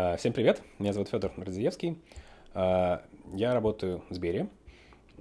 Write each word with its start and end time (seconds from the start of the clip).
А, 0.00 0.16
всем 0.16 0.32
привет, 0.32 0.62
меня 0.78 0.92
зовут 0.92 1.08
Федор 1.08 1.32
Радзиевский. 1.36 2.00
А, 2.54 3.02
я 3.32 3.52
работаю 3.52 4.04
в 4.08 4.14
Сбере. 4.14 4.48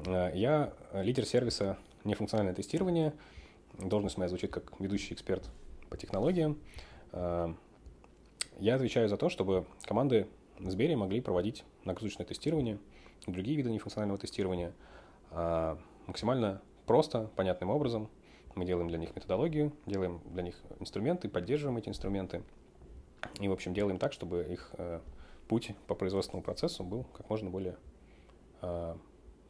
А, 0.05 0.31
я 0.35 0.71
лидер 0.93 1.25
сервиса 1.25 1.79
нефункциональное 2.03 2.53
тестирование. 2.53 3.13
Должность 3.79 4.19
моя 4.19 4.29
звучит 4.29 4.51
как 4.51 4.79
ведущий 4.79 5.16
эксперт 5.16 5.50
по 5.90 5.98
технологиям. 5.98 6.59
Я 7.11 8.75
отвечаю 8.75 9.09
за 9.09 9.18
то, 9.18 9.29
чтобы 9.29 9.66
команды 9.82 10.27
в 10.59 10.70
Сбере 10.70 10.96
могли 10.96 11.21
проводить 11.21 11.64
нагрузочное 11.84 12.28
тестирование 12.28 12.78
другие 13.25 13.57
виды 13.57 13.71
нефункционального 13.71 14.20
тестирования 14.20 14.73
максимально 16.05 16.62
просто, 16.86 17.32
понятным 17.36 17.71
образом. 17.71 18.12
Мы 18.54 18.64
делаем 18.66 18.89
для 18.89 19.00
них 19.00 19.16
методологию, 19.16 19.73
делаем 19.88 20.21
для 20.25 20.44
них 20.44 20.62
инструменты, 20.80 21.30
поддерживаем 21.30 21.78
эти 21.78 21.89
инструменты– 21.89 22.44
и, 23.39 23.47
в 23.47 23.52
общем, 23.52 23.73
делаем 23.73 23.97
так, 23.99 24.13
чтобы 24.13 24.43
их 24.43 24.71
э, 24.77 24.99
путь 25.47 25.73
по 25.88 25.95
производственному 25.95 26.43
процессу 26.43 26.84
был 26.84 27.03
как 27.13 27.30
можно 27.30 27.49
более 27.49 27.77
э, 28.62 28.95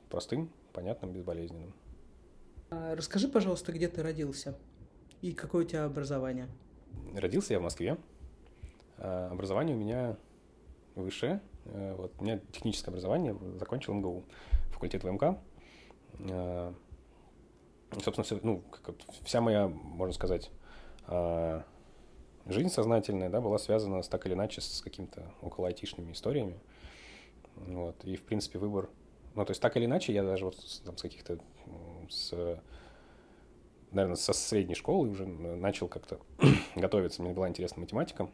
простым, 0.09 0.49
понятным, 0.73 1.11
безболезненным. 1.11 1.73
А, 2.69 2.95
расскажи, 2.95 3.27
пожалуйста, 3.27 3.71
где 3.71 3.87
ты 3.87 4.03
родился 4.03 4.57
и 5.21 5.33
какое 5.33 5.65
у 5.65 5.67
тебя 5.67 5.85
образование? 5.85 6.47
Родился 7.15 7.53
я 7.53 7.59
в 7.59 7.63
Москве. 7.63 7.97
А, 8.97 9.29
образование 9.31 9.75
у 9.75 9.79
меня 9.79 10.17
высшее. 10.95 11.41
Э, 11.65 11.95
вот, 11.97 12.13
у 12.19 12.23
меня 12.23 12.39
техническое 12.51 12.91
образование, 12.91 13.37
закончил 13.59 13.93
МГУ, 13.93 14.23
факультет 14.71 15.03
ВМК. 15.03 15.37
А, 16.29 16.73
собственно, 18.03 18.23
все, 18.23 18.39
ну, 18.43 18.61
как, 18.71 18.95
вся 19.23 19.41
моя, 19.41 19.67
можно 19.67 20.13
сказать, 20.13 20.51
жизнь 22.49 22.69
сознательная, 22.69 23.29
да, 23.29 23.41
была 23.41 23.57
связана 23.57 24.01
с, 24.01 24.07
так 24.07 24.25
или 24.25 24.33
иначе 24.33 24.61
с 24.61 24.81
какими-то 24.81 25.31
около 25.41 25.67
айтишными 25.67 26.11
историями. 26.11 26.59
Вот. 27.55 28.03
И, 28.03 28.15
в 28.15 28.23
принципе, 28.23 28.59
выбор... 28.59 28.89
Ну, 29.35 29.45
то 29.45 29.51
есть, 29.51 29.61
так 29.61 29.77
или 29.77 29.85
иначе, 29.85 30.13
я 30.13 30.23
даже 30.23 30.45
вот 30.45 30.55
там, 30.85 30.97
с 30.97 31.01
каких-то... 31.01 31.39
С, 32.09 32.59
наверное, 33.91 34.15
со 34.15 34.33
средней 34.33 34.75
школы 34.75 35.09
уже 35.09 35.25
начал 35.25 35.87
как-то 35.87 36.19
готовиться. 36.75 37.21
Мне 37.21 37.33
была 37.33 37.49
интересна 37.49 37.81
математика. 37.81 38.29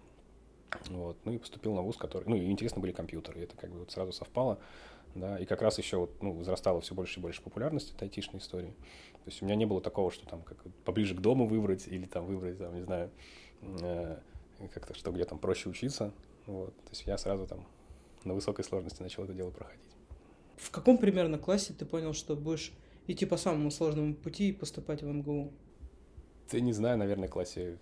Вот. 0.90 1.18
Ну 1.26 1.34
и 1.34 1.38
поступил 1.38 1.74
на 1.74 1.82
вуз, 1.82 1.98
который... 1.98 2.26
Ну, 2.28 2.36
и 2.36 2.50
интересны 2.50 2.82
были 2.82 2.92
компьютеры. 2.92 3.42
И 3.42 3.44
это 3.44 3.56
как 3.56 3.72
бы 3.72 3.80
вот 3.80 3.92
сразу 3.92 4.12
совпало. 4.12 4.60
Да, 5.16 5.38
и 5.38 5.46
как 5.46 5.62
раз 5.62 5.78
еще 5.78 5.98
вот, 5.98 6.24
ну, 6.24 6.34
возрастала 6.34 6.82
все 6.82 6.96
больше 6.96 7.20
и 7.20 7.22
больше 7.22 7.42
популярность 7.44 7.94
этой 7.94 8.06
айтишной 8.06 8.40
истории. 8.40 8.74
То 9.24 9.30
есть 9.30 9.42
у 9.44 9.46
меня 9.46 9.56
не 9.56 9.66
было 9.66 9.80
такого, 9.80 10.10
что 10.10 10.28
там 10.28 10.42
как 10.42 10.58
поближе 10.86 11.16
к 11.16 11.20
дому 11.20 11.46
выбрать 11.46 11.88
или 11.88 12.06
там 12.06 12.26
выбрать, 12.26 12.58
там, 12.58 12.74
не 12.74 12.82
знаю, 12.82 13.12
как-то, 14.74 14.94
что 14.94 15.12
где 15.12 15.26
там 15.26 15.40
проще 15.40 15.70
учиться. 15.70 16.12
Вот. 16.46 16.76
То 16.76 16.90
есть 16.92 17.06
я 17.06 17.18
сразу 17.18 17.48
там 17.48 17.66
на 18.24 18.34
высокой 18.34 18.64
сложности 18.64 19.02
начал 19.02 19.24
это 19.24 19.34
дело 19.34 19.52
проходить. 19.52 19.82
В 20.56 20.72
каком 20.72 20.98
примерно 20.98 21.38
классе 21.38 21.74
ты 21.74 21.86
понял, 21.86 22.14
что 22.14 22.36
будешь 22.36 22.72
идти 23.08 23.26
по 23.26 23.38
самому 23.38 23.72
сложному 23.72 24.14
пути 24.14 24.50
и 24.50 24.54
поступать 24.54 25.02
в 25.02 25.08
МГУ? 25.08 25.52
Ты 26.48 26.62
не 26.62 26.74
знаю, 26.74 26.98
наверное, 26.98 27.28
классе... 27.28 27.78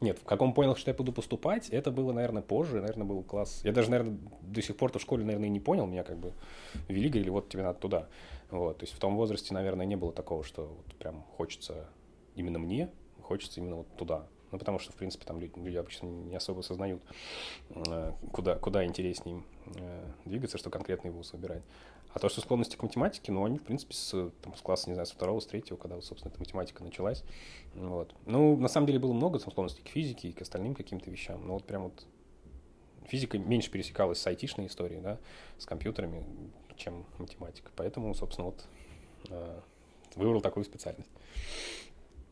Нет, 0.00 0.18
в 0.18 0.24
каком 0.24 0.54
понял, 0.54 0.76
что 0.76 0.90
я 0.90 0.96
буду 0.96 1.12
поступать, 1.12 1.68
это 1.68 1.90
было, 1.90 2.12
наверное, 2.12 2.40
позже, 2.40 2.80
наверное, 2.80 3.06
был 3.06 3.22
класс... 3.22 3.60
Я 3.64 3.72
даже, 3.72 3.90
наверное, 3.90 4.18
до 4.40 4.62
сих 4.62 4.76
пор-то 4.76 4.98
в 4.98 5.02
школе, 5.02 5.24
наверное, 5.24 5.48
и 5.48 5.50
не 5.50 5.60
понял, 5.60 5.86
меня 5.86 6.04
как 6.04 6.18
бы 6.18 6.32
вели, 6.88 7.10
говорили, 7.10 7.28
вот 7.28 7.50
тебе 7.50 7.62
надо 7.62 7.78
туда. 7.78 8.08
Вот, 8.50 8.78
то 8.78 8.84
есть 8.84 8.94
в 8.94 8.98
том 8.98 9.16
возрасте, 9.16 9.52
наверное, 9.52 9.84
не 9.84 9.96
было 9.96 10.12
такого, 10.12 10.42
что 10.42 10.66
вот 10.66 10.94
прям 10.96 11.22
хочется 11.36 11.86
именно 12.34 12.58
мне, 12.58 12.90
хочется 13.20 13.60
именно 13.60 13.76
вот 13.76 13.96
туда. 13.96 14.26
Ну, 14.50 14.58
потому 14.58 14.78
что, 14.78 14.92
в 14.92 14.96
принципе, 14.96 15.24
там 15.24 15.40
люди, 15.40 15.52
люди 15.58 15.76
обычно 15.76 16.06
не 16.06 16.36
особо 16.36 16.60
осознают, 16.60 17.02
э, 17.70 18.12
куда, 18.32 18.56
куда 18.56 18.84
интереснее 18.84 19.36
им 19.36 19.44
э, 19.76 20.04
двигаться, 20.24 20.58
что 20.58 20.70
конкретный 20.70 21.10
вуз 21.10 21.32
выбирать. 21.32 21.62
А 22.12 22.18
то, 22.18 22.28
что 22.28 22.40
склонности 22.40 22.74
к 22.74 22.82
математике, 22.82 23.30
ну, 23.30 23.44
они, 23.44 23.58
в 23.58 23.62
принципе, 23.62 23.94
с, 23.94 24.30
там, 24.42 24.54
с 24.56 24.60
класса, 24.60 24.90
не 24.90 24.94
знаю, 24.94 25.06
с 25.06 25.12
второго, 25.12 25.38
с 25.38 25.46
третьего, 25.46 25.76
когда, 25.76 25.94
вот, 25.94 26.04
собственно, 26.04 26.32
эта 26.32 26.40
математика 26.40 26.82
началась. 26.82 27.22
Вот. 27.74 28.12
Ну, 28.26 28.56
на 28.56 28.68
самом 28.68 28.88
деле 28.88 28.98
было 28.98 29.12
много 29.12 29.38
там, 29.38 29.52
склонностей 29.52 29.84
к 29.84 29.88
физике 29.88 30.28
и 30.28 30.32
к 30.32 30.42
остальным 30.42 30.74
каким-то 30.74 31.08
вещам. 31.08 31.46
Но 31.46 31.54
вот 31.54 31.64
прям 31.64 31.84
вот 31.84 32.06
физика 33.06 33.38
меньше 33.38 33.70
пересекалась 33.70 34.20
с 34.20 34.26
айтишной 34.26 34.66
историей, 34.66 35.00
да, 35.00 35.18
с 35.58 35.66
компьютерами, 35.66 36.24
чем 36.76 37.04
математика. 37.18 37.70
Поэтому, 37.76 38.12
собственно, 38.14 38.46
вот 38.46 38.64
э, 39.28 39.60
выбрал 40.16 40.40
такую 40.40 40.64
специальность. 40.64 41.10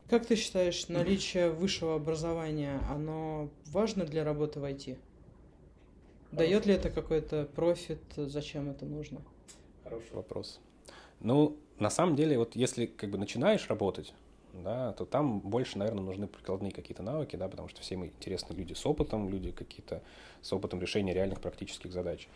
Как 0.09 0.25
ты 0.25 0.35
считаешь, 0.35 0.87
наличие 0.87 1.51
высшего 1.51 1.95
образования, 1.95 2.81
оно 2.89 3.49
важно 3.67 4.05
для 4.05 4.23
работы 4.23 4.59
в 4.59 4.63
IT? 4.63 4.97
Дает 6.31 6.65
ли 6.65 6.73
это 6.73 6.89
какой-то 6.89 7.47
профит? 7.55 7.99
Зачем 8.15 8.71
это 8.71 8.85
нужно? 8.85 9.21
Хороший 9.83 10.13
вопрос. 10.13 10.59
Ну, 11.19 11.57
на 11.77 11.91
самом 11.91 12.15
деле, 12.15 12.39
вот 12.39 12.55
если 12.55 12.87
как 12.87 13.11
бы 13.11 13.19
начинаешь 13.19 13.69
работать, 13.69 14.15
да, 14.53 14.93
то 14.93 15.05
там 15.05 15.41
больше, 15.41 15.77
наверное, 15.77 16.03
нужны 16.03 16.25
прикладные 16.25 16.71
какие-то 16.71 17.03
навыки, 17.03 17.35
да, 17.35 17.47
потому 17.47 17.67
что 17.67 17.81
все 17.81 17.95
мы 17.95 18.07
интересны 18.07 18.55
люди 18.55 18.73
с 18.73 18.85
опытом, 18.87 19.29
люди 19.29 19.51
какие-то 19.51 20.01
с 20.41 20.51
опытом 20.51 20.81
решения 20.81 21.13
реальных 21.13 21.39
практических 21.39 21.93
задач. 21.93 22.27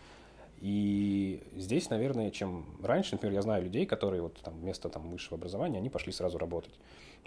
И 0.64 1.44
здесь, 1.58 1.90
наверное, 1.90 2.32
чем 2.32 2.66
раньше, 2.82 3.16
например, 3.16 3.36
я 3.36 3.42
знаю 3.42 3.66
людей, 3.66 3.86
которые 3.86 4.22
вот 4.22 4.40
там 4.42 4.54
вместо 4.54 4.88
там 4.88 5.10
высшего 5.10 5.36
образования, 5.36 5.78
они 5.78 5.90
пошли 5.90 6.14
сразу 6.14 6.38
работать, 6.38 6.72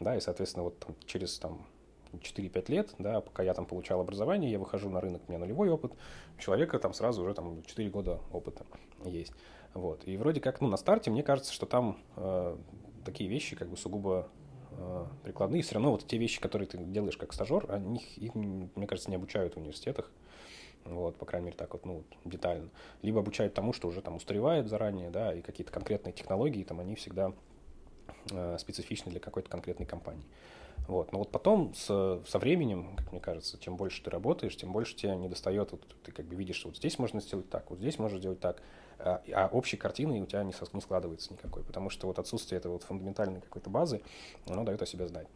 да, 0.00 0.16
и, 0.16 0.20
соответственно, 0.20 0.62
вот 0.62 0.78
там, 0.78 0.97
через 1.04 1.38
там 1.38 1.66
4-5 2.14 2.70
лет, 2.72 2.94
да, 2.98 3.20
пока 3.20 3.42
я 3.42 3.52
там 3.52 3.66
получал 3.66 4.00
образование, 4.00 4.50
я 4.50 4.58
выхожу 4.58 4.88
на 4.88 5.02
рынок, 5.02 5.20
у 5.28 5.30
меня 5.30 5.38
нулевой 5.38 5.69
опыт, 5.69 5.92
у 6.38 6.41
человека 6.41 6.78
там 6.78 6.94
сразу 6.94 7.22
уже 7.22 7.34
там 7.34 7.62
4 7.62 7.91
года 7.91 8.20
опыта 8.32 8.64
есть, 9.04 9.34
вот. 9.75 10.08
И 10.08 10.16
вроде 10.16 10.41
как, 10.41 10.62
ну, 10.62 10.69
на 10.69 10.78
старте 10.78 11.10
мне 11.10 11.22
кажется, 11.22 11.52
что 11.52 11.66
там 11.66 11.98
э, 12.16 12.56
такие 13.04 13.28
вещи 13.28 13.54
как 13.54 13.69
бы 13.69 13.76
сугубо 13.76 14.30
э, 14.70 15.06
прикладные, 15.25 15.60
все 15.60 15.75
равно 15.75 15.91
вот 15.91 16.06
те 16.06 16.16
вещи, 16.16 16.41
которые 16.41 16.69
ты 16.69 16.78
делаешь 16.78 17.19
как 17.19 17.34
стажер, 17.34 17.66
они, 17.69 18.02
их, 18.16 18.34
мне 18.34 18.86
кажется, 18.86 19.10
не 19.10 19.16
обучают 19.16 19.56
в 19.56 19.58
университетах, 19.58 20.10
вот, 20.88 21.16
по 21.16 21.26
крайней 21.26 21.47
мере, 21.47 21.56
так 21.56 21.72
вот, 21.72 21.84
ну, 21.84 22.04
детально. 22.24 22.70
Либо 23.02 23.20
обучают 23.20 23.54
тому, 23.54 23.72
что 23.72 23.88
уже 23.88 24.02
там 24.02 24.16
устаревает 24.16 24.69
заранее, 24.69 25.10
да, 25.10 25.34
и 25.34 25.42
какие-то 25.42 25.72
конкретные 25.72 26.12
технологии, 26.12 26.62
там, 26.64 26.80
они 26.80 26.94
всегда 26.94 27.32
э, 28.30 28.56
специфичны 28.58 29.10
для 29.10 29.20
какой-то 29.20 29.48
конкретной 29.48 29.86
компании. 29.86 30.25
Вот. 30.88 31.12
Но 31.12 31.19
вот 31.19 31.30
потом 31.30 31.75
с, 31.75 32.20
со 32.26 32.38
временем, 32.38 32.94
как 32.96 33.10
мне 33.10 33.20
кажется, 33.20 33.58
чем 33.58 33.76
больше 33.76 34.02
ты 34.02 34.10
работаешь, 34.10 34.56
тем 34.56 34.72
больше 34.72 34.94
тебе 34.94 35.16
не 35.16 35.28
достает, 35.28 35.72
вот, 35.72 35.82
ты 36.04 36.12
как 36.12 36.26
бы 36.26 36.36
видишь, 36.36 36.56
что 36.56 36.69
вот 36.69 36.76
здесь 36.76 36.98
можно 36.98 37.20
сделать 37.20 37.48
так, 37.50 37.69
вот 37.70 37.80
здесь 37.80 37.98
можно 37.98 38.19
сделать 38.19 38.41
так, 38.41 38.62
а, 38.98 39.22
а 39.32 39.48
общей 39.52 39.76
картины 39.76 40.20
у 40.20 40.26
тебя 40.26 40.44
не, 40.44 40.54
не 40.72 40.80
складывается 40.80 41.32
никакой, 41.32 41.64
потому 41.64 41.91
что 41.91 42.06
вот 42.06 42.19
отсутствие 42.19 42.58
этой 42.58 42.70
вот 42.70 42.84
фундаментальной 42.84 43.41
какой-то 43.41 43.69
базы, 43.69 44.00
оно 44.46 44.62
дает 44.62 44.80
о 44.80 44.86
себе 44.86 45.08
знать. 45.08 45.26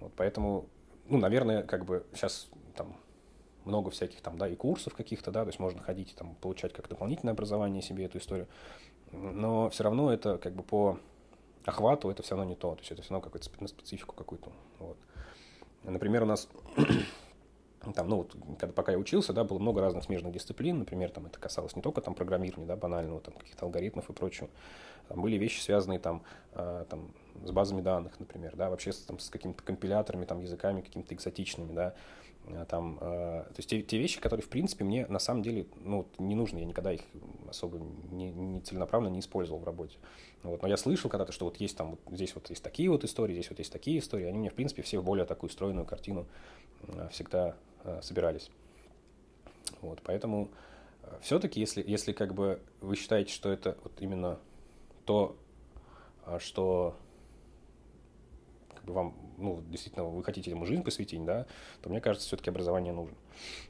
Вот, 0.00 0.12
поэтому, 0.16 0.66
ну, 1.08 1.18
наверное, 1.18 1.62
как 1.62 1.84
бы 1.84 2.04
сейчас 2.12 2.48
там 2.74 2.96
много 3.66 3.90
всяких 3.90 4.20
там, 4.20 4.38
да, 4.38 4.48
и 4.48 4.56
курсов 4.56 4.94
каких-то, 4.94 5.30
да, 5.30 5.42
то 5.42 5.48
есть 5.48 5.58
можно 5.58 5.82
ходить 5.82 6.14
там 6.16 6.34
получать 6.36 6.72
как 6.72 6.88
дополнительное 6.88 7.34
образование 7.34 7.82
себе 7.82 8.04
эту 8.04 8.18
историю, 8.18 8.46
но 9.12 9.68
все 9.70 9.84
равно 9.84 10.12
это 10.12 10.38
как 10.38 10.54
бы 10.54 10.62
по 10.62 10.98
охвату 11.64 12.10
это 12.10 12.22
все 12.22 12.36
равно 12.36 12.48
не 12.48 12.56
то, 12.56 12.74
то 12.74 12.80
есть 12.80 12.92
это 12.92 13.02
все 13.02 13.12
равно 13.12 13.28
какую-то 13.28 13.66
специфику 13.68 14.14
какую-то, 14.14 14.50
вот. 14.78 14.96
Например, 15.82 16.24
у 16.24 16.26
нас 16.26 16.48
там, 17.94 18.08
ну, 18.08 18.16
вот, 18.16 18.36
когда, 18.58 18.72
пока 18.72 18.92
я 18.92 18.98
учился, 18.98 19.32
да, 19.32 19.44
было 19.44 19.58
много 19.58 19.80
разных 19.80 20.04
смежных 20.04 20.32
дисциплин, 20.32 20.78
например, 20.78 21.10
там 21.10 21.26
это 21.26 21.38
касалось 21.38 21.76
не 21.76 21.82
только 21.82 22.00
там 22.00 22.14
программирования, 22.14 22.66
да, 22.66 22.76
банального, 22.76 23.20
там 23.20 23.34
каких-то 23.34 23.66
алгоритмов 23.66 24.08
и 24.10 24.12
прочего, 24.12 24.48
там 25.08 25.20
были 25.20 25.36
вещи, 25.36 25.60
связанные 25.60 25.98
там, 25.98 26.22
э, 26.52 26.84
там 26.88 27.12
с 27.44 27.50
базами 27.50 27.80
данных, 27.80 28.18
например, 28.18 28.56
да, 28.56 28.70
вообще 28.70 28.92
там, 29.06 29.18
с 29.18 29.30
какими-то 29.30 29.62
компиляторами, 29.62 30.24
там, 30.24 30.40
языками 30.40 30.80
какими-то 30.80 31.14
экзотичными, 31.14 31.72
да, 31.72 31.94
там, 32.68 32.98
э, 33.00 33.44
то 33.48 33.54
есть 33.56 33.68
те, 33.68 33.82
те 33.82 33.98
вещи, 33.98 34.20
которые, 34.20 34.44
в 34.44 34.48
принципе, 34.48 34.84
мне 34.84 35.06
на 35.06 35.18
самом 35.18 35.42
деле 35.42 35.66
ну, 35.82 36.06
не 36.18 36.34
нужны, 36.34 36.58
я 36.58 36.64
никогда 36.64 36.92
их 36.92 37.02
особо 37.48 37.78
не, 38.10 38.30
не 38.30 38.60
целенаправленно 38.60 39.12
не 39.12 39.20
использовал 39.20 39.58
в 39.60 39.64
работе. 39.64 39.98
Вот, 40.42 40.62
но 40.62 40.68
я 40.68 40.76
слышал 40.76 41.10
когда-то, 41.10 41.32
что 41.32 41.44
вот 41.44 41.56
есть 41.56 41.76
там, 41.76 41.90
вот 41.90 42.14
здесь 42.14 42.34
вот 42.34 42.48
есть 42.50 42.62
такие 42.62 42.88
вот 42.88 43.04
истории, 43.04 43.34
здесь 43.34 43.50
вот 43.50 43.58
есть 43.58 43.72
такие 43.72 43.98
истории, 43.98 44.26
они 44.26 44.38
мне, 44.38 44.50
в 44.50 44.54
принципе, 44.54 44.82
все 44.82 45.00
в 45.00 45.04
более 45.04 45.26
такую 45.26 45.50
стройную 45.50 45.86
картину 45.86 46.26
э, 46.82 47.08
всегда 47.10 47.56
собирались. 48.02 48.50
Вот, 49.80 50.00
поэтому 50.02 50.48
все-таки, 51.20 51.60
если, 51.60 51.84
если 51.86 52.12
как 52.12 52.34
бы 52.34 52.60
вы 52.80 52.96
считаете, 52.96 53.32
что 53.32 53.52
это 53.52 53.76
вот 53.84 53.92
именно 54.00 54.40
то, 55.04 55.36
что 56.40 56.96
как 58.74 58.84
бы 58.84 58.92
вам 58.92 59.14
ну, 59.38 59.62
действительно, 59.68 60.04
вы 60.04 60.22
хотите 60.22 60.50
ему 60.50 60.66
жизнь 60.66 60.82
посвятить, 60.82 61.24
да, 61.24 61.46
то 61.82 61.90
мне 61.90 62.00
кажется, 62.00 62.26
все-таки 62.26 62.50
образование 62.50 62.92
нужно. 62.92 63.16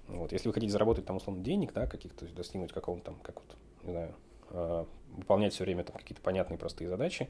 Вот. 0.09 0.33
Если 0.33 0.49
вы 0.49 0.55
хотите 0.55 0.73
заработать 0.73 1.05
там, 1.05 1.17
условно, 1.17 1.43
денег, 1.43 1.73
да, 1.73 1.87
каких-то, 1.87 2.27
достигнуть 2.27 2.73
какого-то 2.73 3.07
там, 3.07 3.17
как 3.23 3.37
вот, 3.37 3.57
не 3.85 3.93
знаю, 3.93 4.15
а, 4.51 4.87
выполнять 5.17 5.55
все 5.55 5.65
время 5.65 5.83
там 5.85 5.97
какие-то 5.97 6.23
понятные 6.23 6.59
простые 6.59 6.89
задачи. 6.89 7.29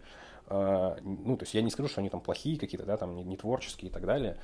А, 0.48 0.96
ну, 1.02 1.36
то 1.36 1.44
есть 1.44 1.54
я 1.54 1.62
не 1.62 1.70
скажу, 1.70 1.88
что 1.88 2.00
они 2.00 2.10
там 2.10 2.20
плохие 2.20 2.58
какие-то, 2.58 2.86
да, 2.86 2.96
там 2.96 3.14
не, 3.14 3.24
не 3.24 3.36
творческие 3.36 3.90
и 3.90 3.92
так 3.92 4.04
далее, 4.06 4.38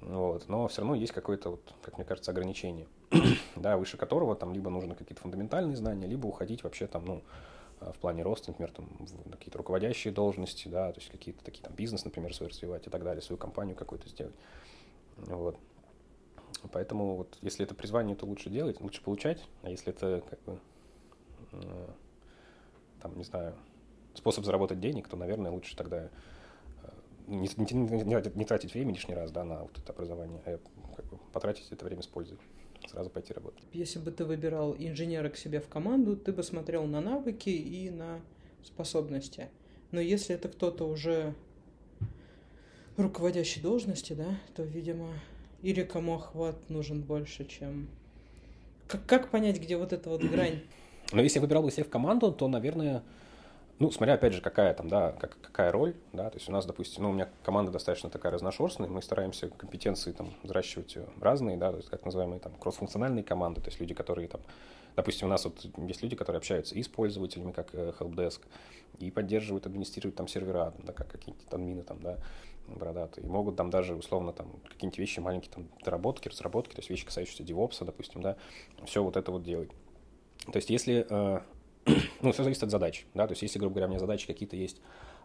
вот, 0.00 0.48
но 0.48 0.68
все 0.68 0.82
равно 0.82 0.94
есть 0.94 1.12
какое-то, 1.12 1.50
вот, 1.50 1.74
как 1.82 1.98
мне 1.98 2.04
кажется, 2.04 2.30
ограничение, 2.30 2.86
да, 3.56 3.76
выше 3.76 3.96
которого 3.96 4.36
там 4.36 4.52
либо 4.52 4.70
нужны 4.70 4.94
какие-то 4.94 5.22
фундаментальные 5.22 5.76
знания, 5.76 6.06
либо 6.06 6.26
уходить 6.26 6.62
вообще 6.62 6.86
там, 6.86 7.04
ну, 7.04 7.22
в 7.80 7.98
плане 7.98 8.22
роста, 8.22 8.50
например, 8.50 8.72
там, 8.72 8.88
какие-то 9.30 9.58
руководящие 9.58 10.12
должности, 10.12 10.68
да, 10.68 10.92
то 10.92 11.00
есть 11.00 11.10
какие-то 11.10 11.44
такие 11.44 11.62
там 11.62 11.74
бизнес, 11.74 12.04
например, 12.04 12.34
свой 12.34 12.48
развивать 12.48 12.86
и 12.86 12.90
так 12.90 13.02
далее, 13.04 13.22
свою 13.22 13.38
компанию 13.38 13.76
какую-то 13.76 14.08
сделать. 14.08 14.34
Вот. 15.16 15.56
Поэтому 16.72 17.16
вот 17.16 17.38
если 17.42 17.64
это 17.64 17.74
призвание, 17.74 18.16
то 18.16 18.26
лучше 18.26 18.50
делать, 18.50 18.80
лучше 18.80 19.02
получать, 19.02 19.46
а 19.62 19.70
если 19.70 19.92
это 19.92 20.22
как 20.28 20.42
бы 20.42 20.58
э, 21.52 21.86
там, 23.00 23.16
не 23.16 23.24
знаю, 23.24 23.54
способ 24.14 24.44
заработать 24.44 24.80
денег, 24.80 25.08
то, 25.08 25.16
наверное, 25.16 25.50
лучше 25.50 25.76
тогда 25.76 26.04
э, 26.04 26.08
не, 27.26 27.48
не, 27.56 28.04
не, 28.04 28.30
не 28.34 28.44
тратить 28.44 28.74
время 28.74 28.92
лишний 28.92 29.14
раз 29.14 29.30
да, 29.30 29.44
на 29.44 29.62
вот 29.62 29.78
это 29.78 29.92
образование, 29.92 30.40
а 30.46 30.58
как 30.96 31.04
бы, 31.06 31.18
потратить 31.32 31.70
это 31.70 31.84
время 31.84 32.02
с 32.02 32.06
пользой, 32.06 32.38
сразу 32.88 33.10
пойти 33.10 33.32
работать. 33.32 33.62
Если 33.72 33.98
бы 33.98 34.10
ты 34.10 34.24
выбирал 34.24 34.74
инженера 34.78 35.28
к 35.28 35.36
себе 35.36 35.60
в 35.60 35.68
команду, 35.68 36.16
ты 36.16 36.32
бы 36.32 36.42
смотрел 36.42 36.84
на 36.84 37.00
навыки 37.00 37.50
и 37.50 37.90
на 37.90 38.20
способности. 38.64 39.48
Но 39.90 40.00
если 40.00 40.34
это 40.34 40.48
кто-то 40.48 40.88
уже 40.88 41.34
руководящей 42.96 43.62
должности, 43.62 44.12
да, 44.12 44.38
то, 44.54 44.62
видимо, 44.62 45.08
или 45.62 45.82
кому 45.82 46.16
охват 46.16 46.68
нужен 46.68 47.02
больше, 47.02 47.44
чем... 47.44 47.88
Как, 48.86 49.04
как 49.06 49.30
понять, 49.30 49.60
где 49.60 49.76
вот 49.76 49.92
эта 49.92 50.08
вот 50.08 50.22
грань? 50.22 50.62
Но 51.12 51.22
если 51.22 51.38
я 51.38 51.42
выбирал 51.42 51.62
бы 51.62 51.70
себе 51.70 51.84
в 51.84 51.90
команду, 51.90 52.32
то, 52.32 52.48
наверное, 52.48 53.02
ну, 53.78 53.90
смотря, 53.92 54.14
опять 54.14 54.32
же, 54.32 54.40
какая 54.40 54.74
там, 54.74 54.88
да, 54.88 55.12
как, 55.12 55.36
какая 55.40 55.70
роль, 55.70 55.94
да, 56.12 56.30
то 56.30 56.36
есть 56.36 56.48
у 56.48 56.52
нас, 56.52 56.66
допустим, 56.66 57.04
ну, 57.04 57.10
у 57.10 57.12
меня 57.12 57.28
команда 57.44 57.70
достаточно 57.70 58.10
такая 58.10 58.32
разношерстная, 58.32 58.88
мы 58.88 59.02
стараемся 59.02 59.48
компетенции 59.48 60.12
там 60.12 60.34
взращивать 60.42 60.98
разные, 61.20 61.56
да, 61.56 61.70
то 61.70 61.76
есть 61.76 61.88
так 61.88 62.04
называемые 62.04 62.40
там 62.40 62.54
кроссфункциональные 62.54 63.22
команды, 63.22 63.60
то 63.60 63.68
есть 63.68 63.80
люди, 63.80 63.94
которые 63.94 64.26
там, 64.26 64.40
допустим, 64.96 65.28
у 65.28 65.30
нас 65.30 65.44
вот 65.44 65.64
есть 65.76 66.02
люди, 66.02 66.16
которые 66.16 66.38
общаются 66.38 66.74
и 66.74 66.82
с 66.82 66.88
пользователями, 66.88 67.52
как 67.52 67.72
э, 67.72 67.92
helpdesk, 67.98 68.40
и 68.98 69.12
поддерживают, 69.12 69.66
администрируют 69.66 70.16
там 70.16 70.26
сервера, 70.26 70.74
да, 70.82 70.92
как 70.92 71.08
какие-то 71.08 71.42
админы 71.54 71.84
там, 71.84 72.00
да, 72.00 72.18
бородатые. 72.66 73.26
И 73.26 73.28
могут 73.28 73.56
там 73.56 73.70
даже 73.70 73.94
условно 73.94 74.32
там 74.32 74.50
какие-нибудь 74.68 74.98
вещи 74.98 75.20
маленькие 75.20 75.52
там 75.52 75.68
доработки, 75.84 76.28
разработки, 76.28 76.74
то 76.74 76.80
есть 76.80 76.90
вещи, 76.90 77.06
касающиеся 77.06 77.44
DevOps, 77.44 77.84
допустим, 77.84 78.22
да, 78.22 78.36
все 78.86 79.02
вот 79.04 79.16
это 79.16 79.30
вот 79.30 79.44
делать. 79.44 79.70
То 80.46 80.56
есть 80.56 80.68
если, 80.70 81.06
э, 81.08 81.40
ну, 82.22 82.32
все 82.32 82.42
зависит 82.42 82.62
от 82.62 82.70
задач, 82.70 83.06
да, 83.14 83.26
то 83.26 83.32
есть 83.32 83.42
если, 83.42 83.58
грубо 83.58 83.74
говоря, 83.74 83.86
у 83.86 83.90
меня 83.90 83.98
задачи 83.98 84.26
какие-то 84.26 84.56
есть, 84.56 84.80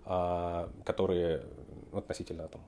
э, 0.05 0.67
которые 0.85 1.45
относительно 1.91 2.47
там 2.47 2.61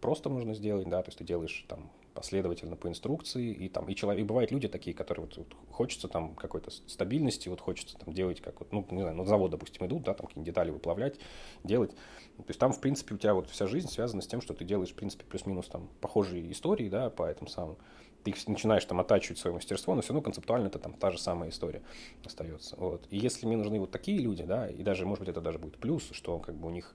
просто 0.00 0.28
нужно 0.28 0.54
сделать, 0.54 0.88
да, 0.88 1.02
то 1.02 1.08
есть 1.08 1.18
ты 1.18 1.24
делаешь 1.24 1.64
там 1.68 1.90
последовательно 2.12 2.76
по 2.76 2.88
инструкции, 2.88 3.52
и 3.52 3.68
там, 3.68 3.88
и 3.88 3.94
человек, 3.94 4.22
и 4.22 4.26
бывают 4.26 4.50
люди 4.50 4.68
такие, 4.68 4.94
которые 4.94 5.26
вот, 5.26 5.36
вот 5.36 5.56
хочется 5.70 6.08
там 6.08 6.34
какой-то 6.34 6.70
стабильности, 6.70 7.48
вот 7.48 7.60
хочется 7.60 7.96
там 7.96 8.12
делать, 8.12 8.40
как 8.40 8.60
вот, 8.60 8.72
ну, 8.72 8.86
не 8.90 9.00
знаю, 9.00 9.16
на 9.16 9.24
завод, 9.24 9.50
допустим, 9.50 9.86
идут, 9.86 10.02
да, 10.02 10.14
там 10.14 10.26
какие-нибудь 10.26 10.46
детали 10.46 10.70
выплавлять, 10.70 11.18
делать. 11.64 11.92
То 12.36 12.44
есть 12.48 12.60
там, 12.60 12.72
в 12.72 12.80
принципе, 12.80 13.14
у 13.14 13.18
тебя 13.18 13.34
вот 13.34 13.48
вся 13.48 13.66
жизнь 13.66 13.88
связана 13.88 14.22
с 14.22 14.26
тем, 14.26 14.40
что 14.40 14.54
ты 14.54 14.64
делаешь, 14.64 14.90
в 14.90 14.94
принципе, 14.94 15.24
плюс-минус 15.24 15.68
там 15.68 15.88
похожие 16.00 16.50
истории, 16.52 16.88
да, 16.88 17.10
по 17.10 17.22
этому 17.22 17.48
самому. 17.48 17.78
Ты 18.24 18.34
начинаешь 18.46 18.84
там 18.84 19.00
оттачивать 19.00 19.38
свое 19.38 19.54
мастерство, 19.54 19.94
но 19.94 20.02
все 20.02 20.12
равно 20.12 20.22
концептуально 20.22 20.68
это 20.68 20.78
там 20.78 20.92
та 20.94 21.10
же 21.10 21.18
самая 21.18 21.50
история 21.50 21.82
остается. 22.24 22.76
Вот. 22.76 23.06
И 23.10 23.16
если 23.16 23.46
мне 23.46 23.56
нужны 23.56 23.80
вот 23.80 23.90
такие 23.90 24.18
люди, 24.18 24.44
да, 24.44 24.68
и 24.68 24.82
даже, 24.82 25.06
может 25.06 25.20
быть, 25.20 25.28
это 25.28 25.40
даже 25.40 25.58
будет 25.58 25.76
плюс, 25.78 26.08
что 26.12 26.38
как 26.38 26.54
бы 26.54 26.68
у 26.68 26.70
них 26.70 26.94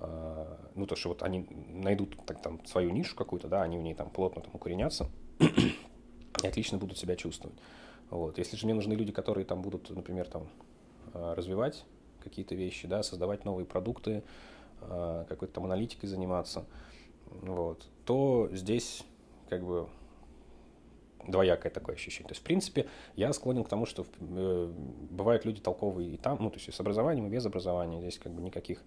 а, 0.00 0.58
ну, 0.76 0.86
то, 0.86 0.94
что 0.94 1.08
вот 1.08 1.22
они 1.24 1.46
найдут 1.68 2.16
так, 2.24 2.40
там, 2.40 2.64
свою 2.64 2.90
нишу 2.90 3.16
какую-то, 3.16 3.48
да, 3.48 3.62
они 3.62 3.78
в 3.78 3.82
ней 3.82 3.94
там 3.94 4.10
плотно 4.10 4.42
там 4.42 4.52
укоренятся 4.54 5.08
и 5.40 6.46
отлично 6.46 6.78
будут 6.78 6.98
себя 6.98 7.16
чувствовать. 7.16 7.58
Вот. 8.10 8.38
Если 8.38 8.56
же 8.56 8.64
мне 8.66 8.74
нужны 8.74 8.92
люди, 8.94 9.10
которые 9.10 9.44
там 9.44 9.60
будут, 9.60 9.90
например, 9.90 10.28
там, 10.28 10.48
а, 11.12 11.34
развивать 11.34 11.84
какие-то 12.22 12.54
вещи, 12.54 12.86
да, 12.86 13.02
создавать 13.02 13.44
новые 13.44 13.66
продукты, 13.66 14.22
а, 14.82 15.24
какой-то 15.24 15.54
там 15.54 15.64
аналитикой 15.64 16.08
заниматься, 16.08 16.64
вот, 17.26 17.84
то 18.04 18.48
здесь 18.52 19.04
как 19.48 19.64
бы 19.64 19.88
двоякое 21.28 21.70
такое 21.70 21.94
ощущение. 21.94 22.28
То 22.28 22.32
есть, 22.32 22.40
в 22.40 22.44
принципе, 22.44 22.86
я 23.16 23.32
склонен 23.32 23.64
к 23.64 23.68
тому, 23.68 23.86
что 23.86 24.06
э, 24.20 24.72
бывают 25.10 25.44
люди 25.44 25.60
толковые 25.60 26.14
и 26.14 26.16
там, 26.16 26.38
ну, 26.40 26.50
то 26.50 26.56
есть 26.56 26.68
и 26.68 26.72
с 26.72 26.80
образованием, 26.80 27.26
и 27.26 27.30
без 27.30 27.46
образования. 27.46 28.00
Здесь 28.00 28.18
как 28.18 28.32
бы 28.32 28.42
никаких 28.42 28.82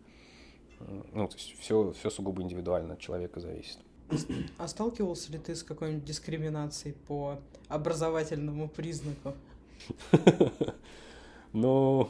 ну, 1.14 1.28
то 1.28 1.36
есть 1.36 1.60
все, 1.60 1.92
все 1.92 2.10
сугубо 2.10 2.42
индивидуально 2.42 2.94
от 2.94 3.00
человека 3.00 3.40
зависит. 3.40 3.78
А 4.58 4.68
сталкивался 4.68 5.32
ли 5.32 5.38
ты 5.38 5.56
с 5.56 5.64
какой-нибудь 5.64 6.04
дискриминацией 6.04 6.96
по 7.08 7.40
образовательному 7.68 8.68
признаку? 8.68 9.34
Ну, 11.54 12.10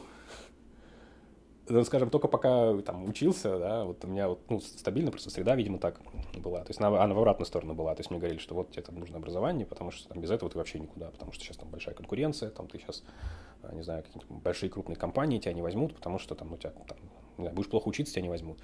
скажем, 1.84 2.10
только 2.10 2.28
пока 2.28 2.76
там 2.82 3.08
учился, 3.08 3.58
да, 3.58 3.84
вот 3.84 4.04
у 4.04 4.08
меня 4.08 4.28
вот, 4.28 4.40
ну, 4.48 4.60
стабильно 4.60 5.10
просто 5.10 5.30
среда, 5.30 5.54
видимо, 5.54 5.78
так 5.78 6.00
была. 6.36 6.60
То 6.60 6.70
есть 6.70 6.80
она, 6.80 7.02
она 7.02 7.14
в 7.14 7.18
обратную 7.18 7.46
сторону 7.46 7.74
была. 7.74 7.94
То 7.94 8.00
есть 8.00 8.10
мне 8.10 8.18
говорили, 8.18 8.38
что 8.38 8.54
вот 8.54 8.70
тебе 8.70 8.82
там 8.82 8.98
нужно 8.98 9.18
образование, 9.18 9.66
потому 9.66 9.90
что 9.90 10.08
там 10.08 10.20
без 10.20 10.30
этого 10.30 10.50
ты 10.50 10.58
вообще 10.58 10.78
никуда, 10.78 11.10
потому 11.10 11.32
что 11.32 11.44
сейчас 11.44 11.56
там 11.56 11.68
большая 11.68 11.94
конкуренция, 11.94 12.50
там 12.50 12.68
ты 12.68 12.78
сейчас, 12.78 13.04
а, 13.62 13.74
не 13.74 13.82
знаю, 13.82 14.02
какие-нибудь 14.02 14.42
большие 14.42 14.70
крупные 14.70 14.96
компании 14.96 15.38
тебя 15.38 15.52
не 15.52 15.62
возьмут, 15.62 15.94
потому 15.94 16.18
что 16.18 16.34
там 16.34 16.52
у 16.52 16.56
тебя 16.56 16.70
там 16.70 16.98
не 17.38 17.44
знаю, 17.44 17.54
будешь 17.54 17.70
плохо 17.70 17.88
учиться, 17.88 18.12
тебя 18.12 18.22
не 18.22 18.28
возьмут. 18.28 18.58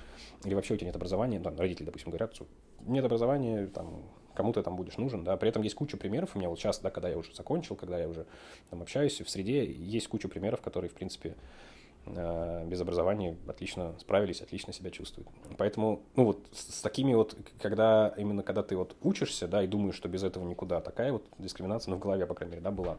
Или 0.45 0.55
вообще 0.55 0.75
у 0.75 0.77
тебя 0.77 0.87
нет 0.87 0.97
образования, 0.97 1.41
там, 1.41 1.57
родители, 1.57 1.87
допустим, 1.87 2.11
говорят, 2.11 2.35
что 2.35 2.47
нет 2.81 3.05
образования, 3.05 3.67
там, 3.67 4.03
кому 4.35 4.53
ты 4.53 4.63
там 4.63 4.77
будешь 4.77 4.97
нужен, 4.99 5.25
да, 5.25 5.37
при 5.37 5.49
этом 5.49 5.63
есть 5.63 5.75
куча 5.75 5.97
примеров, 5.97 6.35
у 6.35 6.39
меня 6.39 6.49
вот 6.49 6.59
сейчас, 6.59 6.79
да, 6.79 6.91
когда 6.91 7.09
я 7.09 7.19
уже 7.19 7.35
закончил, 7.35 7.77
когда 7.77 7.99
я 7.99 8.09
уже 8.09 8.27
там 8.71 8.83
общаюсь 8.83 9.21
в 9.21 9.29
среде, 9.29 9.65
есть 9.65 10.09
куча 10.09 10.29
примеров, 10.29 10.61
которые, 10.61 10.91
в 10.91 10.95
принципе, 10.95 11.37
без 12.67 12.81
образования 12.81 13.37
отлично 13.47 13.95
справились, 13.99 14.41
отлично 14.41 14.73
себя 14.73 14.91
чувствуют. 14.91 15.29
Поэтому, 15.57 16.03
ну 16.17 16.25
вот 16.25 16.47
с 16.53 16.81
такими 16.81 17.15
вот, 17.15 17.37
когда 17.61 18.13
именно 18.17 18.43
когда 18.43 18.63
ты 18.63 18.77
вот 18.77 18.97
учишься, 19.03 19.49
да, 19.49 19.63
и 19.63 19.67
думаешь, 19.67 19.95
что 19.95 20.09
без 20.09 20.23
этого 20.23 20.45
никуда, 20.45 20.81
такая 20.81 21.13
вот 21.13 21.25
дискриминация, 21.39 21.91
ну, 21.91 21.97
в 21.97 22.01
голове, 22.01 22.27
по 22.27 22.35
крайней 22.35 22.53
мере, 22.53 22.63
да, 22.63 22.71
была. 22.71 22.99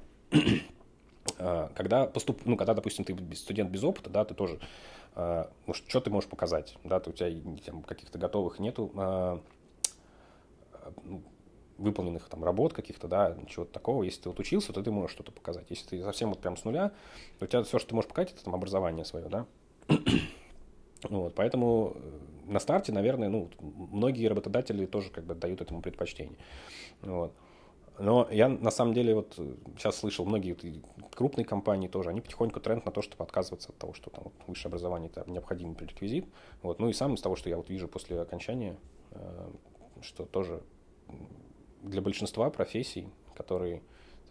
Э, 1.37 1.69
когда 1.75 2.05
поступ, 2.05 2.41
ну, 2.45 2.57
когда, 2.57 2.73
допустим, 2.73 3.05
ты 3.05 3.15
студент 3.35 3.69
без 3.69 3.83
опыта, 3.83 4.09
да, 4.09 4.25
ты 4.25 4.33
тоже 4.33 4.59
а, 5.15 5.49
ну, 5.67 5.73
что 5.73 5.99
ты 5.99 6.09
можешь 6.09 6.29
показать, 6.29 6.77
да, 6.83 6.99
ты, 6.99 7.09
у 7.09 7.13
тебя 7.13 7.29
там, 7.65 7.81
каких-то 7.81 8.17
готовых 8.17 8.59
нету 8.59 8.91
а, 8.95 9.41
ну, 11.03 11.21
выполненных 11.79 12.27
там 12.29 12.43
работ 12.43 12.73
каких-то, 12.73 13.07
да, 13.07 13.35
чего-то 13.47 13.71
такого. 13.71 14.03
Если 14.03 14.21
ты 14.21 14.29
вот 14.29 14.39
учился, 14.39 14.73
то 14.73 14.83
ты 14.83 14.91
можешь 14.91 15.11
что-то 15.11 15.31
показать. 15.31 15.65
Если 15.69 15.87
ты 15.87 16.03
совсем 16.03 16.29
вот 16.29 16.39
прям 16.39 16.57
с 16.57 16.65
нуля, 16.65 16.91
то 17.39 17.45
у 17.45 17.47
тебя 17.47 17.63
все, 17.63 17.79
что 17.79 17.89
ты 17.89 17.95
можешь 17.95 18.09
показать, 18.09 18.33
это 18.33 18.43
там 18.43 18.55
образование 18.55 19.05
свое, 19.05 19.29
да. 19.29 19.45
Вот, 21.03 21.33
поэтому 21.33 21.93
э, 21.95 22.51
на 22.51 22.59
старте, 22.59 22.91
наверное, 22.91 23.29
ну, 23.29 23.49
многие 23.61 24.27
работодатели 24.27 24.85
тоже 24.85 25.09
как 25.11 25.23
бы 25.23 25.33
дают 25.33 25.61
этому 25.61 25.81
предпочтение. 25.81 26.37
Вот. 27.01 27.33
Но 27.99 28.27
я 28.31 28.47
на 28.47 28.71
самом 28.71 28.93
деле 28.93 29.13
вот 29.13 29.33
сейчас 29.77 29.97
слышал, 29.97 30.25
многие 30.25 30.57
крупные 31.13 31.45
компании 31.45 31.87
тоже, 31.87 32.09
они 32.09 32.21
потихоньку 32.21 32.59
тренд 32.59 32.85
на 32.85 32.91
то, 32.91 33.01
чтобы 33.01 33.23
отказываться 33.23 33.69
от 33.69 33.77
того, 33.77 33.93
что 33.93 34.09
там 34.09 34.31
высшее 34.47 34.69
образование 34.69 35.09
это 35.09 35.29
необходимый 35.29 35.75
пререквизит. 35.75 36.25
Вот. 36.61 36.79
Ну 36.79 36.89
и 36.89 36.93
сам 36.93 37.13
из 37.13 37.21
того, 37.21 37.35
что 37.35 37.49
я 37.49 37.57
вот 37.57 37.69
вижу 37.69 37.87
после 37.87 38.19
окончания, 38.19 38.77
э, 39.11 39.51
что 40.01 40.25
тоже 40.25 40.61
для 41.83 42.01
большинства 42.01 42.49
профессий, 42.49 43.07
которые 43.35 43.81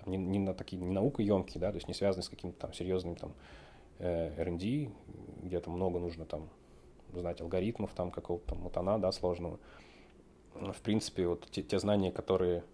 там, 0.01 0.13
не, 0.13 0.19
не 0.19 0.39
на 0.39 0.55
такие 0.55 0.81
не 0.81 0.91
наукоемкие, 0.91 1.61
да, 1.61 1.71
то 1.71 1.77
есть 1.77 1.89
не 1.89 1.95
связаны 1.95 2.23
с 2.23 2.29
каким-то 2.29 2.59
там 2.59 2.73
серьезным 2.73 3.17
там 3.17 3.35
э, 3.99 4.35
R&D, 4.37 4.91
где 5.43 5.61
то 5.61 5.71
много 5.71 5.99
нужно 5.99 6.25
там 6.25 6.49
знать 7.13 7.41
алгоритмов 7.41 7.93
там 7.95 8.11
какого-то 8.11 8.49
там 8.49 8.59
мутана, 8.59 8.99
да, 8.99 9.13
сложного. 9.13 9.59
В 10.55 10.81
принципе, 10.83 11.27
вот 11.27 11.49
те, 11.51 11.63
те 11.63 11.79
знания, 11.79 12.11
которые 12.11 12.65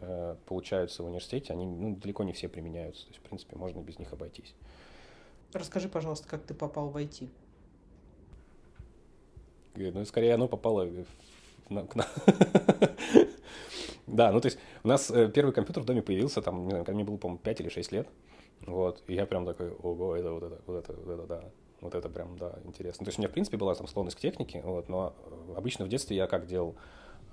Э, 0.00 0.36
получаются 0.46 1.02
в 1.02 1.06
университете, 1.06 1.52
они 1.52 1.66
ну, 1.66 1.96
далеко 1.96 2.22
не 2.22 2.32
все 2.32 2.48
применяются. 2.48 3.04
То 3.04 3.10
есть, 3.10 3.20
в 3.20 3.22
принципе, 3.22 3.56
можно 3.56 3.80
без 3.80 3.98
них 3.98 4.12
обойтись. 4.12 4.54
Расскажи, 5.52 5.88
пожалуйста, 5.88 6.28
как 6.28 6.44
ты 6.44 6.54
попал 6.54 6.88
в 6.90 6.96
IT? 6.96 7.28
Э, 9.74 9.90
ну, 9.92 10.04
скорее, 10.04 10.34
оно 10.34 10.46
попало 10.46 10.84
в... 10.84 11.04
Да, 14.08 14.32
ну 14.32 14.40
то 14.40 14.46
есть 14.46 14.58
у 14.84 14.88
нас 14.88 15.10
э, 15.10 15.30
первый 15.32 15.52
компьютер 15.52 15.82
в 15.82 15.86
доме 15.86 16.02
появился, 16.02 16.42
там, 16.42 16.64
не 16.64 16.70
знаю, 16.70 16.84
когда 16.84 16.94
мне 16.94 17.04
было, 17.04 17.16
по-моему, 17.16 17.38
5 17.38 17.60
или 17.60 17.68
6 17.68 17.92
лет. 17.92 18.08
Вот, 18.66 19.02
и 19.06 19.14
я 19.14 19.26
прям 19.26 19.46
такой, 19.46 19.70
ого, 19.70 20.16
это 20.16 20.32
вот 20.32 20.42
это, 20.42 20.60
вот 20.66 20.76
это, 20.76 20.92
вот 20.92 21.14
это, 21.14 21.26
да. 21.26 21.44
Вот 21.80 21.94
это 21.94 22.08
прям, 22.08 22.36
да, 22.38 22.58
интересно. 22.64 23.04
То 23.04 23.08
есть 23.08 23.18
у 23.18 23.22
меня, 23.22 23.28
в 23.28 23.32
принципе, 23.32 23.56
была 23.56 23.72
там 23.74 23.86
склонность 23.86 24.16
к 24.16 24.20
технике, 24.20 24.62
вот, 24.64 24.88
но 24.88 25.14
обычно 25.56 25.84
в 25.84 25.88
детстве 25.88 26.16
я 26.16 26.26
как 26.26 26.46
делал, 26.46 26.74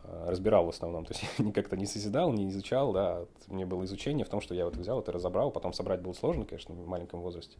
Э, 0.08 0.26
разбирал 0.30 0.66
в 0.66 0.70
основном. 0.70 1.06
То 1.06 1.14
есть 1.14 1.26
я 1.38 1.52
как-то 1.52 1.78
не 1.78 1.86
созидал, 1.86 2.32
не 2.32 2.50
изучал, 2.50 2.94
да. 2.94 3.26
Мне 3.48 3.66
было 3.66 3.84
изучение 3.86 4.26
в 4.26 4.30
том, 4.30 4.42
что 4.42 4.54
я 4.54 4.66
вот 4.66 4.76
взял 4.76 5.00
это, 5.00 5.12
разобрал, 5.12 5.52
потом 5.52 5.74
собрать 5.74 6.02
было 6.02 6.14
сложно, 6.14 6.46
конечно, 6.46 6.74
в 6.76 6.88
маленьком 6.88 7.22
возрасте. 7.22 7.58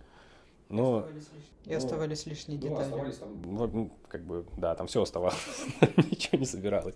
Но... 0.68 1.06
И 1.66 1.74
оставались 1.74 2.26
лишние 2.26 2.60
ну, 2.60 2.70
детали. 2.70 2.86
оставались 2.86 3.18
там, 3.18 3.42
ну, 3.44 3.92
как 4.08 4.24
бы, 4.24 4.46
да, 4.58 4.74
там 4.74 4.88
все 4.88 5.04
оставалось, 5.04 5.38
ничего 5.98 6.40
не 6.40 6.46
собиралось. 6.46 6.96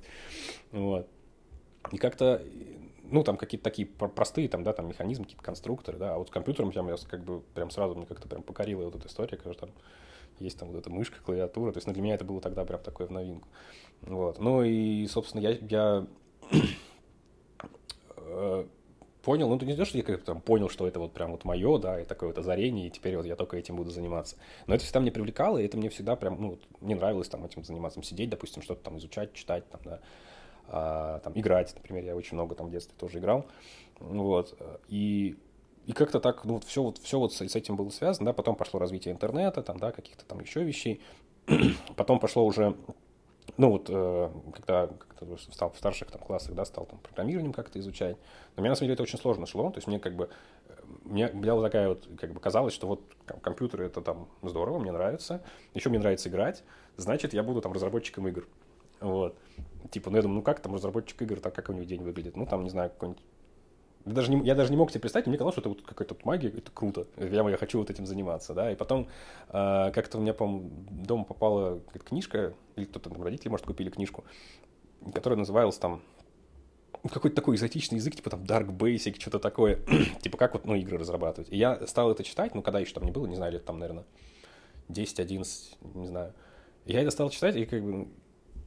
Вот. 0.72 1.08
И 1.92 1.98
как-то, 1.98 2.42
ну, 3.04 3.24
там 3.24 3.38
какие-то 3.38 3.64
такие 3.64 3.88
простые, 3.88 4.50
там, 4.50 4.64
да, 4.64 4.74
там 4.74 4.88
механизмы, 4.88 5.26
какие-то 5.26 5.44
конструкторы, 5.44 5.98
да, 5.98 6.16
а 6.16 6.18
вот 6.18 6.28
с 6.28 6.32
компьютером 6.32 6.72
я 6.72 6.96
как 7.10 7.24
бы 7.24 7.42
прям 7.54 7.72
сразу 7.72 7.96
мне 7.96 8.06
как-то 8.06 8.28
прям 8.28 8.44
покорила 8.44 8.86
вот 8.86 8.96
эта 8.96 9.08
история, 9.08 9.38
когда 9.38 9.54
там 9.54 9.72
есть 10.40 10.58
там 10.58 10.70
вот 10.70 10.78
эта 10.78 10.90
мышка, 10.90 11.18
клавиатура, 11.24 11.72
то 11.72 11.78
есть 11.78 11.88
ну, 11.88 11.94
для 11.94 12.02
меня 12.02 12.16
это 12.16 12.26
было 12.26 12.42
тогда 12.42 12.66
прям 12.66 12.82
такое 12.82 13.08
в 13.08 13.12
новинку. 13.12 13.48
Вот. 14.02 14.40
Ну 14.40 14.64
и, 14.64 15.06
собственно, 15.08 15.42
я, 15.42 15.58
я 15.62 16.08
э, 18.16 18.66
понял, 19.22 19.50
ну, 19.50 19.60
не 19.60 19.76
то, 19.76 19.86
что 19.86 19.98
я 19.98 20.04
как-то 20.04 20.26
там 20.26 20.42
понял, 20.42 20.70
что 20.70 20.88
это 20.88 21.00
вот 21.00 21.14
прям 21.14 21.32
вот 21.32 21.44
мое, 21.44 21.78
да, 21.78 22.02
и 22.02 22.06
такое 22.06 22.30
вот 22.30 22.38
озарение, 22.38 22.88
и 22.88 22.90
теперь 22.90 23.18
вот 23.18 23.26
я 23.26 23.36
только 23.36 23.58
этим 23.58 23.76
буду 23.76 23.92
заниматься. 23.92 24.38
Но 24.68 24.76
это 24.76 24.84
всегда 24.84 25.00
мне 25.02 25.12
привлекало, 25.12 25.58
и 25.58 25.66
это 25.66 25.78
мне 25.78 25.90
всегда 25.90 26.16
прям, 26.16 26.42
ну, 26.42 26.60
мне 26.80 26.96
нравилось 26.96 27.28
там 27.28 27.46
этим 27.46 27.64
заниматься, 27.64 28.02
сидеть, 28.04 28.30
допустим, 28.30 28.62
что-то 28.62 28.84
там 28.84 28.98
изучать, 28.98 29.34
читать, 29.34 29.70
там, 29.70 29.82
да, 29.84 30.00
а, 30.72 31.20
там, 31.20 31.34
играть, 31.36 31.74
например, 31.76 32.04
я 32.04 32.16
очень 32.16 32.36
много 32.36 32.56
там 32.56 32.68
в 32.68 32.72
детстве 32.72 32.96
тоже 32.98 33.20
играл, 33.20 33.46
вот, 34.00 34.58
и 34.88 35.38
и 35.86 35.92
как-то 35.92 36.20
так, 36.20 36.46
ну, 36.46 36.54
вот 36.54 36.66
все 36.66 36.84
вот, 36.84 37.00
все 37.00 37.18
вот 37.18 37.34
с, 37.34 37.42
этим 37.42 37.76
было 37.76 37.90
связано, 37.90 38.28
да, 38.28 38.34
потом 38.34 38.56
пошло 38.56 38.80
развитие 38.80 39.12
интернета, 39.12 39.64
там, 39.64 39.80
да, 39.80 39.92
каких-то 39.92 40.24
там 40.24 40.40
еще 40.40 40.64
вещей, 40.64 41.02
потом 41.96 42.20
пошло 42.20 42.46
уже 42.46 42.76
ну 43.58 43.72
вот, 43.72 43.88
э, 43.90 44.30
когда, 44.54 44.90
когда 45.18 45.38
стал 45.38 45.72
в 45.72 45.78
старших 45.78 46.12
там, 46.12 46.22
классах, 46.22 46.54
да, 46.54 46.66
стал 46.66 46.86
там 46.86 47.00
программированием 47.00 47.54
как-то 47.54 47.80
изучать, 47.80 48.18
но 48.56 48.62
мне 48.62 48.70
на 48.70 48.76
самом 48.76 48.86
деле 48.86 48.94
это 48.94 49.04
очень 49.04 49.20
сложно 49.20 49.46
шло, 49.46 49.70
то 49.72 49.78
есть 49.78 49.88
мне 49.88 50.00
как 50.00 50.16
бы, 50.16 50.30
мне 51.04 51.28
была 51.28 51.64
такая 51.64 51.90
вот, 51.90 52.08
как 52.20 52.34
бы 52.34 52.40
казалось, 52.40 52.74
что 52.74 52.88
вот 52.88 53.02
компьютеры 53.42 53.86
это 53.86 54.02
там 54.02 54.28
здорово, 54.42 54.80
мне 54.80 54.92
нравится, 54.92 55.42
еще 55.74 55.90
мне 55.90 56.00
нравится 56.00 56.30
играть, 56.30 56.64
значит, 56.98 57.34
я 57.34 57.44
буду 57.44 57.62
там 57.62 57.74
разработчиком 57.74 58.28
игр, 58.28 58.48
вот. 59.00 59.36
Типа, 59.92 60.10
ну 60.10 60.18
я 60.18 60.22
думаю, 60.22 60.38
ну 60.38 60.42
как 60.44 60.60
там 60.60 60.76
разработчик 60.76 61.22
игр, 61.22 61.40
так 61.40 61.54
как 61.56 61.70
у 61.70 61.74
него 61.74 61.86
день 61.86 62.04
выглядит? 62.04 62.36
Ну 62.36 62.46
там, 62.46 62.64
не 62.64 62.70
знаю, 62.70 62.90
какой-нибудь 62.90 63.24
я 64.06 64.14
даже, 64.14 64.32
не, 64.32 64.46
я 64.46 64.56
даже 64.56 64.72
не 64.72 64.78
мог 64.78 64.90
себе 64.92 65.02
представить, 65.02 65.28
мне 65.28 65.38
казалось, 65.38 65.54
что 65.54 65.62
это 65.62 65.70
вот 65.70 65.82
какая-то 65.82 66.16
магия, 66.24 66.50
это 66.50 66.72
круто, 66.74 67.06
я, 67.18 67.48
я 67.48 67.58
хочу 67.58 67.80
вот 67.80 67.90
этим 67.90 68.06
заниматься, 68.06 68.54
да, 68.54 68.72
и 68.72 68.76
потом 68.76 69.08
э, 69.50 69.92
как-то 69.94 70.18
у 70.18 70.22
меня, 70.22 70.34
по-моему, 70.34 70.72
дома 70.90 71.26
попала 71.26 71.82
книжка, 72.06 72.54
или 72.76 72.86
кто-то, 72.86 73.10
там, 73.10 73.22
родители, 73.22 73.50
может, 73.50 73.66
купили 73.66 73.90
книжку, 73.90 74.24
которая 75.14 75.38
называлась 75.38 75.78
там 75.78 76.02
какой-то 77.12 77.36
такой 77.36 77.56
экзотичный 77.56 77.98
язык, 77.98 78.16
типа 78.16 78.30
там 78.30 78.44
Dark 78.44 78.76
Basic, 78.76 79.20
что-то 79.20 79.40
такое, 79.40 79.80
типа 80.22 80.38
как 80.38 80.54
вот, 80.54 80.66
ну, 80.66 80.76
игры 80.76 80.98
разрабатывать. 80.98 81.52
И 81.52 81.58
я 81.58 81.86
стал 81.88 82.12
это 82.12 82.24
читать, 82.24 82.56
ну, 82.56 82.62
когда 82.62 82.80
еще 82.80 82.94
там 82.94 83.04
не 83.04 83.12
было, 83.12 83.28
не 83.28 83.36
знаю, 83.36 83.54
лет 83.54 83.66
там, 83.66 83.80
наверное, 83.80 84.06
10-11, 84.90 85.46
не 85.96 86.08
знаю. 86.08 86.34
Я 86.86 87.02
это 87.02 87.12
стал 87.12 87.30
читать, 87.30 87.56
и 87.56 87.66
как 87.66 87.84
бы 87.84 88.08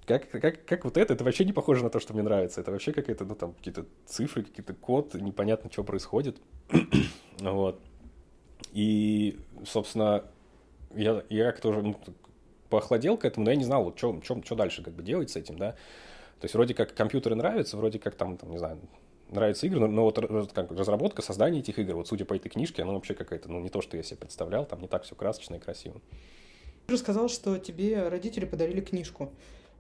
как, 0.06 0.30
как, 0.30 0.64
как 0.64 0.84
вот 0.84 0.96
это, 0.96 1.14
это 1.14 1.24
вообще 1.24 1.44
не 1.44 1.52
похоже 1.52 1.84
на 1.84 1.90
то, 1.90 2.00
что 2.00 2.12
мне 2.12 2.22
нравится. 2.22 2.60
Это 2.60 2.70
вообще 2.70 2.92
какая-то, 2.92 3.24
ну, 3.24 3.34
там, 3.34 3.52
какие-то 3.54 3.86
цифры, 4.06 4.42
какие-то 4.42 4.74
код, 4.74 5.14
непонятно, 5.14 5.70
что 5.70 5.84
происходит. 5.84 6.38
вот. 7.38 7.80
И, 8.72 9.38
собственно, 9.64 10.24
я, 10.94 11.22
я 11.28 11.52
как-то 11.52 11.70
уже 11.70 11.82
ну, 11.82 11.96
поохладел 12.68 13.16
к 13.16 13.24
этому, 13.24 13.44
но 13.44 13.50
я 13.50 13.56
не 13.56 13.64
знал, 13.64 13.84
вот, 13.84 13.98
что, 13.98 14.56
дальше 14.56 14.82
как 14.82 14.94
бы 14.94 15.02
делать 15.02 15.30
с 15.30 15.36
этим, 15.36 15.58
да. 15.58 15.72
То 16.40 16.46
есть 16.46 16.54
вроде 16.54 16.74
как 16.74 16.94
компьютеры 16.94 17.36
нравятся, 17.36 17.76
вроде 17.76 17.98
как 17.98 18.16
там, 18.16 18.36
там 18.36 18.50
не 18.50 18.58
знаю, 18.58 18.80
нравятся 19.30 19.66
игры, 19.66 19.78
но, 19.78 19.86
но 19.86 20.04
вот 20.04 20.52
как, 20.52 20.70
разработка, 20.72 21.22
создание 21.22 21.60
этих 21.60 21.78
игр, 21.78 21.94
вот 21.94 22.08
судя 22.08 22.24
по 22.24 22.34
этой 22.34 22.48
книжке, 22.48 22.82
оно 22.82 22.94
вообще 22.94 23.14
какая-то, 23.14 23.50
ну, 23.50 23.60
не 23.60 23.68
то, 23.68 23.80
что 23.80 23.96
я 23.96 24.02
себе 24.02 24.16
представлял, 24.16 24.64
там 24.66 24.80
не 24.80 24.88
так 24.88 25.04
все 25.04 25.14
красочно 25.14 25.56
и 25.56 25.58
красиво. 25.58 26.00
Ты 26.86 26.94
рассказал, 26.94 27.28
что 27.28 27.58
тебе 27.58 28.08
родители 28.08 28.44
подарили 28.44 28.80
книжку. 28.80 29.32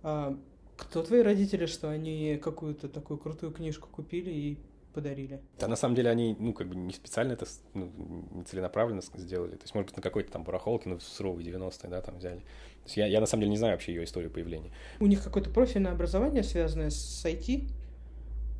А 0.02 0.36
кто 0.76 1.02
твои 1.02 1.22
родители, 1.22 1.66
что 1.66 1.88
они 1.88 2.38
какую-то 2.42 2.88
такую 2.88 3.18
крутую 3.18 3.52
книжку 3.52 3.88
купили 3.90 4.30
и 4.30 4.58
подарили? 4.92 5.40
Да, 5.58 5.68
на 5.68 5.76
самом 5.76 5.94
деле 5.94 6.10
они, 6.10 6.36
ну, 6.38 6.52
как 6.52 6.68
бы 6.68 6.74
не 6.74 6.92
специально 6.92 7.32
это, 7.32 7.46
ну, 7.74 7.90
не 8.32 8.44
целенаправленно 8.44 9.00
сделали. 9.00 9.52
То 9.52 9.62
есть, 9.62 9.74
может 9.74 9.90
быть, 9.90 9.96
на 9.96 10.02
какой-то 10.02 10.32
там 10.32 10.44
барахолке, 10.44 10.88
ну, 10.88 10.98
суровые 11.00 11.46
90-е, 11.46 11.90
да, 11.90 12.00
там 12.00 12.18
взяли. 12.18 12.38
То 12.38 12.86
есть 12.86 12.96
я, 12.96 13.06
я 13.06 13.20
на 13.20 13.26
самом 13.26 13.42
деле 13.42 13.50
не 13.50 13.58
знаю 13.58 13.74
вообще 13.74 13.94
ее 13.94 14.04
историю 14.04 14.30
появления. 14.30 14.72
У 15.00 15.06
них 15.06 15.22
какое-то 15.22 15.50
профильное 15.50 15.92
образование, 15.92 16.42
связанное 16.42 16.90
с 16.90 17.24
IT? 17.24 17.68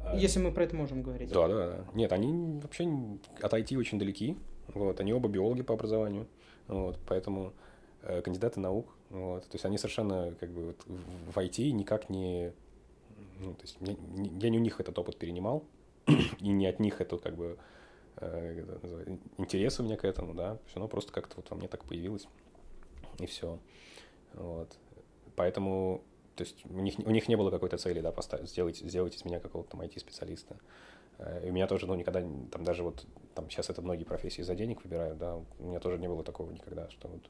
А... 0.05 0.17
Если 0.17 0.39
мы 0.39 0.53
про 0.53 0.65
это 0.65 0.77
можем 0.77 1.03
говорить. 1.03 1.31
Да, 1.31 1.49
да, 1.49 1.55
да. 1.55 1.85
Нет, 1.95 2.13
они 2.13 2.61
вообще 2.61 2.89
от 3.41 3.53
IT 3.53 3.77
очень 3.77 3.99
далеки. 3.99 4.37
Вот, 4.75 5.01
они 5.01 5.13
оба 5.13 5.29
биологи 5.29 5.63
по 5.63 5.75
образованию. 5.75 6.27
Вот, 6.69 6.99
поэтому 7.07 7.53
э, 8.03 8.23
кандидаты 8.23 8.61
наук. 8.61 8.95
Вот, 9.13 9.43
то 9.43 9.55
есть 9.55 9.65
они 9.67 9.77
совершенно 9.77 10.35
как 10.41 10.51
бы 10.51 10.69
вот, 10.69 10.77
в 10.87 11.37
IT 11.37 11.71
никак 11.73 12.09
не... 12.09 12.53
Ну, 13.41 13.53
то 13.53 13.63
есть 13.63 13.77
я, 13.81 13.95
я 14.41 14.49
не 14.49 14.59
у 14.59 14.61
них 14.61 14.81
этот 14.81 14.99
опыт 14.99 15.19
перенимал, 15.19 15.65
и 16.41 16.49
не 16.49 16.67
от 16.67 16.81
них 16.81 16.99
это 17.03 17.19
как 17.19 17.37
бы 17.37 17.59
э, 18.17 19.17
интерес 19.37 19.79
у 19.81 19.83
меня 19.83 19.99
к 19.99 20.07
этому, 20.07 20.33
да, 20.33 20.59
все 20.67 20.77
равно 20.77 20.89
просто 20.89 21.13
как-то 21.13 21.37
вот 21.37 21.51
во 21.51 21.57
мне 21.57 21.69
так 21.69 21.85
появилось, 21.85 22.27
и 23.19 23.27
все. 23.27 23.59
Вот. 24.33 24.79
Поэтому, 25.37 26.03
то 26.35 26.45
есть 26.45 26.65
у 26.65 26.81
них, 26.81 26.95
у 26.99 27.11
них 27.11 27.29
не 27.29 27.37
было 27.37 27.51
какой-то 27.51 27.77
цели, 27.77 28.01
да, 28.01 28.13
поставить, 28.13 28.49
сделать, 28.49 28.79
сделать 28.79 29.15
из 29.15 29.27
меня 29.27 29.41
какого-то 29.41 29.73
там 29.73 29.83
IT-специалиста. 29.83 30.57
Э, 31.19 31.47
и 31.47 31.51
у 31.51 31.53
меня 31.53 31.67
тоже, 31.67 31.87
ну, 31.87 31.95
никогда, 31.97 32.21
там 32.51 32.65
даже 32.65 32.83
вот, 32.83 33.05
там 33.35 33.51
сейчас 33.51 33.69
это 33.69 33.83
многие 33.83 34.05
профессии 34.05 34.41
за 34.41 34.55
денег 34.55 34.83
выбирают, 34.85 35.19
да, 35.19 35.37
у 35.37 35.65
меня 35.65 35.81
тоже 35.81 35.99
не 35.99 36.09
было 36.09 36.25
такого 36.25 36.51
никогда, 36.51 36.89
что 36.89 37.09
вот 37.09 37.29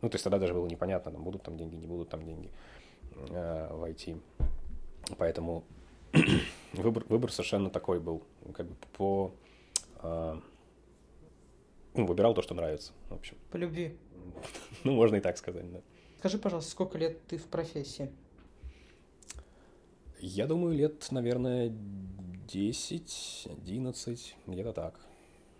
ну, 0.00 0.08
то 0.08 0.14
есть 0.14 0.24
тогда 0.24 0.38
даже 0.38 0.54
было 0.54 0.66
непонятно, 0.66 1.12
там 1.12 1.22
будут 1.22 1.42
там 1.42 1.56
деньги, 1.56 1.74
не 1.76 1.86
будут 1.86 2.08
там 2.08 2.22
деньги 2.22 2.50
э, 3.30 3.68
в 3.72 3.84
IT. 3.84 4.20
Поэтому 5.18 5.64
выбор, 6.72 7.04
выбор 7.08 7.30
совершенно 7.30 7.70
такой 7.70 8.00
был, 8.00 8.22
как 8.54 8.66
бы 8.66 8.74
по... 8.96 9.32
Э, 10.02 10.38
ну, 11.94 12.06
выбирал 12.06 12.34
то, 12.34 12.42
что 12.42 12.54
нравится, 12.54 12.92
в 13.10 13.14
общем. 13.14 13.36
По 13.50 13.56
любви. 13.56 13.96
ну, 14.84 14.92
можно 14.92 15.16
и 15.16 15.20
так 15.20 15.36
сказать, 15.36 15.70
да. 15.70 15.80
Скажи, 16.18 16.38
пожалуйста, 16.38 16.70
сколько 16.70 16.98
лет 16.98 17.24
ты 17.26 17.36
в 17.36 17.46
профессии? 17.46 18.10
Я 20.20 20.46
думаю, 20.46 20.76
лет, 20.76 21.10
наверное, 21.10 21.72
10, 22.48 23.48
11, 23.50 24.36
где-то 24.46 24.72
так. 24.72 25.00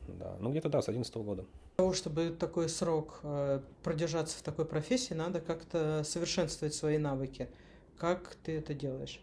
Да, 0.07 0.37
ну 0.41 0.51
где-то 0.51 0.69
да, 0.69 0.83
с 0.83 0.89
11 0.89 1.15
года 1.17 1.45
того, 1.77 1.93
чтобы 1.93 2.31
такой 2.31 2.69
срок 2.69 3.21
э, 3.23 3.61
продержаться 3.83 4.39
в 4.39 4.43
такой 4.43 4.65
профессии, 4.65 5.15
надо 5.15 5.41
как-то 5.41 6.03
совершенствовать 6.05 6.75
свои 6.75 6.99
навыки. 6.99 7.49
Как 7.97 8.37
ты 8.43 8.59
это 8.59 8.75
делаешь? 8.75 9.21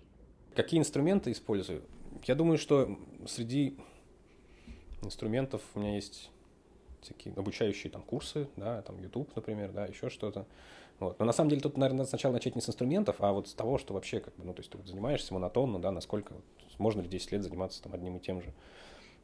Какие 0.56 0.80
инструменты 0.80 1.32
использую? 1.32 1.84
Я 2.26 2.36
думаю, 2.36 2.58
что 2.58 2.98
среди 3.28 3.78
инструментов 5.02 5.62
у 5.76 5.80
меня 5.80 5.96
есть 5.96 6.32
всякие 7.02 7.34
обучающие 7.36 7.92
там 7.92 8.02
курсы, 8.02 8.50
да, 8.58 8.82
там 8.82 9.00
YouTube, 9.00 9.34
например, 9.36 9.72
да, 9.72 9.86
еще 9.86 10.10
что-то. 10.10 10.46
Вот. 11.00 11.18
Но 11.20 11.26
на 11.26 11.32
самом 11.32 11.50
деле 11.50 11.62
тут, 11.62 11.78
наверное, 11.78 12.00
надо 12.00 12.10
сначала 12.10 12.34
начать 12.34 12.56
не 12.56 12.62
с 12.62 12.68
инструментов, 12.68 13.18
а 13.20 13.32
вот 13.32 13.48
с 13.48 13.54
того, 13.54 13.78
что 13.78 13.94
вообще, 13.94 14.20
как 14.20 14.36
бы, 14.36 14.44
ну, 14.44 14.54
то 14.54 14.60
есть 14.60 14.72
ты 14.72 14.78
вот 14.78 14.88
занимаешься 14.88 15.34
монотонно, 15.34 15.80
да, 15.80 15.92
насколько, 15.92 16.34
вот, 16.34 16.44
можно 16.78 17.02
ли 17.02 17.08
10 17.08 17.32
лет 17.32 17.44
заниматься 17.44 17.82
там 17.82 17.94
одним 17.94 18.18
и 18.18 18.20
тем 18.20 18.42
же. 18.42 18.54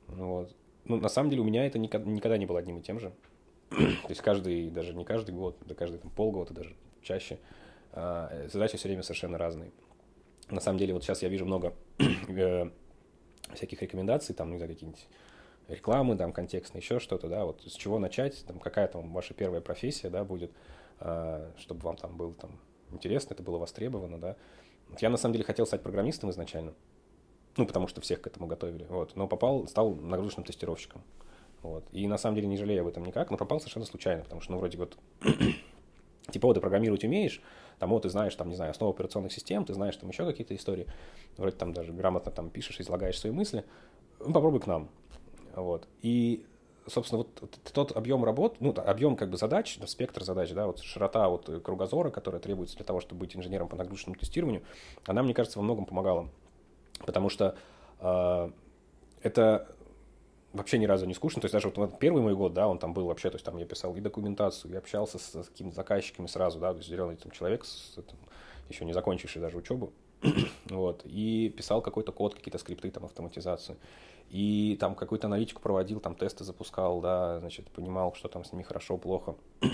Вот 0.07 0.55
ну, 0.85 0.97
на 0.97 1.09
самом 1.09 1.29
деле 1.29 1.41
у 1.41 1.45
меня 1.45 1.65
это 1.65 1.79
никогда, 1.79 2.37
не 2.37 2.45
было 2.45 2.59
одним 2.59 2.79
и 2.79 2.81
тем 2.81 2.99
же. 2.99 3.11
То 3.69 4.09
есть 4.09 4.21
каждый, 4.21 4.69
даже 4.69 4.93
не 4.93 5.03
каждый 5.03 5.33
год, 5.33 5.57
да 5.65 5.75
каждый 5.75 5.99
там, 5.99 6.11
полгода, 6.11 6.53
даже 6.53 6.75
чаще, 7.01 7.39
э, 7.93 8.47
задачи 8.51 8.77
все 8.77 8.87
время 8.87 9.03
совершенно 9.03 9.37
разные. 9.37 9.71
На 10.49 10.61
самом 10.61 10.77
деле, 10.77 10.93
вот 10.93 11.03
сейчас 11.03 11.23
я 11.23 11.29
вижу 11.29 11.45
много 11.45 11.73
э, 12.27 12.69
всяких 13.53 13.81
рекомендаций, 13.81 14.35
там, 14.35 14.51
не 14.51 14.57
знаю, 14.57 14.71
какие-нибудь 14.71 15.07
рекламы, 15.67 16.15
там, 16.15 16.31
контекстные, 16.31 16.81
еще 16.81 16.99
что-то, 16.99 17.27
да, 17.27 17.45
вот 17.45 17.63
с 17.65 17.73
чего 17.73 17.97
начать, 17.97 18.45
там, 18.45 18.59
какая 18.59 18.87
там 18.87 19.11
ваша 19.11 19.33
первая 19.33 19.61
профессия, 19.61 20.09
да, 20.09 20.23
будет, 20.23 20.51
э, 20.99 21.51
чтобы 21.57 21.81
вам 21.81 21.97
там 21.97 22.15
было 22.15 22.33
там 22.33 22.59
интересно, 22.91 23.33
это 23.33 23.43
было 23.43 23.57
востребовано, 23.57 24.19
да. 24.19 24.35
Я, 24.99 25.09
на 25.09 25.17
самом 25.17 25.33
деле, 25.33 25.45
хотел 25.45 25.65
стать 25.65 25.81
программистом 25.81 26.29
изначально, 26.29 26.73
ну, 27.57 27.65
потому 27.65 27.87
что 27.87 28.01
всех 28.01 28.21
к 28.21 28.27
этому 28.27 28.47
готовили, 28.47 28.85
вот, 28.89 29.15
но 29.15 29.27
попал, 29.27 29.67
стал 29.67 29.93
нагрузочным 29.93 30.45
тестировщиком, 30.45 31.01
вот, 31.61 31.83
и 31.91 32.07
на 32.07 32.17
самом 32.17 32.35
деле 32.35 32.47
не 32.47 32.57
жалею 32.57 32.81
об 32.81 32.87
этом 32.87 33.03
никак, 33.03 33.31
но 33.31 33.37
попал 33.37 33.59
совершенно 33.59 33.85
случайно, 33.85 34.23
потому 34.23 34.41
что, 34.41 34.51
ну, 34.51 34.59
вроде 34.59 34.77
вот, 34.77 34.97
типа, 36.31 36.47
вот, 36.47 36.53
ты 36.55 36.61
программировать 36.61 37.03
умеешь, 37.03 37.41
там, 37.79 37.89
вот, 37.89 38.03
ты 38.03 38.09
знаешь, 38.09 38.35
там, 38.35 38.49
не 38.49 38.55
знаю, 38.55 38.71
основу 38.71 38.93
операционных 38.93 39.31
систем, 39.31 39.65
ты 39.65 39.73
знаешь 39.73 39.95
там 39.97 40.09
еще 40.09 40.25
какие-то 40.25 40.55
истории, 40.55 40.87
вроде 41.37 41.55
там 41.55 41.73
даже 41.73 41.93
грамотно 41.93 42.31
там 42.31 42.49
пишешь, 42.49 42.79
излагаешь 42.79 43.19
свои 43.19 43.31
мысли, 43.31 43.63
ну, 44.19 44.33
попробуй 44.33 44.59
к 44.59 44.67
нам, 44.67 44.89
вот, 45.55 45.87
и 46.01 46.45
собственно, 46.87 47.19
вот 47.23 47.59
тот 47.73 47.95
объем 47.95 48.23
работ, 48.23 48.57
ну, 48.59 48.73
объем 48.77 49.15
как 49.15 49.29
бы 49.29 49.37
задач, 49.37 49.79
спектр 49.87 50.23
задач, 50.23 50.51
да, 50.51 50.67
вот 50.67 50.79
широта 50.79 51.29
вот 51.29 51.49
кругозора, 51.63 52.11
которая 52.11 52.41
требуется 52.41 52.75
для 52.75 52.85
того, 52.85 52.99
чтобы 52.99 53.21
быть 53.21 53.35
инженером 53.35 53.67
по 53.67 53.75
нагрузочному 53.75 54.17
тестированию, 54.17 54.61
она, 55.05 55.23
мне 55.23 55.33
кажется, 55.33 55.57
во 55.57 55.63
многом 55.63 55.85
помогала 55.85 56.29
Потому 56.99 57.29
что 57.29 57.55
э, 57.99 58.51
это 59.21 59.67
вообще 60.55 60.77
ни 60.77 60.85
разу 60.85 61.05
не 61.05 61.13
скучно. 61.13 61.41
То 61.41 61.45
есть 61.45 61.53
даже 61.53 61.69
вот 61.69 61.99
первый 61.99 62.21
мой 62.21 62.35
год, 62.35 62.53
да, 62.53 62.67
он 62.67 62.79
там 62.79 62.93
был 62.93 63.05
вообще, 63.05 63.29
то 63.29 63.35
есть 63.35 63.45
там 63.45 63.57
я 63.57 63.65
писал 63.65 63.95
и 63.95 63.99
документацию, 64.01 64.73
и 64.73 64.75
общался 64.75 65.19
с, 65.19 65.43
с 65.43 65.49
какими-то 65.49 65.75
заказчиками 65.75 66.27
сразу, 66.27 66.59
да, 66.59 66.71
то 66.71 66.77
есть 66.77 66.89
зеленый 66.89 67.17
там 67.17 67.31
человек, 67.31 67.65
с, 67.65 67.95
там, 67.95 68.17
еще 68.69 68.85
не 68.85 68.93
закончивший 68.93 69.41
даже 69.41 69.57
учебу, 69.57 69.91
вот, 70.69 71.01
и 71.05 71.53
писал 71.55 71.81
какой-то 71.81 72.11
код, 72.11 72.35
какие-то 72.35 72.57
скрипты, 72.57 72.89
там, 72.89 73.05
автоматизацию, 73.05 73.77
и 74.29 74.77
там 74.79 74.95
какую-то 74.95 75.27
аналитику 75.27 75.61
проводил, 75.61 75.99
там 75.99 76.15
тесты 76.15 76.43
запускал, 76.43 77.01
да, 77.01 77.39
значит, 77.39 77.69
понимал, 77.69 78.13
что 78.15 78.27
там 78.27 78.43
с 78.43 78.51
ними 78.51 78.63
хорошо, 78.63 78.97
плохо. 78.97 79.35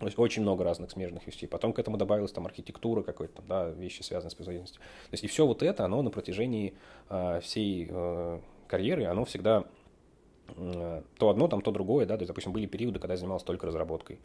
То 0.00 0.06
есть 0.06 0.18
очень 0.18 0.40
много 0.40 0.64
разных 0.64 0.90
смежных 0.90 1.26
вещей. 1.26 1.46
Потом 1.46 1.74
к 1.74 1.78
этому 1.78 1.98
добавилась 1.98 2.32
там 2.32 2.46
архитектура 2.46 3.02
какой-то, 3.02 3.42
да, 3.42 3.68
вещи, 3.68 4.00
связанные 4.00 4.30
с 4.30 4.34
производительностью. 4.34 4.80
То 4.80 5.12
есть 5.12 5.24
и 5.24 5.26
все 5.26 5.46
вот 5.46 5.62
это, 5.62 5.84
оно 5.84 6.00
на 6.00 6.10
протяжении 6.10 6.72
э, 7.10 7.40
всей 7.40 7.86
э, 7.90 8.40
карьеры, 8.66 9.04
оно 9.04 9.26
всегда 9.26 9.64
э, 10.56 11.02
то 11.18 11.28
одно, 11.28 11.48
там, 11.48 11.60
то 11.60 11.70
другое, 11.70 12.06
да, 12.06 12.16
то 12.16 12.22
есть, 12.22 12.28
допустим, 12.28 12.50
были 12.52 12.64
периоды, 12.64 12.98
когда 12.98 13.12
я 13.12 13.18
занимался 13.18 13.44
только 13.44 13.66
разработкой, 13.66 14.20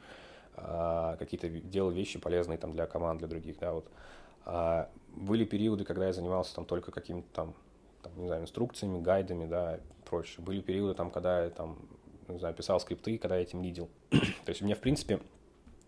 э, 0.56 1.16
какие-то 1.20 1.50
делал 1.50 1.92
вещи 1.92 2.20
полезные 2.20 2.58
там 2.58 2.72
для 2.72 2.86
команд, 2.86 3.20
для 3.20 3.28
других, 3.28 3.60
да, 3.60 3.74
вот. 3.74 3.86
А 4.46 4.90
были 5.14 5.44
периоды, 5.44 5.84
когда 5.84 6.08
я 6.08 6.14
занимался 6.14 6.56
там 6.56 6.64
только 6.64 6.92
какими-то 6.92 7.28
там, 7.34 7.54
там, 8.02 8.14
не 8.18 8.28
знаю, 8.28 8.44
инструкциями, 8.44 9.02
гайдами, 9.02 9.46
да, 9.46 9.80
прочее. 10.06 10.46
Были 10.46 10.62
периоды 10.62 10.94
там, 10.94 11.12
когда 11.12 11.44
я 11.44 11.50
там, 11.50 11.78
не 12.30 12.40
знаю, 12.40 12.56
писал 12.56 12.80
скрипты, 12.80 13.18
когда 13.18 13.36
я 13.36 13.42
этим 13.42 13.62
лидил. 13.62 13.90
то 14.10 14.50
есть 14.50 14.62
у 14.62 14.66
меня, 14.66 14.76
в 14.76 14.80
принципе, 14.80 15.20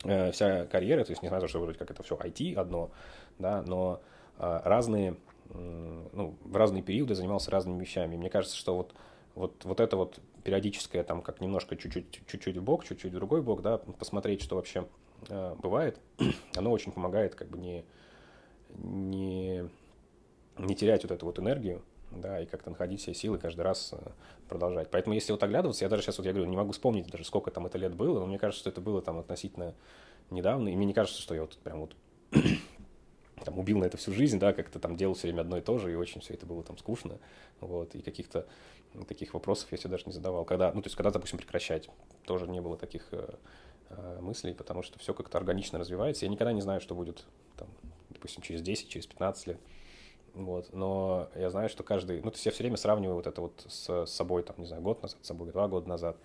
Э, 0.08 0.32
вся 0.32 0.66
карьера, 0.68 1.04
то 1.04 1.12
есть 1.12 1.22
на 1.22 1.40
то, 1.42 1.48
что 1.50 1.60
вроде 1.60 1.78
как 1.78 1.92
это 1.92 2.02
все 2.02 2.16
IT 2.16 2.56
одно, 2.56 2.92
да, 3.40 3.62
но 3.64 4.02
э, 4.40 4.62
разные, 4.64 5.18
ну, 5.50 6.38
в 6.46 6.56
разные 6.56 6.82
периоды 6.82 7.14
занимался 7.14 7.52
разными 7.52 7.82
вещами. 7.82 8.16
мне 8.16 8.30
кажется, 8.30 8.56
что 8.56 8.78
вот, 8.78 8.96
вот, 9.36 9.66
вот 9.66 9.82
это 9.82 9.98
вот 9.98 10.20
периодическое, 10.46 11.04
там, 11.04 11.22
как 11.22 11.42
немножко 11.42 11.76
чуть-чуть, 11.76 12.26
чуть-чуть 12.26 12.56
в 12.56 12.64
бок, 12.64 12.86
чуть-чуть 12.86 13.12
в 13.12 13.16
другой 13.16 13.42
бок, 13.42 13.62
да, 13.62 13.80
посмотреть, 13.80 14.42
что 14.42 14.56
вообще 14.56 14.88
э, 15.28 15.56
бывает, 15.62 16.00
оно 16.56 16.72
очень 16.72 16.94
помогает 16.94 17.36
как 17.36 17.50
бы 17.50 17.58
не, 17.58 17.84
не, 18.78 19.70
не 20.58 20.76
терять 20.76 21.04
вот 21.04 21.12
эту 21.12 21.26
вот 21.26 21.38
энергию, 21.38 21.84
да, 22.12 22.42
и 22.42 22.46
как-то 22.46 22.70
находить 22.70 23.02
все 23.02 23.14
силы 23.14 23.38
каждый 23.38 23.62
раз 23.62 23.94
э, 23.94 23.98
продолжать. 24.48 24.90
Поэтому 24.92 25.14
если 25.14 25.32
вот 25.32 25.44
оглядываться, 25.44 25.86
я 25.86 25.90
даже 25.90 26.04
сейчас 26.04 26.18
вот, 26.18 26.26
я 26.26 26.34
говорю, 26.34 26.50
не 26.50 26.58
могу 26.58 26.72
вспомнить 26.72 27.08
даже, 27.08 27.24
сколько 27.26 27.52
там 27.52 27.66
это 27.66 27.78
лет 27.78 27.96
было, 27.96 28.20
но 28.20 28.26
мне 28.26 28.40
кажется, 28.40 28.62
что 28.62 28.70
это 28.70 28.82
было 28.82 29.02
там 29.02 29.18
относительно 29.18 29.74
недавно, 30.30 30.70
и 30.70 30.76
мне 30.76 30.86
не 30.86 30.94
кажется, 30.94 31.22
что 31.22 31.36
я 31.36 31.42
вот 31.42 31.58
прям 31.58 31.80
вот 31.82 31.96
там 33.46 33.60
убил 33.60 33.80
на 33.80 33.86
это 33.86 33.98
всю 33.98 34.12
жизнь, 34.14 34.40
да, 34.40 34.54
как-то 34.54 34.80
там 34.80 34.96
делал 34.96 35.16
все 35.16 35.28
время 35.28 35.42
одно 35.42 35.58
и 35.58 35.62
то 35.62 35.78
же, 35.78 35.92
и 35.92 35.96
очень 35.96 36.22
все 36.22 36.34
это 36.34 36.46
было 36.46 36.64
там 36.64 36.78
скучно, 36.78 37.20
вот, 37.60 37.96
и 37.96 38.02
каких-то 38.02 38.48
таких 39.08 39.34
вопросов 39.34 39.72
я 39.72 39.78
себе 39.78 39.92
даже 39.92 40.06
не 40.06 40.14
задавал. 40.14 40.46
Когда, 40.46 40.72
ну, 40.72 40.82
то 40.82 40.88
есть, 40.88 40.96
когда, 40.96 41.12
допустим, 41.12 41.38
прекращать, 41.38 41.90
тоже 42.26 42.48
не 42.48 42.62
было 42.62 42.78
таких 42.78 43.08
э, 43.12 43.36
э, 43.90 44.20
мыслей, 44.22 44.54
потому 44.54 44.82
что 44.82 44.98
все 45.00 45.14
как-то 45.14 45.38
органично 45.38 45.78
развивается. 45.78 46.26
Я 46.26 46.32
никогда 46.32 46.54
не 46.54 46.62
знаю, 46.62 46.82
что 46.82 46.96
будет, 46.96 47.26
там, 47.58 47.68
допустим, 48.10 48.42
через 48.42 48.62
10, 48.62 48.90
через 48.90 49.06
15 49.06 49.48
лет. 49.48 49.60
Вот. 50.38 50.72
Но 50.72 51.30
я 51.36 51.50
знаю, 51.50 51.68
что 51.68 51.84
каждый... 51.84 52.22
Ну, 52.22 52.30
то 52.30 52.36
есть 52.36 52.46
я 52.46 52.52
все 52.52 52.64
время 52.64 52.78
сравниваю 52.78 53.16
вот 53.16 53.26
это 53.26 53.42
вот 53.42 53.66
с, 53.68 54.06
собой, 54.06 54.44
там, 54.44 54.56
не 54.60 54.68
знаю, 54.68 54.84
год 54.84 55.02
назад, 55.02 55.18
с 55.22 55.28
собой 55.28 55.52
два 55.52 55.68
года 55.68 55.90
назад. 55.90 56.16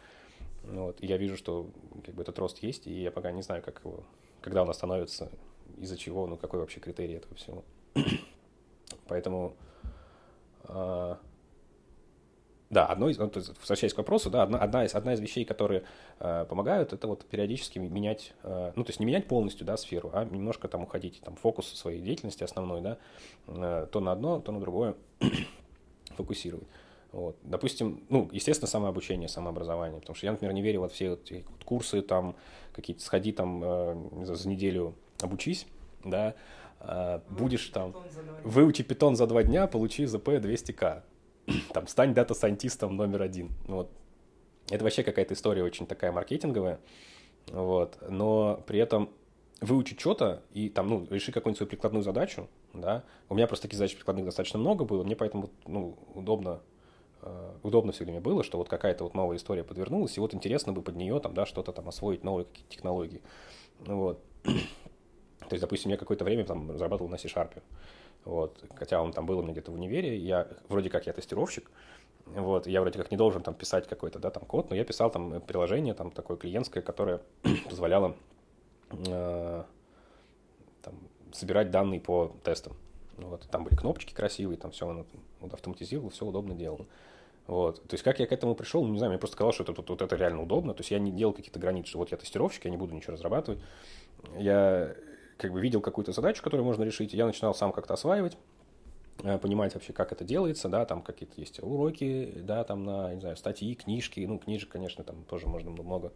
Ну 0.65 0.85
вот. 0.85 1.03
И 1.03 1.07
я 1.07 1.17
вижу, 1.17 1.37
что 1.37 1.71
как 2.05 2.15
бы 2.15 2.23
этот 2.23 2.39
рост 2.39 2.59
есть, 2.59 2.87
и 2.87 2.93
я 2.93 3.11
пока 3.11 3.33
не 3.33 3.43
знаю, 3.43 3.63
как 3.63 3.81
его... 3.83 4.05
Когда 4.43 4.63
он 4.63 4.71
остановится, 4.71 5.31
из-за 5.79 5.97
чего, 5.97 6.27
ну, 6.27 6.37
какой 6.37 6.61
вообще 6.61 6.79
критерий 6.79 7.15
этого 7.15 7.35
всего. 7.37 7.65
Поэтому... 9.09 9.55
А, 10.65 11.19
да, 12.73 12.87
одно 12.87 13.11
из, 13.11 13.19
ну, 13.19 13.31
возвращаясь 13.61 13.93
к 13.93 13.99
вопросу, 13.99 14.31
да, 14.31 14.43
одна, 14.43 14.59
одна, 14.59 14.87
из, 14.87 14.95
одна 14.95 15.13
из 15.13 15.21
вещей, 15.21 15.45
которые 15.45 15.85
э, 16.21 16.47
помогают, 16.49 16.95
это 16.95 17.07
вот 17.07 17.27
периодически 17.27 17.79
менять, 17.79 18.33
э, 18.45 18.73
ну, 18.75 18.83
то 18.83 18.89
есть 18.89 18.99
не 18.99 19.05
менять 19.05 19.29
полностью, 19.29 19.67
да, 19.67 19.77
сферу, 19.77 20.11
а 20.15 20.25
немножко 20.25 20.69
там 20.69 20.83
уходить, 20.83 21.21
там, 21.23 21.37
фокус 21.37 21.69
своей 21.69 22.01
деятельности 22.01 22.43
основной, 22.43 22.81
да, 22.81 22.97
э, 23.47 23.87
то 23.93 24.01
на 24.01 24.13
одно, 24.13 24.41
то 24.41 24.53
на 24.53 24.61
другое 24.61 24.95
фокусировать. 26.17 26.67
Вот. 27.13 27.37
Допустим, 27.43 28.05
ну, 28.09 28.31
естественно, 28.33 28.69
самообучение, 28.69 29.29
самообразование, 29.29 30.01
потому 30.01 30.17
что 30.17 30.25
я, 30.25 30.33
например, 30.33 30.55
не 30.55 30.63
верю 30.63 30.81
во 30.81 30.89
все 30.89 31.11
вот 31.11 31.31
эти 31.31 31.45
вот 31.47 31.65
курсы, 31.65 32.01
там, 32.01 32.37
какие-то, 32.73 33.03
сходи 33.03 33.33
там 33.33 33.63
э, 33.63 34.25
за, 34.25 34.35
за 34.35 34.49
неделю 34.49 34.95
обучись, 35.21 35.67
да, 36.05 36.35
э, 36.81 37.21
будешь 37.29 37.69
там, 37.69 37.95
выучи 38.45 38.83
Python 38.83 39.15
за 39.15 39.27
два 39.27 39.43
дня, 39.43 39.67
получи 39.67 40.07
ЗП 40.07 40.29
200к 40.29 41.03
там, 41.73 41.87
стань 41.87 42.15
data 42.15 42.37
scientist 42.37 42.86
ом 42.86 42.97
номер 42.97 43.23
один. 43.23 43.51
Ну 43.67 43.77
вот. 43.77 43.91
Это 44.71 44.85
вообще 44.85 45.03
какая-то 45.03 45.35
история 45.35 45.65
очень 45.65 45.87
такая 45.87 46.13
маркетинговая, 46.13 46.81
вот, 47.49 47.99
но 48.09 48.63
при 48.67 48.79
этом 48.79 49.11
выучить 49.61 50.01
что-то 50.01 50.43
и 50.53 50.69
там, 50.69 50.89
ну, 50.89 51.07
реши 51.11 51.33
какую-нибудь 51.33 51.59
свою 51.59 51.69
прикладную 51.69 52.03
задачу, 52.03 52.49
да, 52.73 53.05
у 53.29 53.35
меня 53.35 53.47
просто 53.47 53.65
таких 53.65 53.79
задач 53.79 53.95
прикладных 53.95 54.25
достаточно 54.25 54.59
много 54.59 54.85
было, 54.85 55.05
мне 55.05 55.17
поэтому, 55.17 55.51
ну, 55.67 55.97
удобно, 56.15 56.61
э, 57.23 57.53
удобно 57.63 57.93
все 57.93 58.05
время 58.05 58.21
было, 58.21 58.43
что 58.43 58.59
вот 58.59 58.69
какая-то 58.69 59.05
вот 59.05 59.15
новая 59.15 59.37
история 59.37 59.65
подвернулась, 59.65 60.17
и 60.17 60.21
вот 60.21 60.35
интересно 60.35 60.73
бы 60.73 60.83
под 60.83 60.97
нее 60.97 61.21
там, 61.21 61.35
да, 61.35 61.45
что-то 61.45 61.73
там 61.73 61.89
освоить, 61.89 62.25
новые 62.25 62.47
какие-то 62.47 62.71
технологии, 62.71 63.23
вот. 63.81 64.23
То 64.45 65.55
есть, 65.55 65.61
допустим, 65.61 65.91
я 65.91 65.97
какое-то 65.97 66.25
время 66.25 66.45
там 66.45 66.71
разрабатывал 66.71 67.11
на 67.11 67.19
C-Sharp, 67.19 67.63
вот, 68.25 68.65
хотя 68.75 69.03
он 69.03 69.13
там 69.13 69.27
был 69.27 69.39
у 69.39 69.43
меня 69.43 69.53
где-то 69.53 69.71
в 69.71 69.75
универе, 69.75 70.17
я, 70.17 70.49
вроде 70.69 70.91
как 70.91 71.07
я 71.07 71.13
тестировщик, 71.13 71.71
вот, 72.27 72.67
я 72.67 72.81
вроде 72.81 72.99
как 72.99 73.11
не 73.11 73.17
должен 73.17 73.43
там 73.43 73.55
писать 73.55 73.89
какой-то, 73.89 74.19
да, 74.19 74.31
там 74.31 74.45
код, 74.45 74.71
но 74.71 74.77
я 74.77 74.85
писал 74.85 75.11
там 75.11 75.41
приложение, 75.41 75.95
там 75.95 76.11
такое 76.11 76.37
клиентское, 76.37 76.83
которое 76.83 77.21
позволяло 77.69 78.15
э, 78.91 79.65
там, 80.83 80.95
собирать 81.33 81.71
данные 81.71 82.01
по 82.01 82.35
тестам. 82.45 82.75
Вот, 83.17 83.47
там 83.51 83.65
были 83.65 83.75
кнопочки 83.75 84.15
красивые, 84.15 84.57
там 84.57 84.71
все 84.71 84.87
он 84.87 85.07
вот, 85.41 85.53
автоматизировал, 85.53 86.11
все 86.11 86.25
удобно 86.25 86.55
делал. 86.55 86.87
Вот. 87.47 87.83
То 87.83 87.95
есть, 87.95 88.05
как 88.05 88.21
я 88.21 88.27
к 88.27 88.33
этому 88.33 88.55
пришел, 88.55 88.87
не 88.87 88.99
знаю, 88.99 89.11
мне 89.11 89.19
просто 89.19 89.35
сказал, 89.35 89.53
что 89.53 89.65
это, 89.65 89.73
вот, 89.73 89.91
вот 89.91 90.01
это 90.01 90.15
реально 90.17 90.43
удобно. 90.43 90.75
То 90.75 90.81
есть, 90.81 90.91
я 90.91 90.99
не 90.99 91.11
делал 91.11 91.33
каких-то 91.33 91.59
границ, 91.59 91.87
что 91.89 91.99
вот 91.99 92.11
я 92.13 92.17
тестировщик, 92.17 92.65
я 92.65 92.71
не 92.71 92.77
буду 92.77 92.95
ничего 92.95 93.15
разрабатывать. 93.15 93.61
Я 94.39 94.95
как 95.43 95.53
бы 95.53 95.61
видел 95.61 95.81
какую-то 95.81 96.13
задачу, 96.13 96.43
которую 96.43 96.65
можно 96.65 96.85
решить, 96.85 97.13
я 97.13 97.27
начинал 97.27 97.55
сам 97.55 97.73
как-то 97.73 97.95
осваивать, 97.95 98.39
э, 99.23 99.39
понимать 99.39 99.75
вообще, 99.75 99.93
как 99.93 100.13
это 100.13 100.25
делается, 100.25 100.69
да, 100.69 100.87
там 100.87 101.03
какие-то 101.03 101.41
есть 101.41 101.63
уроки, 101.63 102.33
да, 102.37 102.65
там 102.65 102.85
на, 102.85 103.13
не 103.13 103.21
знаю, 103.21 103.37
статьи, 103.37 103.75
книжки, 103.75 104.21
ну, 104.21 104.39
книжек, 104.39 104.71
конечно, 104.71 105.03
там 105.05 105.25
тоже 105.25 105.49
можно 105.49 105.71
много 105.71 106.13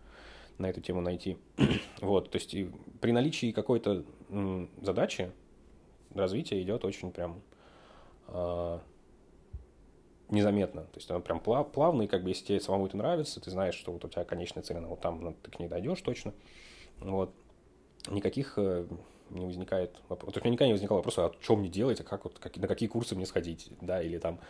на 0.58 0.70
эту 0.70 0.80
тему 0.80 1.00
найти. 1.00 1.36
вот, 2.00 2.30
то 2.30 2.38
есть 2.38 2.54
при 3.00 3.10
наличии 3.12 3.50
какой-то 3.50 4.04
задачи 4.80 5.32
развитие 6.14 6.62
идет 6.62 6.84
очень 6.84 7.10
прям 7.10 7.42
э, 8.28 8.78
незаметно. 10.30 10.82
То 10.82 10.96
есть 10.96 11.10
оно 11.10 11.20
прям 11.20 11.40
плав, 11.40 11.72
плавно, 11.72 12.02
и 12.02 12.06
как 12.06 12.22
бы 12.22 12.30
если 12.30 12.46
тебе 12.46 12.60
самому 12.60 12.86
это 12.86 12.96
нравится, 12.96 13.40
ты 13.40 13.50
знаешь, 13.50 13.74
что 13.74 13.92
вот 13.92 14.04
у 14.04 14.08
тебя 14.08 14.24
конечная 14.24 14.62
цель, 14.62 14.78
она 14.78 14.88
вот 14.88 15.00
там, 15.00 15.20
ну, 15.20 15.36
ты 15.42 15.50
к 15.50 15.58
ней 15.58 15.68
дойдешь 15.68 16.00
точно. 16.00 16.32
Вот. 17.00 17.34
Никаких 18.08 18.54
э, 18.56 18.86
не 19.30 19.46
возникает 19.46 20.00
вопрос. 20.08 20.34
То 20.34 20.38
есть 20.38 20.44
у 20.44 20.48
меня 20.48 20.52
никогда 20.52 20.66
не 20.66 20.72
возникало 20.72 20.98
вопроса, 20.98 21.26
а 21.26 21.32
что 21.40 21.56
мне 21.56 21.68
делать, 21.68 22.00
а 22.00 22.04
как 22.04 22.24
вот, 22.24 22.38
как, 22.38 22.56
на 22.56 22.68
какие 22.68 22.88
курсы 22.88 23.14
мне 23.14 23.26
сходить, 23.26 23.70
да, 23.80 24.02
или 24.02 24.18
там, 24.18 24.40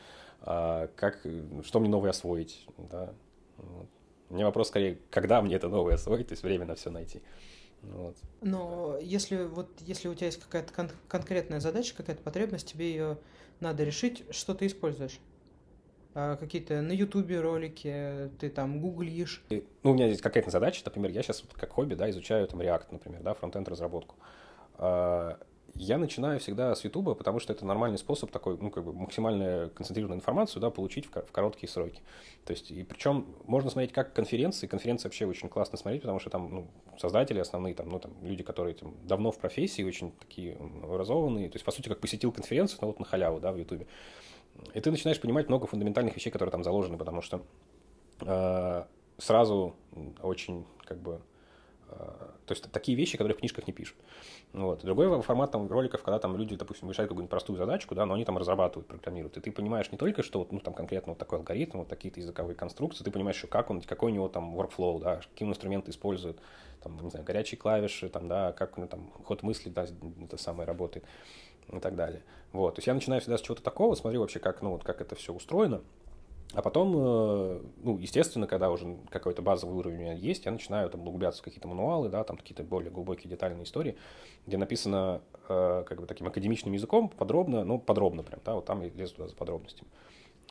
а, 0.40 0.88
как, 0.96 1.24
что 1.64 1.80
мне 1.80 1.88
новое 1.88 2.10
освоить, 2.10 2.66
да. 2.76 3.12
Вот. 3.56 3.88
У 4.28 4.34
меня 4.34 4.44
вопрос 4.44 4.68
скорее, 4.68 4.98
когда 5.10 5.40
мне 5.40 5.54
это 5.54 5.68
новое 5.68 5.94
освоить, 5.94 6.28
то 6.28 6.32
есть 6.32 6.42
время 6.42 6.66
на 6.66 6.74
все 6.74 6.90
найти. 6.90 7.22
Вот. 7.82 8.16
Но 8.40 8.98
если 9.00 9.44
вот 9.44 9.70
если 9.80 10.08
у 10.08 10.14
тебя 10.14 10.26
есть 10.26 10.42
какая-то 10.42 10.72
кон- 10.72 10.90
конкретная 11.08 11.60
задача, 11.60 11.94
какая-то 11.96 12.22
потребность, 12.22 12.72
тебе 12.72 12.90
ее 12.90 13.18
надо 13.60 13.84
решить, 13.84 14.24
что 14.30 14.54
ты 14.54 14.66
используешь? 14.66 15.20
А 16.14 16.36
какие-то 16.36 16.80
на 16.80 16.92
Ютубе 16.92 17.40
ролики, 17.40 18.30
ты 18.40 18.48
там 18.48 18.80
гуглишь. 18.80 19.44
И, 19.50 19.66
ну, 19.82 19.90
у 19.90 19.94
меня 19.94 20.08
здесь 20.08 20.22
какая-то 20.22 20.50
задача, 20.50 20.80
например, 20.84 21.10
я 21.10 21.22
сейчас 21.22 21.44
как 21.52 21.70
хобби, 21.70 21.94
да, 21.94 22.08
изучаю 22.08 22.48
там 22.48 22.60
React, 22.60 22.86
например, 22.90 23.22
да, 23.22 23.34
фронтенд 23.34 23.68
разработку. 23.68 24.16
А, 24.18 24.45
я 25.78 25.98
начинаю 25.98 26.40
всегда 26.40 26.74
с 26.74 26.84
Ютуба, 26.84 27.14
потому 27.14 27.38
что 27.38 27.52
это 27.52 27.66
нормальный 27.66 27.98
способ 27.98 28.30
такой, 28.30 28.56
ну, 28.58 28.70
как 28.70 28.84
бы 28.84 28.92
максимально 28.92 29.70
концентрированную 29.74 30.18
информацию, 30.18 30.60
да, 30.60 30.70
получить 30.70 31.06
в, 31.06 31.10
в 31.10 31.32
короткие 31.32 31.68
сроки. 31.68 32.00
То 32.44 32.52
есть, 32.52 32.70
и 32.70 32.82
причем 32.82 33.26
можно 33.44 33.70
смотреть 33.70 33.92
как 33.92 34.12
конференции, 34.14 34.66
конференции 34.66 35.08
вообще 35.08 35.26
очень 35.26 35.48
классно 35.48 35.76
смотреть, 35.76 36.02
потому 36.02 36.18
что 36.18 36.30
там, 36.30 36.54
ну, 36.54 36.66
создатели 36.98 37.38
основные, 37.38 37.74
там, 37.74 37.88
ну, 37.88 37.98
там, 37.98 38.12
люди, 38.22 38.42
которые 38.42 38.74
там, 38.74 38.94
давно 39.04 39.30
в 39.30 39.38
профессии, 39.38 39.82
очень 39.82 40.12
такие 40.12 40.56
образованные, 40.82 41.50
то 41.50 41.56
есть, 41.56 41.64
по 41.64 41.72
сути, 41.72 41.88
как 41.88 42.00
посетил 42.00 42.32
конференцию, 42.32 42.78
но 42.80 42.88
вот 42.88 42.98
на 42.98 43.04
халяву, 43.04 43.40
да, 43.40 43.52
в 43.52 43.56
Ютубе. 43.58 43.86
И 44.72 44.80
ты 44.80 44.90
начинаешь 44.90 45.20
понимать 45.20 45.48
много 45.48 45.66
фундаментальных 45.66 46.16
вещей, 46.16 46.30
которые 46.30 46.52
там 46.52 46.64
заложены, 46.64 46.96
потому 46.96 47.20
что 47.20 47.42
э, 48.20 48.84
сразу 49.18 49.74
очень, 50.22 50.64
как 50.84 50.98
бы, 50.98 51.20
То 51.88 52.52
есть 52.52 52.70
такие 52.70 52.96
вещи, 52.96 53.16
которые 53.16 53.36
в 53.36 53.38
книжках 53.38 53.66
не 53.66 53.72
пишут. 53.72 53.96
Вот. 54.52 54.84
Другой 54.84 55.20
формат 55.22 55.50
там, 55.50 55.68
роликов, 55.68 56.02
когда 56.02 56.18
там 56.18 56.36
люди, 56.36 56.56
допустим, 56.56 56.88
решают 56.88 57.08
какую-нибудь 57.08 57.30
простую 57.30 57.56
задачку, 57.56 57.94
да, 57.94 58.06
но 58.06 58.14
они 58.14 58.24
там 58.24 58.38
разрабатывают, 58.38 58.86
программируют. 58.86 59.36
И 59.36 59.40
ты 59.40 59.50
понимаешь 59.50 59.90
не 59.90 59.98
только, 59.98 60.22
что 60.22 60.40
вот, 60.40 60.52
ну, 60.52 60.60
там 60.60 60.74
конкретно 60.74 61.12
вот 61.12 61.18
такой 61.18 61.38
алгоритм, 61.38 61.78
вот 61.78 61.88
такие-то 61.88 62.20
языковые 62.20 62.54
конструкции, 62.54 63.04
ты 63.04 63.10
понимаешь, 63.10 63.36
что 63.36 63.46
как 63.46 63.70
он, 63.70 63.80
какой 63.80 64.12
у 64.12 64.14
него 64.14 64.28
там 64.28 64.58
workflow, 64.58 65.00
да, 65.00 65.16
какие 65.16 65.48
инструменты 65.48 65.90
использует, 65.90 66.38
там, 66.82 66.98
не 67.02 67.10
знаю, 67.10 67.24
горячие 67.24 67.58
клавиши, 67.58 68.08
там, 68.08 68.28
да, 68.28 68.52
как 68.52 68.76
ну, 68.76 68.86
там, 68.86 69.10
ход 69.24 69.42
мысли, 69.42 69.68
да, 69.68 69.86
это 70.22 70.36
самое 70.36 70.66
работает 70.66 71.04
и 71.72 71.80
так 71.80 71.96
далее. 71.96 72.22
Вот. 72.52 72.76
То 72.76 72.78
есть 72.78 72.86
я 72.86 72.94
начинаю 72.94 73.20
всегда 73.20 73.38
с 73.38 73.42
чего-то 73.42 73.62
такого, 73.62 73.94
смотрю 73.94 74.20
вообще, 74.20 74.38
как, 74.38 74.62
ну, 74.62 74.70
вот, 74.70 74.84
как 74.84 75.00
это 75.00 75.14
все 75.16 75.32
устроено, 75.32 75.82
а 76.52 76.62
потом, 76.62 76.94
э, 76.96 77.62
ну, 77.82 77.98
естественно, 77.98 78.46
когда 78.46 78.70
уже 78.70 78.96
какой-то 79.10 79.42
базовый 79.42 79.76
уровень 79.76 79.96
у 79.96 80.00
меня 80.00 80.12
есть, 80.12 80.44
я 80.46 80.52
начинаю 80.52 80.88
там 80.88 81.00
углубляться 81.02 81.40
в 81.42 81.44
какие-то 81.44 81.68
мануалы, 81.68 82.08
да, 82.08 82.24
там 82.24 82.36
какие-то 82.36 82.62
более 82.62 82.90
глубокие 82.90 83.28
детальные 83.28 83.64
истории, 83.64 83.96
где 84.46 84.56
написано 84.56 85.22
э, 85.48 85.84
как 85.86 86.00
бы 86.00 86.06
таким 86.06 86.28
академичным 86.28 86.72
языком, 86.72 87.08
подробно, 87.08 87.64
ну, 87.64 87.78
подробно 87.78 88.22
прям, 88.22 88.40
да, 88.44 88.54
вот 88.54 88.64
там 88.64 88.80
я 88.82 88.88
лезу 88.90 89.16
туда 89.16 89.28
за 89.28 89.34
подробностями. 89.34 89.90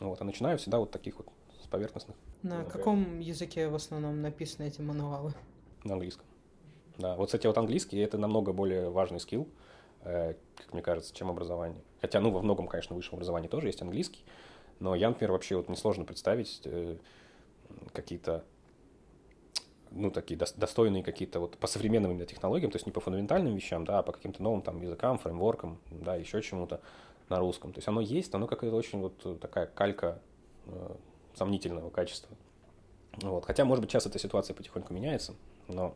Вот, 0.00 0.20
а 0.20 0.24
начинаю 0.24 0.58
всегда 0.58 0.78
вот 0.78 0.90
таких 0.90 1.16
вот 1.16 1.28
с 1.62 1.66
поверхностных. 1.66 2.16
На 2.42 2.58
например. 2.58 2.72
каком 2.72 3.20
языке 3.20 3.68
в 3.68 3.74
основном 3.74 4.20
написаны 4.20 4.68
эти 4.68 4.80
мануалы? 4.82 5.32
На 5.84 5.94
английском. 5.94 6.26
Да, 6.98 7.16
вот, 7.16 7.26
кстати, 7.26 7.46
вот 7.46 7.56
английский 7.58 7.98
это 7.98 8.18
намного 8.18 8.52
более 8.52 8.90
важный 8.90 9.20
скилл, 9.20 9.48
э, 10.02 10.34
как 10.56 10.72
мне 10.72 10.82
кажется, 10.82 11.14
чем 11.14 11.30
образование. 11.30 11.82
Хотя, 12.00 12.20
ну, 12.20 12.30
во 12.30 12.42
многом, 12.42 12.68
конечно, 12.68 12.94
в 12.94 12.96
высшем 12.96 13.14
образовании 13.14 13.48
тоже 13.48 13.68
есть 13.68 13.82
английский, 13.82 14.24
но 14.80 14.94
я, 14.94 15.08
например, 15.08 15.32
вообще 15.32 15.56
вот 15.56 15.68
несложно 15.68 16.04
представить 16.04 16.60
э, 16.64 16.96
какие-то 17.92 18.44
ну, 19.90 20.10
такие 20.10 20.36
достойные 20.36 21.02
какие-то 21.02 21.40
вот 21.40 21.56
по 21.56 21.66
современным 21.66 22.12
именно 22.12 22.26
технологиям, 22.26 22.70
то 22.70 22.76
есть 22.76 22.86
не 22.86 22.92
по 22.92 23.00
фундаментальным 23.00 23.54
вещам, 23.54 23.84
да, 23.84 24.00
а 24.00 24.02
по 24.02 24.12
каким-то 24.12 24.42
новым 24.42 24.62
там 24.62 24.80
языкам, 24.82 25.18
фреймворкам, 25.18 25.78
да, 25.90 26.16
еще 26.16 26.42
чему-то 26.42 26.80
на 27.28 27.38
русском. 27.38 27.72
То 27.72 27.78
есть 27.78 27.88
оно 27.88 28.00
есть, 28.00 28.34
оно 28.34 28.46
какая-то 28.46 28.76
очень 28.76 29.00
вот 29.00 29.40
такая 29.40 29.66
калька 29.66 30.20
э, 30.66 30.96
сомнительного 31.34 31.90
качества. 31.90 32.36
Вот. 33.22 33.46
Хотя, 33.46 33.64
может 33.64 33.82
быть, 33.82 33.90
сейчас 33.90 34.06
эта 34.06 34.18
ситуация 34.18 34.54
потихоньку 34.54 34.92
меняется, 34.92 35.34
но 35.68 35.94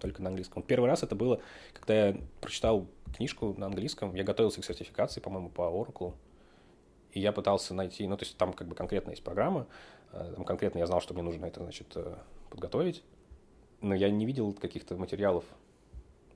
только 0.00 0.22
на 0.22 0.28
английском. 0.28 0.62
Первый 0.62 0.86
раз 0.86 1.02
это 1.02 1.14
было, 1.14 1.40
когда 1.72 2.08
я 2.08 2.16
прочитал 2.40 2.86
книжку 3.16 3.54
на 3.56 3.66
английском, 3.66 4.14
я 4.14 4.24
готовился 4.24 4.60
к 4.60 4.64
сертификации, 4.64 5.20
по-моему, 5.20 5.48
по 5.48 5.62
Oracle, 5.62 6.12
и 7.14 7.20
я 7.20 7.32
пытался 7.32 7.74
найти, 7.74 8.06
ну, 8.06 8.16
то 8.16 8.24
есть 8.24 8.36
там 8.36 8.52
как 8.52 8.68
бы 8.68 8.74
конкретно 8.74 9.10
есть 9.10 9.22
программа, 9.22 9.66
э, 10.12 10.32
там 10.34 10.44
конкретно 10.44 10.78
я 10.78 10.86
знал, 10.86 11.00
что 11.00 11.14
мне 11.14 11.22
нужно 11.22 11.46
это, 11.46 11.62
значит, 11.62 11.86
э, 11.94 12.16
подготовить, 12.50 13.02
но 13.80 13.94
я 13.94 14.10
не 14.10 14.26
видел 14.26 14.52
каких-то 14.52 14.96
материалов 14.96 15.44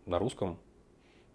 на 0.07 0.19
русском, 0.19 0.59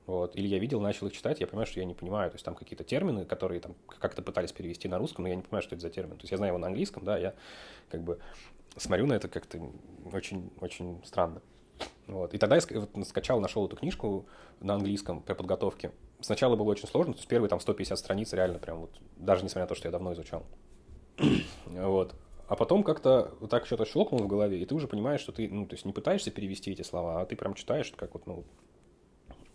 вот. 0.06 0.36
Или 0.36 0.48
я 0.48 0.60
видел, 0.60 0.82
начал 0.82 1.08
их 1.08 1.14
читать, 1.14 1.40
я 1.40 1.48
понимаю, 1.48 1.66
что 1.66 1.80
я 1.80 1.86
не 1.86 1.94
понимаю. 1.94 2.30
То 2.30 2.36
есть 2.36 2.44
там 2.44 2.56
какие-то 2.56 2.84
термины, 2.84 3.26
которые 3.26 3.62
там 3.62 3.74
как-то 3.88 4.22
пытались 4.22 4.52
перевести 4.52 4.90
на 4.90 4.98
русском, 4.98 5.24
но 5.24 5.30
я 5.30 5.36
не 5.36 5.42
понимаю, 5.42 5.62
что 5.62 5.76
это 5.76 5.82
за 5.82 5.90
термин. 5.90 6.18
То 6.18 6.24
есть 6.24 6.32
я 6.32 6.38
знаю 6.38 6.52
его 6.52 6.58
на 6.58 6.68
английском, 6.68 7.06
да, 7.06 7.18
я 7.18 7.34
как 7.90 8.02
бы 8.02 8.20
смотрю 8.76 9.06
на 9.06 9.14
это 9.14 9.30
как-то 9.30 9.62
очень, 10.12 10.52
очень 10.60 11.02
странно. 11.06 11.42
Вот. 12.08 12.34
И 12.34 12.38
тогда 12.38 12.58
я 12.58 12.62
вот, 12.80 13.08
скачал, 13.08 13.40
нашел 13.40 13.66
эту 13.66 13.76
книжку 13.76 14.26
на 14.60 14.76
английском 14.76 15.22
при 15.22 15.34
подготовке 15.34 15.92
сначала 16.24 16.56
было 16.56 16.70
очень 16.70 16.88
сложно, 16.88 17.14
то 17.14 17.20
есть 17.20 17.28
первые 17.28 17.50
там 17.50 17.60
150 17.60 17.98
страниц 17.98 18.34
реально 18.34 18.60
прям 18.60 18.82
вот, 18.82 18.92
даже 19.18 19.44
несмотря 19.44 19.64
на 19.64 19.68
то, 19.68 19.76
что 19.76 19.88
я 19.88 19.92
давно 19.92 20.14
изучал. 20.14 20.46
вот. 21.66 22.16
А 22.48 22.56
потом 22.56 22.84
как-то 22.84 23.34
вот 23.40 23.50
так 23.50 23.66
что-то 23.66 23.86
щелкнуло 23.86 24.24
в 24.24 24.28
голове, 24.28 24.62
и 24.62 24.66
ты 24.66 24.76
уже 24.76 24.88
понимаешь, 24.88 25.22
что 25.22 25.32
ты, 25.32 25.48
ну, 25.48 25.66
то 25.66 25.76
есть 25.76 25.86
не 25.86 25.94
пытаешься 25.94 26.30
перевести 26.30 26.72
эти 26.72 26.82
слова, 26.82 27.22
а 27.22 27.26
ты 27.26 27.36
прям 27.36 27.54
читаешь, 27.54 27.92
как 27.96 28.14
вот, 28.14 28.28
ну, 28.28 28.44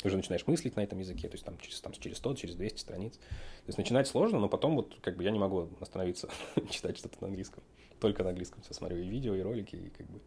уже 0.04 0.16
начинаешь 0.16 0.46
мыслить 0.46 0.76
на 0.76 0.80
этом 0.80 0.98
языке, 0.98 1.28
то 1.28 1.34
есть 1.34 1.44
там 1.44 1.58
через, 1.58 1.80
там, 1.80 1.92
через 1.92 2.18
100, 2.18 2.34
через 2.34 2.54
200 2.54 2.78
страниц. 2.78 3.16
То 3.16 3.68
есть 3.68 3.78
начинать 3.78 4.06
сложно, 4.06 4.38
но 4.38 4.48
потом 4.48 4.76
вот 4.76 4.96
как 5.02 5.16
бы 5.16 5.24
я 5.24 5.30
не 5.30 5.38
могу 5.38 5.68
остановиться 5.80 6.28
читать 6.70 6.98
что-то 6.98 7.16
на 7.20 7.28
английском. 7.28 7.62
Только 8.00 8.22
на 8.22 8.30
английском 8.30 8.62
все 8.62 8.74
смотрю, 8.74 8.98
и 8.98 9.08
видео, 9.08 9.34
и 9.34 9.42
ролики, 9.42 9.76
и 9.76 9.90
как 9.90 10.06
бы 10.06 10.20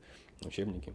учебники. 0.46 0.94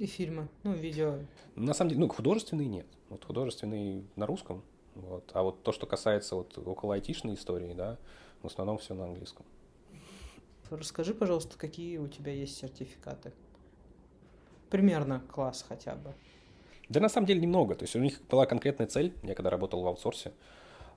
И 0.00 0.06
фильмы, 0.06 0.48
ну, 0.62 0.72
видео. 0.72 1.18
На 1.56 1.74
самом 1.74 1.90
деле, 1.90 2.00
ну, 2.00 2.08
художественные 2.08 2.68
нет. 2.68 2.86
Вот 3.10 3.22
художественные 3.22 4.02
на 4.16 4.24
русском. 4.24 4.62
Вот. 4.94 5.30
А 5.34 5.42
вот 5.42 5.62
то, 5.62 5.72
что 5.72 5.84
касается 5.86 6.36
вот 6.36 6.56
около 6.56 6.94
айтишной 6.94 7.34
истории, 7.34 7.74
да, 7.74 7.98
в 8.40 8.46
основном 8.46 8.78
все 8.78 8.94
на 8.94 9.04
английском. 9.04 9.44
Расскажи, 10.70 11.12
пожалуйста, 11.12 11.58
какие 11.58 11.98
у 11.98 12.08
тебя 12.08 12.32
есть 12.32 12.56
сертификаты? 12.56 13.34
Примерно 14.70 15.20
класс 15.30 15.66
хотя 15.68 15.96
бы. 15.96 16.14
Да 16.88 17.00
на 17.00 17.10
самом 17.10 17.26
деле 17.26 17.42
немного. 17.42 17.74
То 17.74 17.82
есть 17.82 17.94
у 17.94 17.98
них 17.98 18.22
была 18.30 18.46
конкретная 18.46 18.86
цель. 18.86 19.12
Я 19.22 19.34
когда 19.34 19.50
работал 19.50 19.82
в 19.82 19.86
аутсорсе, 19.86 20.32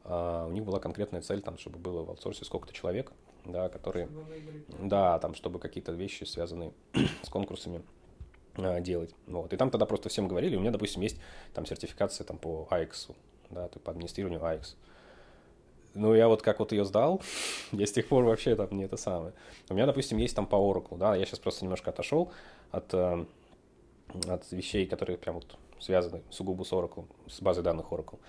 Uh, 0.06 0.50
у 0.50 0.52
них 0.52 0.66
была 0.66 0.82
конкретная 0.82 1.22
цель, 1.22 1.42
там, 1.42 1.58
чтобы 1.58 1.80
было 1.80 2.04
в 2.04 2.10
аутсорсе 2.10 2.44
сколько-то 2.44 2.74
человек, 2.74 3.14
да, 3.46 3.70
которые, 3.70 4.10
да, 4.82 5.18
там, 5.20 5.34
чтобы 5.34 5.60
какие-то 5.60 5.94
вещи, 5.94 6.26
связанные 6.26 6.74
с 7.24 7.30
конкурсами, 7.30 7.78
а, 7.78 8.03
делать. 8.56 9.16
Вот. 9.28 9.52
И 9.54 9.58
там 9.58 9.70
тогда 9.70 9.86
просто 9.86 10.10
всем 10.10 10.28
говорили, 10.28 10.56
у 10.56 10.60
меня, 10.60 10.72
допустим, 10.72 11.02
есть 11.02 11.20
там 11.54 11.66
сертификация 11.66 12.26
там, 12.26 12.38
по 12.38 12.68
AX, 12.70 13.14
да, 13.50 13.68
по 13.68 13.92
администрированию 13.92 14.42
AX. 14.42 14.76
Ну, 15.96 16.16
я 16.16 16.28
вот 16.28 16.42
как 16.42 16.60
вот 16.60 16.72
ее 16.72 16.86
сдал, 16.86 17.22
я 17.72 17.86
с 17.86 17.92
тех 17.92 18.08
пор 18.08 18.24
вообще 18.24 18.56
там 18.56 18.70
не 18.72 18.86
это 18.86 18.98
самое. 18.98 19.34
У 19.70 19.74
меня, 19.74 19.86
допустим, 19.86 20.18
есть 20.18 20.36
там 20.36 20.46
по 20.46 20.56
Oracle, 20.56 20.98
да, 20.98 21.16
я 21.16 21.26
сейчас 21.26 21.40
просто 21.40 21.66
немножко 21.66 21.92
отошел 21.92 22.32
от, 22.72 22.94
э, 22.94 23.26
от 24.28 24.52
вещей, 24.52 24.86
которые 24.86 25.18
прям 25.18 25.36
вот 25.36 25.58
связаны 25.80 26.22
сугубо 26.30 26.64
с 26.64 26.72
Oracle, 26.72 27.06
с 27.28 27.42
базой 27.42 27.64
данных 27.64 27.88
Oracle. 27.92 28.20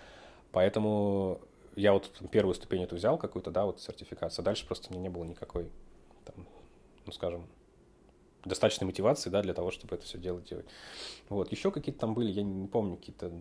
Поэтому 0.52 1.40
я 1.76 1.92
вот 1.92 2.10
первую 2.30 2.54
ступень 2.54 2.82
эту 2.82 2.96
взял 2.96 3.18
какую-то, 3.18 3.50
да, 3.50 3.64
вот 3.64 3.80
сертификацию, 3.80 4.42
а 4.42 4.44
дальше 4.44 4.66
просто 4.66 4.92
мне 4.92 5.00
не 5.00 5.08
было 5.08 5.24
никакой, 5.24 5.70
там, 6.24 6.46
ну, 7.06 7.12
скажем, 7.12 7.46
достаточной 8.44 8.84
мотивации, 8.84 9.30
да, 9.30 9.42
для 9.42 9.54
того, 9.54 9.70
чтобы 9.70 9.96
это 9.96 10.04
все 10.04 10.18
делать, 10.18 10.44
делать. 10.44 10.66
Вот, 11.28 11.50
еще 11.52 11.70
какие-то 11.70 12.00
там 12.00 12.14
были, 12.14 12.30
я 12.30 12.42
не 12.42 12.68
помню, 12.68 12.96
какие-то 12.96 13.32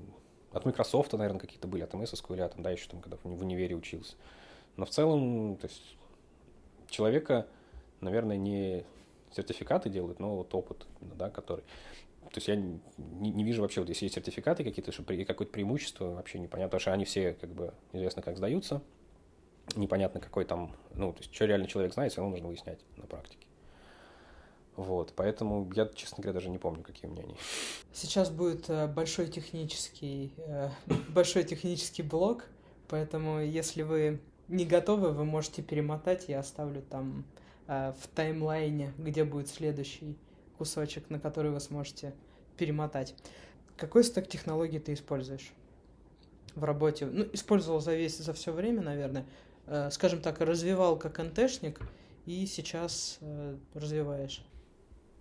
от 0.51 0.65
Microsoft, 0.65 1.13
наверное, 1.13 1.39
какие-то 1.39 1.67
были, 1.67 1.81
от 1.81 1.93
MS 1.93 2.13
SQL, 2.13 2.47
там, 2.49 2.61
да, 2.63 2.71
еще 2.71 2.87
там, 2.87 3.01
когда 3.01 3.17
в 3.23 3.41
универе 3.41 3.75
учился. 3.75 4.15
Но 4.77 4.85
в 4.85 4.89
целом, 4.89 5.57
то 5.57 5.67
есть, 5.67 5.97
человека, 6.89 7.47
наверное, 8.01 8.37
не 8.37 8.85
сертификаты 9.31 9.89
делают, 9.89 10.19
но 10.19 10.37
вот 10.37 10.53
опыт, 10.53 10.85
да, 11.01 11.29
который... 11.29 11.63
То 12.31 12.37
есть 12.37 12.47
я 12.47 12.55
не, 12.55 12.79
не 13.31 13.43
вижу 13.43 13.61
вообще, 13.61 13.81
вот 13.81 13.89
если 13.89 14.05
есть 14.05 14.15
сертификаты 14.15 14.63
какие-то, 14.63 14.91
что 14.91 15.03
при, 15.03 15.23
какое-то 15.23 15.51
преимущество, 15.51 16.15
вообще 16.15 16.39
непонятно, 16.39 16.69
потому 16.69 16.81
что 16.81 16.93
они 16.93 17.05
все, 17.05 17.33
как 17.33 17.51
бы, 17.51 17.73
известно, 17.91 18.21
как 18.21 18.37
сдаются, 18.37 18.81
непонятно, 19.75 20.19
какой 20.19 20.45
там, 20.45 20.75
ну, 20.93 21.13
то 21.13 21.19
есть, 21.19 21.33
что 21.33 21.45
реально 21.45 21.67
человек 21.67 21.93
знает, 21.93 22.11
все 22.11 22.21
равно 22.21 22.31
нужно 22.35 22.47
выяснять 22.47 22.79
на 22.97 23.05
практике. 23.05 23.45
Вот, 24.75 25.13
поэтому 25.15 25.69
я, 25.75 25.87
честно 25.93 26.23
говоря, 26.23 26.39
даже 26.39 26.49
не 26.49 26.57
помню, 26.57 26.81
какие 26.81 27.09
у 27.09 27.13
меня 27.13 27.23
они. 27.23 27.35
Сейчас 27.93 28.31
будет 28.31 28.69
э, 28.69 28.87
большой 28.87 29.27
технический, 29.27 30.33
э, 30.37 30.69
большой 31.09 31.43
технический 31.43 32.01
блок, 32.01 32.45
поэтому 32.87 33.39
если 33.39 33.83
вы 33.83 34.19
не 34.47 34.65
готовы, 34.65 35.11
вы 35.11 35.25
можете 35.25 35.61
перемотать, 35.61 36.27
я 36.27 36.39
оставлю 36.39 36.81
там 36.81 37.23
э, 37.67 37.93
в 37.99 38.07
таймлайне, 38.07 38.93
где 38.97 39.23
будет 39.23 39.47
следующий 39.47 40.17
кусочек, 40.57 41.07
на 41.11 41.19
который 41.19 41.51
вы 41.51 41.59
сможете 41.59 42.15
перемотать. 42.57 43.13
Какой 43.77 44.03
стек 44.03 44.27
технологий 44.27 44.79
ты 44.79 44.93
используешь 44.93 45.51
в 46.55 46.63
работе? 46.63 47.05
Ну, 47.05 47.25
использовал 47.31 47.79
за 47.79 47.93
весь, 47.93 48.17
за 48.17 48.33
все 48.33 48.51
время, 48.51 48.81
наверное. 48.81 49.25
Скажем 49.91 50.21
так, 50.21 50.41
развивал 50.41 50.97
как 50.99 51.17
НТшник 51.17 51.79
и 52.25 52.45
сейчас 52.45 53.19
развиваешь. 53.73 54.43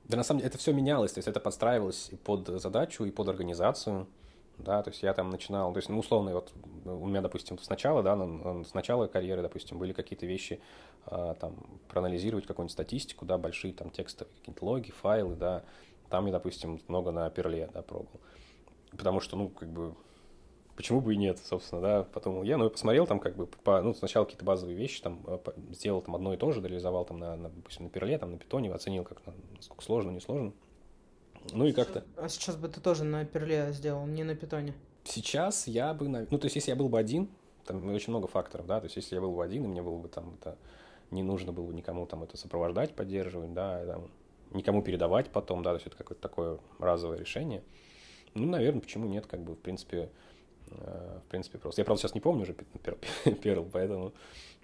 Да 0.04 0.16
на 0.16 0.24
самом 0.24 0.40
деле 0.40 0.48
это 0.48 0.58
все 0.58 0.72
менялось, 0.72 1.12
то 1.12 1.18
есть 1.18 1.28
это 1.28 1.40
подстраивалось 1.40 2.08
и 2.10 2.16
под 2.16 2.48
задачу, 2.60 3.04
и 3.04 3.10
под 3.10 3.28
организацию. 3.28 4.06
Да, 4.58 4.82
то 4.82 4.90
есть 4.90 5.02
я 5.02 5.14
там 5.14 5.30
начинал, 5.30 5.72
то 5.72 5.78
есть, 5.78 5.88
ну, 5.88 5.98
условно, 5.98 6.32
вот 6.34 6.52
у 6.84 7.06
меня, 7.06 7.20
допустим, 7.20 7.58
сначала, 7.58 8.02
да, 8.02 8.14
с 8.64 8.74
начала 8.74 9.06
карьеры, 9.06 9.42
допустим, 9.42 9.78
были 9.78 9.92
какие-то 9.92 10.26
вещи, 10.26 10.60
а, 11.06 11.34
там, 11.34 11.56
проанализировать 11.88 12.46
какую-нибудь 12.46 12.72
статистику, 12.72 13.24
да, 13.24 13.38
большие 13.38 13.72
там 13.72 13.90
текстовые 13.90 14.32
какие-то 14.38 14.64
логи, 14.64 14.90
файлы, 14.90 15.34
да, 15.34 15.64
там 16.10 16.26
я, 16.26 16.32
допустим, 16.32 16.80
много 16.86 17.10
на 17.10 17.28
перле, 17.30 17.70
да, 17.72 17.82
пробовал. 17.82 18.20
Потому 18.90 19.20
что, 19.20 19.36
ну, 19.36 19.48
как 19.48 19.68
бы, 19.70 19.94
почему 20.76 21.00
бы 21.00 21.14
и 21.14 21.16
нет, 21.16 21.38
собственно, 21.38 21.80
да, 21.80 22.02
потом 22.04 22.42
я, 22.42 22.56
ну, 22.56 22.68
посмотрел 22.70 23.06
там 23.06 23.18
как 23.18 23.36
бы, 23.36 23.46
по, 23.46 23.80
ну, 23.82 23.94
сначала 23.94 24.24
какие-то 24.24 24.44
базовые 24.44 24.76
вещи, 24.76 25.02
там, 25.02 25.20
э, 25.26 25.38
сделал 25.70 26.02
там 26.02 26.16
одно 26.16 26.34
и 26.34 26.36
то 26.36 26.52
же, 26.52 26.60
реализовал 26.60 27.04
там 27.04 27.18
на, 27.18 27.36
на 27.36 27.50
допустим, 27.50 27.84
на 27.84 27.90
перле, 27.90 28.18
там, 28.18 28.32
на 28.32 28.38
питоне, 28.38 28.72
оценил, 28.72 29.04
как, 29.04 29.22
насколько 29.56 29.82
сложно, 29.84 30.10
не 30.10 30.20
сложно. 30.20 30.52
Ну 31.52 31.66
и 31.66 31.72
как-то. 31.72 32.04
А 32.16 32.28
сейчас 32.28 32.56
бы 32.56 32.68
ты 32.68 32.80
тоже 32.80 33.04
на 33.04 33.24
перле 33.24 33.72
сделал, 33.72 34.06
не 34.06 34.24
на 34.24 34.34
питоне? 34.34 34.74
Сейчас 35.04 35.66
я 35.66 35.92
бы, 35.94 36.08
ну, 36.08 36.38
то 36.38 36.44
есть, 36.44 36.56
если 36.56 36.70
я 36.70 36.76
был 36.76 36.88
бы 36.88 36.98
один, 36.98 37.28
там 37.66 37.84
очень 37.92 38.10
много 38.10 38.28
факторов, 38.28 38.66
да, 38.66 38.80
то 38.80 38.84
есть, 38.84 38.96
если 38.96 39.16
я 39.16 39.20
был 39.20 39.34
бы 39.34 39.44
один, 39.44 39.64
и 39.64 39.68
мне 39.68 39.82
было 39.82 39.98
бы 39.98 40.08
там 40.08 40.36
это, 40.40 40.56
не 41.10 41.22
нужно 41.22 41.52
было 41.52 41.66
бы 41.66 41.74
никому 41.74 42.06
там 42.06 42.22
это 42.22 42.36
сопровождать, 42.36 42.94
поддерживать, 42.94 43.52
да, 43.52 43.84
там, 43.84 44.10
никому 44.52 44.82
передавать 44.82 45.30
потом, 45.30 45.62
да, 45.62 45.70
то 45.70 45.76
есть 45.76 45.86
это 45.86 45.96
какое-то 45.96 46.22
такое 46.22 46.58
разовое 46.78 47.18
решение. 47.18 47.62
Ну, 48.34 48.46
наверное, 48.46 48.80
почему 48.80 49.06
нет, 49.06 49.26
как 49.26 49.40
бы, 49.40 49.54
в 49.54 49.58
принципе, 49.58 50.08
в 50.78 51.30
принципе, 51.30 51.58
просто. 51.58 51.80
Я, 51.80 51.84
правда, 51.84 52.02
сейчас 52.02 52.14
не 52.14 52.20
помню 52.20 52.42
уже 52.42 52.52
Perl, 52.52 53.68
поэтому, 53.72 54.12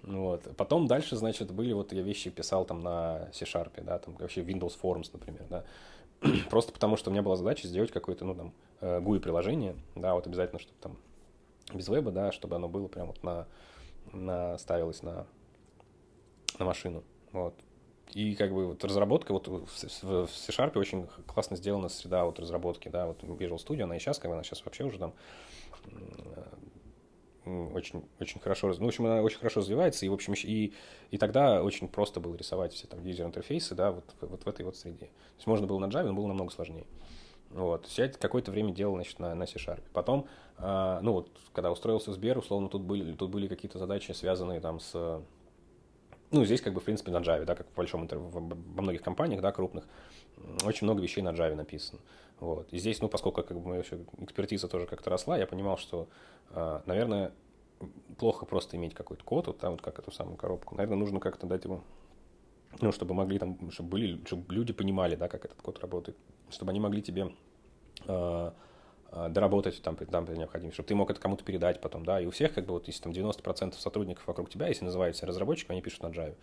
вот. 0.03 0.47
Потом 0.57 0.87
дальше, 0.87 1.15
значит, 1.15 1.51
были 1.51 1.73
вот 1.73 1.93
я 1.93 2.01
вещи 2.01 2.29
писал 2.29 2.65
там 2.65 2.81
на 2.81 3.29
C-Sharp, 3.33 3.83
да, 3.83 3.99
там 3.99 4.15
вообще 4.15 4.41
Windows 4.41 4.77
Forms, 4.81 5.09
например, 5.13 5.45
да, 5.49 5.65
просто 6.49 6.71
потому 6.71 6.97
что 6.97 7.09
у 7.09 7.13
меня 7.13 7.21
была 7.21 7.35
задача 7.35 7.67
сделать 7.67 7.91
какое-то, 7.91 8.25
ну, 8.25 8.35
там, 8.35 8.53
GUI-приложение, 8.81 9.75
да, 9.95 10.13
вот 10.13 10.27
обязательно, 10.27 10.59
чтобы 10.59 10.77
там 10.79 10.97
без 11.73 11.87
веба, 11.87 12.11
да, 12.11 12.31
чтобы 12.31 12.55
оно 12.55 12.67
было 12.67 12.87
прям 12.87 13.07
вот 13.07 13.23
на, 13.23 13.47
на 14.13 14.57
ставилось 14.57 15.03
на, 15.03 15.27
на 16.57 16.65
машину, 16.65 17.03
вот. 17.31 17.53
И 18.13 18.33
как 18.33 18.51
бы 18.53 18.65
вот 18.65 18.83
разработка, 18.83 19.33
вот 19.33 19.47
в 19.47 19.69
C-Sharp 19.69 20.77
очень 20.79 21.07
классно 21.27 21.55
сделана 21.55 21.89
среда 21.89 22.25
вот 22.25 22.39
разработки, 22.39 22.89
да, 22.89 23.05
вот 23.05 23.21
Visual 23.21 23.57
Studio, 23.57 23.83
она 23.83 23.97
и 23.97 23.99
сейчас, 23.99 24.17
как 24.17 24.29
бы 24.29 24.35
она 24.35 24.43
сейчас 24.43 24.65
вообще 24.65 24.83
уже 24.83 24.97
там 24.97 25.13
очень, 27.73 28.03
очень 28.19 28.39
хорошо, 28.39 28.67
ну, 28.67 28.85
в 28.85 28.87
общем, 28.87 29.05
она 29.05 29.21
очень 29.21 29.37
хорошо 29.37 29.61
развивается, 29.61 30.05
и, 30.05 30.09
в 30.09 30.13
общем, 30.13 30.33
и, 30.35 30.73
и 31.11 31.17
тогда 31.17 31.63
очень 31.63 31.87
просто 31.87 32.19
было 32.19 32.35
рисовать 32.35 32.73
все 32.73 32.87
там 32.87 33.03
юзер-интерфейсы, 33.03 33.75
да, 33.75 33.91
вот, 33.91 34.03
вот 34.21 34.43
в 34.43 34.47
этой 34.47 34.65
вот 34.65 34.77
среде. 34.77 35.05
То 35.07 35.37
есть 35.37 35.47
можно 35.47 35.67
было 35.67 35.79
на 35.79 35.85
Java, 35.85 36.03
но 36.03 36.13
было 36.13 36.27
намного 36.27 36.51
сложнее. 36.51 36.85
Вот. 37.49 37.87
Я 37.87 38.09
какое-то 38.09 38.51
время 38.51 38.71
делал, 38.73 38.95
значит, 38.95 39.19
на, 39.19 39.33
на 39.33 39.47
C-Sharp. 39.47 39.81
Потом, 39.91 40.27
э, 40.59 40.99
ну 41.01 41.13
вот, 41.13 41.31
когда 41.53 41.71
устроился 41.71 42.11
в 42.11 42.13
Сбер, 42.13 42.37
условно, 42.37 42.69
тут 42.69 42.83
были, 42.83 43.13
тут 43.13 43.31
были 43.31 43.47
какие-то 43.47 43.79
задачи, 43.79 44.11
связанные 44.11 44.59
там 44.59 44.79
с... 44.79 45.21
Ну, 46.31 46.45
здесь, 46.45 46.61
как 46.61 46.73
бы, 46.73 46.79
в 46.79 46.83
принципе, 46.83 47.11
на 47.11 47.17
Java, 47.17 47.43
да, 47.45 47.55
как 47.55 47.67
в 47.67 47.75
большом, 47.75 48.07
во 48.07 48.81
многих 48.81 49.01
компаниях, 49.01 49.41
да, 49.41 49.51
крупных, 49.51 49.87
очень 50.63 50.85
много 50.85 51.01
вещей 51.01 51.21
на 51.21 51.29
Java 51.29 51.55
написано. 51.55 51.99
Вот. 52.39 52.71
И 52.71 52.77
здесь, 52.77 53.01
ну, 53.01 53.09
поскольку 53.09 53.43
как 53.43 53.59
бы 53.59 53.67
моя 53.67 53.81
экспертиза 53.81 54.67
тоже 54.67 54.85
как-то 54.85 55.09
росла, 55.09 55.37
я 55.37 55.45
понимал, 55.45 55.77
что, 55.77 56.07
э, 56.51 56.81
наверное, 56.85 57.33
плохо 58.17 58.45
просто 58.45 58.77
иметь 58.77 58.93
какой-то 58.93 59.23
код, 59.23 59.47
вот 59.47 59.59
там 59.59 59.71
вот 59.71 59.81
как 59.81 59.99
эту 59.99 60.11
самую 60.11 60.37
коробку. 60.37 60.75
Наверное, 60.75 60.97
нужно 60.97 61.19
как-то 61.19 61.47
дать 61.47 61.65
ему, 61.65 61.81
ну, 62.81 62.91
чтобы 62.91 63.13
могли 63.13 63.39
там, 63.39 63.71
чтобы 63.71 63.89
были, 63.89 64.25
чтобы 64.25 64.53
люди 64.53 64.73
понимали, 64.73 65.15
да, 65.15 65.27
как 65.27 65.45
этот 65.45 65.61
код 65.61 65.79
работает, 65.79 66.17
чтобы 66.49 66.71
они 66.71 66.79
могли 66.79 67.01
тебе 67.01 67.33
э, 68.07 68.51
доработать 69.11 69.81
там, 69.81 69.95
там 69.95 70.25
при 70.25 70.71
чтобы 70.71 70.87
ты 70.87 70.95
мог 70.95 71.09
это 71.09 71.19
кому-то 71.19 71.43
передать 71.43 71.81
потом, 71.81 72.05
да, 72.05 72.21
и 72.21 72.25
у 72.25 72.31
всех, 72.31 72.53
как 72.53 72.65
бы, 72.65 72.73
вот, 72.73 72.87
если 72.87 73.01
там 73.01 73.11
90% 73.11 73.73
сотрудников 73.75 74.27
вокруг 74.27 74.49
тебя, 74.49 74.67
если 74.67 74.85
называются 74.85 75.25
разработчиком, 75.25 75.73
они 75.73 75.81
пишут 75.81 76.03
на 76.03 76.07
Java. 76.07 76.35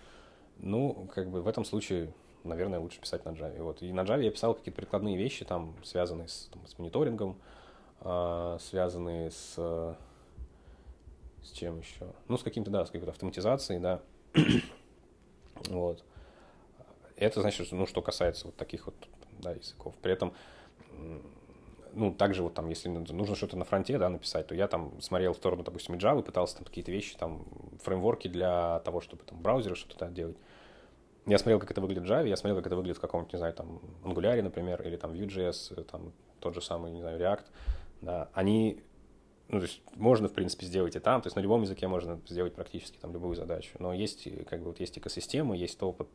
Ну, 0.58 1.08
как 1.14 1.30
бы 1.30 1.42
в 1.42 1.48
этом 1.48 1.64
случае, 1.64 2.12
наверное, 2.46 2.78
лучше 2.78 3.00
писать 3.00 3.24
на 3.24 3.30
Java. 3.30 3.62
Вот. 3.62 3.82
И 3.82 3.92
на 3.92 4.00
Java 4.00 4.22
я 4.22 4.30
писал 4.30 4.54
какие-то 4.54 4.80
прикладные 4.80 5.16
вещи, 5.16 5.44
там, 5.44 5.74
связанные 5.82 6.28
с, 6.28 6.48
там, 6.52 6.66
с 6.66 6.78
мониторингом, 6.78 7.38
э, 8.00 8.58
связанные 8.60 9.30
с, 9.30 9.54
с 11.42 11.52
чем 11.52 11.78
еще? 11.78 12.06
Ну, 12.28 12.36
с 12.36 12.42
каким-то, 12.42 12.70
да, 12.70 12.84
с 12.84 12.90
какой-то 12.90 13.12
автоматизацией, 13.12 13.80
да. 13.80 14.00
вот. 15.68 16.04
Это 17.16 17.40
значит, 17.40 17.70
ну, 17.72 17.86
что 17.86 18.02
касается 18.02 18.46
вот 18.46 18.56
таких 18.56 18.86
вот 18.86 18.94
да, 19.38 19.52
языков. 19.52 19.94
При 20.02 20.12
этом 20.12 20.34
ну, 21.96 22.12
также 22.12 22.42
вот 22.42 22.54
там, 22.54 22.68
если 22.68 22.88
нужно 22.88 23.34
что-то 23.34 23.56
на 23.56 23.64
фронте, 23.64 23.98
да, 23.98 24.10
написать, 24.10 24.46
то 24.46 24.54
я 24.54 24.68
там 24.68 25.00
смотрел 25.00 25.32
в 25.32 25.36
сторону, 25.36 25.64
допустим, 25.64 25.94
Java, 25.94 26.22
пытался 26.22 26.56
там 26.56 26.64
какие-то 26.64 26.92
вещи, 26.92 27.16
там, 27.16 27.44
фреймворки 27.82 28.28
для 28.28 28.80
того, 28.80 29.00
чтобы 29.00 29.22
там 29.24 29.40
браузеры 29.40 29.74
что-то 29.76 30.00
да, 30.00 30.08
делать. 30.10 30.36
Я 31.26 31.38
смотрел, 31.38 31.58
как 31.58 31.70
это 31.70 31.80
выглядит 31.80 32.04
в 32.04 32.06
Java, 32.06 32.28
я 32.28 32.36
смотрел, 32.36 32.56
как 32.56 32.66
это 32.66 32.76
выглядит 32.76 32.98
в 32.98 33.00
каком-нибудь, 33.00 33.32
не 33.32 33.38
знаю, 33.38 33.52
там, 33.52 33.80
Angular, 34.04 34.40
например, 34.42 34.80
или 34.82 34.96
там 34.96 35.12
Vue.js, 35.12 35.84
там, 35.84 36.12
тот 36.38 36.54
же 36.54 36.62
самый, 36.62 36.92
не 36.92 37.00
знаю, 37.00 37.18
React, 37.20 37.44
да, 38.00 38.28
они, 38.32 38.80
ну, 39.48 39.58
то 39.58 39.64
есть 39.64 39.82
можно, 39.96 40.28
в 40.28 40.32
принципе, 40.32 40.66
сделать 40.66 40.94
и 40.94 41.00
там, 41.00 41.20
то 41.20 41.26
есть 41.26 41.34
на 41.34 41.40
любом 41.40 41.62
языке 41.62 41.88
можно 41.88 42.20
сделать 42.28 42.54
практически 42.54 42.96
там 42.98 43.12
любую 43.12 43.34
задачу, 43.34 43.70
но 43.80 43.92
есть, 43.92 44.28
как 44.46 44.60
бы, 44.60 44.66
вот 44.66 44.78
есть 44.78 44.96
экосистема, 44.98 45.56
есть 45.56 45.76
то, 45.78 45.92
под, 45.92 46.08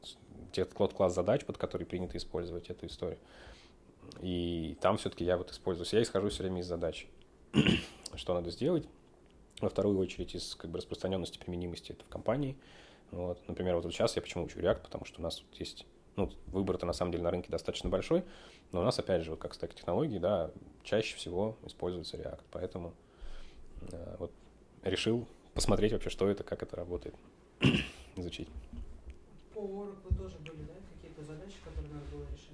тот 0.77 0.93
класс 0.93 1.13
задач, 1.13 1.43
под 1.43 1.57
который 1.57 1.85
принято 1.85 2.17
использовать 2.17 2.69
эту 2.69 2.85
историю. 2.87 3.19
И 4.21 4.77
там 4.81 4.97
все-таки 4.97 5.23
я 5.23 5.37
вот 5.37 5.51
использую. 5.51 5.87
Я 5.91 6.01
исхожу 6.01 6.29
все 6.29 6.43
время 6.43 6.61
из 6.61 6.67
задачи. 6.67 7.07
что 8.15 8.33
надо 8.33 8.51
сделать? 8.51 8.87
Во 9.61 9.69
вторую 9.69 9.97
очередь 9.99 10.35
из 10.35 10.55
как 10.55 10.71
бы, 10.71 10.77
распространенности 10.77 11.37
применимости 11.37 11.91
это 11.91 12.03
в 12.03 12.07
компании. 12.07 12.57
Вот. 13.11 13.39
Например, 13.47 13.75
вот 13.75 13.85
сейчас 13.85 14.15
я 14.15 14.21
почему 14.21 14.45
учу 14.45 14.59
React, 14.59 14.81
потому 14.81 15.05
что 15.05 15.19
у 15.19 15.23
нас 15.23 15.41
вот 15.41 15.59
есть 15.59 15.85
ну, 16.15 16.29
выбор-то 16.47 16.85
на 16.85 16.93
самом 16.93 17.11
деле 17.11 17.23
на 17.23 17.31
рынке 17.31 17.49
достаточно 17.49 17.89
большой, 17.89 18.23
но 18.71 18.81
у 18.81 18.83
нас, 18.83 18.97
опять 18.99 19.23
же, 19.23 19.31
вот 19.31 19.39
как 19.39 19.53
стек 19.53 19.73
технологий, 19.73 20.19
да, 20.19 20.51
чаще 20.83 21.15
всего 21.15 21.57
используется 21.65 22.17
React. 22.17 22.41
Поэтому 22.51 22.93
э, 23.91 24.15
вот 24.19 24.31
решил 24.83 25.27
посмотреть 25.53 25.93
вообще, 25.93 26.09
что 26.09 26.29
это, 26.29 26.43
как 26.43 26.63
это 26.63 26.75
работает, 26.75 27.15
изучить. 28.15 28.49
По 29.53 29.59
Oracle 29.59 30.17
тоже 30.17 30.37
были, 30.39 30.63
да, 30.63 30.73
какие-то 30.95 31.23
задачи, 31.23 31.55
которые 31.63 31.93
надо 31.93 32.05
было 32.07 32.23
решить? 32.31 32.51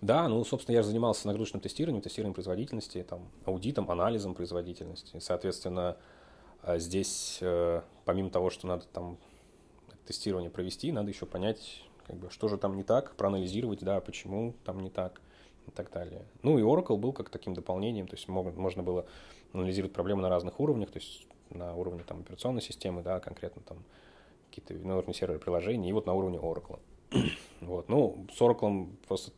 Да, 0.00 0.28
ну, 0.28 0.44
собственно, 0.44 0.74
я 0.74 0.82
же 0.82 0.88
занимался 0.88 1.26
нагрузочным 1.26 1.62
тестированием, 1.62 2.02
тестированием 2.02 2.34
производительности, 2.34 3.02
там, 3.08 3.28
аудитом, 3.46 3.90
анализом 3.90 4.34
производительности. 4.34 5.18
Соответственно, 5.18 5.96
э, 6.62 6.78
здесь, 6.78 7.38
э, 7.40 7.82
помимо 8.04 8.30
того, 8.30 8.50
что 8.50 8.66
надо 8.66 8.84
там 8.92 9.18
тестирование 10.06 10.50
провести, 10.50 10.92
надо 10.92 11.10
еще 11.10 11.26
понять, 11.26 11.82
как 12.06 12.16
бы, 12.16 12.30
что 12.30 12.48
же 12.48 12.58
там 12.58 12.76
не 12.76 12.82
так, 12.82 13.14
проанализировать, 13.16 13.80
да, 13.80 14.00
почему 14.00 14.54
там 14.64 14.80
не 14.80 14.90
так 14.90 15.20
и 15.66 15.70
так 15.70 15.90
далее. 15.90 16.22
Ну 16.42 16.58
и 16.58 16.62
Oracle 16.62 16.96
был 16.96 17.12
как 17.12 17.30
таким 17.30 17.54
дополнением, 17.54 18.06
то 18.06 18.16
есть 18.16 18.28
можно 18.28 18.82
было 18.82 19.06
анализировать 19.52 19.92
проблемы 19.92 20.22
на 20.22 20.28
разных 20.28 20.60
уровнях, 20.60 20.90
то 20.90 20.98
есть 20.98 21.26
на 21.50 21.74
уровне 21.74 22.02
там, 22.06 22.20
операционной 22.20 22.62
системы, 22.62 23.02
да, 23.02 23.20
конкретно 23.20 23.62
там 23.62 23.78
какие-то 24.50 24.74
на 24.86 24.96
уровне 24.96 25.14
сервера 25.14 25.38
приложений, 25.38 25.90
и 25.90 25.92
вот 25.92 26.06
на 26.06 26.14
уровне 26.14 26.38
Oracle. 26.38 26.78
вот. 27.60 27.88
Ну, 27.88 28.26
с 28.32 28.40
Oracle 28.40 28.88
просто 29.06 29.32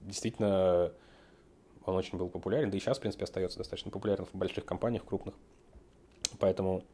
действительно 0.00 0.92
он 1.84 1.96
очень 1.96 2.18
был 2.18 2.28
популярен, 2.28 2.70
да 2.70 2.76
и 2.76 2.80
сейчас, 2.80 2.98
в 2.98 3.00
принципе, 3.00 3.24
остается 3.24 3.58
достаточно 3.58 3.90
популярен 3.90 4.26
в 4.26 4.34
больших 4.34 4.64
компаниях, 4.64 5.04
крупных. 5.04 5.34
Поэтому, 6.38 6.84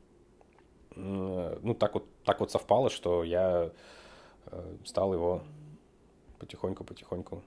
ну, 0.96 1.74
так 1.74 1.94
вот, 1.94 2.06
так 2.24 2.40
вот 2.40 2.50
совпало, 2.50 2.90
что 2.90 3.24
я 3.24 3.70
э, 4.46 4.76
стал 4.84 5.12
его 5.12 5.42
потихоньку-потихоньку 6.38 7.42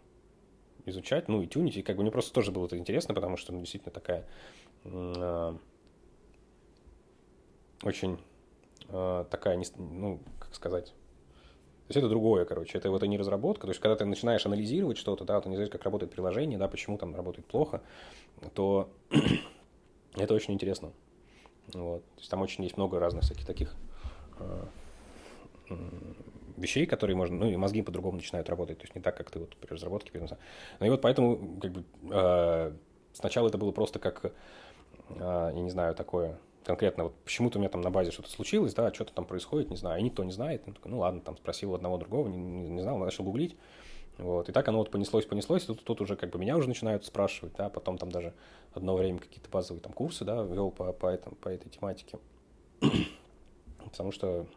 изучать, 0.86 1.28
ну, 1.28 1.42
и 1.42 1.48
тюнить, 1.48 1.78
и 1.78 1.84
как 1.84 1.98
бы 1.98 2.02
мне 2.02 2.12
просто 2.12 2.34
тоже 2.34 2.52
было 2.52 2.66
это 2.66 2.78
интересно, 2.78 3.14
потому 3.14 3.38
что, 3.38 3.54
ну, 3.54 3.60
действительно 3.60 3.92
такая 3.92 4.26
э, 4.84 5.54
очень 7.84 8.20
э, 8.90 9.26
такая, 9.30 9.62
ну, 9.78 10.20
как 10.40 10.56
сказать, 10.56 10.94
то 11.88 11.92
есть 11.92 11.98
это 12.00 12.10
другое, 12.10 12.44
короче, 12.44 12.78
это 12.78 12.92
вот 12.92 13.02
и 13.02 13.08
не 13.08 13.18
разработка. 13.18 13.66
То 13.66 13.70
есть 13.70 13.80
когда 13.80 13.96
ты 13.96 14.04
начинаешь 14.04 14.46
анализировать 14.46 14.98
что-то, 14.98 15.24
да, 15.24 15.40
ты 15.40 15.48
не 15.48 15.56
знаешь, 15.56 15.72
как 15.72 15.84
работает 15.84 16.12
приложение, 16.12 16.60
да, 16.60 16.68
почему 16.68 16.98
там 16.98 17.16
работает 17.16 17.48
плохо, 17.48 17.82
то 18.54 18.90
это 20.16 20.34
очень 20.34 20.54
интересно. 20.54 20.92
Вот. 21.74 22.04
То 22.16 22.20
есть 22.20 22.30
там 22.30 22.42
очень 22.42 22.64
есть 22.64 22.78
много 22.78 23.00
разных 23.00 23.24
всяких 23.24 23.46
таких 23.46 23.76
э, 24.40 24.66
вещей, 26.58 26.86
которые 26.86 27.16
можно, 27.16 27.36
ну 27.36 27.50
и 27.50 27.56
мозги 27.56 27.82
по-другому 27.82 28.18
начинают 28.18 28.50
работать, 28.50 28.78
то 28.78 28.84
есть 28.84 28.96
не 28.96 29.02
так, 29.02 29.18
как 29.18 29.30
ты 29.32 29.40
вот 29.40 29.56
при 29.56 29.74
разработке. 29.74 30.12
Ну 30.80 30.86
и 30.86 30.90
вот 30.90 31.02
поэтому 31.02 31.60
как 31.60 31.72
бы 31.72 31.84
э, 32.10 32.74
сначала 33.14 33.48
это 33.48 33.58
было 33.58 33.72
просто 33.72 34.00
как, 34.00 34.26
э, 34.26 34.32
я 35.20 35.62
не 35.62 35.70
знаю, 35.70 35.96
такое 35.96 36.38
конкретно 36.64 37.06
вот 37.06 37.16
почему-то 37.24 37.58
у 37.58 37.62
меня 37.62 37.70
там 37.70 37.82
на 37.82 37.90
базе 37.90 38.12
что-то 38.12 38.30
случилось, 38.30 38.74
да, 38.74 38.94
что-то 38.94 39.14
там 39.14 39.26
происходит, 39.26 39.70
не 39.70 39.78
знаю, 39.78 40.02
и 40.02 40.04
никто 40.04 40.24
не 40.24 40.34
знает. 40.34 40.64
Ну, 40.84 41.00
ладно, 41.00 41.22
там 41.22 41.38
спросил 41.38 41.74
одного 41.74 41.98
другого, 41.98 42.28
не, 42.28 42.38
не 42.38 42.82
знал, 42.82 42.98
начал 42.98 43.24
гуглить. 43.24 43.56
Вот, 44.18 44.50
и 44.50 44.52
так 44.52 44.68
оно 44.68 44.80
вот 44.80 44.90
понеслось, 44.90 45.26
понеслось, 45.26 45.66
тут, 45.66 45.84
тут 45.84 46.02
уже 46.02 46.16
как 46.16 46.32
бы 46.32 46.40
меня 46.40 46.58
уже 46.58 46.68
начинают 46.68 47.06
спрашивать, 47.06 47.54
да, 47.56 47.70
потом 47.70 48.00
там 48.00 48.12
даже 48.12 48.34
одно 48.74 48.96
время 48.96 49.20
какие-то 49.20 49.50
базовые 49.50 49.82
там 49.82 49.94
курсы, 49.94 50.26
да, 50.26 50.42
вел 50.44 50.72
по, 50.72 50.92
по, 50.92 51.08
этом, 51.08 51.36
по 51.36 51.50
этой 51.50 51.70
тематике. 51.70 52.18
Потому 53.92 54.12
что 54.12 54.48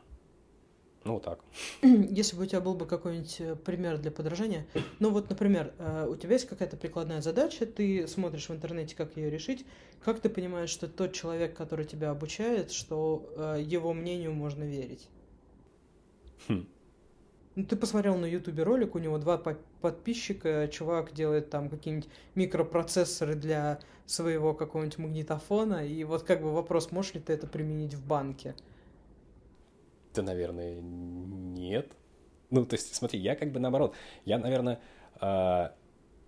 ну, 1.05 1.14
вот 1.14 1.23
так. 1.23 1.40
Если 1.83 2.37
бы 2.37 2.42
у 2.42 2.46
тебя 2.46 2.61
был 2.61 2.75
бы 2.75 2.87
какой-нибудь 2.87 3.40
э, 3.40 3.57
пример 3.57 3.99
для 3.99 4.11
подражания. 4.11 4.66
Ну, 4.99 5.11
вот, 5.11 5.31
например, 5.31 5.73
э, 5.79 6.07
у 6.11 6.16
тебя 6.16 6.35
есть 6.35 6.46
какая-то 6.46 6.77
прикладная 6.77 7.23
задача, 7.23 7.64
ты 7.64 8.07
смотришь 8.07 8.49
в 8.49 8.53
интернете, 8.53 8.94
как 8.94 9.16
ее 9.16 9.31
решить. 9.31 9.64
Как 10.05 10.20
ты 10.20 10.29
понимаешь, 10.29 10.68
что 10.68 10.88
тот 10.88 11.14
человек, 11.14 11.57
который 11.57 11.87
тебя 11.87 12.11
обучает, 12.11 12.70
что 12.70 13.33
э, 13.37 13.62
его 13.62 13.94
мнению 13.94 14.35
можно 14.35 14.62
верить? 14.64 15.09
Хм. 16.49 16.66
Ну, 17.56 17.64
ты 17.64 17.76
посмотрел 17.76 18.16
на 18.16 18.26
ютубе 18.26 18.62
ролик, 18.62 18.94
у 18.94 18.98
него 18.98 19.18
два 19.18 19.36
подписчика, 19.80 20.68
чувак 20.68 21.12
делает 21.12 21.50
там 21.50 21.68
какие-нибудь 21.68 22.08
микропроцессоры 22.36 23.34
для 23.34 23.80
своего 24.06 24.54
какого-нибудь 24.54 24.98
магнитофона, 24.98 25.84
и 25.84 26.04
вот 26.04 26.22
как 26.22 26.42
бы 26.42 26.52
вопрос, 26.52 26.92
можешь 26.92 27.14
ли 27.14 27.20
ты 27.20 27.32
это 27.32 27.48
применить 27.48 27.94
в 27.94 28.06
банке? 28.06 28.54
Да, 30.14 30.22
наверное, 30.22 30.80
нет. 30.80 31.90
Ну, 32.50 32.64
то 32.66 32.74
есть, 32.74 32.94
смотри, 32.94 33.18
я 33.18 33.34
как 33.34 33.50
бы 33.50 33.58
наоборот, 33.58 33.94
я, 34.24 34.38
наверное, 34.38 34.80
э, 35.20 35.70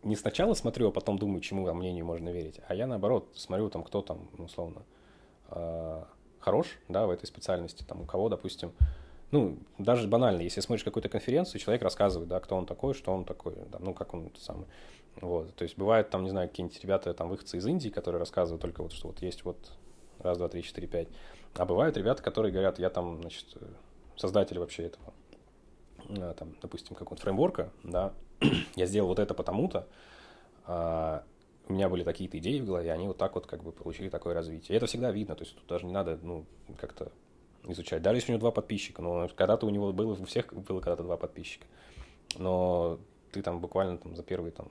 не 0.02 0.16
сначала 0.16 0.54
смотрю, 0.54 0.88
а 0.88 0.92
потом 0.92 1.18
думаю, 1.18 1.40
чему 1.40 1.64
во 1.64 1.74
мнению 1.74 2.04
можно 2.04 2.30
верить, 2.30 2.60
а 2.66 2.74
я 2.74 2.86
наоборот 2.86 3.32
смотрю, 3.36 3.70
там, 3.70 3.84
кто 3.84 4.02
там, 4.02 4.28
условно, 4.38 4.82
э, 5.50 6.04
хорош, 6.40 6.78
да, 6.88 7.06
в 7.06 7.10
этой 7.10 7.26
специальности, 7.26 7.84
там, 7.84 8.02
у 8.02 8.06
кого, 8.06 8.28
допустим, 8.28 8.72
ну, 9.32 9.58
даже 9.78 10.06
банально, 10.06 10.42
если 10.42 10.60
смотришь 10.60 10.84
какую-то 10.84 11.08
конференцию, 11.08 11.60
человек 11.60 11.82
рассказывает, 11.82 12.28
да, 12.28 12.38
кто 12.38 12.54
он 12.54 12.66
такой, 12.66 12.92
что 12.92 13.12
он 13.12 13.24
такой, 13.24 13.54
да, 13.72 13.78
ну, 13.80 13.94
как 13.94 14.12
он 14.12 14.30
самый, 14.38 14.66
вот, 15.20 15.54
то 15.54 15.62
есть 15.64 15.76
бывает 15.78 16.10
там, 16.10 16.22
не 16.22 16.30
знаю, 16.30 16.48
какие-нибудь 16.48 16.80
ребята, 16.82 17.14
там, 17.14 17.30
выходцы 17.30 17.56
из 17.56 17.66
Индии, 17.66 17.88
которые 17.88 18.18
рассказывают 18.18 18.60
только 18.60 18.82
вот, 18.82 18.92
что 18.92 19.08
вот 19.08 19.22
есть 19.22 19.44
вот 19.44 19.56
раз, 20.18 20.36
два, 20.36 20.48
три, 20.48 20.62
четыре, 20.62 20.86
пять, 20.86 21.08
а 21.54 21.64
бывают 21.64 21.96
ребята, 21.96 22.22
которые 22.22 22.52
говорят, 22.52 22.78
я 22.78 22.90
там, 22.90 23.22
значит, 23.22 23.46
создатель 24.16 24.58
вообще 24.58 24.84
этого, 24.84 25.14
э, 26.10 26.34
там, 26.38 26.54
допустим, 26.60 26.94
какого-то 26.94 27.22
фреймворка, 27.22 27.72
да, 27.82 28.12
я 28.76 28.84
сделал 28.84 29.08
вот 29.08 29.18
это 29.18 29.32
потому-то, 29.32 29.88
а, 30.66 31.24
у 31.68 31.72
меня 31.72 31.88
были 31.88 32.04
такие-то 32.04 32.38
идеи 32.38 32.60
в 32.60 32.66
голове, 32.66 32.92
они 32.92 33.08
вот 33.08 33.16
так 33.16 33.34
вот 33.34 33.46
как 33.46 33.62
бы 33.62 33.72
получили 33.72 34.10
такое 34.10 34.34
развитие. 34.34 34.74
И 34.74 34.76
это 34.76 34.86
всегда 34.86 35.10
видно, 35.10 35.34
то 35.34 35.44
есть 35.44 35.56
тут 35.56 35.66
даже 35.66 35.86
не 35.86 35.92
надо, 35.92 36.18
ну, 36.22 36.44
как-то 36.78 37.12
изучать. 37.68 38.02
Даже 38.02 38.22
у 38.26 38.30
него 38.30 38.40
два 38.40 38.50
подписчика, 38.50 39.02
но 39.02 39.28
когда-то 39.28 39.66
у 39.66 39.70
него 39.70 39.92
было, 39.92 40.12
у 40.12 40.24
всех 40.24 40.52
было 40.52 40.80
когда-то 40.80 41.02
два 41.02 41.16
подписчика. 41.16 41.66
Но 42.38 42.98
ты 43.30 43.42
там 43.42 43.60
буквально 43.60 43.98
там 43.98 44.16
за 44.16 44.22
первые 44.22 44.52
там 44.52 44.68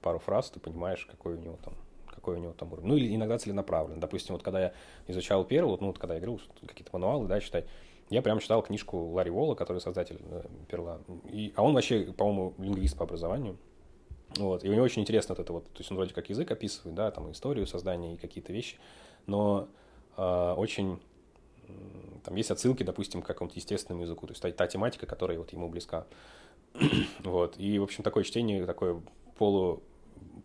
пару 0.00 0.18
фраз 0.18 0.50
ты 0.50 0.60
понимаешь, 0.60 1.06
какой 1.06 1.34
у 1.34 1.40
него 1.40 1.58
там 1.64 1.74
какой 2.12 2.36
у 2.36 2.38
него 2.38 2.52
там 2.52 2.72
уровень. 2.72 2.88
Ну, 2.88 2.96
или 2.96 3.14
иногда 3.14 3.38
целенаправленно. 3.38 4.00
Допустим, 4.00 4.34
вот 4.34 4.44
когда 4.44 4.60
я 4.60 4.72
изучал 5.08 5.44
Perl, 5.44 5.64
вот, 5.64 5.80
ну, 5.80 5.88
вот 5.88 5.98
когда 5.98 6.14
я 6.14 6.20
говорил, 6.20 6.40
какие-то 6.66 6.90
мануалы, 6.92 7.26
да, 7.26 7.40
читать, 7.40 7.64
я 8.10 8.20
прям 8.22 8.38
читал 8.38 8.62
книжку 8.62 8.98
Ларри 9.12 9.30
Волла, 9.30 9.54
который 9.54 9.78
создатель 9.78 10.20
э, 10.20 10.44
Перла. 10.68 11.00
И, 11.30 11.52
а 11.56 11.62
он 11.62 11.74
вообще, 11.74 12.12
по-моему, 12.12 12.54
лингвист 12.58 12.96
по 12.96 13.04
образованию. 13.04 13.56
Вот. 14.36 14.64
И 14.64 14.68
у 14.68 14.72
него 14.74 14.84
очень 14.84 15.02
интересно 15.02 15.34
вот 15.34 15.42
это 15.42 15.52
вот, 15.52 15.64
то 15.64 15.78
есть 15.78 15.90
он 15.90 15.96
вроде 15.96 16.14
как 16.14 16.28
язык 16.28 16.50
описывает, 16.50 16.94
да, 16.94 17.10
там 17.10 17.32
историю 17.32 17.66
создания 17.66 18.14
и 18.14 18.16
какие-то 18.16 18.52
вещи, 18.52 18.78
но 19.26 19.68
э, 20.16 20.54
очень 20.56 21.00
там 22.24 22.36
есть 22.36 22.50
отсылки, 22.50 22.82
допустим, 22.82 23.22
к 23.22 23.26
какому-то 23.26 23.56
естественному 23.56 24.04
языку, 24.04 24.26
то 24.26 24.32
есть 24.32 24.42
та, 24.42 24.50
та 24.50 24.66
тематика, 24.66 25.06
которая 25.06 25.38
вот 25.38 25.52
ему 25.52 25.68
близка. 25.68 26.06
вот. 27.20 27.58
И, 27.58 27.78
в 27.78 27.82
общем, 27.82 28.02
такое 28.04 28.24
чтение, 28.24 28.64
такое 28.64 29.00
полу, 29.36 29.82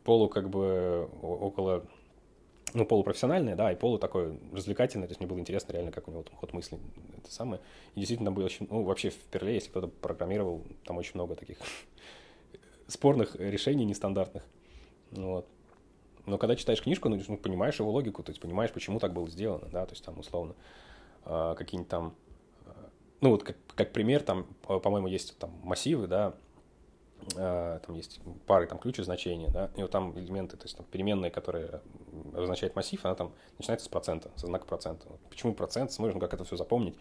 полу 0.03 0.27
как 0.29 0.49
бы 0.49 1.09
около, 1.21 1.85
ну, 2.73 2.85
полупрофессиональное, 2.85 3.55
да, 3.55 3.71
и 3.71 3.75
полу 3.75 3.97
такое 3.97 4.37
развлекательное, 4.51 5.07
то 5.07 5.11
есть 5.11 5.19
мне 5.19 5.29
было 5.29 5.39
интересно 5.39 5.73
реально, 5.73 5.91
как 5.91 6.07
у 6.07 6.11
него 6.11 6.23
там 6.23 6.35
ход 6.35 6.53
мысли, 6.53 6.79
это 7.17 7.31
самое. 7.31 7.61
И 7.95 7.99
действительно 7.99 8.27
там 8.27 8.35
было 8.35 8.45
очень, 8.45 8.67
ну, 8.69 8.83
вообще 8.83 9.09
в 9.09 9.17
Перле, 9.17 9.55
если 9.55 9.69
кто-то 9.69 9.87
программировал, 9.87 10.63
там 10.85 10.97
очень 10.97 11.13
много 11.15 11.35
таких 11.35 11.57
спорных 12.87 13.35
решений 13.35 13.85
нестандартных. 13.85 14.43
Вот. 15.11 15.47
Но 16.25 16.37
когда 16.37 16.57
читаешь 16.57 16.81
книжку, 16.81 17.07
ну, 17.07 17.21
ну, 17.25 17.37
понимаешь 17.37 17.79
его 17.79 17.89
логику, 17.89 18.21
то 18.21 18.31
есть 18.31 18.41
понимаешь, 18.41 18.71
почему 18.71 18.99
так 18.99 19.13
было 19.13 19.29
сделано, 19.29 19.69
да, 19.71 19.85
то 19.85 19.93
есть 19.93 20.03
там 20.03 20.19
условно 20.19 20.55
какие-нибудь 21.27 21.89
там, 21.89 22.15
э, 22.65 22.69
ну 23.21 23.31
вот 23.31 23.43
как, 23.43 23.57
как 23.75 23.93
пример, 23.93 24.23
там, 24.23 24.45
по-моему, 24.61 25.07
есть 25.07 25.37
там 25.37 25.51
массивы, 25.63 26.07
да, 26.07 26.33
э, 27.35 27.79
там 27.85 27.95
есть 27.95 28.21
пары 28.45 28.67
там 28.67 28.79
ключи 28.79 29.03
значения, 29.03 29.49
да, 29.49 29.71
и 29.75 29.81
вот 29.81 29.91
там 29.91 30.17
элементы, 30.17 30.57
то 30.57 30.63
есть 30.63 30.77
там 30.77 30.85
переменные, 30.89 31.31
которые 31.31 31.81
обозначает 32.33 32.75
массив, 32.75 33.03
она 33.05 33.15
там 33.15 33.33
начинается 33.57 33.85
с 33.85 33.89
процента, 33.89 34.31
со 34.35 34.47
знака 34.47 34.65
процента. 34.65 35.07
Почему 35.29 35.53
процент, 35.53 35.91
смотришь, 35.91 36.15
ну 36.15 36.21
как 36.21 36.33
это 36.33 36.43
все 36.43 36.55
запомнить, 36.55 36.95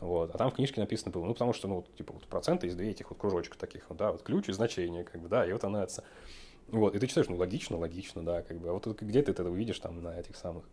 вот, 0.00 0.34
а 0.34 0.38
там 0.38 0.50
в 0.50 0.54
книжке 0.54 0.80
написано 0.80 1.10
было, 1.10 1.24
ну 1.24 1.32
потому 1.32 1.52
что, 1.52 1.68
ну, 1.68 1.76
вот, 1.76 1.94
типа, 1.96 2.12
вот 2.12 2.26
проценты 2.26 2.66
из 2.66 2.74
две 2.74 2.90
этих 2.90 3.10
вот 3.10 3.18
кружочка 3.18 3.58
таких, 3.58 3.88
вот, 3.88 3.98
да, 3.98 4.12
вот 4.12 4.22
ключ 4.22 4.48
и 4.48 4.52
значение, 4.52 5.04
как 5.04 5.20
бы, 5.20 5.28
да, 5.28 5.46
и 5.46 5.52
вот 5.52 5.64
она 5.64 5.84
это 5.84 6.04
вот, 6.68 6.94
и 6.94 6.98
ты 7.00 7.06
читаешь, 7.08 7.28
ну, 7.28 7.36
логично, 7.36 7.78
логично, 7.78 8.24
да, 8.24 8.42
как 8.42 8.58
бы, 8.58 8.68
а 8.68 8.72
вот 8.72 8.86
где 8.86 9.22
ты 9.22 9.32
это 9.32 9.44
увидишь 9.44 9.80
там 9.80 10.02
на 10.02 10.18
этих 10.18 10.36
самых, 10.36 10.64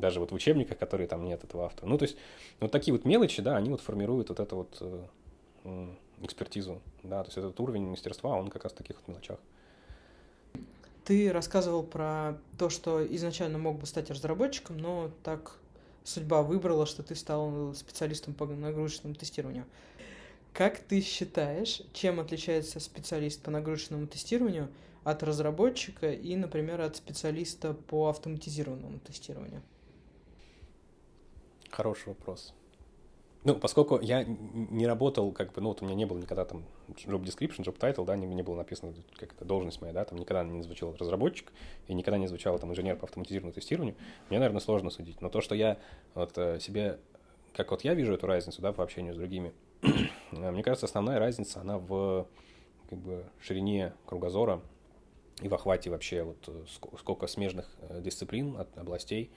даже 0.00 0.20
вот 0.20 0.32
в 0.32 0.34
учебниках, 0.34 0.78
которые 0.78 1.06
там 1.06 1.24
нет 1.24 1.44
этого 1.44 1.66
автора. 1.66 1.88
Ну, 1.88 1.98
то 1.98 2.04
есть, 2.04 2.16
вот 2.60 2.70
такие 2.70 2.92
вот 2.92 3.04
мелочи, 3.04 3.42
да, 3.42 3.56
они 3.56 3.70
вот 3.70 3.80
формируют 3.80 4.28
вот 4.28 4.40
эту 4.40 4.56
вот 4.56 4.76
э, 4.80 5.88
экспертизу, 6.22 6.80
да, 7.02 7.22
то 7.22 7.28
есть 7.28 7.38
этот 7.38 7.58
уровень 7.60 7.86
мастерства, 7.86 8.36
он 8.36 8.48
как 8.48 8.64
раз 8.64 8.72
в 8.72 8.76
таких 8.76 8.96
вот 8.96 9.08
мелочах. 9.08 9.38
Ты 11.04 11.32
рассказывал 11.32 11.84
про 11.84 12.36
то, 12.58 12.68
что 12.68 13.06
изначально 13.14 13.58
мог 13.58 13.78
бы 13.78 13.86
стать 13.86 14.10
разработчиком, 14.10 14.78
но 14.78 15.10
так 15.22 15.56
судьба 16.02 16.42
выбрала, 16.42 16.84
что 16.86 17.02
ты 17.02 17.14
стал 17.14 17.74
специалистом 17.74 18.34
по 18.34 18.46
нагрузочному 18.46 19.14
тестированию. 19.14 19.66
Как 20.52 20.78
ты 20.78 21.00
считаешь, 21.02 21.82
чем 21.92 22.18
отличается 22.18 22.80
специалист 22.80 23.42
по 23.42 23.50
нагрузочному 23.50 24.06
тестированию 24.06 24.68
от 25.04 25.22
разработчика 25.22 26.10
и, 26.10 26.34
например, 26.34 26.80
от 26.80 26.96
специалиста 26.96 27.74
по 27.74 28.08
автоматизированному 28.08 28.98
тестированию? 29.00 29.62
Хороший 31.76 32.08
вопрос. 32.08 32.54
Ну, 33.44 33.54
поскольку 33.54 34.00
я 34.00 34.24
не 34.24 34.86
работал, 34.86 35.30
как 35.32 35.52
бы, 35.52 35.60
ну, 35.60 35.68
вот 35.68 35.82
у 35.82 35.84
меня 35.84 35.94
не 35.94 36.06
было 36.06 36.16
никогда 36.16 36.46
там 36.46 36.64
job 36.88 37.22
description, 37.22 37.64
job 37.64 37.78
title, 37.78 38.06
да, 38.06 38.16
не, 38.16 38.26
не 38.26 38.42
было 38.42 38.56
написано, 38.56 38.94
как 39.18 39.34
это 39.34 39.44
должность 39.44 39.82
моя, 39.82 39.92
да, 39.92 40.06
там 40.06 40.18
никогда 40.18 40.42
не 40.42 40.62
звучал 40.62 40.96
разработчик, 40.96 41.52
и 41.86 41.92
никогда 41.92 42.16
не 42.16 42.28
звучал 42.28 42.58
там 42.58 42.70
инженер 42.70 42.96
по 42.96 43.04
автоматизированному 43.04 43.52
тестированию, 43.52 43.94
мне, 44.30 44.38
наверное, 44.38 44.60
сложно 44.60 44.88
судить. 44.88 45.20
Но 45.20 45.28
то, 45.28 45.42
что 45.42 45.54
я 45.54 45.76
вот 46.14 46.38
э, 46.38 46.60
себе, 46.60 46.98
как 47.52 47.70
вот 47.72 47.84
я 47.84 47.92
вижу 47.92 48.14
эту 48.14 48.26
разницу, 48.26 48.62
да, 48.62 48.72
по 48.72 48.82
общению 48.82 49.12
с 49.12 49.18
другими, 49.18 49.52
мне 50.30 50.62
кажется, 50.62 50.86
основная 50.86 51.18
разница, 51.18 51.60
она 51.60 51.76
в 51.76 52.26
как 52.88 52.98
бы 52.98 53.26
ширине 53.38 53.92
кругозора 54.06 54.62
и 55.42 55.48
в 55.48 55.54
охвате 55.54 55.90
вообще 55.90 56.22
вот 56.22 56.42
э, 56.48 56.64
сколько 56.98 57.26
смежных 57.26 57.68
э, 57.82 58.00
дисциплин, 58.00 58.56
от 58.56 58.78
областей 58.78 59.30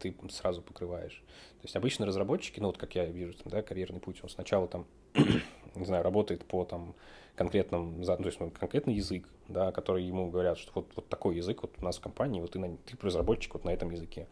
ты 0.00 0.14
сразу 0.30 0.62
покрываешь. 0.62 1.22
То 1.60 1.64
есть 1.64 1.76
обычно 1.76 2.06
разработчики, 2.06 2.60
ну 2.60 2.66
вот 2.66 2.78
как 2.78 2.94
я 2.94 3.04
вижу, 3.04 3.34
там, 3.34 3.50
да, 3.50 3.62
карьерный 3.62 4.00
путь, 4.00 4.20
он 4.22 4.28
сначала 4.28 4.66
там, 4.66 4.86
не 5.74 5.84
знаю, 5.84 6.02
работает 6.02 6.44
по 6.44 6.64
там 6.64 6.94
конкретным, 7.36 7.98
ну, 8.00 8.04
то 8.04 8.26
есть 8.26 8.40
ну, 8.40 8.50
конкретный 8.50 8.94
язык, 8.94 9.26
да, 9.48 9.72
который 9.72 10.04
ему 10.04 10.30
говорят, 10.30 10.58
что 10.58 10.72
вот, 10.74 10.86
вот 10.96 11.08
такой 11.08 11.36
язык 11.36 11.62
вот 11.62 11.72
у 11.80 11.84
нас 11.84 11.98
в 11.98 12.00
компании, 12.00 12.40
вот 12.40 12.52
ты, 12.52 12.58
на, 12.58 12.76
ты 12.76 12.96
разработчик 13.00 13.54
вот 13.54 13.64
на 13.64 13.70
этом 13.70 13.90
языке, 13.90 14.26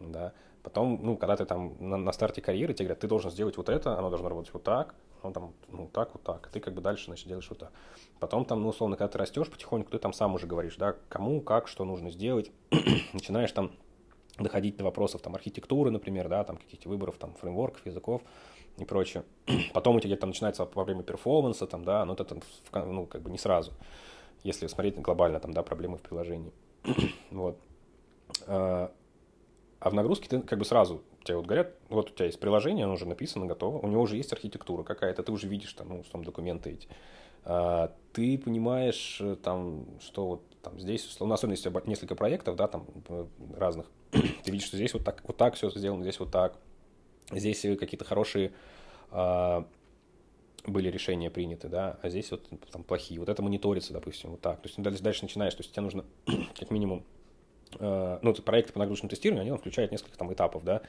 да. 0.00 0.32
Потом, 0.62 1.00
ну, 1.02 1.16
когда 1.16 1.36
ты 1.36 1.46
там 1.46 1.76
на, 1.80 1.96
на 1.96 2.12
старте 2.12 2.42
карьеры, 2.42 2.74
тебе 2.74 2.86
говорят, 2.86 3.00
ты 3.00 3.08
должен 3.08 3.30
сделать 3.30 3.56
вот 3.56 3.68
это, 3.68 3.96
оно 3.96 4.10
должно 4.10 4.28
работать 4.28 4.52
вот 4.52 4.64
так, 4.64 4.94
ну, 5.22 5.32
там, 5.32 5.54
ну, 5.68 5.88
так, 5.92 6.12
вот 6.12 6.22
так. 6.22 6.48
Ты 6.48 6.60
как 6.60 6.74
бы 6.74 6.80
дальше, 6.80 7.06
значит, 7.06 7.26
делаешь 7.26 7.48
вот 7.48 7.58
так. 7.58 7.72
Потом 8.20 8.44
там, 8.44 8.62
ну, 8.62 8.68
условно, 8.68 8.96
когда 8.96 9.08
ты 9.08 9.18
растешь 9.18 9.50
потихоньку, 9.50 9.90
ты 9.90 9.98
там 9.98 10.12
сам 10.12 10.34
уже 10.34 10.46
говоришь, 10.46 10.76
да, 10.76 10.94
кому, 11.08 11.40
как, 11.40 11.68
что 11.68 11.84
нужно 11.84 12.10
сделать. 12.10 12.50
Начинаешь 13.12 13.52
там 13.52 13.72
доходить 14.38 14.76
до 14.76 14.84
вопросов 14.84 15.20
там 15.20 15.34
архитектуры, 15.34 15.90
например, 15.90 16.28
да, 16.28 16.44
там 16.44 16.56
каких-то 16.56 16.88
выборов 16.88 17.16
там 17.18 17.34
фреймворков, 17.34 17.84
языков 17.86 18.22
и 18.76 18.84
прочее. 18.84 19.24
Потом 19.74 19.96
у 19.96 20.00
тебя 20.00 20.10
где-то 20.10 20.26
начинается 20.26 20.68
во 20.72 20.84
время 20.84 21.02
перформанса, 21.02 21.66
там, 21.66 21.84
да, 21.84 22.04
но 22.04 22.14
это 22.14 22.38
ну, 22.72 23.06
как 23.06 23.22
бы 23.22 23.30
не 23.30 23.38
сразу, 23.38 23.72
если 24.44 24.66
смотреть 24.66 24.98
глобально, 25.00 25.40
там, 25.40 25.52
да, 25.52 25.62
проблемы 25.62 25.98
в 25.98 26.02
приложении. 26.02 26.52
вот. 27.30 27.58
А, 28.46 28.92
а 29.80 29.90
в 29.90 29.94
нагрузке 29.94 30.28
ты 30.28 30.40
как 30.40 30.58
бы 30.58 30.64
сразу 30.64 31.02
тебе 31.24 31.36
вот 31.36 31.46
говорят, 31.46 31.74
вот 31.88 32.10
у 32.10 32.14
тебя 32.14 32.26
есть 32.26 32.40
приложение, 32.40 32.84
оно 32.84 32.94
уже 32.94 33.06
написано, 33.06 33.46
готово, 33.46 33.78
у 33.78 33.88
него 33.88 34.02
уже 34.02 34.16
есть 34.16 34.32
архитектура 34.32 34.82
какая-то, 34.82 35.22
ты 35.22 35.32
уже 35.32 35.46
видишь 35.46 35.72
там, 35.72 35.88
ну, 35.88 36.04
там 36.10 36.24
документы 36.24 36.70
эти. 36.70 36.88
А, 37.44 37.92
ты 38.12 38.38
понимаешь 38.38 39.18
э, 39.20 39.36
там, 39.36 39.86
что 40.00 40.26
вот 40.26 40.42
там 40.68 40.78
здесь, 40.78 41.06
условно, 41.06 41.34
особенно 41.34 41.54
если 41.54 41.72
несколько 41.86 42.14
проектов, 42.14 42.56
да, 42.56 42.68
там 42.68 42.86
э, 43.08 43.26
разных, 43.56 43.86
ты 44.10 44.50
видишь, 44.50 44.66
что 44.66 44.76
здесь 44.76 44.92
вот 44.92 45.04
так, 45.04 45.22
вот 45.26 45.36
так 45.36 45.54
все 45.54 45.70
сделано, 45.70 46.02
здесь 46.02 46.20
вот 46.20 46.30
так, 46.30 46.58
здесь 47.30 47.60
какие-то 47.60 48.04
хорошие 48.04 48.52
а, 49.10 49.66
были 50.66 50.90
решения 50.90 51.30
приняты, 51.30 51.68
да, 51.68 51.98
а 52.02 52.08
здесь 52.08 52.30
вот 52.30 52.48
там 52.70 52.82
плохие. 52.82 53.20
Вот 53.20 53.28
это 53.28 53.42
мониторится, 53.42 53.92
допустим, 53.92 54.30
вот 54.30 54.40
так. 54.40 54.60
То 54.60 54.68
есть 54.68 54.80
дальше, 54.80 55.02
дальше 55.02 55.22
начинаешь, 55.22 55.54
то 55.54 55.62
есть 55.62 55.72
тебе 55.72 55.82
нужно 55.82 56.04
как 56.58 56.70
минимум, 56.70 57.04
э, 57.78 58.18
ну, 58.22 58.34
проекты 58.34 58.72
по 58.72 58.78
нагрузочному 58.78 59.10
тестированию, 59.10 59.50
они 59.50 59.58
включают 59.58 59.92
несколько 59.92 60.18
там 60.18 60.32
этапов, 60.32 60.64
да, 60.64 60.82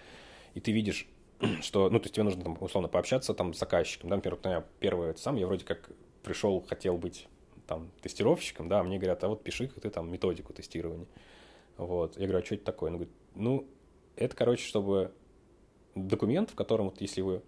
и 0.54 0.60
ты 0.60 0.72
видишь, 0.72 1.08
что, 1.62 1.90
ну, 1.90 2.00
то 2.00 2.06
есть 2.06 2.16
тебе 2.16 2.24
нужно 2.24 2.44
там 2.44 2.58
условно 2.60 2.90
пообщаться 2.90 3.34
там 3.34 3.54
с 3.54 3.60
заказчиком, 3.60 4.10
да, 4.10 4.18
например, 4.18 4.40
вот, 4.42 4.66
первое, 4.80 5.12
это 5.12 5.22
сам, 5.22 5.36
я 5.36 5.48
вроде 5.48 5.66
как 5.66 5.90
пришел, 6.24 6.62
хотел 6.68 6.98
быть 6.98 7.28
там 7.70 7.92
тестировщиком, 8.02 8.68
да, 8.68 8.80
а 8.80 8.84
мне 8.84 8.98
говорят, 8.98 9.24
а 9.24 9.28
вот 9.28 9.44
пиши 9.44 9.68
как 9.68 9.82
ты 9.82 9.90
там 9.92 10.12
методику 10.12 10.54
тестирования. 10.54 11.06
Вот. 11.78 12.18
Я 12.18 12.26
говорю, 12.26 12.42
а 12.42 12.46
что 12.46 12.56
это 12.56 12.66
такое? 12.66 12.90
Он 12.90 12.98
говорит, 12.98 13.14
ну, 13.36 13.68
это, 14.16 14.36
короче, 14.36 14.66
чтобы 14.66 15.14
документ, 15.94 16.50
в 16.50 16.56
котором 16.56 16.86
вот 16.86 17.00
если 17.00 17.22
вы, 17.22 17.44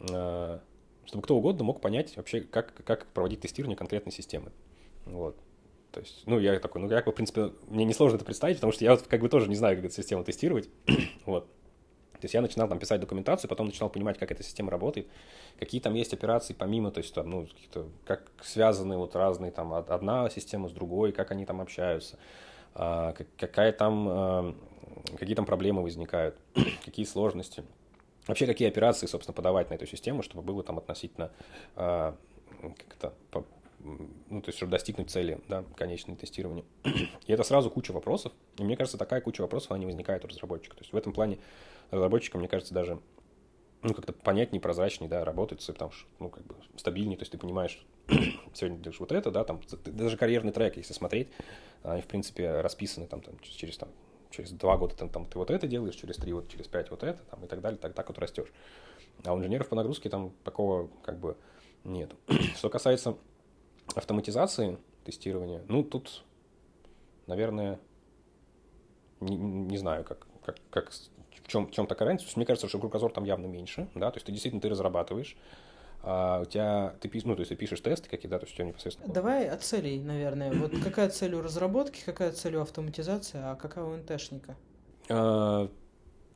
э, 0.00 0.58
чтобы 1.04 1.22
кто 1.22 1.36
угодно 1.36 1.64
мог 1.64 1.80
понять 1.80 2.16
вообще, 2.16 2.40
как, 2.40 2.74
как 2.84 3.06
проводить 3.06 3.40
тестирование 3.40 3.76
конкретной 3.76 4.12
системы. 4.12 4.50
Вот. 5.06 5.36
То 5.92 6.00
есть, 6.00 6.22
ну, 6.26 6.40
я 6.40 6.58
такой, 6.58 6.82
ну, 6.82 6.88
как 6.88 7.06
бы, 7.06 7.12
в 7.12 7.14
принципе, 7.14 7.52
мне 7.68 7.84
несложно 7.84 8.16
это 8.16 8.24
представить, 8.24 8.56
потому 8.56 8.72
что 8.72 8.84
я 8.84 8.92
вот 8.92 9.02
как 9.02 9.20
бы 9.20 9.28
тоже 9.28 9.48
не 9.48 9.56
знаю, 9.56 9.76
как 9.76 9.86
эту 9.86 9.94
систему 9.94 10.24
тестировать. 10.24 10.68
вот. 11.26 11.48
То 12.22 12.26
есть 12.26 12.34
я 12.34 12.40
начинал 12.40 12.68
там 12.68 12.78
писать 12.78 13.00
документацию, 13.00 13.50
потом 13.50 13.66
начинал 13.66 13.90
понимать, 13.90 14.16
как 14.16 14.30
эта 14.30 14.44
система 14.44 14.70
работает, 14.70 15.08
какие 15.58 15.80
там 15.80 15.94
есть 15.94 16.14
операции 16.14 16.54
помимо, 16.56 16.92
то 16.92 16.98
есть 16.98 17.12
там, 17.12 17.28
ну, 17.28 17.48
как 18.04 18.30
связаны 18.40 18.96
вот 18.96 19.16
разные 19.16 19.50
там 19.50 19.74
одна 19.74 20.30
система 20.30 20.68
с 20.68 20.72
другой, 20.72 21.10
как 21.10 21.32
они 21.32 21.44
там 21.44 21.60
общаются, 21.60 22.20
а, 22.76 23.12
какая 23.36 23.72
там, 23.72 24.06
а, 24.08 24.54
какие 25.18 25.34
там 25.34 25.46
проблемы 25.46 25.82
возникают, 25.82 26.36
какие 26.84 27.06
сложности. 27.06 27.64
Вообще, 28.28 28.46
какие 28.46 28.68
операции, 28.68 29.06
собственно, 29.08 29.34
подавать 29.34 29.70
на 29.70 29.74
эту 29.74 29.88
систему, 29.88 30.22
чтобы 30.22 30.44
было 30.44 30.62
там 30.62 30.78
относительно 30.78 31.32
а, 31.74 32.16
как-то 32.60 33.14
ну, 33.84 34.40
то 34.40 34.48
есть, 34.48 34.58
чтобы 34.58 34.70
достигнуть 34.70 35.10
цели, 35.10 35.40
да, 35.48 35.64
конечное 35.76 36.14
тестирование. 36.14 36.64
И 37.26 37.32
это 37.32 37.42
сразу 37.42 37.70
куча 37.70 37.90
вопросов. 37.90 38.32
И 38.58 38.62
мне 38.62 38.76
кажется, 38.76 38.96
такая 38.96 39.20
куча 39.20 39.42
вопросов, 39.42 39.72
она 39.72 39.80
не 39.80 39.86
возникает 39.86 40.24
у 40.24 40.28
разработчика. 40.28 40.76
То 40.76 40.82
есть 40.82 40.92
в 40.92 40.96
этом 40.96 41.12
плане 41.12 41.38
разработчикам, 41.92 42.40
мне 42.40 42.48
кажется, 42.48 42.74
даже 42.74 43.00
ну, 43.82 43.94
как-то 43.94 44.12
понятнее, 44.12 44.60
прозрачнее, 44.60 45.10
да, 45.10 45.24
работать, 45.24 45.64
потому 45.66 45.90
что, 45.90 46.08
ну, 46.20 46.30
как 46.30 46.44
бы 46.44 46.54
стабильнее, 46.76 47.16
то 47.16 47.22
есть 47.22 47.32
ты 47.32 47.38
понимаешь, 47.38 47.84
сегодня 48.54 48.78
делаешь 48.78 49.00
вот 49.00 49.10
это, 49.10 49.30
да, 49.30 49.44
там, 49.44 49.60
даже 49.86 50.16
карьерный 50.16 50.52
трек, 50.52 50.76
если 50.76 50.92
смотреть, 50.92 51.28
они, 51.82 52.00
в 52.00 52.06
принципе, 52.06 52.60
расписаны 52.60 53.08
там, 53.08 53.20
там 53.20 53.34
через, 53.40 53.76
там, 53.76 53.88
через 54.30 54.52
два 54.52 54.76
года 54.76 54.94
там, 54.96 55.08
там, 55.08 55.26
ты 55.26 55.36
вот 55.36 55.50
это 55.50 55.66
делаешь, 55.66 55.96
через 55.96 56.16
три, 56.16 56.32
вот, 56.32 56.48
через 56.48 56.68
пять 56.68 56.90
вот 56.90 57.02
это, 57.02 57.20
там, 57.24 57.44
и 57.44 57.48
так 57.48 57.60
далее, 57.60 57.78
так, 57.78 57.92
так 57.92 58.08
вот 58.08 58.18
растешь. 58.18 58.52
А 59.24 59.34
у 59.34 59.38
инженеров 59.38 59.68
по 59.68 59.74
нагрузке 59.74 60.08
там 60.08 60.32
такого, 60.44 60.88
как 61.02 61.18
бы, 61.18 61.36
нет. 61.82 62.14
Что 62.56 62.70
касается 62.70 63.16
автоматизации 63.96 64.78
тестирования, 65.04 65.62
ну, 65.68 65.82
тут, 65.82 66.22
наверное, 67.26 67.80
не, 69.18 69.36
не 69.36 69.76
знаю, 69.76 70.04
как, 70.04 70.28
как, 70.44 70.56
как, 70.70 70.92
в 71.44 71.48
чем, 71.48 71.66
в 71.66 71.70
чем 71.72 71.86
такая 71.86 72.08
разница. 72.08 72.32
Мне 72.36 72.46
кажется, 72.46 72.68
что 72.68 72.78
кругозор 72.78 73.12
там 73.12 73.24
явно 73.24 73.46
меньше, 73.46 73.88
да, 73.94 74.10
то 74.10 74.16
есть 74.16 74.26
ты 74.26 74.32
действительно 74.32 74.60
ты 74.60 74.68
разрабатываешь, 74.68 75.36
а 76.02 76.40
у 76.42 76.44
тебя, 76.44 76.94
ты, 77.00 77.10
ну, 77.24 77.34
то 77.34 77.40
есть 77.40 77.50
ты 77.50 77.56
пишешь 77.56 77.80
тесты 77.80 78.08
какие, 78.08 78.28
да, 78.28 78.38
то 78.38 78.44
есть 78.44 78.54
у 78.54 78.56
тебя 78.56 78.66
непосредственно... 78.66 79.12
Давай 79.12 79.48
от 79.48 79.62
целей, 79.62 80.00
наверное. 80.00 80.52
Вот 80.52 80.72
какая 80.82 81.08
цель 81.08 81.34
у 81.34 81.42
разработки, 81.42 82.02
какая 82.04 82.32
цель 82.32 82.56
у 82.56 82.60
автоматизации, 82.60 83.38
а 83.42 83.54
какая 83.54 83.84
у 83.84 83.96
НТшника? 83.96 84.56
А, 85.08 85.68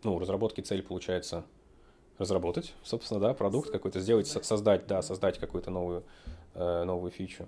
ну, 0.04 0.14
у 0.14 0.18
разработки 0.18 0.60
цель 0.60 0.82
получается 0.82 1.44
разработать, 2.18 2.74
собственно, 2.82 3.20
да, 3.20 3.34
продукт 3.34 3.70
какой-то, 3.70 4.00
сделать, 4.00 4.26
создать, 4.26 4.86
да, 4.86 5.02
создать 5.02 5.38
какую-то 5.38 5.70
новую 5.70 6.04
Э, 6.58 6.84
новую 6.84 7.10
фичу. 7.10 7.46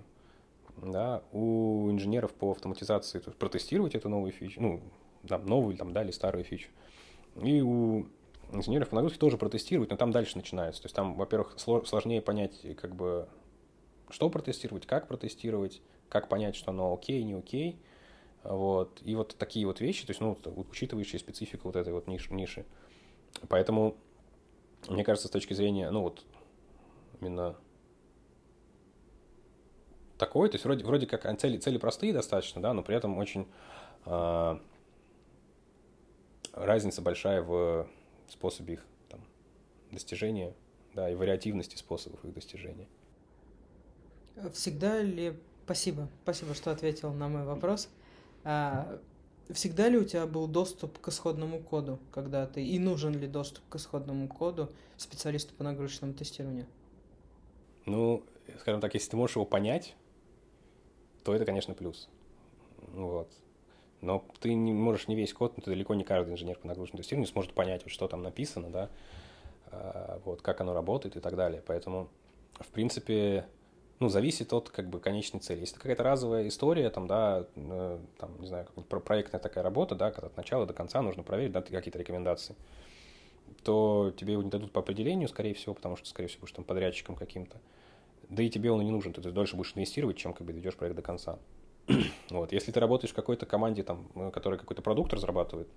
Да, 0.77 1.23
у 1.31 1.89
инженеров 1.89 2.31
по 2.31 2.51
автоматизации 2.51 3.19
то 3.19 3.31
есть 3.31 3.39
протестировать 3.39 3.95
эту 3.95 4.07
новую 4.07 4.31
фичу, 4.31 4.61
ну, 4.61 4.81
там, 5.27 5.45
новую 5.45 5.75
там, 5.75 5.91
да, 5.91 6.03
или 6.03 6.11
старую 6.11 6.43
фичу. 6.43 6.69
И 7.35 7.61
у 7.61 8.07
инженеров 8.51 8.89
по 8.89 8.95
нагрузке 8.95 9.19
тоже 9.19 9.37
протестировать, 9.37 9.89
но 9.89 9.97
там 9.97 10.11
дальше 10.11 10.37
начинается. 10.37 10.81
То 10.81 10.85
есть 10.87 10.95
там, 10.95 11.15
во-первых, 11.15 11.55
сложнее 11.57 12.21
понять, 12.21 12.61
как 12.77 12.95
бы, 12.95 13.27
что 14.09 14.29
протестировать, 14.29 14.85
как 14.85 15.07
протестировать, 15.07 15.81
как 16.09 16.29
понять, 16.29 16.55
что 16.55 16.71
оно 16.71 16.93
окей, 16.93 17.23
не 17.23 17.33
окей. 17.33 17.79
Вот. 18.43 19.01
И 19.03 19.15
вот 19.15 19.35
такие 19.37 19.65
вот 19.65 19.81
вещи, 19.81 20.05
то 20.05 20.11
есть, 20.11 20.21
ну, 20.21 20.37
учитывающие 20.69 21.19
специфику 21.19 21.67
вот 21.67 21.75
этой 21.75 21.93
вот 21.93 22.07
ниш, 22.07 22.29
ниши. 22.29 22.65
Поэтому, 23.47 23.95
мне 24.87 25.03
кажется, 25.03 25.27
с 25.27 25.31
точки 25.31 25.53
зрения, 25.53 25.89
ну, 25.91 26.01
вот, 26.01 26.23
именно 27.21 27.55
такой, 30.17 30.49
то 30.49 30.55
есть 30.55 30.65
вроде, 30.65 30.83
вроде 30.83 31.05
как 31.05 31.39
цели, 31.39 31.57
цели 31.57 31.77
простые 31.77 32.13
достаточно, 32.13 32.61
да, 32.61 32.73
но 32.73 32.83
при 32.83 32.95
этом 32.95 33.17
очень 33.17 33.47
э, 34.05 34.59
разница 36.53 37.01
большая 37.01 37.41
в 37.41 37.87
способе 38.27 38.75
их 38.75 38.85
там, 39.09 39.21
достижения, 39.91 40.53
да, 40.93 41.09
и 41.09 41.15
вариативности 41.15 41.75
способов 41.75 42.23
их 42.25 42.33
достижения. 42.33 42.87
Всегда 44.53 45.01
ли... 45.01 45.37
Спасибо, 45.65 46.09
спасибо, 46.23 46.53
что 46.53 46.71
ответил 46.71 47.13
на 47.13 47.27
мой 47.27 47.43
вопрос. 47.43 47.89
А, 48.43 48.99
всегда 49.51 49.87
ли 49.89 49.97
у 49.97 50.03
тебя 50.03 50.25
был 50.25 50.47
доступ 50.47 50.97
к 50.99 51.09
исходному 51.09 51.59
коду, 51.59 51.99
когда 52.11 52.45
ты... 52.47 52.65
И 52.65 52.79
нужен 52.79 53.13
ли 53.13 53.27
доступ 53.27 53.63
к 53.69 53.75
исходному 53.75 54.27
коду 54.27 54.71
специалисту 54.97 55.53
по 55.53 55.63
нагрузочному 55.63 56.13
тестированию? 56.13 56.65
Ну, 57.85 58.23
скажем 58.59 58.81
так, 58.81 58.93
если 58.93 59.11
ты 59.11 59.17
можешь 59.17 59.35
его 59.35 59.45
понять, 59.45 59.95
то 61.23 61.35
это, 61.35 61.45
конечно, 61.45 61.73
плюс. 61.73 62.09
Вот. 62.93 63.31
Но 64.01 64.23
ты 64.39 64.53
не 64.53 64.73
можешь 64.73 65.07
не 65.07 65.15
весь 65.15 65.33
код, 65.33 65.57
но 65.57 65.63
ты 65.63 65.71
далеко 65.71 65.93
не 65.93 66.03
каждый 66.03 66.33
инженер 66.33 66.57
по 66.57 66.67
нагрузочному 66.67 67.01
тестированию 67.01 67.27
сможет 67.27 67.53
понять, 67.53 67.83
вот, 67.83 67.91
что 67.91 68.07
там 68.07 68.23
написано, 68.23 68.69
да, 68.69 68.89
а, 69.71 70.21
вот, 70.25 70.41
как 70.41 70.61
оно 70.61 70.73
работает 70.73 71.17
и 71.17 71.19
так 71.19 71.35
далее. 71.35 71.61
Поэтому, 71.65 72.09
в 72.59 72.67
принципе, 72.67 73.45
ну, 73.99 74.07
зависит 74.07 74.53
от, 74.53 74.69
как 74.69 74.89
бы, 74.89 74.99
конечной 74.99 75.41
цели. 75.41 75.61
Если 75.61 75.75
какая-то 75.75 76.03
разовая 76.03 76.47
история, 76.47 76.89
там, 76.89 77.07
да, 77.07 77.45
э, 77.55 77.99
там, 78.17 78.39
не 78.39 78.47
знаю, 78.47 78.67
проектная 78.87 79.41
такая 79.41 79.63
работа, 79.63 79.95
да, 79.95 80.11
когда 80.11 80.27
от 80.27 80.37
начала 80.37 80.65
до 80.65 80.73
конца 80.73 81.01
нужно 81.01 81.23
проверить, 81.23 81.51
да, 81.51 81.61
какие-то 81.61 81.99
рекомендации, 81.99 82.55
то 83.63 84.13
тебе 84.15 84.33
его 84.33 84.43
не 84.43 84.49
дадут 84.49 84.71
по 84.71 84.79
определению, 84.79 85.27
скорее 85.27 85.53
всего, 85.53 85.73
потому 85.73 85.97
что, 85.97 86.07
скорее 86.07 86.29
всего, 86.29 86.41
будешь 86.41 86.53
там 86.53 86.63
подрядчиком 86.63 87.15
каким-то 87.15 87.57
да 88.29 88.43
и 88.43 88.49
тебе 88.49 88.71
он 88.71 88.81
и 88.81 88.85
не 88.85 88.91
нужен, 88.91 89.11
ты, 89.11 89.21
ты 89.21 89.31
дольше 89.31 89.55
будешь 89.55 89.73
инвестировать, 89.75 90.17
чем 90.17 90.33
как 90.33 90.45
бы 90.45 90.53
ведешь 90.53 90.75
проект 90.75 90.95
до 90.95 91.01
конца. 91.01 91.39
вот. 92.29 92.51
Если 92.51 92.71
ты 92.71 92.79
работаешь 92.79 93.11
в 93.11 93.15
какой-то 93.15 93.45
команде, 93.45 93.83
там, 93.83 94.07
э, 94.15 94.31
которая 94.31 94.59
какой-то 94.59 94.81
продукт 94.81 95.13
разрабатывает, 95.13 95.67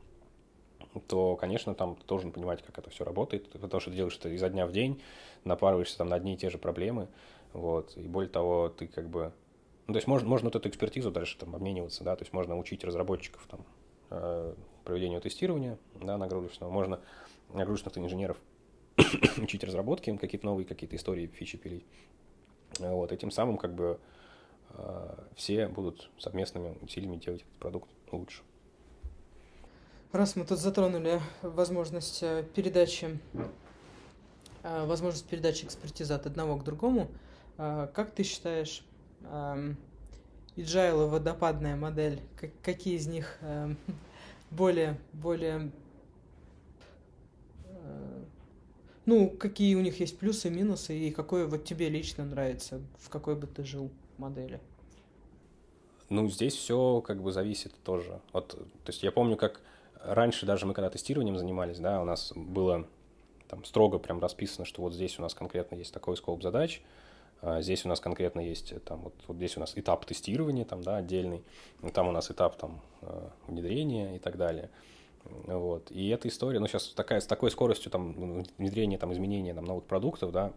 то, 1.09 1.37
конечно, 1.37 1.75
там 1.75 1.97
ты 1.97 2.07
должен 2.07 2.33
понимать, 2.33 2.63
как 2.63 2.79
это 2.79 2.91
все 2.91 3.05
работает, 3.05 3.51
потому 3.51 3.81
что 3.81 3.91
ты 3.91 3.97
делаешь 3.97 4.17
это 4.19 4.29
изо 4.29 4.49
дня 4.51 4.67
в 4.67 4.73
день, 4.73 5.01
напарываешься 5.45 5.97
там 5.97 6.09
на 6.09 6.17
одни 6.17 6.35
и 6.35 6.37
те 6.37 6.51
же 6.51 6.59
проблемы, 6.59 7.09
вот, 7.55 7.97
и 7.97 8.03
более 8.03 8.29
того, 8.29 8.69
ты 8.69 8.87
как 8.87 9.09
бы, 9.09 9.33
ну, 9.87 9.95
то 9.95 9.99
есть 9.99 10.07
можно, 10.07 10.29
можно 10.29 10.49
вот 10.49 10.57
эту 10.57 10.69
экспертизу 10.69 11.11
дальше 11.11 11.39
там 11.39 11.55
обмениваться, 11.55 12.05
да, 12.05 12.15
то 12.15 12.23
есть 12.23 12.35
можно 12.35 12.59
учить 12.59 12.85
разработчиков 12.85 13.47
там 13.49 13.65
э, 14.11 14.55
проведению 14.85 15.23
тестирования, 15.23 15.79
да, 15.95 16.19
нагрузочного, 16.19 16.71
можно 16.71 17.01
нагрузочных 17.55 17.97
инженеров 17.97 18.37
учить 19.39 19.65
разработки, 19.65 20.15
какие-то 20.19 20.45
новые 20.45 20.67
какие-то 20.67 20.97
истории, 20.97 21.27
фичи 21.27 21.57
пилить. 21.57 21.87
Вот, 22.79 23.13
и 23.13 23.17
тем 23.17 23.31
самым 23.31 23.57
как 23.57 23.75
бы 23.75 23.99
э, 23.99 24.22
все 25.37 25.69
будут 25.69 26.11
совместными 26.19 26.79
усилиями 26.81 27.17
делать 27.17 27.43
этот 27.43 27.59
продукт 27.59 27.91
лучше. 28.11 28.43
Раз 30.13 30.37
мы 30.37 30.45
тут 30.45 30.59
затронули 30.59 31.23
возможность 31.41 32.23
э, 32.23 32.45
передачи, 32.55 33.19
э, 34.63 34.85
возможность 34.85 35.27
передачи 35.27 35.65
экспертизы 35.65 36.13
от 36.13 36.27
одного 36.27 36.59
к 36.59 36.65
другому, 36.65 37.09
как 37.57 38.13
ты 38.15 38.23
считаешь, 38.23 38.85
эм, 39.31 39.77
agile 40.57 41.07
водопадная 41.09 41.77
модель, 41.77 42.21
какие 42.63 42.97
из 42.97 43.07
них 43.07 43.39
более, 44.51 44.99
более 45.13 45.71
ну, 49.05 49.31
какие 49.31 49.75
у 49.75 49.81
них 49.81 50.01
есть 50.01 50.19
плюсы, 50.19 50.51
минусы, 50.51 50.97
и 50.97 51.11
какой 51.11 51.47
вот 51.47 51.65
тебе 51.65 51.89
лично 51.89 52.25
нравится, 52.25 52.81
в 52.99 53.09
какой 53.09 53.35
бы 53.35 53.47
ты 53.47 53.65
жил 53.65 53.91
модели? 54.19 54.61
Ну, 56.09 56.29
здесь 56.29 56.55
все 56.55 57.01
как 57.01 57.23
бы 57.23 57.33
зависит 57.33 57.73
тоже. 57.85 58.21
Вот, 58.33 58.49
то 58.49 58.89
есть 58.89 59.03
я 59.03 59.13
помню, 59.13 59.37
как 59.37 59.61
раньше 60.03 60.47
даже 60.47 60.67
мы 60.67 60.75
когда 60.75 60.91
тестированием 60.91 61.39
занимались, 61.39 61.79
да, 61.79 62.01
у 62.03 62.05
нас 62.05 62.33
было 62.35 62.87
там 63.49 63.65
строго 63.65 63.99
прям 63.99 64.21
расписано, 64.21 64.65
что 64.65 64.83
вот 64.83 64.95
здесь 64.95 65.19
у 65.19 65.23
нас 65.23 65.35
конкретно 65.35 65.77
есть 65.77 65.93
такой 65.93 66.17
скоп 66.17 66.43
задач, 66.43 66.83
а 67.41 67.61
здесь 67.61 67.85
у 67.85 67.89
нас 67.89 68.01
конкретно 68.01 68.41
есть 68.41 68.73
там 68.85 69.01
вот, 69.01 69.15
вот 69.27 69.37
здесь 69.37 69.57
у 69.57 69.61
нас 69.61 69.73
этап 69.77 70.05
тестирования 70.05 70.65
там, 70.65 70.83
да, 70.83 70.97
отдельный, 70.97 71.43
там 71.93 72.09
у 72.09 72.13
нас 72.13 72.31
этап 72.31 72.57
там 72.57 72.81
э, 73.03 73.29
внедрения 73.49 74.17
и 74.17 74.19
так 74.19 74.37
далее. 74.37 74.71
Вот. 75.25 75.91
И 75.91 76.09
эта 76.09 76.29
история, 76.29 76.59
ну, 76.59 76.67
сейчас 76.67 76.89
такая, 76.89 77.21
с 77.21 77.27
такой 77.27 77.51
скоростью 77.51 77.91
там, 77.91 78.45
внедрения, 78.59 78.99
там, 78.99 79.13
изменения 79.13 79.55
там, 79.55 79.65
новых 79.65 79.85
продуктов, 79.85 80.33
да, 80.33 80.53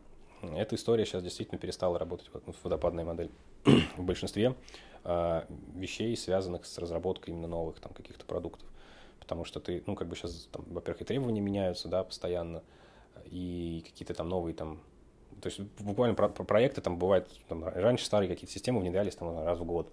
эта 0.56 0.76
история 0.76 1.06
сейчас 1.06 1.24
действительно 1.24 1.60
перестала 1.60 1.98
работать 1.98 2.30
в 2.34 2.64
водопадной 2.64 3.04
модели. 3.04 3.32
в 3.98 4.04
большинстве 4.04 4.56
э, 5.04 5.44
вещей, 5.76 6.16
связанных 6.16 6.66
с 6.66 6.78
разработкой 6.78 7.34
именно 7.34 7.48
новых 7.48 7.80
там, 7.80 7.94
каких-то 7.94 8.26
продуктов. 8.26 8.68
Потому 9.20 9.44
что 9.46 9.60
ты, 9.60 9.84
ну, 9.88 9.96
как 9.96 10.08
бы 10.08 10.16
сейчас, 10.16 10.48
там, 10.52 10.66
во-первых, 10.68 11.02
и 11.02 11.06
требования 11.06 11.42
меняются, 11.42 11.88
да, 11.88 12.04
постоянно, 12.04 12.64
и 13.26 13.84
какие-то 13.86 14.14
там 14.14 14.30
новые 14.30 14.54
там 14.54 14.82
то 15.42 15.48
есть 15.48 15.60
буквально 15.80 16.16
про, 16.16 16.30
про 16.30 16.44
проекты 16.44 16.82
там 16.82 16.98
бывает, 16.98 17.30
там, 17.50 17.66
раньше 17.66 18.06
старые 18.06 18.30
какие-то 18.30 18.54
системы 18.54 18.80
внедрялись 18.80 19.16
там 19.16 19.44
раз 19.44 19.60
в 19.60 19.66
год 19.66 19.92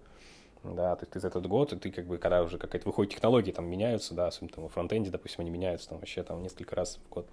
да, 0.63 0.95
то 0.95 1.05
ты 1.05 1.19
за 1.19 1.27
этот 1.27 1.45
год, 1.47 1.73
и 1.73 1.77
ты 1.77 1.91
как 1.91 2.05
бы, 2.05 2.17
когда 2.17 2.41
уже 2.41 2.57
какая-то 2.57 2.87
выходит 2.87 3.13
технологии, 3.13 3.51
там 3.51 3.65
меняются, 3.65 4.13
да, 4.13 4.27
особенно 4.27 4.53
там 4.53 4.67
в 4.69 4.71
фронтенде, 4.71 5.11
допустим, 5.11 5.41
они 5.41 5.49
меняются 5.49 5.89
там 5.89 5.99
вообще 5.99 6.23
там 6.23 6.41
несколько 6.41 6.75
раз 6.75 6.99
в 7.05 7.13
год, 7.13 7.27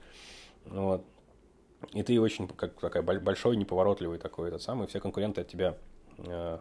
вот, 0.67 1.05
и 1.93 2.03
ты 2.03 2.21
очень 2.21 2.47
как 2.49 2.79
такая 2.79 3.03
большой, 3.03 3.57
неповоротливый 3.57 4.19
такой 4.19 4.49
этот 4.49 4.63
самый, 4.63 4.87
все 4.87 5.01
конкуренты 5.01 5.41
от 5.41 5.49
тебя, 5.49 5.77
э, 6.19 6.59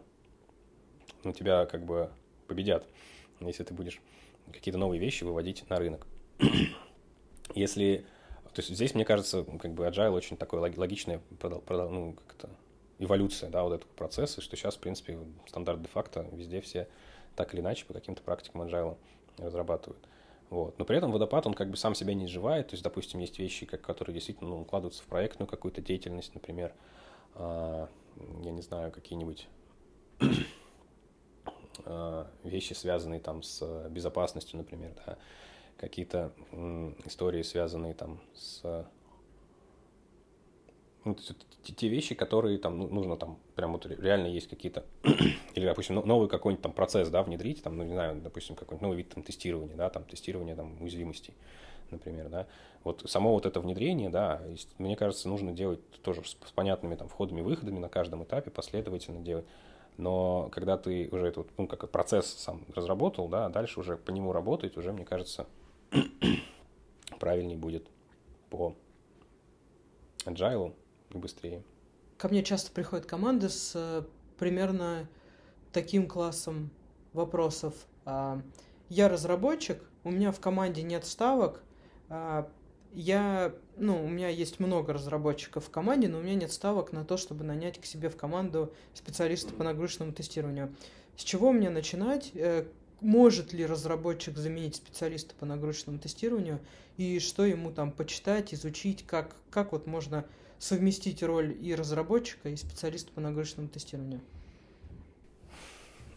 ну, 1.23 1.33
тебя 1.33 1.65
как 1.65 1.85
бы 1.85 2.09
победят, 2.47 2.87
если 3.39 3.63
ты 3.63 3.73
будешь 3.73 4.01
какие-то 4.51 4.79
новые 4.79 4.99
вещи 4.99 5.23
выводить 5.23 5.69
на 5.69 5.77
рынок. 5.77 6.07
если... 7.55 8.05
То 8.53 8.61
есть 8.61 8.73
здесь, 8.73 8.95
мне 8.95 9.05
кажется, 9.05 9.43
как 9.43 9.73
бы 9.73 9.85
agile 9.85 10.09
очень 10.09 10.35
такое 10.35 10.59
логичное, 10.75 11.21
ну, 11.41 12.13
как-то 12.13 12.49
эволюция, 12.97 13.49
да, 13.49 13.63
вот 13.63 13.73
этого 13.73 13.91
процесса, 13.91 14.41
что 14.41 14.55
сейчас, 14.55 14.75
в 14.75 14.79
принципе, 14.79 15.19
стандарт 15.47 15.81
де-факто 15.81 16.27
везде 16.31 16.59
все 16.61 16.87
так 17.35 17.53
или 17.53 17.61
иначе 17.61 17.85
по 17.85 17.93
каким-то 17.93 18.21
практикам 18.23 18.63
agile 18.63 18.97
разрабатывают. 19.37 20.03
Вот. 20.49 20.79
Но 20.79 20.85
при 20.85 20.97
этом 20.97 21.11
водопад, 21.11 21.45
он 21.45 21.53
как 21.53 21.69
бы 21.69 21.77
сам 21.77 21.93
себя 21.93 22.13
не 22.13 22.25
изживает. 22.25 22.67
То 22.67 22.73
есть, 22.73 22.83
допустим, 22.83 23.19
есть 23.19 23.37
вещи, 23.39 23.65
как, 23.65 23.81
которые 23.81 24.13
действительно 24.13 24.49
ну, 24.49 24.61
укладываются 24.61 25.03
в 25.03 25.05
проектную 25.05 25.47
какую-то 25.47 25.81
деятельность, 25.81 26.33
например, 26.33 26.73
э, 27.35 27.87
я 28.43 28.51
не 28.51 28.61
знаю, 28.61 28.91
какие-нибудь 28.91 29.47
э, 31.85 32.25
вещи, 32.43 32.73
связанные 32.73 33.19
там 33.19 33.43
с 33.43 33.87
безопасностью, 33.89 34.57
например, 34.57 34.93
да, 35.05 35.17
какие-то 35.77 36.33
э, 36.51 36.93
истории, 37.05 37.43
связанные 37.43 37.93
там 37.93 38.19
с 38.33 38.85
ну, 41.09 41.35
те 41.63 41.87
вещи, 41.87 42.15
которые 42.15 42.57
там 42.57 42.77
ну, 42.77 42.89
нужно 42.89 43.17
там 43.17 43.37
прям 43.55 43.73
вот 43.73 43.85
реально 43.85 44.27
есть 44.27 44.47
какие-то 44.47 44.85
или 45.53 45.65
допустим 45.65 45.95
новый 45.95 46.29
какой-нибудь 46.29 46.63
там 46.63 46.71
процесс 46.71 47.09
да 47.09 47.23
внедрить 47.23 47.63
там 47.63 47.77
ну 47.77 47.83
не 47.83 47.93
знаю 47.93 48.21
допустим 48.21 48.55
какой-нибудь 48.55 48.81
новый 48.81 48.97
вид 48.97 49.09
там 49.09 49.23
тестирования 49.23 49.75
да 49.75 49.89
там 49.89 50.03
тестирование 50.03 50.55
там 50.55 50.81
уязвимостей 50.81 51.33
например 51.91 52.29
да. 52.29 52.47
Вот 52.83 53.03
само 53.07 53.33
вот 53.33 53.45
это 53.45 53.59
внедрение 53.59 54.09
да 54.09 54.41
мне 54.77 54.95
кажется 54.95 55.27
нужно 55.27 55.51
делать 55.51 55.79
тоже 56.01 56.23
с, 56.23 56.37
с 56.45 56.51
понятными 56.51 56.95
там 56.95 57.09
входами 57.09 57.41
выходами 57.41 57.79
на 57.79 57.89
каждом 57.89 58.23
этапе 58.23 58.51
последовательно 58.51 59.19
делать. 59.19 59.45
Но 59.97 60.49
когда 60.51 60.77
ты 60.77 61.09
уже 61.11 61.27
этот 61.27 61.49
ну 61.57 61.67
как 61.67 61.89
процесс 61.89 62.27
сам 62.27 62.63
разработал 62.73 63.27
да 63.27 63.49
дальше 63.49 63.79
уже 63.79 63.97
по 63.97 64.11
нему 64.11 64.31
работать 64.31 64.77
уже 64.77 64.93
мне 64.93 65.05
кажется 65.05 65.45
правильнее 67.19 67.57
будет 67.57 67.85
по 68.49 68.75
agile 70.25 70.73
быстрее. 71.17 71.63
Ко 72.17 72.27
мне 72.27 72.43
часто 72.43 72.71
приходят 72.71 73.05
команды 73.05 73.49
с 73.49 73.73
э, 73.75 74.03
примерно 74.37 75.07
таким 75.71 76.07
классом 76.07 76.69
вопросов. 77.13 77.73
А, 78.05 78.41
я 78.89 79.09
разработчик, 79.09 79.81
у 80.03 80.11
меня 80.11 80.31
в 80.31 80.39
команде 80.39 80.81
нет 80.81 81.05
ставок, 81.05 81.63
а, 82.09 82.49
я, 82.93 83.53
ну, 83.77 84.03
у 84.03 84.07
меня 84.07 84.29
есть 84.29 84.59
много 84.59 84.93
разработчиков 84.93 85.65
в 85.65 85.69
команде, 85.69 86.07
но 86.07 86.17
у 86.17 86.21
меня 86.21 86.35
нет 86.35 86.51
ставок 86.51 86.91
на 86.91 87.05
то, 87.05 87.17
чтобы 87.17 87.43
нанять 87.43 87.79
к 87.79 87.85
себе 87.85 88.09
в 88.09 88.17
команду 88.17 88.73
специалиста 88.93 89.53
по 89.53 89.63
нагрузочному 89.63 90.11
тестированию. 90.11 90.75
С 91.15 91.23
чего 91.23 91.51
мне 91.51 91.69
начинать? 91.69 92.31
Э, 92.33 92.65
может 92.99 93.53
ли 93.53 93.65
разработчик 93.65 94.37
заменить 94.37 94.75
специалиста 94.75 95.35
по 95.35 95.45
нагрузочному 95.45 95.99
тестированию? 95.99 96.59
И 96.97 97.19
что 97.19 97.45
ему 97.45 97.71
там 97.71 97.91
почитать, 97.91 98.53
изучить, 98.53 99.05
как, 99.05 99.35
как 99.51 99.71
вот 99.71 99.85
можно 99.85 100.25
совместить 100.59 101.23
роль 101.23 101.57
и 101.59 101.73
разработчика, 101.73 102.49
и 102.49 102.55
специалиста 102.55 103.11
по 103.11 103.21
нагрузочному 103.21 103.69
тестированию? 103.69 104.21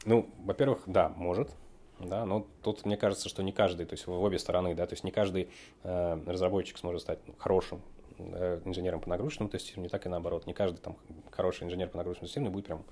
Ну, 0.05 0.29
во-первых, 0.45 0.83
да, 0.87 1.09
может, 1.11 1.51
да, 2.01 2.27
но 2.27 2.47
тут 2.63 2.85
мне 2.85 2.97
кажется, 2.97 3.29
что 3.29 3.43
не 3.43 3.53
каждый, 3.53 3.87
то 3.87 3.95
есть 3.95 4.07
в 4.07 4.11
обе 4.11 4.39
стороны, 4.39 4.75
да, 4.75 4.87
то 4.87 4.95
есть 4.95 5.05
не 5.05 5.13
каждый 5.13 5.49
э, 5.85 6.23
разработчик 6.27 6.77
сможет 6.79 7.03
стать 7.03 7.21
хорошим 7.39 7.81
э, 8.19 8.61
инженером 8.65 9.01
по 9.01 9.09
нагрузочному 9.09 9.49
тестированию, 9.49 9.91
так 9.91 10.05
и 10.07 10.09
наоборот, 10.09 10.47
не 10.47 10.55
каждый 10.55 10.79
там 10.79 10.97
хороший 11.31 11.65
инженер 11.65 11.89
по 11.89 11.99
нагрузочному 11.99 12.27
тестированию 12.27 12.53
будет 12.53 12.67
прям 12.67 12.85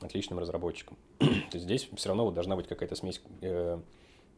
отличным 0.00 0.40
разработчиком. 0.40 0.96
то 1.18 1.26
есть 1.26 1.64
здесь 1.64 1.88
все 1.94 2.08
равно 2.08 2.24
вот 2.24 2.34
должна 2.34 2.56
быть 2.56 2.66
какая-то 2.66 2.96
смесь 2.96 3.22
э, 3.40 3.78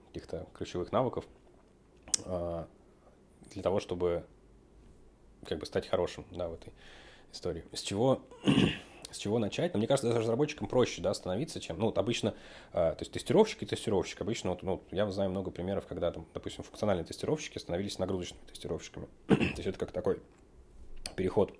каких-то 0.08 0.46
ключевых 0.54 0.92
навыков 0.92 1.24
э, 2.26 2.64
для 3.52 3.62
того, 3.62 3.80
чтобы 3.80 4.24
как 5.47 5.59
бы 5.59 5.66
стать 5.66 5.88
хорошим, 5.88 6.24
да, 6.30 6.49
в 6.49 6.55
этой 6.55 6.72
истории. 7.32 7.64
С 7.72 7.82
чего, 7.82 8.22
с 9.11 9.16
чего 9.16 9.38
начать? 9.38 9.72
Ну, 9.72 9.78
мне 9.78 9.86
кажется, 9.86 10.09
даже 10.09 10.20
разработчикам 10.20 10.66
проще, 10.66 11.03
да, 11.03 11.14
становиться, 11.14 11.61
чем, 11.61 11.78
ну, 11.78 11.86
вот 11.86 11.99
обычно, 11.99 12.34
э, 12.72 12.93
то 12.93 12.99
есть 13.01 13.12
тестировщик 13.12 13.62
и 13.62 13.66
тестировщик, 13.66 14.20
обычно, 14.20 14.51
вот, 14.51 14.62
ну, 14.62 14.82
я 14.91 15.11
знаю 15.11 15.30
много 15.30 15.51
примеров, 15.51 15.86
когда, 15.86 16.11
там, 16.11 16.26
допустим, 16.34 16.64
функциональные 16.64 17.05
тестировщики 17.05 17.59
становились 17.59 17.99
нагрузочными 17.99 18.45
тестировщиками. 18.47 19.09
то 19.26 19.34
есть 19.34 19.66
это 19.66 19.78
как 19.78 19.93
такой 19.93 20.20
переход, 21.16 21.55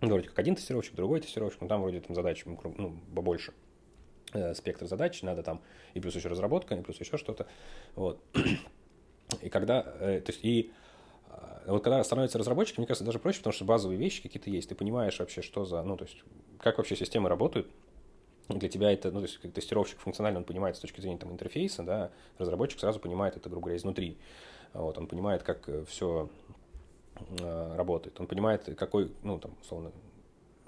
ну, 0.00 0.08
вроде 0.08 0.28
как 0.28 0.38
один 0.38 0.56
тестировщик, 0.56 0.94
другой 0.94 1.20
тестировщик, 1.20 1.60
но 1.60 1.68
там 1.68 1.82
вроде 1.82 2.00
там 2.00 2.14
задачи, 2.14 2.44
ну, 2.46 3.00
побольше 3.14 3.52
э, 4.32 4.54
спектр 4.54 4.86
задач, 4.86 5.22
надо 5.22 5.42
там 5.42 5.62
и 5.94 6.00
плюс 6.00 6.14
еще 6.14 6.28
разработка, 6.28 6.74
и 6.74 6.82
плюс 6.82 6.98
еще 7.00 7.16
что-то, 7.16 7.46
вот. 7.94 8.22
И 9.40 9.48
когда, 9.48 9.80
э, 10.00 10.20
то 10.20 10.32
есть, 10.32 10.44
и 10.44 10.70
вот 11.66 11.82
когда 11.82 12.02
становится 12.04 12.38
разработчиком, 12.38 12.82
мне 12.82 12.86
кажется, 12.86 13.04
даже 13.04 13.18
проще, 13.18 13.38
потому 13.38 13.52
что 13.52 13.64
базовые 13.64 13.98
вещи 13.98 14.22
какие-то 14.22 14.50
есть. 14.50 14.68
Ты 14.68 14.74
понимаешь 14.74 15.18
вообще, 15.18 15.42
что 15.42 15.64
за, 15.64 15.82
ну, 15.82 15.96
то 15.96 16.04
есть, 16.04 16.22
как 16.58 16.78
вообще 16.78 16.96
системы 16.96 17.28
работают. 17.28 17.68
Для 18.48 18.68
тебя 18.68 18.92
это, 18.92 19.10
ну, 19.10 19.20
то 19.20 19.26
есть, 19.26 19.38
как 19.38 19.52
тестировщик 19.52 19.98
функционально, 19.98 20.40
он 20.40 20.44
понимает 20.44 20.76
с 20.76 20.80
точки 20.80 21.00
зрения 21.00 21.16
там, 21.16 21.32
интерфейса, 21.32 21.82
да, 21.82 22.10
разработчик 22.36 22.78
сразу 22.78 23.00
понимает 23.00 23.36
это, 23.36 23.48
грубо 23.48 23.64
говоря, 23.64 23.78
изнутри. 23.78 24.18
Вот, 24.74 24.98
он 24.98 25.06
понимает, 25.06 25.42
как 25.42 25.66
э, 25.68 25.84
все 25.88 26.28
э, 27.38 27.76
работает. 27.76 28.20
Он 28.20 28.26
понимает, 28.26 28.68
какой, 28.76 29.12
ну, 29.22 29.38
там, 29.38 29.52
условно, 29.62 29.92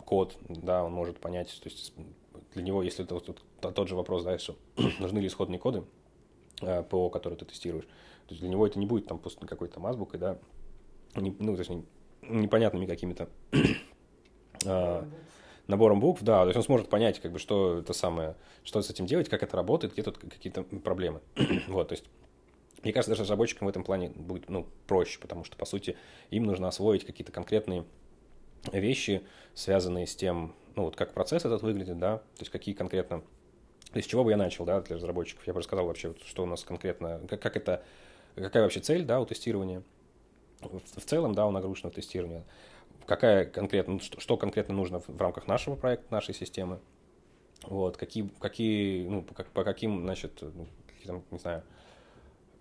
код, 0.07 0.37
да, 0.49 0.85
он 0.85 0.93
может 0.93 1.19
понять, 1.19 1.49
то 1.63 1.69
есть 1.69 1.93
для 2.55 2.63
него, 2.63 2.83
если 2.83 3.05
это 3.05 3.15
вот, 3.15 3.43
тот 3.61 3.89
же 3.89 3.97
вопрос, 3.97 4.25
да, 4.25 4.39
что 4.39 4.57
нужны 5.01 5.19
ли 5.19 5.27
исходные 5.27 5.59
коды 5.59 5.85
э, 6.63 6.83
ПО, 6.85 7.11
которые 7.11 7.39
ты 7.39 7.45
тестируешь, 7.45 7.85
то 7.85 8.31
есть 8.31 8.41
для 8.41 8.49
него 8.49 8.67
это 8.67 8.79
не 8.79 8.87
будет 8.87 9.07
там 9.07 9.19
какой-то 9.19 9.75
там 9.75 9.87
азбукой, 9.87 10.19
да, 10.19 10.39
не, 11.21 11.35
ну, 11.39 11.57
точнее, 11.57 11.85
непонятными 12.23 12.87
какими-то 12.87 13.29
а, 14.67 15.09
набором 15.67 16.01
букв, 16.01 16.23
да, 16.23 16.43
то 16.43 16.49
есть 16.49 16.57
он 16.57 16.63
сможет 16.63 16.89
понять, 16.89 17.21
как 17.21 17.33
бы, 17.33 17.39
что 17.39 17.79
это 17.79 17.93
самое, 17.93 18.37
что 18.65 18.81
с 18.83 18.91
этим 18.91 19.07
делать, 19.07 19.29
как 19.29 19.43
это 19.43 19.57
работает, 19.57 19.93
где 19.93 20.03
тут 20.03 20.19
какие-то 20.19 20.63
проблемы. 20.63 21.21
вот, 21.69 21.89
то 21.89 21.93
есть 21.93 22.05
мне 22.83 22.93
кажется, 22.93 23.11
даже 23.11 23.23
разработчикам 23.23 23.67
в 23.67 23.71
этом 23.71 23.83
плане 23.83 24.11
будет 24.11 24.49
ну, 24.49 24.67
проще, 24.87 25.19
потому 25.19 25.45
что, 25.45 25.57
по 25.57 25.65
сути, 25.65 25.97
им 26.31 26.45
нужно 26.45 26.69
освоить 26.69 27.05
какие-то 27.05 27.33
конкретные 27.33 27.85
вещи, 28.73 29.23
связанные 29.55 30.07
с 30.07 30.15
тем, 30.15 30.55
ну, 30.77 30.85
вот 30.85 30.97
как 30.97 31.13
процесс 31.13 31.45
этот 31.45 31.63
выглядит, 31.63 31.99
да, 31.99 32.19
то 32.19 32.41
есть 32.41 32.51
какие 32.51 32.75
конкретно, 32.75 33.23
то 33.91 33.97
есть 33.97 34.09
с 34.09 34.11
чего 34.11 34.25
бы 34.25 34.31
я 34.31 34.37
начал, 34.37 34.65
да, 34.65 34.81
для 34.81 34.97
разработчиков, 34.97 35.47
я 35.47 35.53
бы 35.53 35.61
рассказал 35.61 35.87
вообще, 35.87 36.15
что 36.25 36.43
у 36.43 36.47
нас 36.47 36.65
конкретно, 36.65 37.21
как, 37.29 37.41
как 37.41 37.57
это, 37.57 37.83
какая 38.35 38.63
вообще 38.63 38.81
цель, 38.81 39.05
да, 39.05 39.21
у 39.21 39.27
тестирования, 39.27 39.83
в 40.61 41.05
целом, 41.05 41.35
да, 41.35 41.47
у 41.47 41.51
нагрузочного 41.51 41.95
тестирования, 41.95 42.45
какая 43.07 43.45
конкретно, 43.45 43.95
ну, 43.95 44.01
что, 44.01 44.21
что 44.21 44.37
конкретно 44.37 44.75
нужно 44.75 45.01
в, 45.01 45.09
в 45.09 45.21
рамках 45.21 45.47
нашего 45.47 45.77
проекта, 45.77 46.13
нашей 46.13 46.35
системы, 46.35 46.81
вот, 47.63 47.97
какие, 47.97 48.29
какие 48.41 49.07
ну, 49.07 49.23
по, 49.23 49.45
по 49.45 49.65
каким, 49.65 50.03
значит, 50.03 50.41
ну, 50.43 50.67
там, 51.05 51.23
не 51.31 51.39
знаю, 51.39 51.63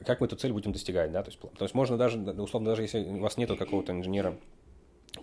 как 0.06 0.20
мы 0.20 0.28
эту 0.28 0.36
цель 0.36 0.52
будем 0.52 0.72
достигать, 0.72 1.12
да, 1.12 1.24
то 1.24 1.30
есть, 1.30 1.40
то 1.40 1.64
есть 1.66 1.74
можно 1.74 1.98
даже, 1.98 2.20
условно, 2.20 2.70
даже 2.70 2.82
если 2.82 3.04
у 3.04 3.20
вас 3.20 3.38
нету 3.38 3.56
какого-то 3.58 3.92
инженера, 3.94 4.38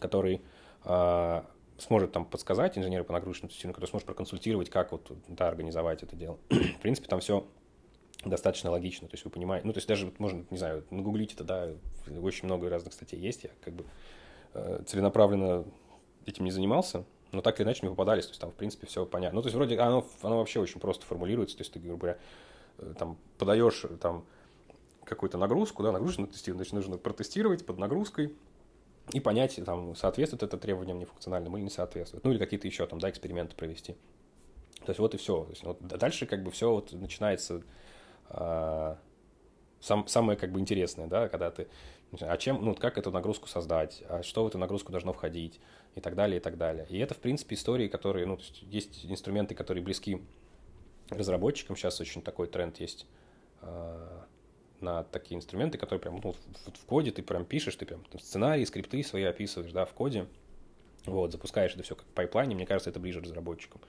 который 0.01 0.41
э, 0.85 1.43
сможет 1.79 2.13
там 2.13 2.25
подсказать, 2.25 2.79
инженера 2.79 3.05
по 3.05 3.13
нагрузочному 3.13 3.51
тестированию, 3.51 3.75
который 3.75 3.91
сможет 3.91 4.07
проконсультировать, 4.07 4.71
как 4.71 4.93
вот, 4.93 5.13
да, 5.29 5.49
организовать 5.49 6.03
это 6.03 6.17
дело. 6.17 6.39
в 6.49 6.81
принципе, 6.81 7.09
там 7.09 7.21
все 7.21 7.47
достаточно 8.25 8.71
логично. 8.71 9.09
То 9.09 9.15
есть 9.15 9.25
вы 9.25 9.31
понимаете, 9.31 9.67
ну, 9.67 9.73
то 9.73 9.79
есть 9.79 9.89
даже 9.89 10.07
вот 10.07 10.19
можно, 10.19 10.45
не 10.51 10.59
знаю, 10.59 10.85
нагуглить 10.91 11.35
это, 11.35 11.45
да, 11.45 11.69
очень 12.21 12.47
много 12.47 12.69
разных 12.69 12.93
статей 12.93 13.19
есть. 13.19 13.45
Я 13.45 13.51
как 13.65 13.75
бы 13.75 13.85
э, 14.55 14.83
целенаправленно 14.87 15.65
этим 16.27 16.45
не 16.45 16.51
занимался, 16.51 17.05
но 17.33 17.41
так 17.41 17.59
или 17.59 17.67
иначе 17.67 17.81
мне 17.83 17.91
попадались, 17.91 18.27
то 18.27 18.31
есть 18.31 18.41
там, 18.41 18.51
в 18.51 18.55
принципе, 18.55 18.87
все 18.87 19.05
понятно. 19.05 19.37
Ну, 19.37 19.43
то 19.43 19.49
есть 19.49 19.57
вроде 19.57 19.79
оно, 19.79 20.07
оно 20.23 20.39
вообще 20.39 20.61
очень 20.61 20.81
просто 20.81 21.05
формулируется, 21.07 21.57
то 21.57 21.63
есть 21.63 21.73
ты, 21.73 21.81
грубо 21.81 21.99
говоря, 21.99 22.19
э, 22.79 22.95
там 22.99 23.19
подаешь 23.39 23.85
там 24.01 24.25
какую-то 25.05 25.39
нагрузку, 25.39 25.83
да, 25.83 25.93
нагрузку 25.93 26.23
на 26.23 26.27
тестирование, 26.29 26.65
значит, 26.65 26.75
нужно 26.75 26.99
протестировать 26.99 27.67
под 27.67 27.79
нагрузкой 27.79 28.35
и 29.13 29.21
понять, 29.21 29.59
там, 29.65 29.97
соответствует 29.97 30.43
это 30.43 30.57
требованиям 30.59 30.99
нефункциональным 30.99 31.57
или 31.57 31.65
не 31.65 31.71
соответствует. 31.71 32.25
Ну, 32.25 32.31
или 32.31 32.39
какие-то 32.39 32.67
еще 32.69 32.87
там, 32.87 33.01
да, 33.01 33.11
эксперименты 33.11 33.57
провести. 33.57 33.97
То 34.85 34.91
есть 34.91 34.99
вот 34.99 35.15
и 35.15 35.17
все. 35.17 35.45
То 35.45 35.51
есть, 35.51 35.65
вот 35.65 35.79
дальше 35.81 36.27
как 36.27 36.43
бы 36.43 36.51
все 36.51 36.71
вот 36.71 36.93
начинается 36.93 37.63
сам, 38.29 40.07
самое 40.07 40.39
как 40.39 40.53
бы 40.53 40.61
интересное, 40.61 41.07
да, 41.07 41.29
когда 41.29 41.51
ты, 41.51 41.69
а 42.21 42.37
чем, 42.37 42.65
ну, 42.65 42.75
как 42.75 42.99
эту 42.99 43.11
нагрузку 43.11 43.49
создать, 43.49 44.03
а 44.09 44.23
что 44.23 44.45
в 44.45 44.47
эту 44.47 44.59
нагрузку 44.59 44.93
должно 44.93 45.13
входить 45.13 45.61
и 45.95 46.01
так 46.01 46.15
далее, 46.15 46.39
и 46.39 46.41
так 46.41 46.57
далее. 46.57 46.87
И 46.89 46.99
это, 46.99 47.15
в 47.15 47.19
принципе, 47.19 47.57
истории, 47.57 47.89
которые, 47.89 48.27
ну, 48.27 48.39
есть, 48.39 48.63
есть 48.63 49.07
инструменты, 49.07 49.55
которые 49.55 49.83
близки 49.83 50.23
разработчикам, 51.11 51.77
сейчас 51.77 52.01
очень 52.01 52.23
такой 52.23 52.47
тренд 52.47 52.79
есть 52.81 53.07
э, 53.63 54.21
на 54.81 55.05
такие 55.05 55.37
инструменты, 55.37 55.79
которые 55.79 56.01
прям 56.01 56.21
ну, 56.23 56.33
в, 56.33 56.37
в 56.37 56.87
коде 56.87 57.11
ты 57.11 57.23
прям 57.23 57.45
пишешь, 57.45 57.77
ты 57.77 57.87
прям 57.87 58.05
там, 58.05 58.21
сценарии, 58.21 58.65
скрипты 58.65 59.03
свои 59.03 59.25
описываешь, 59.25 59.73
да, 59.73 59.85
в 59.85 59.93
коде, 59.93 60.27
вот, 61.07 61.33
запускаешь 61.33 61.75
это 61.75 61.83
все 61.83 61.97
как 61.97 62.07
пайплайне, 62.07 62.55
мне 62.55 62.67
кажется, 62.67 62.91
это 62.91 63.01
ближе 63.01 63.21
разработчикам. 63.21 63.81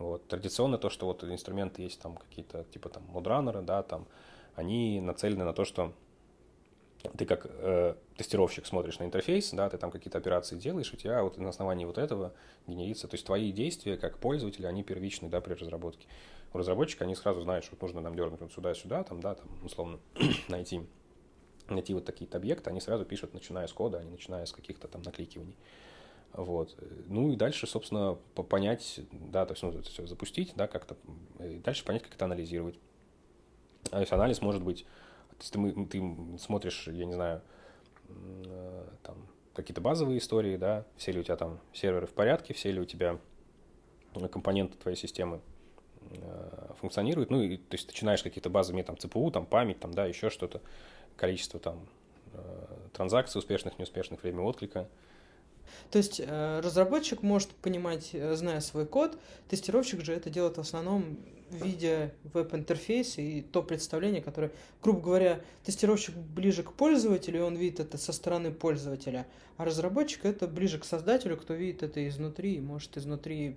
Вот. 0.00 0.26
Традиционно 0.28 0.78
то, 0.78 0.88
что 0.88 1.04
вот 1.04 1.22
инструменты 1.24 1.82
есть 1.82 2.00
там 2.00 2.16
какие-то, 2.16 2.64
типа 2.64 2.88
там 2.88 3.04
модранеры, 3.08 3.60
да, 3.60 3.82
там, 3.82 4.06
они 4.54 4.98
нацелены 4.98 5.44
на 5.44 5.52
то, 5.52 5.66
что 5.66 5.92
ты 7.18 7.26
как 7.26 7.46
э, 7.46 7.94
тестировщик 8.16 8.64
смотришь 8.64 8.98
на 8.98 9.04
интерфейс, 9.04 9.50
да, 9.52 9.68
ты 9.68 9.76
там 9.76 9.90
какие-то 9.90 10.16
операции 10.16 10.56
делаешь, 10.56 10.90
у 10.94 10.96
тебя 10.96 11.22
вот 11.22 11.36
на 11.36 11.50
основании 11.50 11.84
вот 11.84 11.98
этого 11.98 12.32
генерится, 12.66 13.08
то 13.08 13.14
есть 13.14 13.26
твои 13.26 13.52
действия 13.52 13.98
как 13.98 14.18
пользователя, 14.18 14.68
они 14.68 14.82
первичны, 14.82 15.28
да, 15.28 15.42
при 15.42 15.52
разработке. 15.52 16.06
У 16.54 16.58
разработчика 16.58 17.04
они 17.04 17.14
сразу 17.14 17.42
знают, 17.42 17.66
что 17.66 17.76
нужно 17.78 18.00
нам 18.00 18.16
дернуть 18.16 18.40
вот 18.40 18.52
сюда-сюда, 18.54 19.04
там, 19.04 19.20
да, 19.20 19.34
там, 19.34 19.48
условно, 19.62 20.00
найти, 20.48 20.80
найти 21.68 21.92
вот 21.92 22.06
такие-то 22.06 22.38
объекты, 22.38 22.70
они 22.70 22.80
сразу 22.80 23.04
пишут, 23.04 23.34
начиная 23.34 23.66
с 23.66 23.72
кода, 23.74 23.98
а 23.98 24.02
не 24.02 24.10
начиная 24.10 24.46
с 24.46 24.52
каких-то 24.52 24.88
там 24.88 25.02
накликиваний. 25.02 25.56
Вот. 26.32 26.76
Ну 27.08 27.32
и 27.32 27.36
дальше, 27.36 27.66
собственно, 27.66 28.14
понять, 28.34 29.00
да, 29.10 29.46
то 29.46 29.52
есть, 29.52 29.62
ну, 29.62 29.70
это 29.70 29.88
все 29.88 30.06
запустить, 30.06 30.52
да, 30.56 30.66
как-то, 30.68 30.96
и 31.40 31.58
дальше 31.58 31.84
понять, 31.84 32.02
как 32.02 32.14
это 32.14 32.24
анализировать. 32.24 32.78
То 33.90 33.98
есть 33.98 34.12
анализ 34.12 34.40
может 34.40 34.62
быть 34.62 34.86
то 35.40 35.60
есть 35.62 35.76
ты, 35.76 35.86
ты 35.86 36.38
смотришь, 36.38 36.86
я 36.88 37.06
не 37.06 37.14
знаю, 37.14 37.40
э, 38.08 38.84
там 39.02 39.16
какие-то 39.54 39.80
базовые 39.80 40.18
истории, 40.18 40.56
да, 40.56 40.84
все 40.96 41.12
ли 41.12 41.20
у 41.20 41.22
тебя 41.22 41.36
там 41.36 41.60
серверы 41.72 42.06
в 42.06 42.12
порядке, 42.12 42.52
все 42.52 42.70
ли 42.70 42.80
у 42.80 42.84
тебя 42.84 43.18
компоненты 44.30 44.76
твоей 44.76 44.98
системы 44.98 45.40
э, 46.10 46.72
функционируют, 46.78 47.30
ну, 47.30 47.40
и, 47.40 47.56
то 47.56 47.74
есть 47.74 47.86
начинаешь 47.86 48.22
какие-то 48.22 48.50
базовые, 48.50 48.84
там, 48.84 48.98
ЦПУ, 48.98 49.30
там, 49.30 49.46
память, 49.46 49.80
там, 49.80 49.94
да, 49.94 50.04
еще 50.04 50.28
что-то, 50.28 50.60
количество 51.16 51.58
там 51.58 51.86
э, 52.34 52.66
транзакций 52.92 53.38
успешных, 53.38 53.78
неуспешных, 53.78 54.22
время 54.22 54.42
отклика, 54.42 54.88
то 55.90 55.98
есть 55.98 56.20
э, 56.24 56.60
разработчик 56.60 57.22
может 57.22 57.50
понимать, 57.50 58.10
э, 58.12 58.34
зная 58.36 58.60
свой 58.60 58.86
код, 58.86 59.18
тестировщик 59.48 60.04
же 60.04 60.12
это 60.12 60.30
делает 60.30 60.56
в 60.56 60.60
основном 60.60 61.18
видя 61.50 62.12
веб-интерфейс 62.32 63.18
и 63.18 63.42
то 63.42 63.62
представление, 63.62 64.22
которое, 64.22 64.52
грубо 64.82 65.00
говоря, 65.00 65.40
тестировщик 65.64 66.14
ближе 66.14 66.62
к 66.62 66.72
пользователю, 66.72 67.40
и 67.40 67.42
он 67.42 67.56
видит 67.56 67.80
это 67.80 67.98
со 67.98 68.12
стороны 68.12 68.52
пользователя, 68.52 69.26
а 69.56 69.64
разработчик 69.64 70.24
это 70.24 70.46
ближе 70.46 70.78
к 70.78 70.84
создателю, 70.84 71.36
кто 71.36 71.54
видит 71.54 71.82
это 71.82 72.06
изнутри, 72.06 72.54
и 72.54 72.60
может 72.60 72.96
изнутри 72.96 73.56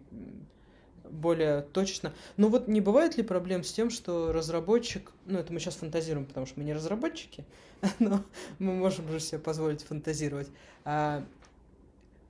более 1.09 1.61
точечно. 1.61 2.13
Но 2.37 2.47
вот 2.47 2.67
не 2.67 2.81
бывает 2.81 3.17
ли 3.17 3.23
проблем 3.23 3.63
с 3.63 3.71
тем, 3.71 3.89
что 3.89 4.31
разработчик, 4.31 5.11
ну 5.25 5.37
это 5.37 5.53
мы 5.53 5.59
сейчас 5.59 5.75
фантазируем, 5.75 6.25
потому 6.25 6.45
что 6.45 6.59
мы 6.59 6.65
не 6.65 6.73
разработчики, 6.73 7.45
но 7.99 8.23
мы 8.59 8.73
можем 8.73 9.07
же 9.09 9.19
себе 9.19 9.39
позволить 9.39 9.83
фантазировать, 9.83 10.49
а 10.85 11.23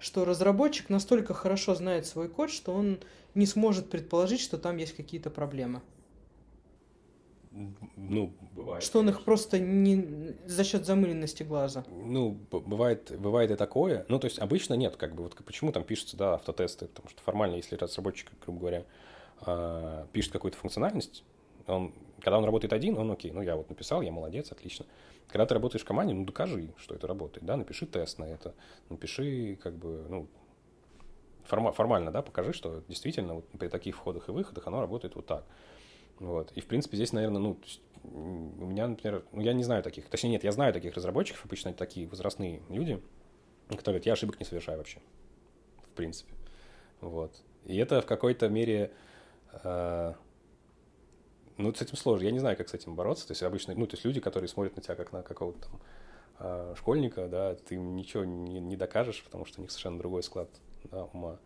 что 0.04 0.26
разработчик 0.26 0.90
настолько 0.90 1.34
хорошо 1.34 1.76
знает 1.76 2.06
свой 2.06 2.28
код, 2.28 2.52
что 2.52 2.74
он 2.74 3.00
не 3.36 3.46
сможет 3.46 3.90
предположить, 3.90 4.42
что 4.42 4.58
там 4.58 4.76
есть 4.76 4.94
какие-то 4.94 5.30
проблемы. 5.30 5.82
Ну, 7.96 8.34
бывает. 8.54 8.84
Что 8.84 9.00
он 9.00 9.10
их 9.10 9.24
просто 9.24 9.60
не 9.60 10.36
за 10.46 10.66
счет 10.66 10.86
замыленности 10.86 11.44
глаза. 11.44 11.86
Ну, 11.88 12.38
бывает, 12.52 13.18
бывает 13.18 13.52
и 13.52 13.56
такое. 13.56 14.06
Ну, 14.10 14.20
то 14.20 14.26
есть 14.26 14.40
обычно 14.40 14.74
нет, 14.74 14.98
как 14.98 15.16
бы 15.16 15.24
вот 15.24 15.36
почему 15.36 15.72
там 15.72 15.86
пишутся, 15.86 16.18
да, 16.18 16.34
автотесты, 16.34 16.88
потому 16.88 17.10
что 17.10 17.22
формально, 17.22 17.56
если 17.56 17.76
разработчик, 17.76 18.30
грубо 18.44 18.60
говоря, 18.60 18.84
а, 19.40 20.06
пишет 20.12 20.34
какую-то 20.34 20.58
функциональность, 20.58 21.24
он, 21.66 21.94
когда 22.20 22.40
он 22.40 22.44
работает 22.44 22.74
один, 22.74 22.98
он 22.98 23.10
окей, 23.12 23.32
ну 23.32 23.42
я 23.42 23.56
вот 23.56 23.70
написал, 23.70 24.02
я 24.02 24.12
молодец, 24.12 24.52
отлично. 24.52 24.86
Когда 25.28 25.46
ты 25.46 25.54
работаешь 25.54 25.84
в 25.84 25.88
команде, 25.88 26.14
ну 26.14 26.26
докажи, 26.26 26.74
что 26.78 26.96
это 26.96 27.08
работает, 27.08 27.46
да, 27.46 27.58
напиши 27.58 27.86
тест 27.86 28.20
на 28.20 28.26
это, 28.26 28.54
напиши 28.90 29.58
как 29.62 29.76
бы, 29.76 30.06
ну, 30.10 30.28
форма, 31.46 31.72
формально, 31.72 32.12
да, 32.12 32.22
покажи, 32.22 32.54
что 32.54 32.84
действительно 32.88 33.36
вот 33.36 33.48
при 33.50 33.68
таких 33.68 33.96
входах 33.96 34.30
и 34.30 34.32
выходах 34.32 34.68
оно 34.68 34.82
работает 34.82 35.16
вот 35.16 35.26
так. 35.26 35.44
Вот. 36.20 36.52
И, 36.54 36.62
в 36.62 36.68
принципе, 36.68 36.98
здесь, 36.98 37.14
наверное, 37.14 37.40
ну, 37.40 37.60
у 38.04 38.66
меня, 38.66 38.88
например, 38.88 39.24
ну, 39.32 39.42
я 39.42 39.54
не 39.54 39.64
знаю 39.64 39.82
таких, 39.82 40.10
точнее, 40.10 40.32
нет, 40.32 40.44
я 40.44 40.52
знаю 40.52 40.74
таких 40.74 40.94
разработчиков, 40.94 41.46
обычно 41.46 41.70
это 41.70 41.80
такие 41.80 42.08
возрастные 42.08 42.62
люди, 42.70 43.02
которые 43.70 43.86
говорят, 43.86 44.06
я 44.06 44.14
ошибок 44.14 44.40
не 44.40 44.46
совершаю 44.46 44.78
вообще, 44.78 45.00
в 45.84 45.96
принципе. 45.96 46.34
Вот. 47.02 47.42
И 47.66 47.78
это 47.78 48.02
в 48.02 48.06
какой-то 48.06 48.50
мере 48.50 48.92
э, 49.52 50.14
ну, 51.58 51.74
с 51.74 51.82
этим 51.82 51.96
сложно. 51.96 52.26
Я 52.26 52.32
не 52.32 52.40
знаю, 52.40 52.58
как 52.58 52.70
с 52.70 52.74
этим 52.74 52.96
бороться. 52.96 53.28
То 53.28 53.32
есть 53.32 53.44
обычно, 53.44 53.74
ну, 53.76 53.88
то 53.88 53.96
есть 53.96 54.06
люди, 54.06 54.20
которые 54.20 54.48
смотрят 54.48 54.76
на 54.76 54.82
тебя 54.82 54.96
как 54.96 55.12
на 55.12 55.22
какого-то 55.22 55.60
там 55.60 55.82
э, 56.40 56.76
школьника, 56.78 57.28
да, 57.28 57.56
ты 57.56 57.76
ничего 57.76 58.24
не, 58.24 58.60
не 58.60 58.76
докажешь, 58.76 59.24
потому 59.24 59.46
что 59.46 59.60
у 59.60 59.62
них 59.62 59.72
совершенно 59.72 59.98
другой 59.98 60.24
склад 60.24 60.50
да, 60.92 61.06
ума. 61.06 61.40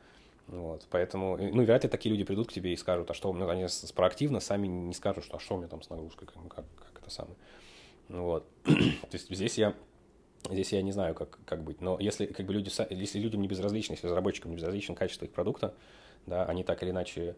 Вот, 0.48 0.88
поэтому, 0.90 1.38
ну, 1.38 1.64
вряд 1.66 1.84
ли 1.84 1.90
такие 1.90 2.10
люди 2.10 2.24
придут 2.24 2.48
к 2.48 2.54
тебе 2.54 2.72
и 2.72 2.78
скажут, 2.78 3.12
а 3.12 3.14
что, 3.14 3.34
ну, 3.34 3.50
они 3.50 3.66
проактивно 3.94 4.40
сами 4.40 4.68
не 4.68 4.94
скажут, 4.94 5.26
что, 5.26 5.36
а 5.36 5.40
что 5.40 5.56
у 5.56 5.58
меня 5.58 5.68
там 5.68 5.82
с 5.82 5.90
нагрузкой, 5.90 6.26
как, 6.26 6.42
как, 6.48 6.66
как 6.94 7.02
это 7.02 7.10
самое. 7.10 7.36
Вот. 8.08 8.48
То 8.64 8.74
есть 9.12 9.30
здесь 9.30 9.58
я, 9.58 9.76
здесь 10.50 10.72
я 10.72 10.82
не 10.82 10.94
знаю, 10.94 11.16
как, 11.16 11.38
как 11.46 11.64
быть. 11.64 11.82
Но 11.82 12.00
если, 12.00 12.28
как 12.28 12.46
бы 12.46 12.54
люди, 12.54 12.72
если 12.94 13.20
людям 13.20 13.42
не 13.42 13.50
безразлично, 13.50 13.94
если 13.94 14.08
разработчикам 14.08 14.52
не 14.52 14.56
безразлично 14.56 14.96
качество 14.96 15.26
их 15.26 15.32
продукта, 15.32 15.74
да, 16.26 16.46
они 16.46 16.64
так 16.64 16.82
или 16.82 16.92
иначе 16.92 17.36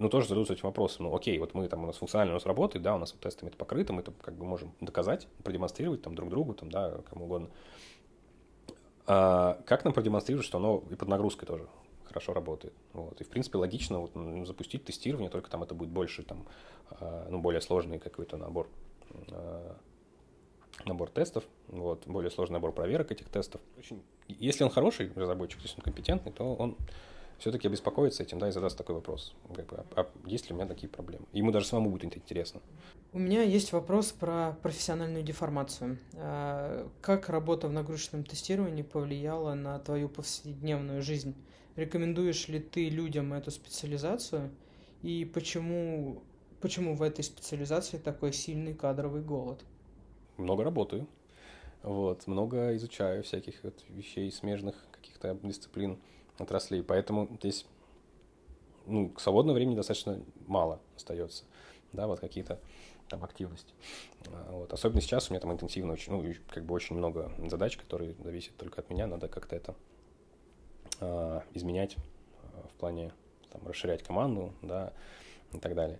ну, 0.00 0.08
тоже 0.08 0.26
задаются 0.26 0.54
этим 0.54 0.64
вопросом. 0.64 1.04
Ну, 1.04 1.14
окей, 1.14 1.38
вот 1.38 1.52
мы 1.52 1.68
там, 1.68 1.84
у 1.84 1.86
нас 1.86 1.98
функционально 1.98 2.32
у 2.32 2.36
нас 2.36 2.46
работает, 2.46 2.82
да, 2.82 2.94
у 2.94 2.98
нас 2.98 3.12
вот 3.12 3.20
тестами 3.20 3.50
это 3.50 3.58
покрыто, 3.58 3.92
мы 3.92 4.00
это 4.00 4.12
как 4.22 4.34
бы 4.34 4.46
можем 4.46 4.72
доказать, 4.80 5.28
продемонстрировать 5.44 6.00
там 6.00 6.14
друг 6.14 6.30
другу, 6.30 6.54
там, 6.54 6.70
да, 6.70 7.02
кому 7.10 7.26
угодно. 7.26 7.50
А 9.06 9.60
как 9.66 9.84
нам 9.84 9.92
продемонстрировать, 9.92 10.46
что 10.46 10.56
оно 10.56 10.82
и 10.90 10.94
под 10.94 11.08
нагрузкой 11.08 11.46
тоже 11.46 11.68
хорошо 12.06 12.32
работает. 12.32 12.72
Вот. 12.94 13.20
И, 13.20 13.24
в 13.24 13.28
принципе, 13.28 13.58
логично 13.58 14.00
вот, 14.00 14.46
запустить 14.46 14.84
тестирование, 14.84 15.28
только 15.28 15.50
там 15.50 15.62
это 15.62 15.74
будет 15.74 15.90
больше, 15.90 16.22
там, 16.22 16.46
а, 16.92 17.28
ну, 17.28 17.38
более 17.38 17.60
сложный 17.60 17.98
какой-то 17.98 18.38
набор, 18.38 18.68
а, 19.30 19.76
набор 20.86 21.10
тестов, 21.10 21.44
вот, 21.68 22.06
более 22.06 22.30
сложный 22.30 22.54
набор 22.54 22.72
проверок 22.72 23.12
этих 23.12 23.28
тестов. 23.28 23.60
Очень... 23.78 24.02
Если 24.28 24.64
он 24.64 24.70
хороший 24.70 25.12
разработчик, 25.14 25.60
если 25.60 25.76
он 25.76 25.82
компетентный, 25.82 26.32
то 26.32 26.54
он 26.54 26.78
все-таки 27.40 27.66
обеспокоится 27.68 28.22
этим, 28.22 28.38
да, 28.38 28.48
и 28.48 28.52
задаст 28.52 28.76
такой 28.76 28.94
вопрос, 28.94 29.34
как 29.54 29.66
бы, 29.66 29.76
а, 29.78 30.02
а 30.02 30.06
есть 30.26 30.48
ли 30.48 30.54
у 30.54 30.58
меня 30.58 30.68
такие 30.68 30.88
проблемы? 30.88 31.26
Ему 31.32 31.50
даже 31.50 31.66
самому 31.66 31.90
будет 31.90 32.16
интересно. 32.16 32.60
У 33.12 33.18
меня 33.18 33.42
есть 33.42 33.72
вопрос 33.72 34.12
про 34.12 34.58
профессиональную 34.62 35.24
деформацию. 35.24 35.98
А, 36.14 36.88
как 37.00 37.30
работа 37.30 37.68
в 37.68 37.72
нагрузочном 37.72 38.24
тестировании 38.24 38.82
повлияла 38.82 39.54
на 39.54 39.78
твою 39.78 40.08
повседневную 40.08 41.02
жизнь? 41.02 41.34
Рекомендуешь 41.76 42.48
ли 42.48 42.60
ты 42.60 42.90
людям 42.90 43.32
эту 43.32 43.50
специализацию? 43.50 44.50
И 45.02 45.24
почему, 45.24 46.22
почему 46.60 46.94
в 46.94 47.02
этой 47.02 47.24
специализации 47.24 47.96
такой 47.96 48.34
сильный 48.34 48.74
кадровый 48.74 49.22
голод? 49.22 49.64
Много 50.36 50.62
работаю. 50.62 51.08
Вот, 51.82 52.26
много 52.26 52.76
изучаю 52.76 53.22
всяких 53.22 53.64
вот 53.64 53.82
вещей, 53.88 54.30
смежных 54.30 54.76
каких-то 54.92 55.38
дисциплин 55.42 55.98
отраслей. 56.42 56.82
Поэтому 56.82 57.28
здесь 57.40 57.66
ну, 58.86 59.12
свободного 59.18 59.56
времени 59.56 59.76
достаточно 59.76 60.20
мало 60.46 60.80
остается, 60.96 61.44
да, 61.92 62.06
вот 62.06 62.20
какие-то 62.20 62.58
там 63.08 63.24
активности. 63.24 63.74
А, 64.28 64.52
вот. 64.52 64.72
Особенно 64.72 65.00
сейчас 65.00 65.28
у 65.28 65.32
меня 65.32 65.40
там 65.40 65.52
интенсивно 65.52 65.92
очень, 65.92 66.12
ну, 66.12 66.34
как 66.48 66.64
бы 66.64 66.74
очень 66.74 66.96
много 66.96 67.32
задач, 67.48 67.76
которые 67.76 68.14
зависят 68.22 68.56
только 68.56 68.80
от 68.80 68.88
меня, 68.88 69.06
надо 69.06 69.28
как-то 69.28 69.56
это 69.56 69.74
э, 71.00 71.40
изменять 71.54 71.96
а, 72.54 72.68
в 72.68 72.72
плане 72.74 73.12
там, 73.50 73.66
расширять 73.66 74.02
команду, 74.02 74.54
да, 74.62 74.92
и 75.52 75.58
так 75.58 75.74
далее. 75.74 75.98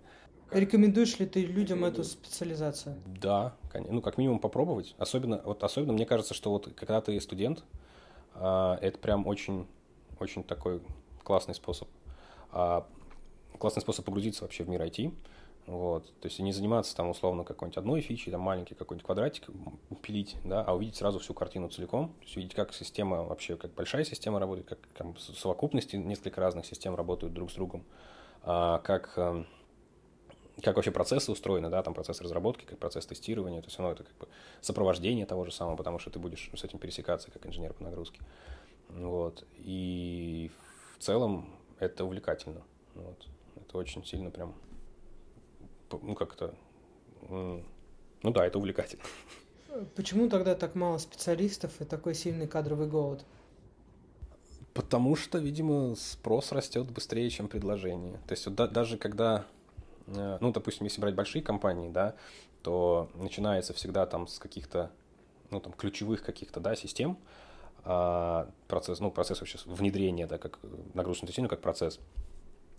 Рекомендуешь 0.51 1.17
ли 1.19 1.25
ты 1.25 1.45
людям 1.45 1.85
эту 1.85 2.03
специализацию? 2.03 2.95
Да, 3.05 3.55
конечно. 3.71 3.93
ну 3.93 4.01
как 4.01 4.17
минимум 4.17 4.39
попробовать. 4.39 4.95
Особенно, 4.97 5.41
вот 5.45 5.63
особенно 5.63 5.93
мне 5.93 6.05
кажется, 6.05 6.33
что 6.33 6.51
вот 6.51 6.73
когда 6.75 6.99
ты 6.99 7.19
студент, 7.21 7.63
э, 8.35 8.77
это 8.81 8.97
прям 8.97 9.27
очень 9.27 9.67
очень 10.21 10.43
такой 10.43 10.81
классный 11.23 11.55
способ. 11.55 11.87
А, 12.51 12.87
классный 13.59 13.81
способ 13.81 14.05
погрузиться 14.05 14.43
вообще 14.43 14.63
в 14.63 14.69
мир 14.69 14.81
IT. 14.81 15.13
Вот. 15.67 16.05
То 16.19 16.27
есть 16.27 16.39
не 16.39 16.51
заниматься 16.51 16.95
там 16.95 17.09
условно 17.09 17.43
какой-нибудь 17.43 17.77
одной 17.77 18.01
фичей, 18.01 18.31
там 18.31 18.41
маленький 18.41 18.73
какой-нибудь 18.73 19.05
квадратик 19.05 19.47
пилить, 20.01 20.35
да, 20.43 20.63
а 20.63 20.73
увидеть 20.75 20.95
сразу 20.95 21.19
всю 21.19 21.33
картину 21.33 21.69
целиком, 21.69 22.09
то 22.09 22.23
есть 22.23 22.35
увидеть, 22.35 22.55
как 22.55 22.73
система 22.73 23.23
вообще, 23.23 23.55
как 23.55 23.73
большая 23.73 24.03
система 24.03 24.39
работает, 24.39 24.67
как 24.67 24.79
там, 24.97 25.15
совокупности 25.17 25.95
несколько 25.95 26.41
разных 26.41 26.65
систем 26.65 26.95
работают 26.95 27.33
друг 27.33 27.51
с 27.51 27.53
другом, 27.53 27.83
а, 28.41 28.79
как, 28.79 29.13
эм, 29.17 29.45
как 30.63 30.75
вообще 30.75 30.91
процессы 30.91 31.31
устроены, 31.31 31.69
да, 31.69 31.83
там 31.83 31.93
процесс 31.93 32.21
разработки, 32.21 32.65
как 32.65 32.79
процесс 32.79 33.05
тестирования, 33.05 33.61
то 33.61 33.67
есть 33.67 33.77
оно 33.79 33.91
это 33.91 34.03
как 34.03 34.17
бы 34.17 34.27
сопровождение 34.61 35.27
того 35.27 35.45
же 35.45 35.51
самого, 35.51 35.75
потому 35.75 35.99
что 35.99 36.09
ты 36.09 36.17
будешь 36.17 36.49
с 36.55 36.63
этим 36.63 36.79
пересекаться 36.79 37.29
как 37.29 37.45
инженер 37.45 37.73
по 37.73 37.83
нагрузке. 37.83 38.19
Вот. 38.95 39.45
И 39.57 40.51
в 40.97 41.03
целом 41.03 41.49
это 41.79 42.05
увлекательно. 42.05 42.61
Вот. 42.95 43.27
Это 43.55 43.77
очень 43.77 44.05
сильно 44.05 44.31
прям, 44.31 44.53
ну 45.91 46.15
как-то, 46.15 46.53
ну 47.29 47.63
да, 48.23 48.45
это 48.45 48.57
увлекательно. 48.57 49.03
Почему 49.95 50.29
тогда 50.29 50.55
так 50.55 50.75
мало 50.75 50.97
специалистов 50.97 51.79
и 51.79 51.85
такой 51.85 52.13
сильный 52.13 52.47
кадровый 52.47 52.87
голод? 52.87 53.23
Потому 54.73 55.15
что, 55.15 55.37
видимо, 55.37 55.95
спрос 55.95 56.51
растет 56.51 56.89
быстрее, 56.91 57.29
чем 57.29 57.47
предложение. 57.47 58.19
То 58.27 58.33
есть 58.33 58.45
вот 58.45 58.55
да, 58.55 58.67
даже 58.67 58.97
когда, 58.97 59.45
э, 60.07 60.37
ну, 60.39 60.51
допустим, 60.51 60.85
если 60.85 61.01
брать 61.01 61.15
большие 61.15 61.41
компании, 61.41 61.89
да, 61.89 62.15
то 62.61 63.09
начинается 63.15 63.73
всегда 63.73 64.05
там 64.05 64.27
с 64.27 64.39
каких-то 64.39 64.91
ну, 65.49 65.59
там, 65.59 65.73
ключевых 65.73 66.23
каких-то, 66.23 66.59
да, 66.59 66.75
систем, 66.75 67.17
процесс, 67.83 68.99
ну, 68.99 69.11
процесс 69.11 69.39
вообще 69.41 69.57
внедрения, 69.65 70.27
да, 70.27 70.37
как 70.37 70.59
нагрузочное 70.93 71.27
тестирование, 71.27 71.49
как 71.49 71.61
процесс. 71.61 71.99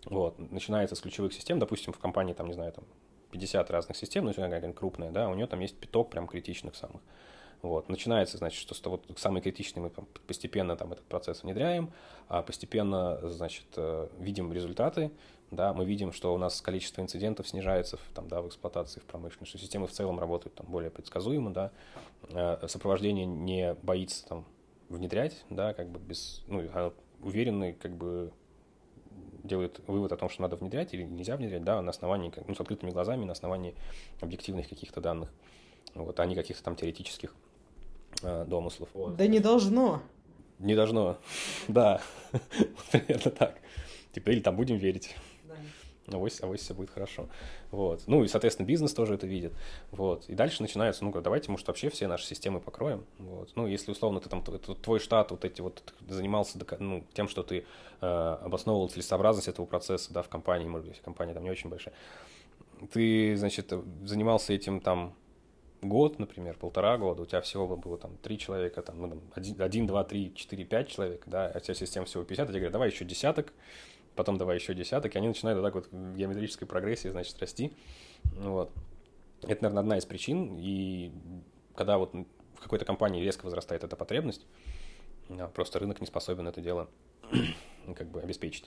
Вот, 0.04 0.38
начинается 0.38 0.96
с 0.96 1.00
ключевых 1.00 1.32
систем, 1.32 1.58
допустим, 1.58 1.92
в 1.92 1.98
компании, 1.98 2.34
там, 2.34 2.48
не 2.48 2.54
знаю, 2.54 2.72
там, 2.72 2.84
50 3.30 3.70
разных 3.70 3.96
систем, 3.96 4.24
ну, 4.24 4.30
если 4.30 4.42
какая-нибудь 4.42 4.76
крупная, 4.76 5.10
да, 5.10 5.28
у 5.28 5.34
нее 5.34 5.46
там 5.46 5.60
есть 5.60 5.76
пяток 5.76 6.10
прям 6.10 6.26
критичных 6.26 6.74
самых. 6.76 7.00
Вот. 7.62 7.88
Начинается, 7.88 8.38
значит, 8.38 8.74
что 8.74 8.90
вот 8.90 9.04
самый 9.16 9.40
критичный 9.40 9.82
мы 9.82 9.90
постепенно 10.26 10.76
там 10.76 10.92
этот 10.92 11.04
процесс 11.04 11.44
внедряем, 11.44 11.92
а 12.28 12.42
постепенно, 12.42 13.20
значит, 13.28 13.66
э, 13.76 14.08
видим 14.18 14.52
результаты, 14.52 15.12
да, 15.52 15.72
мы 15.72 15.84
видим, 15.84 16.12
что 16.12 16.34
у 16.34 16.38
нас 16.38 16.60
количество 16.60 17.02
инцидентов 17.02 17.46
снижается 17.46 17.98
там, 18.14 18.26
да, 18.26 18.42
в 18.42 18.48
эксплуатации, 18.48 18.98
в 19.00 19.04
промышленности, 19.04 19.50
что 19.50 19.58
системы 19.58 19.86
в 19.86 19.92
целом 19.92 20.18
работают 20.18 20.56
там, 20.56 20.66
более 20.66 20.90
предсказуемо, 20.90 21.52
да, 21.52 21.70
э, 22.30 22.66
сопровождение 22.66 23.26
не 23.26 23.74
боится 23.74 24.26
там, 24.26 24.44
внедрять, 24.92 25.44
да, 25.50 25.74
как 25.74 25.88
бы 25.88 25.98
без, 25.98 26.42
ну, 26.46 26.62
а 26.72 26.92
уверенный, 27.20 27.72
как 27.72 27.96
бы 27.96 28.32
делает 29.42 29.80
вывод 29.86 30.12
о 30.12 30.16
том, 30.16 30.28
что 30.28 30.42
надо 30.42 30.56
внедрять 30.56 30.94
или 30.94 31.02
нельзя 31.02 31.36
внедрять, 31.36 31.64
да, 31.64 31.80
на 31.82 31.90
основании, 31.90 32.32
ну, 32.46 32.54
с 32.54 32.60
открытыми 32.60 32.90
глазами, 32.90 33.24
на 33.24 33.32
основании 33.32 33.74
объективных 34.20 34.68
каких-то 34.68 35.00
данных, 35.00 35.32
вот, 35.94 36.18
а 36.20 36.26
не 36.26 36.34
каких-то 36.34 36.62
там 36.62 36.76
теоретических 36.76 37.34
э, 38.22 38.44
домыслов. 38.46 38.88
Вот. 38.94 39.16
Да 39.16 39.26
не 39.26 39.40
должно. 39.40 40.00
Не 40.58 40.74
должно, 40.74 41.18
да, 41.68 42.00
примерно 42.92 43.30
так. 43.30 43.58
Типа, 44.12 44.30
или 44.30 44.40
там 44.40 44.56
будем 44.56 44.76
верить. 44.76 45.16
Авось, 46.14 46.40
авось 46.40 46.60
все 46.60 46.74
будет 46.74 46.90
хорошо. 46.90 47.28
Вот. 47.70 48.02
Ну 48.06 48.24
и, 48.24 48.28
соответственно, 48.28 48.66
бизнес 48.66 48.92
тоже 48.94 49.14
это 49.14 49.26
видит. 49.26 49.52
Вот. 49.90 50.28
И 50.28 50.34
дальше 50.34 50.62
начинается, 50.62 51.04
ну-ка, 51.04 51.20
давайте, 51.20 51.50
может, 51.50 51.66
вообще 51.68 51.90
все 51.90 52.06
наши 52.06 52.26
системы 52.26 52.60
покроем. 52.60 53.04
Вот. 53.18 53.50
Ну, 53.54 53.66
если, 53.66 53.90
условно, 53.92 54.20
ты 54.20 54.28
там, 54.28 54.42
твой 54.42 54.98
штат 54.98 55.30
вот 55.30 55.44
эти 55.44 55.60
вот 55.60 55.82
занимался 56.08 56.58
ну, 56.78 57.04
тем, 57.12 57.28
что 57.28 57.42
ты 57.42 57.64
э, 58.00 58.06
обосновывал 58.06 58.88
целесообразность 58.88 59.48
этого 59.48 59.66
процесса, 59.66 60.12
да, 60.12 60.22
в 60.22 60.28
компании, 60.28 60.68
может 60.68 60.88
быть, 60.88 61.00
компания 61.00 61.34
там 61.34 61.44
не 61.44 61.50
очень 61.50 61.70
большая. 61.70 61.94
Ты, 62.92 63.36
значит, 63.36 63.72
занимался 64.04 64.52
этим 64.52 64.80
там 64.80 65.14
год, 65.82 66.18
например, 66.18 66.56
полтора 66.56 66.96
года, 66.96 67.22
у 67.22 67.26
тебя 67.26 67.40
всего 67.40 67.76
было 67.76 67.98
там 67.98 68.16
три 68.18 68.38
человека, 68.38 68.82
там, 68.82 69.00
ну, 69.00 69.08
там, 69.08 69.20
один, 69.34 69.60
один, 69.60 69.86
два, 69.86 70.04
три, 70.04 70.32
четыре, 70.34 70.64
пять 70.64 70.88
человек, 70.88 71.24
да, 71.26 71.50
а 71.52 71.58
у 71.58 71.60
тебя 71.60 71.74
система 71.74 72.06
всего 72.06 72.24
50, 72.24 72.44
а 72.44 72.48
тебе 72.48 72.60
говорят, 72.60 72.72
давай 72.72 72.90
еще 72.90 73.04
десяток, 73.04 73.52
потом 74.14 74.38
давай 74.38 74.56
еще 74.56 74.74
десяток, 74.74 75.14
и 75.14 75.18
они 75.18 75.28
начинают 75.28 75.58
вот 75.58 75.64
так 75.64 75.74
вот 75.74 75.88
в 75.90 76.16
геометрической 76.16 76.66
прогрессии, 76.66 77.08
значит, 77.08 77.38
расти. 77.38 77.72
Вот. 78.24 78.70
Это, 79.42 79.62
наверное, 79.62 79.80
одна 79.80 79.98
из 79.98 80.04
причин, 80.04 80.56
и 80.58 81.12
когда 81.74 81.98
вот 81.98 82.14
в 82.14 82.60
какой-то 82.60 82.84
компании 82.84 83.22
резко 83.22 83.44
возрастает 83.44 83.84
эта 83.84 83.96
потребность, 83.96 84.46
просто 85.54 85.78
рынок 85.78 86.00
не 86.00 86.06
способен 86.06 86.46
это 86.46 86.60
дело 86.60 86.88
как 87.96 88.08
бы 88.08 88.20
обеспечить. 88.20 88.66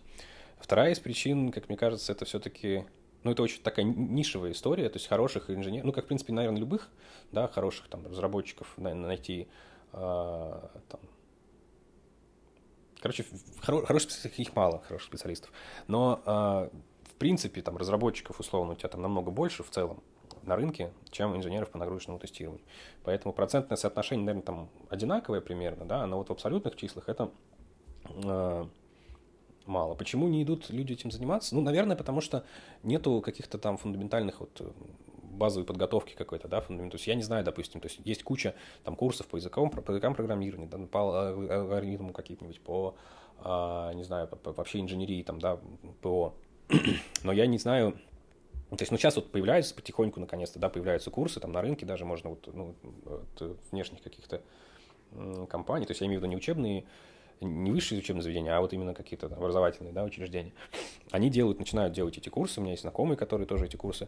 Вторая 0.60 0.92
из 0.92 1.00
причин, 1.00 1.52
как 1.52 1.70
мне 1.70 1.78
кажется, 1.78 2.12
это 2.12 2.26
все-таки 2.26 2.86
ну, 3.26 3.32
это 3.32 3.42
очень 3.42 3.62
такая 3.64 3.84
нишевая 3.86 4.52
история, 4.52 4.88
то 4.88 4.98
есть 4.98 5.08
хороших 5.08 5.50
инженеров, 5.50 5.88
ну, 5.88 5.92
как, 5.92 6.06
в 6.06 6.08
принципе, 6.08 6.32
наверное, 6.32 6.60
любых, 6.60 6.92
да, 7.32 7.48
хороших 7.48 7.88
там 7.88 8.06
разработчиков 8.06 8.72
наверное, 8.78 9.08
найти, 9.08 9.48
э, 9.94 9.98
там, 10.90 11.00
короче, 13.06 13.24
хоро, 13.62 13.86
хороших 13.86 14.10
специалистов, 14.10 14.40
их 14.40 14.56
мало, 14.56 14.82
хороших 14.88 15.08
специалистов, 15.10 15.52
но, 15.88 16.22
э, 16.26 16.70
в 17.04 17.14
принципе, 17.20 17.62
там, 17.62 17.78
разработчиков, 17.78 18.40
условно, 18.40 18.74
у 18.74 18.76
тебя 18.76 18.90
там 18.90 19.04
намного 19.04 19.30
больше 19.30 19.62
в 19.62 19.70
целом 19.70 20.02
на 20.42 20.56
рынке, 20.56 20.92
чем 21.12 21.36
инженеров 21.36 21.70
по 21.70 21.78
нагрузочному 21.78 22.18
тестированию. 22.18 22.66
Поэтому 23.04 23.32
процентное 23.32 23.78
соотношение, 23.78 24.26
наверное, 24.26 24.46
там 24.46 24.70
одинаковое 24.90 25.40
примерно, 25.40 25.86
да, 25.86 26.08
но 26.08 26.18
вот 26.18 26.30
в 26.30 26.32
абсолютных 26.32 26.76
числах 26.78 27.08
это 27.08 27.30
э, 28.10 28.66
мало. 29.68 29.94
Почему 29.94 30.28
не 30.28 30.42
идут 30.42 30.72
люди 30.72 30.94
этим 30.94 31.12
заниматься? 31.12 31.54
Ну, 31.54 31.62
наверное, 31.62 31.96
потому 31.96 32.22
что 32.22 32.44
нету 32.82 33.22
каких-то 33.22 33.60
там 33.60 33.78
фундаментальных 33.78 34.40
вот 34.40 34.62
базовой 35.36 35.66
подготовки 35.66 36.16
какой-то, 36.16 36.48
да, 36.48 36.62
фундамент. 36.62 36.92
То 36.92 36.96
есть 36.96 37.08
я 37.08 37.16
не 37.16 37.24
знаю, 37.24 37.44
допустим, 37.44 37.82
то 37.82 37.88
есть 37.88 38.00
есть 38.04 38.24
куча 38.24 38.56
там 38.84 38.96
курсов 38.96 39.28
по 39.28 39.36
языкам, 39.38 39.70
по 39.70 39.92
языкам 39.92 40.16
программирования, 40.16 40.68
да, 40.68 40.78
по 40.78 41.30
алгоритму 41.30 42.14
каким-нибудь, 42.14 42.62
по, 42.62 42.96
а, 43.40 43.92
не 43.94 44.04
знаю, 44.04 44.28
по, 44.28 44.36
по, 44.36 44.54
вообще 44.54 44.80
инженерии, 44.80 45.24
там, 45.24 45.40
да, 45.40 45.60
ПО. 46.02 46.34
Но 47.24 47.32
я 47.32 47.46
не 47.46 47.58
знаю, 47.58 47.94
то 48.70 48.82
есть, 48.82 48.92
ну, 48.92 48.98
сейчас 48.98 49.16
вот 49.16 49.32
появляются 49.32 49.76
потихоньку, 49.76 50.20
наконец-то, 50.20 50.60
да, 50.60 50.70
появляются 50.70 51.12
курсы, 51.12 51.40
там, 51.40 51.52
на 51.52 51.62
рынке 51.62 51.86
даже 51.86 52.06
можно 52.06 52.32
вот, 52.32 52.50
ну, 52.54 52.76
от 53.06 53.58
внешних 53.72 54.02
каких-то 54.02 54.42
компаний, 55.50 55.86
то 55.86 55.92
есть 55.92 56.02
я 56.02 56.08
имею 56.08 56.20
в 56.20 56.24
виду 56.24 56.30
не 56.32 56.36
учебные 56.36 56.86
не 57.42 57.72
высшие 57.72 58.00
учебные 58.00 58.24
заведения, 58.24 58.56
а 58.56 58.62
вот 58.62 58.74
именно 58.74 58.94
какие-то 58.94 59.28
образовательные 59.28 59.94
да, 59.94 60.04
учреждения, 60.04 60.54
они 61.12 61.30
делают, 61.30 61.60
начинают 61.60 61.94
делать 61.94 62.18
эти 62.18 62.30
курсы. 62.30 62.60
У 62.60 62.64
меня 62.64 62.72
есть 62.72 62.82
знакомые, 62.82 63.18
которые 63.18 63.48
тоже 63.48 63.66
эти 63.66 63.76
курсы 63.76 64.08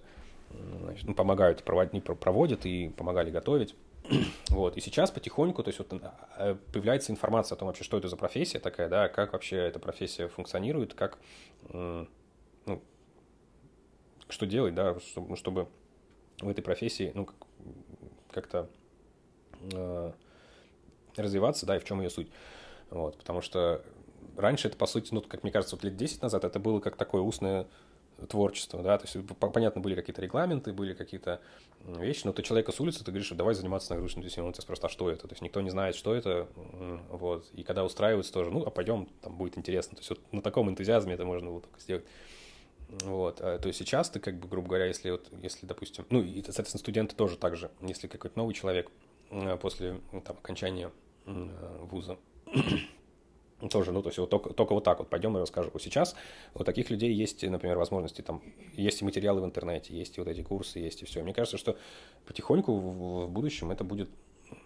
значит, 0.81 1.07
ну, 1.07 1.13
помогают, 1.13 1.63
проводят 1.63 2.65
и 2.65 2.89
помогали 2.89 3.31
готовить. 3.31 3.75
Вот. 4.49 4.77
И 4.77 4.81
сейчас 4.81 5.11
потихоньку, 5.11 5.63
то 5.63 5.69
есть 5.69 5.79
вот 5.79 5.93
э, 6.37 6.55
появляется 6.71 7.11
информация 7.11 7.55
о 7.55 7.59
том 7.59 7.67
вообще, 7.67 7.83
что 7.83 7.97
это 7.97 8.07
за 8.07 8.15
профессия 8.15 8.59
такая, 8.59 8.89
да, 8.89 9.09
как 9.09 9.33
вообще 9.33 9.57
эта 9.57 9.79
профессия 9.79 10.27
функционирует, 10.27 10.93
как, 10.93 11.17
ну, 11.73 12.07
что 14.29 14.45
делать, 14.45 14.75
да, 14.75 14.99
чтобы, 14.99 15.29
ну, 15.29 15.35
чтобы 15.35 15.67
в 16.41 16.49
этой 16.49 16.61
профессии, 16.61 17.11
ну, 17.13 17.27
как-то 18.31 18.69
э, 19.73 20.11
развиваться, 21.15 21.65
да, 21.65 21.77
и 21.77 21.79
в 21.79 21.83
чем 21.83 22.01
ее 22.01 22.09
суть. 22.09 22.29
Вот, 22.89 23.17
потому 23.17 23.41
что 23.41 23.81
раньше 24.35 24.67
это, 24.67 24.77
по 24.77 24.85
сути, 24.85 25.13
ну, 25.13 25.21
как 25.21 25.43
мне 25.43 25.51
кажется, 25.51 25.75
вот 25.75 25.83
лет 25.83 25.97
10 25.97 26.21
назад 26.21 26.43
это 26.43 26.59
было 26.59 26.79
как 26.79 26.95
такое 26.95 27.21
устное 27.21 27.67
творчество, 28.29 28.81
да, 28.81 28.97
то 28.97 29.05
есть, 29.05 29.27
понятно, 29.39 29.81
были 29.81 29.95
какие-то 29.95 30.21
регламенты, 30.21 30.73
были 30.73 30.93
какие-то 30.93 31.39
вещи, 31.85 32.21
но 32.25 32.33
ты 32.33 32.41
человека 32.41 32.71
с 32.71 32.79
улицы, 32.79 33.03
ты 33.03 33.11
говоришь, 33.11 33.29
давай 33.29 33.53
заниматься 33.53 33.91
нагрузочным 33.91 34.21
движением, 34.21 34.47
он 34.47 34.53
тебя 34.53 34.63
спросит, 34.63 34.85
а 34.85 34.89
что 34.89 35.09
это? 35.11 35.27
То 35.27 35.33
есть, 35.33 35.41
никто 35.41 35.61
не 35.61 35.69
знает, 35.69 35.95
что 35.95 36.15
это, 36.15 36.47
вот, 37.09 37.49
и 37.53 37.63
когда 37.63 37.83
устраиваются 37.83 38.33
тоже, 38.33 38.49
ну, 38.49 38.63
а 38.65 38.71
пойдем, 38.71 39.07
там 39.21 39.37
будет 39.37 39.57
интересно, 39.57 39.95
то 39.95 40.01
есть, 40.01 40.09
вот 40.09 40.19
на 40.31 40.41
таком 40.41 40.69
энтузиазме 40.69 41.13
это 41.13 41.25
можно 41.25 41.49
было 41.49 41.61
только 41.61 41.79
сделать. 41.79 42.05
Вот, 43.03 43.41
а, 43.41 43.59
то 43.59 43.67
есть 43.67 43.79
сейчас 43.79 44.09
ты, 44.09 44.19
как 44.19 44.39
бы, 44.39 44.47
грубо 44.47 44.69
говоря, 44.69 44.85
если 44.85 45.11
вот, 45.11 45.27
если, 45.41 45.65
допустим, 45.65 46.05
ну, 46.09 46.21
и, 46.21 46.41
соответственно, 46.41 46.79
студенты 46.79 47.15
тоже 47.15 47.37
так 47.37 47.55
же, 47.55 47.69
если 47.81 48.07
какой-то 48.07 48.37
новый 48.37 48.53
человек 48.53 48.89
после, 49.61 49.99
ну, 50.11 50.21
там, 50.21 50.37
окончания 50.37 50.89
вуза 51.25 52.17
тоже, 53.69 53.91
ну, 53.91 54.03
то 54.03 54.09
есть 54.09 54.19
вот 54.19 54.29
только, 54.29 54.53
только 54.53 54.73
вот 54.73 54.83
так 54.83 54.99
вот 54.99 55.09
пойдем 55.09 55.35
и 55.37 55.41
расскажу. 55.41 55.71
Сейчас 55.79 56.15
у 56.53 56.63
таких 56.63 56.89
людей 56.91 57.11
есть, 57.11 57.43
например, 57.43 57.77
возможности, 57.77 58.21
там, 58.21 58.43
есть 58.73 59.01
и 59.01 59.05
материалы 59.05 59.41
в 59.41 59.45
интернете, 59.45 59.97
есть 59.97 60.17
и 60.17 60.21
вот 60.21 60.27
эти 60.27 60.41
курсы, 60.41 60.79
есть 60.79 61.01
и 61.01 61.05
все. 61.05 61.23
Мне 61.23 61.33
кажется, 61.33 61.57
что 61.57 61.77
потихоньку 62.25 62.73
в, 62.73 63.25
в 63.25 63.29
будущем 63.29 63.71
это 63.71 63.83
будет, 63.83 64.09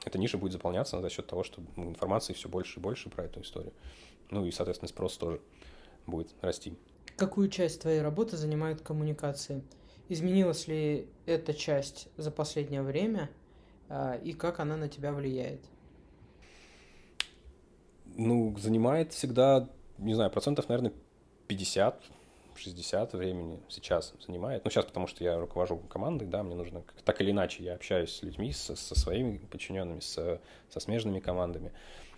эта 0.06 0.18
ниша 0.18 0.38
будет 0.38 0.52
заполняться 0.52 1.00
за 1.00 1.10
счет 1.10 1.26
того, 1.28 1.44
что 1.44 1.62
информации 1.78 2.34
все 2.34 2.50
больше 2.50 2.80
и 2.80 2.84
больше 2.84 3.10
про 3.10 3.24
эту 3.26 3.42
историю. 3.42 3.72
Ну 4.30 4.46
и, 4.46 4.52
соответственно, 4.52 4.90
спрос 4.90 5.18
тоже 5.18 5.40
будет 6.06 6.34
расти. 6.42 6.76
Какую 7.16 7.50
часть 7.50 7.82
твоей 7.82 8.02
работы 8.02 8.36
занимают 8.36 8.82
коммуникации? 8.82 9.64
Изменилась 10.10 10.68
ли 10.68 11.08
эта 11.26 11.54
часть 11.54 12.10
за 12.18 12.32
последнее 12.32 12.82
время 12.82 13.30
а, 13.88 14.16
и 14.16 14.34
как 14.34 14.60
она 14.60 14.76
на 14.76 14.90
тебя 14.90 15.14
влияет? 15.14 15.62
Ну, 18.16 18.56
занимает 18.58 19.14
всегда, 19.14 19.70
не 19.98 20.14
знаю, 20.14 20.32
процентов, 20.32 20.70
наверное, 20.70 20.94
50, 21.48 22.02
60 22.56 23.14
времени 23.14 23.60
сейчас 23.70 24.14
занимает. 24.26 24.64
Ну, 24.64 24.72
сейчас, 24.72 24.86
потому 24.86 25.08
что 25.08 25.24
я 25.24 25.38
руковожу 25.38 25.78
командой, 25.78 26.28
да, 26.28 26.44
мне 26.44 26.56
нужно, 26.56 26.84
так 27.04 27.22
или 27.22 27.32
иначе, 27.32 27.64
я 27.64 27.76
общаюсь 27.76 28.12
с 28.12 28.24
людьми, 28.24 28.52
со, 28.52 28.76
со 28.76 28.98
своими 28.98 29.38
подчиненными, 29.38 30.00
со, 30.00 30.40
со 30.70 30.80
смежными 30.80 31.20
командами. 31.20 31.72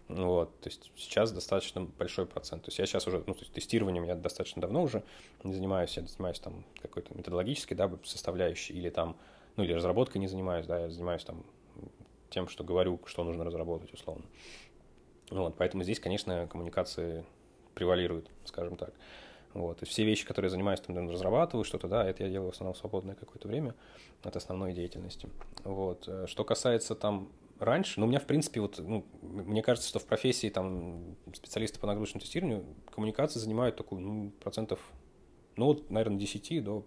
Вот, 0.10 0.60
то 0.60 0.70
есть 0.70 0.92
сейчас 0.98 1.32
достаточно 1.32 1.82
большой 1.82 2.26
процент. 2.26 2.64
То 2.64 2.70
есть 2.70 2.80
я 2.80 2.86
сейчас 2.86 3.08
уже, 3.08 3.24
ну, 3.26 3.34
то 3.34 3.40
есть 3.40 3.54
тестированием 3.54 4.04
я 4.04 4.16
достаточно 4.16 4.62
давно 4.62 4.84
уже 4.84 5.04
не 5.44 5.54
занимаюсь, 5.54 5.96
я 5.96 6.06
занимаюсь 6.06 6.40
там 6.40 6.66
какой-то 6.82 7.16
методологической, 7.16 7.78
да, 7.78 7.90
составляющей, 8.04 8.74
или 8.74 8.90
там, 8.90 9.16
ну, 9.56 9.64
или 9.64 9.72
разработкой 9.72 10.20
не 10.20 10.28
занимаюсь, 10.28 10.68
да, 10.68 10.80
я 10.80 10.90
занимаюсь 10.90 11.24
там 11.24 11.46
тем, 12.30 12.50
что 12.50 12.64
говорю, 12.64 13.00
что 13.06 13.24
нужно 13.24 13.46
разработать, 13.46 13.94
условно. 13.94 14.26
Вот, 15.34 15.56
поэтому 15.58 15.84
здесь, 15.84 16.00
конечно, 16.00 16.48
коммуникации 16.48 17.26
превалируют, 17.74 18.30
скажем 18.46 18.76
так. 18.76 18.94
Вот. 19.54 19.82
И 19.82 19.86
все 19.86 20.04
вещи, 20.04 20.26
которые 20.26 20.48
я 20.48 20.52
занимаюсь, 20.52 20.80
там, 20.80 21.10
разрабатываю 21.10 21.64
что-то, 21.64 21.88
да, 21.88 22.08
это 22.08 22.24
я 22.24 22.30
делаю 22.30 22.52
в 22.52 22.54
основном 22.54 22.74
в 22.74 22.78
свободное 22.78 23.16
какое-то 23.16 23.48
время 23.48 23.76
от 24.24 24.36
основной 24.36 24.74
деятельности. 24.74 25.28
Вот. 25.64 26.08
Э, 26.08 26.26
что 26.28 26.44
касается 26.44 26.96
там 26.96 27.30
раньше, 27.60 28.00
ну, 28.00 28.06
у 28.06 28.10
меня, 28.10 28.20
в 28.20 28.26
принципе, 28.26 28.62
вот, 28.62 28.80
ну, 28.80 29.06
мне 29.22 29.62
кажется, 29.62 29.90
что 29.90 30.00
в 30.00 30.06
профессии 30.06 30.50
там 30.50 31.16
специалисты 31.34 31.80
по 31.80 31.88
нагрузочному 31.88 32.22
тестированию 32.22 32.64
коммуникации 32.92 33.40
занимают 33.40 33.76
такую, 33.76 34.02
ну, 34.02 34.32
процентов, 34.40 34.80
ну, 35.56 35.66
вот, 35.66 35.90
наверное, 35.90 36.20
10 36.20 36.64
до 36.64 36.84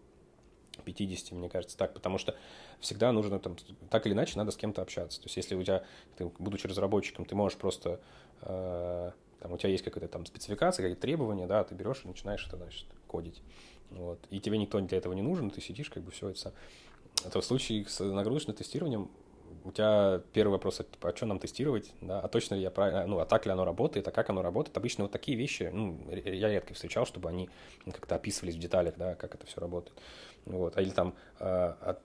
50, 0.83 1.33
мне 1.33 1.49
кажется, 1.49 1.77
так, 1.77 1.95
потому 1.95 2.19
что 2.19 2.35
всегда 2.81 3.13
нужно 3.13 3.39
там, 3.39 3.57
так 3.91 4.07
или 4.07 4.15
иначе, 4.15 4.39
надо 4.39 4.51
с 4.51 4.57
кем-то 4.57 4.83
общаться. 4.83 5.21
То 5.21 5.27
есть, 5.27 5.37
если 5.37 5.55
у 5.55 5.63
тебя, 5.63 5.85
ты, 6.17 6.31
будучи 6.39 6.67
разработчиком, 6.67 7.25
ты 7.25 7.35
можешь 7.35 7.59
просто, 7.59 8.01
э, 8.43 9.11
там, 9.41 9.53
у 9.53 9.59
тебя 9.59 9.71
есть 9.71 9.85
какая-то 9.85 10.09
там 10.09 10.27
спецификация, 10.27 10.83
какие-то 10.83 11.03
требования, 11.03 11.47
да, 11.47 11.65
ты 11.65 11.75
берешь 11.75 12.03
и 12.05 12.09
начинаешь 12.09 12.47
это, 12.47 12.57
значит, 12.57 12.87
кодить. 13.07 13.43
Вот. 13.91 14.19
И 14.31 14.41
тебе 14.41 14.59
никто 14.59 14.81
для 14.81 14.99
этого 14.99 15.13
не 15.13 15.23
нужен, 15.23 15.51
ты 15.51 15.61
сидишь, 15.61 15.91
как 15.91 16.03
бы 16.03 16.11
все 16.11 16.31
это. 16.31 16.53
Это 17.25 17.41
в 17.41 17.45
случае 17.45 17.87
с 17.87 18.01
нагрузочным 18.01 18.55
тестированием 18.55 19.11
у 19.65 19.73
тебя 19.73 20.23
первый 20.33 20.53
вопрос, 20.53 20.81
а 20.81 21.17
что 21.17 21.27
нам 21.27 21.39
тестировать, 21.39 21.93
да, 22.01 22.21
а 22.21 22.29
точно 22.29 22.55
ли 22.55 22.63
я 22.63 22.71
правильно, 22.71 23.07
ну, 23.07 23.19
а 23.19 23.27
так 23.27 23.47
ли 23.47 23.53
оно 23.53 23.65
работает, 23.65 24.07
а 24.07 24.11
как 24.11 24.31
оно 24.31 24.43
работает. 24.43 24.77
Обычно 24.77 25.05
вот 25.05 25.13
такие 25.13 25.37
вещи, 25.37 25.71
ну, 25.73 25.99
я 26.11 26.49
редко 26.49 26.75
встречал, 26.75 27.07
чтобы 27.07 27.29
они 27.29 27.49
как-то 27.85 28.15
описывались 28.15 28.55
в 28.55 28.59
деталях, 28.59 28.95
да, 28.97 29.15
как 29.15 29.35
это 29.35 29.47
все 29.47 29.61
работает. 29.61 29.99
Вот, 30.47 30.77
а 30.77 30.83
или 30.83 30.91
там, 30.91 31.15
а, 31.39 31.99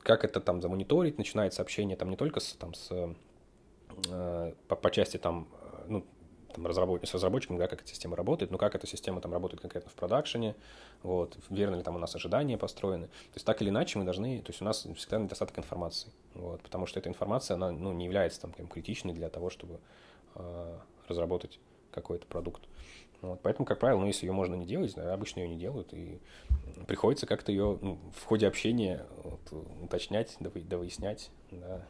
как 0.00 0.24
это 0.24 0.40
там 0.40 0.62
замониторить, 0.62 1.18
начинает 1.18 1.54
сообщение 1.54 1.96
там 1.96 2.10
не 2.10 2.16
только 2.16 2.40
с, 2.40 2.52
там, 2.54 2.74
с, 2.74 2.90
а, 4.10 4.54
по, 4.68 4.76
по 4.76 4.90
части 4.90 5.16
там, 5.16 5.48
ну, 5.88 6.04
там, 6.54 6.66
разработчик, 6.66 7.08
с 7.08 7.14
разработчиком, 7.14 7.56
да, 7.56 7.66
как 7.66 7.82
эта 7.82 7.88
система 7.88 8.16
работает, 8.16 8.50
но 8.50 8.58
как 8.58 8.74
эта 8.74 8.86
система 8.86 9.20
там 9.20 9.32
работает 9.32 9.60
конкретно 9.60 9.90
в 9.90 9.94
продакшене, 9.94 10.54
вот, 11.02 11.38
верно 11.50 11.76
ли 11.76 11.82
там 11.82 11.96
у 11.96 11.98
нас 11.98 12.14
ожидания 12.14 12.58
построены. 12.58 13.06
То 13.06 13.34
есть 13.34 13.46
так 13.46 13.60
или 13.62 13.70
иначе 13.70 13.98
мы 13.98 14.04
должны, 14.04 14.40
то 14.40 14.50
есть 14.50 14.60
у 14.60 14.64
нас 14.64 14.86
всегда 14.96 15.18
недостаток 15.18 15.58
информации, 15.58 16.10
вот, 16.34 16.60
потому 16.62 16.86
что 16.86 16.98
эта 17.00 17.08
информация, 17.08 17.54
она 17.54 17.70
ну, 17.70 17.92
не 17.92 18.04
является 18.04 18.40
там 18.40 18.52
критичной 18.52 19.14
для 19.14 19.28
того, 19.28 19.50
чтобы 19.50 19.80
э, 20.34 20.78
разработать 21.08 21.58
какой-то 21.90 22.26
продукт. 22.26 22.62
Вот, 23.20 23.40
поэтому, 23.42 23.66
как 23.66 23.80
правило, 23.80 24.00
ну, 24.00 24.06
если 24.06 24.26
ее 24.26 24.32
можно 24.32 24.54
не 24.54 24.64
делать, 24.64 24.94
да, 24.94 25.12
обычно 25.12 25.40
ее 25.40 25.48
не 25.48 25.58
делают, 25.58 25.92
и 25.92 26.20
приходится 26.86 27.26
как-то 27.26 27.50
ее 27.50 27.78
ну, 27.82 27.98
в 28.14 28.24
ходе 28.24 28.46
общения 28.46 29.06
вот, 29.24 29.40
уточнять, 29.82 30.36
довыяснять, 30.38 31.30
да, 31.50 31.84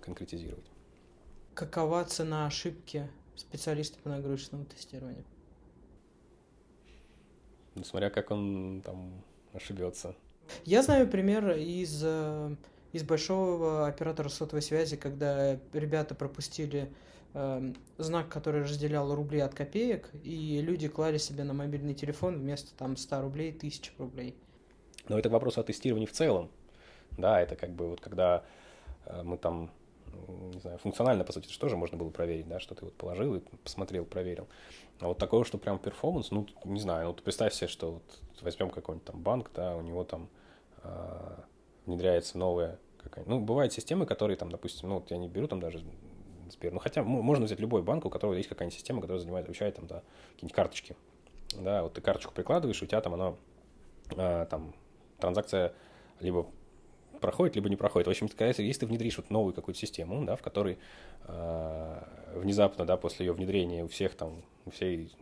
конкретизировать. 0.00 0.64
Какова 1.54 2.04
цена 2.04 2.46
ошибки 2.46 3.08
специалиста 3.36 3.98
по 4.00 4.08
нагрузочному 4.08 4.64
тестированию? 4.64 5.24
Ну, 7.74 7.84
смотря 7.84 8.08
как 8.08 8.30
он 8.30 8.82
там 8.84 9.22
ошибется. 9.52 10.14
Я 10.64 10.82
знаю 10.82 11.08
пример 11.08 11.50
из, 11.50 12.00
э, 12.02 12.56
из 12.92 13.02
большого 13.02 13.86
оператора 13.86 14.28
сотовой 14.28 14.62
связи, 14.62 14.96
когда 14.96 15.58
ребята 15.72 16.14
пропустили 16.14 16.90
э, 17.34 17.72
знак, 17.98 18.28
который 18.28 18.62
разделял 18.62 19.14
рубли 19.14 19.40
от 19.40 19.54
копеек, 19.54 20.10
и 20.22 20.60
люди 20.60 20.88
клали 20.88 21.18
себе 21.18 21.44
на 21.44 21.54
мобильный 21.54 21.94
телефон 21.94 22.38
вместо 22.38 22.74
там 22.76 22.96
100 22.96 23.22
рублей 23.22 23.50
1000 23.50 23.92
рублей. 23.98 24.36
Но 25.08 25.18
это 25.18 25.30
вопрос 25.30 25.58
о 25.58 25.62
тестировании 25.62 26.06
в 26.06 26.12
целом. 26.12 26.50
Да, 27.16 27.40
это 27.40 27.56
как 27.56 27.70
бы 27.70 27.88
вот 27.88 28.00
когда 28.00 28.44
э, 29.06 29.22
мы 29.22 29.38
там 29.38 29.70
не 30.28 30.60
знаю, 30.60 30.78
функционально, 30.78 31.24
по 31.24 31.32
сути, 31.32 31.56
тоже 31.58 31.76
можно 31.76 31.96
было 31.96 32.10
проверить, 32.10 32.48
да, 32.48 32.60
что 32.60 32.74
ты 32.74 32.84
вот 32.84 32.94
положил 32.94 33.36
и 33.36 33.40
посмотрел, 33.62 34.04
проверил. 34.04 34.48
А 35.00 35.08
вот 35.08 35.18
такого, 35.18 35.44
что 35.44 35.58
прям 35.58 35.78
перформанс, 35.78 36.30
ну, 36.30 36.46
не 36.64 36.80
знаю, 36.80 37.08
вот 37.08 37.22
представь 37.22 37.54
себе, 37.54 37.68
что 37.68 37.92
вот 37.92 38.02
возьмем 38.42 38.70
какой-нибудь 38.70 39.06
там 39.06 39.20
банк, 39.20 39.50
да, 39.54 39.76
у 39.76 39.80
него 39.80 40.04
там 40.04 40.28
э, 40.82 41.36
внедряется 41.86 42.38
новая 42.38 42.78
какая-нибудь, 43.02 43.38
ну, 43.38 43.44
бывают 43.44 43.72
системы, 43.72 44.06
которые 44.06 44.36
там, 44.36 44.50
допустим, 44.50 44.88
ну, 44.88 44.96
вот 44.96 45.10
я 45.10 45.18
не 45.18 45.28
беру 45.28 45.46
там 45.46 45.60
даже 45.60 45.84
Сбер, 46.50 46.72
ну, 46.72 46.78
хотя 46.78 47.02
можно 47.02 47.44
взять 47.44 47.60
любой 47.60 47.82
банк, 47.82 48.04
у 48.04 48.10
которого 48.10 48.34
есть 48.34 48.48
какая-нибудь 48.48 48.76
система, 48.76 49.00
которая 49.00 49.20
занимает, 49.20 49.44
отвечает 49.44 49.76
там, 49.76 49.86
да, 49.86 50.02
какие-нибудь 50.34 50.54
карточки, 50.54 50.96
да, 51.56 51.82
вот 51.82 51.94
ты 51.94 52.00
карточку 52.00 52.32
прикладываешь, 52.32 52.82
у 52.82 52.86
тебя 52.86 53.00
там 53.00 53.14
она, 53.14 53.34
э, 54.16 54.46
там, 54.50 54.74
транзакция 55.18 55.74
либо 56.20 56.46
проходит, 57.20 57.56
либо 57.56 57.68
не 57.68 57.76
проходит. 57.76 58.06
В 58.06 58.10
общем, 58.10 58.28
если 58.38 58.72
ты 58.72 58.86
внедришь 58.86 59.16
вот 59.16 59.30
новую 59.30 59.52
какую-то 59.52 59.80
систему, 59.80 60.24
да, 60.24 60.36
в 60.36 60.42
которой 60.42 60.78
э, 61.26 62.02
внезапно, 62.36 62.84
да, 62.84 62.96
после 62.96 63.26
ее 63.26 63.32
внедрения 63.32 63.84
у 63.84 63.88
всех 63.88 64.14
там, 64.14 64.42
у 64.64 64.70
всей 64.70 65.12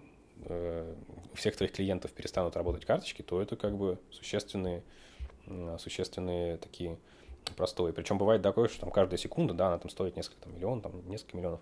э, 0.45 0.95
у 1.33 1.37
всех 1.37 1.57
твоих 1.57 1.73
клиентов 1.73 2.13
перестанут 2.13 2.57
работать 2.57 2.85
карточки, 2.85 3.23
то 3.23 3.41
это 3.41 3.57
как 3.57 3.77
бы 3.77 3.99
существенные, 4.11 4.83
существенные 5.79 6.59
такие 6.59 6.99
простое. 7.55 7.93
Причем 7.93 8.19
бывает 8.19 8.43
такое, 8.43 8.69
что 8.69 8.81
там 8.81 8.91
каждая 8.91 9.19
секунда, 9.19 9.55
да, 9.55 9.69
она 9.69 9.79
там 9.79 9.91
стоит 9.91 10.17
несколько 10.17 10.43
там, 10.43 10.55
миллионов, 10.55 10.83
там 10.83 11.09
несколько 11.09 11.37
миллионов, 11.37 11.61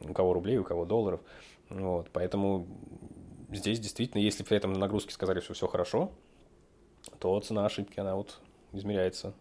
у 0.00 0.12
кого 0.12 0.32
рублей, 0.32 0.58
у 0.58 0.64
кого 0.64 0.84
долларов. 0.84 1.20
Вот, 1.68 2.08
поэтому 2.12 2.66
здесь 3.50 3.78
действительно, 3.78 4.20
если 4.20 4.42
при 4.42 4.56
этом 4.56 4.72
на 4.72 4.78
нагрузке 4.78 5.12
сказали, 5.12 5.40
что 5.40 5.54
все 5.54 5.66
хорошо, 5.66 6.10
то 7.18 7.38
цена 7.40 7.66
ошибки, 7.66 8.00
она 8.00 8.14
вот 8.16 8.40
измеряется 8.72 9.34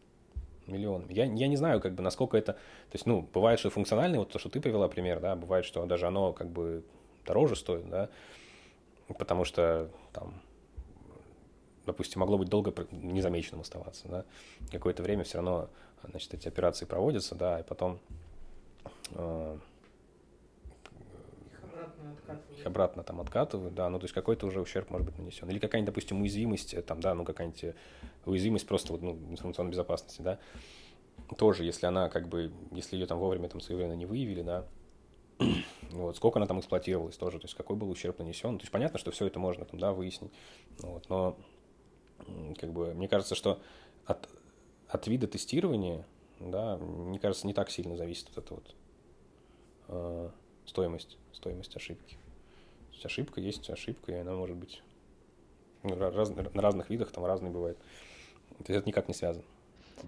миллионами. 0.67 1.13
Я, 1.13 1.25
я 1.25 1.47
не 1.47 1.57
знаю, 1.57 1.81
как 1.81 1.95
бы, 1.95 2.03
насколько 2.03 2.37
это... 2.37 2.53
То 2.53 2.93
есть, 2.93 3.05
ну, 3.05 3.27
бывает, 3.33 3.59
что 3.59 3.69
функциональный, 3.69 4.19
вот 4.19 4.31
то, 4.31 4.39
что 4.39 4.49
ты 4.49 4.61
привела 4.61 4.87
пример, 4.87 5.19
да, 5.19 5.35
бывает, 5.35 5.65
что 5.65 5.85
даже 5.85 6.07
оно 6.07 6.33
как 6.33 6.49
бы 6.49 6.83
дороже 7.25 7.55
стоит, 7.55 7.89
да, 7.89 8.09
потому 9.17 9.45
что 9.45 9.89
там, 10.13 10.41
допустим, 11.91 12.21
могло 12.21 12.37
быть 12.37 12.49
долго 12.49 12.73
незамеченным 12.91 13.61
оставаться, 13.61 14.07
да, 14.07 14.25
какое-то 14.71 15.03
время 15.03 15.23
все 15.23 15.37
равно, 15.37 15.69
значит, 16.09 16.33
эти 16.33 16.47
операции 16.47 16.85
проводятся, 16.85 17.35
да, 17.35 17.59
и 17.59 17.63
потом 17.63 17.99
э, 19.11 19.57
их 22.57 22.65
обратно 22.65 23.03
там 23.03 23.21
откатывают, 23.21 23.73
да, 23.73 23.89
ну, 23.89 23.99
то 23.99 24.05
есть 24.05 24.13
какой-то 24.13 24.47
уже 24.47 24.61
ущерб 24.61 24.89
может 24.89 25.05
быть 25.05 25.17
нанесен. 25.17 25.49
Или 25.49 25.59
какая-нибудь, 25.59 25.93
допустим, 25.93 26.21
уязвимость, 26.21 26.73
э, 26.73 26.81
там, 26.81 26.99
да, 27.01 27.13
ну, 27.13 27.23
какая-нибудь 27.23 27.75
уязвимость 28.25 28.67
просто 28.67 28.93
ну, 28.97 29.17
информационной 29.29 29.71
безопасности, 29.71 30.21
да, 30.21 30.39
тоже, 31.37 31.63
если 31.63 31.85
она 31.85 32.09
как 32.09 32.27
бы, 32.27 32.51
если 32.71 32.95
ее 32.95 33.05
там 33.05 33.19
вовремя 33.19 33.49
там 33.49 33.61
своевременно 33.61 33.95
не 33.95 34.05
выявили, 34.05 34.41
да, 34.41 34.65
вот, 35.91 36.15
сколько 36.15 36.39
она 36.39 36.47
там 36.47 36.59
эксплуатировалась 36.59 37.17
тоже, 37.17 37.39
то 37.39 37.45
есть 37.45 37.55
какой 37.55 37.75
был 37.75 37.89
ущерб 37.89 38.19
нанесен, 38.19 38.57
то 38.57 38.63
есть 38.63 38.71
понятно, 38.71 38.99
что 38.99 39.11
все 39.11 39.25
это 39.25 39.39
можно 39.39 39.65
там, 39.65 39.79
да, 39.79 39.93
выяснить, 39.93 40.31
вот, 40.79 41.07
но 41.09 41.37
как 42.59 42.71
бы 42.71 42.93
мне 42.93 43.07
кажется, 43.07 43.35
что 43.35 43.61
от, 44.05 44.29
от 44.87 45.07
вида 45.07 45.27
тестирования, 45.27 46.05
да, 46.39 46.77
мне 46.77 47.19
кажется, 47.19 47.47
не 47.47 47.53
так 47.53 47.69
сильно 47.69 47.95
зависит 47.95 48.27
вот 48.35 48.45
эта 48.45 48.53
вот 48.53 48.75
э, 49.87 50.29
стоимость, 50.65 51.17
стоимость 51.33 51.75
ошибки. 51.75 52.13
То 52.13 52.93
есть 52.93 53.05
ошибка 53.05 53.41
есть 53.41 53.69
ошибка, 53.69 54.11
и 54.11 54.15
она 54.15 54.33
может 54.33 54.55
быть 54.55 54.81
раз, 55.83 56.29
на 56.29 56.61
разных 56.61 56.89
видах, 56.89 57.11
там 57.11 57.25
разные 57.25 57.51
бывает. 57.51 57.77
То 58.49 58.71
есть 58.71 58.81
это 58.81 58.87
никак 58.87 59.07
не 59.07 59.13
связано. 59.13 59.45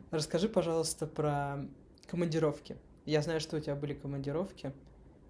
Расскажи, 0.10 0.50
пожалуйста, 0.50 1.08
про 1.08 1.66
командировки. 2.08 2.78
Я 3.06 3.22
знаю, 3.22 3.40
что 3.40 3.58
у 3.58 3.60
тебя 3.60 3.76
были 3.76 3.94
командировки. 3.94 4.74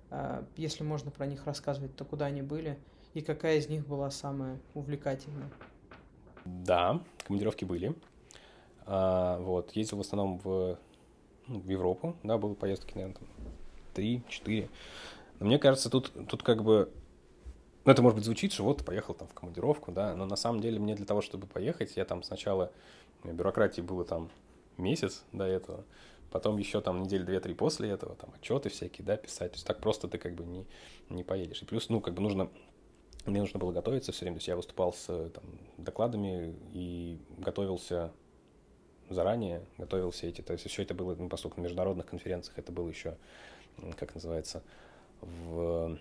А, 0.09 0.45
если 0.57 0.83
можно 0.83 1.11
про 1.11 1.25
них 1.25 1.45
рассказывать, 1.45 1.95
то 1.95 2.05
куда 2.05 2.25
они 2.25 2.41
были 2.41 2.77
и 3.13 3.21
какая 3.21 3.57
из 3.57 3.69
них 3.69 3.87
была 3.87 4.09
самая 4.11 4.59
увлекательная? 4.73 5.49
Да, 6.45 7.01
командировки 7.25 7.65
были. 7.65 7.95
А, 8.85 9.39
вот, 9.39 9.71
ездил 9.75 9.97
в 9.97 10.01
основном 10.01 10.39
в, 10.39 10.77
ну, 11.47 11.59
в 11.59 11.69
Европу, 11.69 12.15
да, 12.23 12.37
было 12.37 12.53
поездки, 12.53 12.93
наверное, 12.95 13.15
там 13.15 13.27
три-четыре. 13.93 14.69
Но 15.39 15.45
мне 15.45 15.59
кажется, 15.59 15.89
тут, 15.89 16.11
тут 16.27 16.43
как 16.43 16.63
бы 16.63 16.91
ну, 17.83 17.91
это, 17.91 18.03
может 18.03 18.15
быть, 18.15 18.25
звучит, 18.25 18.53
что 18.53 18.63
вот 18.63 18.85
поехал 18.85 19.15
там 19.15 19.27
в 19.27 19.33
командировку, 19.33 19.91
да, 19.91 20.15
но 20.15 20.25
на 20.25 20.35
самом 20.35 20.61
деле 20.61 20.79
мне 20.79 20.95
для 20.95 21.05
того, 21.05 21.21
чтобы 21.21 21.47
поехать, 21.47 21.95
я 21.95 22.05
там 22.05 22.21
сначала, 22.21 22.71
бюрократии 23.23 23.81
было 23.81 24.05
там 24.05 24.29
месяц 24.77 25.23
до 25.31 25.45
этого, 25.45 25.83
потом 26.31 26.57
еще 26.57 26.79
там 26.81 27.01
неделю 27.01 27.25
две-три 27.25 27.55
после 27.55 27.89
этого, 27.89 28.15
там 28.15 28.31
отчеты 28.35 28.69
всякие, 28.69 29.03
да, 29.03 29.17
писать, 29.17 29.53
то 29.53 29.55
есть 29.55 29.65
так 29.65 29.79
просто 29.79 30.07
ты 30.07 30.19
как 30.19 30.35
бы 30.35 30.43
не, 30.43 30.67
не 31.09 31.23
поедешь. 31.23 31.63
И 31.63 31.65
плюс, 31.65 31.89
ну, 31.89 32.01
как 32.01 32.13
бы 32.13 32.21
нужно, 32.21 32.49
мне 33.25 33.41
нужно 33.41 33.59
было 33.59 33.71
готовиться 33.71 34.11
все 34.11 34.21
время, 34.25 34.35
то 34.35 34.39
есть 34.39 34.47
я 34.47 34.55
выступал 34.55 34.93
с 34.93 35.05
там, 35.29 35.43
докладами 35.77 36.55
и 36.73 37.19
готовился 37.37 38.11
заранее, 39.09 39.65
готовился 39.77 40.27
эти, 40.27 40.41
то 40.41 40.53
есть 40.53 40.67
все 40.67 40.83
это 40.83 40.93
было, 40.93 41.15
ну, 41.15 41.29
поскольку 41.29 41.59
на 41.59 41.65
международных 41.65 42.05
конференциях 42.05 42.57
это 42.57 42.71
было 42.71 42.87
еще, 42.89 43.17
как 43.97 44.15
называется, 44.15 44.63
в 45.21 45.99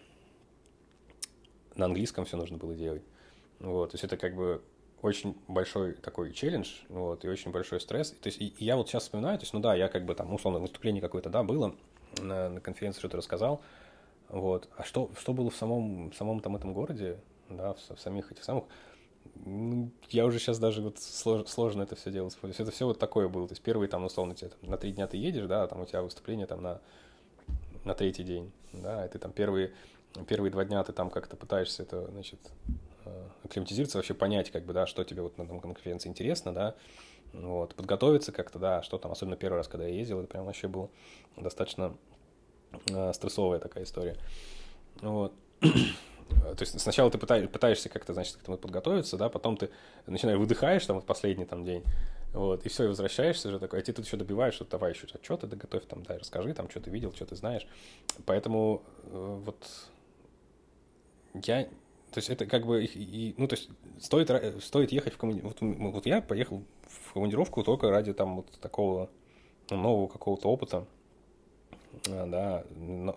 на 1.77 1.87
английском 1.87 2.25
все 2.25 2.37
нужно 2.37 2.57
было 2.59 2.75
делать. 2.75 3.03
Вот, 3.59 3.91
то 3.91 3.95
есть 3.95 4.05
это 4.05 4.17
как 4.17 4.35
бы 4.35 4.63
очень 5.03 5.37
большой 5.49 5.95
такой 5.95 6.33
челлендж, 6.33 6.69
вот, 6.89 7.25
и 7.25 7.29
очень 7.29 7.51
большой 7.51 7.81
стресс. 7.81 8.11
То 8.11 8.27
есть 8.27 8.41
и, 8.41 8.49
и 8.49 8.65
я 8.65 8.77
вот 8.77 8.89
сейчас 8.89 9.05
вспоминаю, 9.05 9.39
то 9.39 9.43
есть, 9.43 9.53
ну 9.53 9.61
да, 9.61 9.75
я 9.75 9.89
как 9.89 10.05
бы 10.05 10.15
там, 10.15 10.33
условно, 10.33 10.61
выступление 10.61 11.01
какое-то, 11.01 11.31
да, 11.31 11.43
было, 11.43 11.75
на, 12.21 12.49
на 12.49 12.61
конференции 12.61 12.99
что-то 12.99 13.17
рассказал, 13.17 13.63
вот, 14.31 14.69
а 14.77 14.85
что, 14.85 15.11
что 15.19 15.33
было 15.33 15.51
в 15.51 15.57
самом, 15.57 16.13
самом 16.13 16.41
там 16.41 16.57
этом 16.57 16.73
городе, 16.73 17.19
да, 17.49 17.75
в, 17.75 17.97
в 17.97 18.01
самих 18.01 18.31
этих 18.33 18.45
самых, 18.45 18.65
я 20.09 20.25
уже 20.25 20.39
сейчас 20.39 20.59
даже 20.59 20.83
вот 20.83 20.99
слож, 20.99 21.47
сложно 21.49 21.83
это 21.83 21.97
все 21.97 22.11
делать. 22.11 22.37
То 22.41 22.47
есть 22.47 22.61
это 22.61 22.71
все 22.71 22.87
вот 22.87 22.99
такое 22.99 23.29
было. 23.29 23.47
То 23.49 23.53
есть 23.53 23.63
первый 23.63 23.89
там, 23.89 24.05
условно, 24.05 24.35
тебе, 24.35 24.51
там, 24.51 24.71
на 24.71 24.77
три 24.77 24.93
дня 24.93 25.07
ты 25.07 25.17
едешь, 25.17 25.47
да, 25.47 25.67
там 25.67 25.81
у 25.81 25.87
тебя 25.87 26.03
выступление 26.03 26.47
там 26.47 26.63
на, 26.63 26.81
на 27.85 27.95
третий 27.95 28.23
день, 28.23 28.53
да, 28.73 29.05
и 29.05 29.09
ты 29.09 29.19
там 29.19 29.33
первые 29.33 29.73
первые 30.27 30.51
два 30.51 30.65
дня 30.65 30.83
ты 30.83 30.93
там 30.93 31.11
как-то 31.11 31.37
пытаешься 31.37 31.83
это, 31.83 32.07
значит, 32.11 32.41
э, 33.05 33.29
акклиматизироваться, 33.45 33.99
вообще 33.99 34.15
понять, 34.15 34.51
как 34.51 34.65
бы, 34.65 34.73
да, 34.73 34.87
что 34.87 35.05
тебе 35.05 35.23
вот 35.23 35.39
на 35.39 35.43
этом 35.43 35.61
конференции 35.61 36.09
интересно, 36.09 36.53
да, 36.53 36.75
вот, 37.33 37.75
подготовиться 37.75 38.33
как-то, 38.33 38.59
да, 38.59 38.83
что 38.83 38.99
там, 38.99 39.13
особенно 39.13 39.37
первый 39.37 39.57
раз, 39.57 39.69
когда 39.69 39.87
я 39.87 39.95
ездил, 39.95 40.19
это 40.19 40.29
прям 40.29 40.47
вообще 40.47 40.69
было 40.69 40.91
достаточно 41.37 41.97
стрессовая 43.13 43.59
такая 43.59 43.85
история. 43.85 44.17
Вот. 45.01 45.33
То 45.61 46.57
есть 46.61 46.81
сначала 46.81 47.11
ты 47.11 47.19
пытаешься 47.19 47.89
как-то, 47.89 48.15
значит, 48.15 48.37
к 48.37 48.43
этому 48.43 48.57
подготовиться, 48.57 49.17
да, 49.17 49.29
потом 49.29 49.57
ты 49.57 49.71
начинаешь 50.07 50.39
выдыхаешь 50.39 50.87
там 50.87 50.97
вот 50.97 51.07
последний 51.07 51.45
там 51.45 51.65
день, 51.65 51.83
вот, 52.33 52.65
и 52.65 52.69
все, 52.69 52.85
и 52.85 52.87
возвращаешься 52.87 53.49
уже 53.49 53.59
такой, 53.59 53.81
а 53.81 53.83
ты 53.83 53.93
тут 53.93 54.07
еще 54.07 54.17
добиваешь, 54.17 54.55
что 54.55 54.65
давай 54.65 54.93
еще 54.93 55.07
отчеты 55.13 55.47
доготовь, 55.47 55.87
там, 55.87 56.03
да, 56.05 56.17
расскажи, 56.19 56.55
там, 56.55 56.71
что 56.71 56.81
ты 56.81 56.91
видел, 56.91 57.13
что 57.13 57.27
ты 57.27 57.35
знаешь. 57.35 57.67
Поэтому 58.27 58.83
э, 59.05 59.41
вот 59.45 59.67
я, 61.35 61.65
то 61.65 62.19
есть 62.19 62.31
это 62.31 62.47
как 62.47 62.67
бы, 62.67 62.85
и, 62.85 63.35
ну, 63.37 63.49
то 63.49 63.57
есть 63.57 63.69
стоит, 64.01 64.31
стоит 64.63 64.93
ехать 64.93 65.15
в 65.15 65.17
командировку, 65.17 65.67
вот, 65.67 65.93
вот 65.93 66.07
я 66.07 66.23
поехал 66.23 66.63
в 66.89 67.13
командировку 67.13 67.65
только 67.65 67.91
ради 67.91 68.13
там 68.13 68.37
вот 68.37 68.51
такого 68.61 69.11
ну, 69.71 69.77
нового 69.77 70.07
какого-то 70.09 70.49
опыта, 70.49 70.79
э, 70.79 71.00
да, 72.05 72.65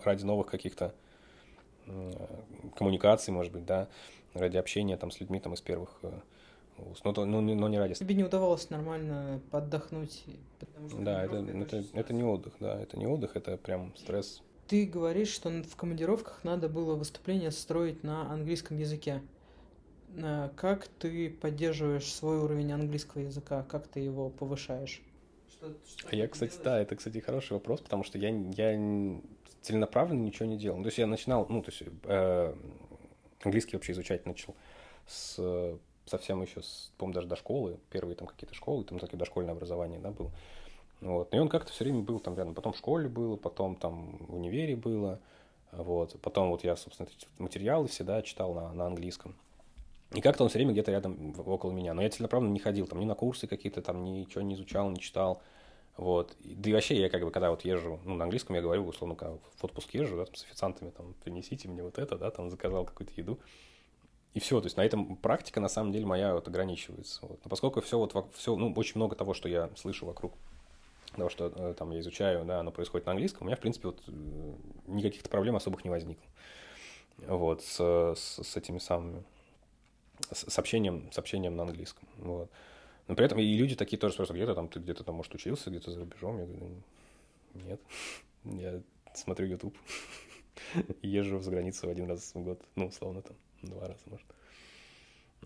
ради 0.04 0.24
новых 0.24 0.46
каких-то 0.48 0.94
коммуникаций, 2.76 3.32
может 3.32 3.52
быть, 3.52 3.66
да, 3.66 3.88
ради 4.32 4.56
общения 4.56 4.96
там 4.96 5.10
с 5.10 5.20
людьми 5.20 5.38
там 5.38 5.54
из 5.54 5.60
первых 5.60 5.98
э, 6.02 6.10
но, 7.04 7.24
но, 7.24 7.40
но 7.40 7.68
не 7.68 7.78
ради... 7.78 7.94
Тебе 7.94 8.14
не 8.14 8.24
удавалось 8.24 8.68
нормально 8.70 9.40
поддохнуть? 9.50 10.24
Потому 10.58 10.88
что 10.88 10.98
да, 10.98 11.24
это, 11.24 11.36
это, 11.36 11.84
это 11.92 12.12
не 12.12 12.24
отдых, 12.24 12.54
да, 12.58 12.80
это 12.80 12.98
не 12.98 13.06
отдых, 13.06 13.36
это 13.36 13.56
прям 13.56 13.94
стресс. 13.96 14.42
Ты 14.66 14.86
говоришь, 14.86 15.28
что 15.28 15.50
в 15.50 15.76
командировках 15.76 16.40
надо 16.42 16.68
было 16.68 16.96
выступление 16.96 17.50
строить 17.50 18.02
на 18.02 18.30
английском 18.32 18.78
языке. 18.78 19.22
А 20.20 20.50
как 20.56 20.88
ты 20.88 21.30
поддерживаешь 21.30 22.12
свой 22.12 22.38
уровень 22.38 22.72
английского 22.72 23.22
языка? 23.22 23.64
Как 23.68 23.86
ты 23.86 24.00
его 24.00 24.30
повышаешь? 24.30 25.02
Что, 25.86 25.98
что 25.98 26.08
а 26.10 26.16
я, 26.16 26.28
кстати, 26.28 26.52
делаешь? 26.52 26.64
да, 26.64 26.80
это, 26.80 26.96
кстати, 26.96 27.18
хороший 27.18 27.54
вопрос, 27.54 27.80
потому 27.80 28.04
что 28.04 28.18
я, 28.18 28.28
я 28.28 29.20
целенаправленно 29.62 30.22
ничего 30.22 30.46
не 30.46 30.56
делал. 30.56 30.78
То 30.80 30.86
есть 30.86 30.98
я 30.98 31.06
начинал, 31.06 31.46
ну, 31.48 31.62
то 31.62 31.70
есть 31.70 31.82
э, 32.04 32.54
английский 33.42 33.76
вообще 33.76 33.92
изучать 33.92 34.26
начал 34.26 34.54
с 35.06 35.78
совсем 36.06 36.42
еще, 36.42 36.62
с, 36.62 36.92
по-моему, 36.98 37.14
даже 37.14 37.26
до 37.28 37.36
школы, 37.36 37.78
первые 37.90 38.16
там 38.16 38.28
какие-то 38.28 38.54
школы, 38.54 38.84
там 38.84 38.98
такие 38.98 39.18
дошкольное 39.18 39.54
образование, 39.54 39.98
да, 39.98 40.10
был. 40.10 40.30
Вот. 41.00 41.34
И 41.34 41.38
он 41.38 41.48
как-то 41.48 41.72
все 41.72 41.84
время 41.84 42.00
был 42.00 42.20
там 42.20 42.36
рядом. 42.36 42.54
Потом 42.54 42.72
в 42.72 42.78
школе 42.78 43.08
было, 43.08 43.36
потом 43.36 43.76
там 43.76 44.16
в 44.26 44.34
универе 44.34 44.76
было. 44.76 45.20
Вот. 45.72 46.18
Потом 46.20 46.50
вот 46.50 46.64
я, 46.64 46.76
собственно, 46.76 47.08
эти 47.08 47.26
материалы 47.38 47.88
всегда 47.88 48.22
читал 48.22 48.54
на, 48.54 48.72
на 48.72 48.86
английском. 48.86 49.34
И 50.14 50.20
как-то 50.20 50.44
он 50.44 50.48
все 50.48 50.58
время 50.58 50.72
где-то 50.72 50.92
рядом 50.92 51.34
около 51.44 51.72
меня. 51.72 51.92
Но 51.94 52.02
я 52.02 52.08
целенаправленно 52.08 52.52
не 52.52 52.60
ходил, 52.60 52.86
там 52.86 53.00
ни 53.00 53.04
на 53.04 53.14
курсы 53.14 53.46
какие-то, 53.46 53.82
там 53.82 54.04
ничего 54.04 54.42
не 54.42 54.54
изучал, 54.54 54.90
не 54.90 55.00
читал. 55.00 55.42
Вот. 55.96 56.36
Да 56.42 56.70
и 56.70 56.72
вообще 56.72 57.00
я 57.00 57.08
как 57.08 57.22
бы, 57.22 57.30
когда 57.30 57.50
вот 57.50 57.64
езжу, 57.64 58.00
ну, 58.04 58.14
на 58.14 58.24
английском 58.24 58.56
я 58.56 58.62
говорю, 58.62 58.86
условно, 58.86 59.16
когда 59.16 59.36
в 59.56 59.64
отпуск 59.64 59.92
езжу, 59.94 60.16
да, 60.16 60.24
там, 60.24 60.34
с 60.34 60.44
официантами, 60.44 60.90
там, 60.90 61.14
принесите 61.22 61.68
мне 61.68 61.82
вот 61.82 61.98
это, 61.98 62.16
да, 62.16 62.30
там, 62.30 62.50
заказал 62.50 62.84
какую-то 62.84 63.12
еду. 63.16 63.38
И 64.34 64.40
все, 64.40 64.60
то 64.60 64.66
есть 64.66 64.76
на 64.76 64.84
этом 64.84 65.16
практика 65.16 65.60
на 65.60 65.68
самом 65.68 65.92
деле 65.92 66.06
моя 66.06 66.34
вот 66.34 66.48
ограничивается. 66.48 67.20
Вот. 67.22 67.38
Но 67.44 67.48
поскольку 67.48 67.80
все 67.80 67.98
вот 67.98 68.14
все, 68.34 68.56
ну, 68.56 68.72
очень 68.76 68.96
много 68.96 69.14
того, 69.14 69.32
что 69.32 69.48
я 69.48 69.70
слышу 69.76 70.06
вокруг, 70.06 70.32
того, 71.16 71.28
что 71.28 71.52
э, 71.54 71.74
там 71.78 71.92
я 71.92 72.00
изучаю, 72.00 72.44
да, 72.44 72.58
оно 72.58 72.72
происходит 72.72 73.06
на 73.06 73.12
английском, 73.12 73.42
у 73.42 73.46
меня, 73.46 73.56
в 73.56 73.60
принципе, 73.60 73.88
вот 73.88 74.02
э, 74.08 74.12
никаких 74.88 75.22
проблем 75.22 75.54
особых 75.54 75.84
не 75.84 75.90
возникло. 75.90 76.24
Вот, 77.28 77.62
с, 77.62 77.78
с, 77.78 78.42
с 78.42 78.56
этими 78.56 78.78
самыми, 78.78 79.22
с, 80.30 80.50
с 80.50 80.58
общением, 80.58 81.10
с 81.12 81.18
общением 81.18 81.56
на 81.56 81.64
английском. 81.64 82.08
Вот. 82.18 82.50
Но 83.06 83.14
при 83.14 83.26
этом 83.26 83.38
и 83.38 83.56
люди 83.56 83.76
такие 83.76 83.98
тоже 83.98 84.14
спрашивают, 84.14 84.38
где-то 84.38 84.54
там, 84.54 84.68
ты 84.68 84.80
где-то 84.80 85.04
там, 85.04 85.16
может, 85.16 85.34
учился, 85.34 85.70
где-то 85.70 85.90
за 85.90 86.00
рубежом. 86.00 86.38
Я 86.38 86.46
говорю, 86.46 86.82
нет, 87.54 87.80
я 88.44 88.82
смотрю 89.14 89.46
YouTube, 89.46 89.76
езжу 91.02 91.40
за 91.40 91.50
границу 91.50 91.88
один 91.88 92.08
раз 92.08 92.34
в 92.34 92.42
год, 92.42 92.62
ну, 92.76 92.86
условно 92.86 93.22
там 93.22 93.36
два 93.62 93.88
раза, 93.88 94.00
может. 94.06 94.26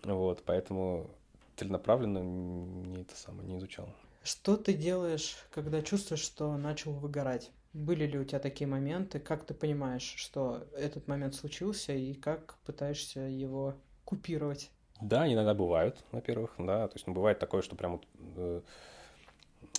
Вот, 0.03 0.43
поэтому 0.45 1.09
целенаправленно 1.57 2.19
не 2.19 3.01
это 3.01 3.15
самое 3.15 3.47
не 3.47 3.57
изучал. 3.57 3.89
Что 4.23 4.55
ты 4.55 4.73
делаешь, 4.73 5.35
когда 5.51 5.81
чувствуешь, 5.81 6.21
что 6.21 6.55
начал 6.57 6.93
выгорать? 6.93 7.51
Были 7.73 8.05
ли 8.05 8.17
у 8.17 8.23
тебя 8.23 8.39
такие 8.39 8.67
моменты? 8.67 9.19
Как 9.19 9.45
ты 9.45 9.53
понимаешь, 9.53 10.13
что 10.15 10.65
этот 10.75 11.07
момент 11.07 11.35
случился, 11.35 11.93
и 11.93 12.13
как 12.13 12.57
пытаешься 12.65 13.21
его 13.21 13.75
купировать? 14.09 14.71
Да, 15.01 15.31
иногда 15.31 15.53
бывают, 15.53 16.03
во-первых, 16.11 16.55
да. 16.57 16.87
То 16.87 16.95
есть, 16.95 17.05
ну, 17.05 17.13
бывает 17.13 17.37
такое, 17.37 17.61
что 17.61 17.75
прям 17.75 17.93
вот, 17.93 18.07
э, 18.37 18.61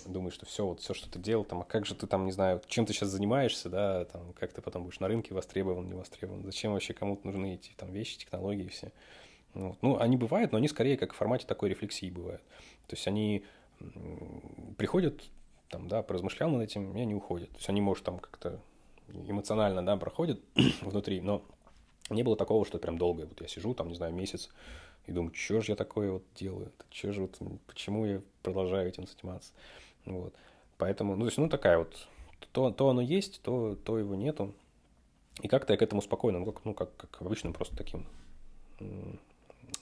думаешь, 0.07 0.35
что 0.35 0.47
все, 0.47 0.65
вот 0.65 0.79
все, 0.81 0.95
что 0.95 1.11
ты 1.11 1.19
делал, 1.19 1.45
там, 1.45 1.63
а 1.63 1.65
как 1.65 1.85
же 1.85 1.97
ты 1.97 2.07
там, 2.07 2.27
не 2.27 2.33
знаю, 2.33 2.63
чем 2.69 2.87
ты 2.87 2.93
сейчас 2.93 3.09
занимаешься, 3.09 3.69
да, 3.69 4.05
там, 4.05 4.33
как 4.35 4.53
ты 4.53 4.63
потом 4.63 4.85
будешь 4.85 5.01
на 5.01 5.09
рынке 5.09 5.35
востребован, 5.35 5.89
не 5.89 5.95
востребован, 5.95 6.45
зачем 6.45 6.73
вообще 6.73 6.95
кому-то 6.95 7.27
нужны 7.27 7.55
эти 7.55 7.73
там 7.77 7.91
вещи, 7.91 8.19
технологии 8.19 8.69
все. 8.69 8.93
Вот. 9.55 9.77
Ну, 9.83 9.99
они 9.99 10.17
бывают, 10.17 10.53
но 10.53 10.59
они 10.59 10.69
скорее 10.69 10.97
как 10.97 11.13
в 11.13 11.17
формате 11.17 11.45
такой 11.49 11.71
рефлексии 11.71 12.09
бывают. 12.09 12.43
То 12.87 12.95
есть 12.95 13.09
они 13.09 13.45
приходят, 14.79 15.21
там, 15.69 15.89
да, 15.89 16.03
поразмышлял 16.05 16.51
над 16.51 16.63
этим, 16.63 16.97
и 16.97 17.01
они 17.01 17.17
уходят. 17.17 17.49
То 17.51 17.57
есть 17.57 17.69
они, 17.69 17.81
может, 17.81 18.05
там 18.05 18.21
как-то 18.21 18.61
эмоционально, 19.09 19.85
да, 19.85 19.97
проходят 19.97 20.41
внутри, 20.83 21.21
но 21.21 21.43
не 22.15 22.23
было 22.23 22.37
такого, 22.37 22.65
что 22.65 22.79
прям 22.79 22.99
долго. 22.99 23.23
Вот 23.23 23.41
я 23.41 23.49
сижу, 23.49 23.75
там, 23.75 23.89
не 23.89 23.95
знаю, 23.95 24.13
месяц, 24.13 24.51
и 25.07 25.13
думаю, 25.13 25.35
что 25.35 25.61
же 25.61 25.73
я 25.73 25.77
такое 25.77 26.13
вот 26.13 26.25
делаю, 26.35 26.73
что 26.91 27.13
же 27.13 27.23
вот, 27.23 27.39
почему 27.67 28.07
я 28.07 28.23
продолжаю 28.43 28.89
этим 28.89 29.07
заниматься. 29.07 29.53
Вот. 30.05 30.35
Поэтому, 30.79 31.15
ну, 31.15 31.23
то 31.23 31.27
есть, 31.27 31.39
ну, 31.39 31.49
такая 31.49 31.79
вот, 31.79 31.95
то, 32.53 32.71
то 32.71 32.89
оно 32.89 33.01
есть, 33.01 33.43
то, 33.43 33.77
то 33.77 33.99
его 33.99 34.15
нету. 34.15 34.55
И 35.43 35.49
как-то 35.49 35.73
я 35.73 35.77
к 35.77 35.83
этому 35.83 36.03
спокойно, 36.03 36.39
ну, 36.39 36.53
как, 36.53 36.65
ну, 36.65 36.75
как, 36.75 36.97
как 36.97 37.23
обычным 37.23 37.53
просто 37.53 37.77
таким, 37.77 38.07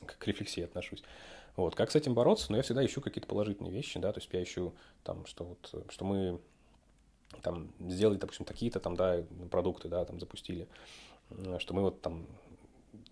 как 0.06 0.18
к 0.18 0.26
рефлексии 0.26 0.62
отношусь. 0.62 1.02
Вот. 1.56 1.74
Как 1.74 1.90
с 1.90 1.96
этим 1.96 2.14
бороться? 2.14 2.46
Ну, 2.50 2.56
я 2.56 2.62
всегда 2.62 2.84
ищу 2.84 3.00
какие-то 3.00 3.28
положительные 3.28 3.72
вещи, 3.72 3.98
да, 3.98 4.12
то 4.12 4.20
есть 4.20 4.28
я 4.32 4.42
ищу 4.42 4.72
там, 5.02 5.26
что 5.26 5.44
вот, 5.44 5.84
что 5.90 6.04
мы 6.04 6.40
там 7.42 7.68
сделали, 7.80 8.16
допустим, 8.16 8.46
такие-то 8.46 8.80
там, 8.80 8.96
да, 8.96 9.24
продукты, 9.50 9.88
да, 9.88 10.04
там 10.04 10.20
запустили, 10.20 10.68
что 11.58 11.74
мы 11.74 11.82
вот 11.82 12.00
там 12.00 12.26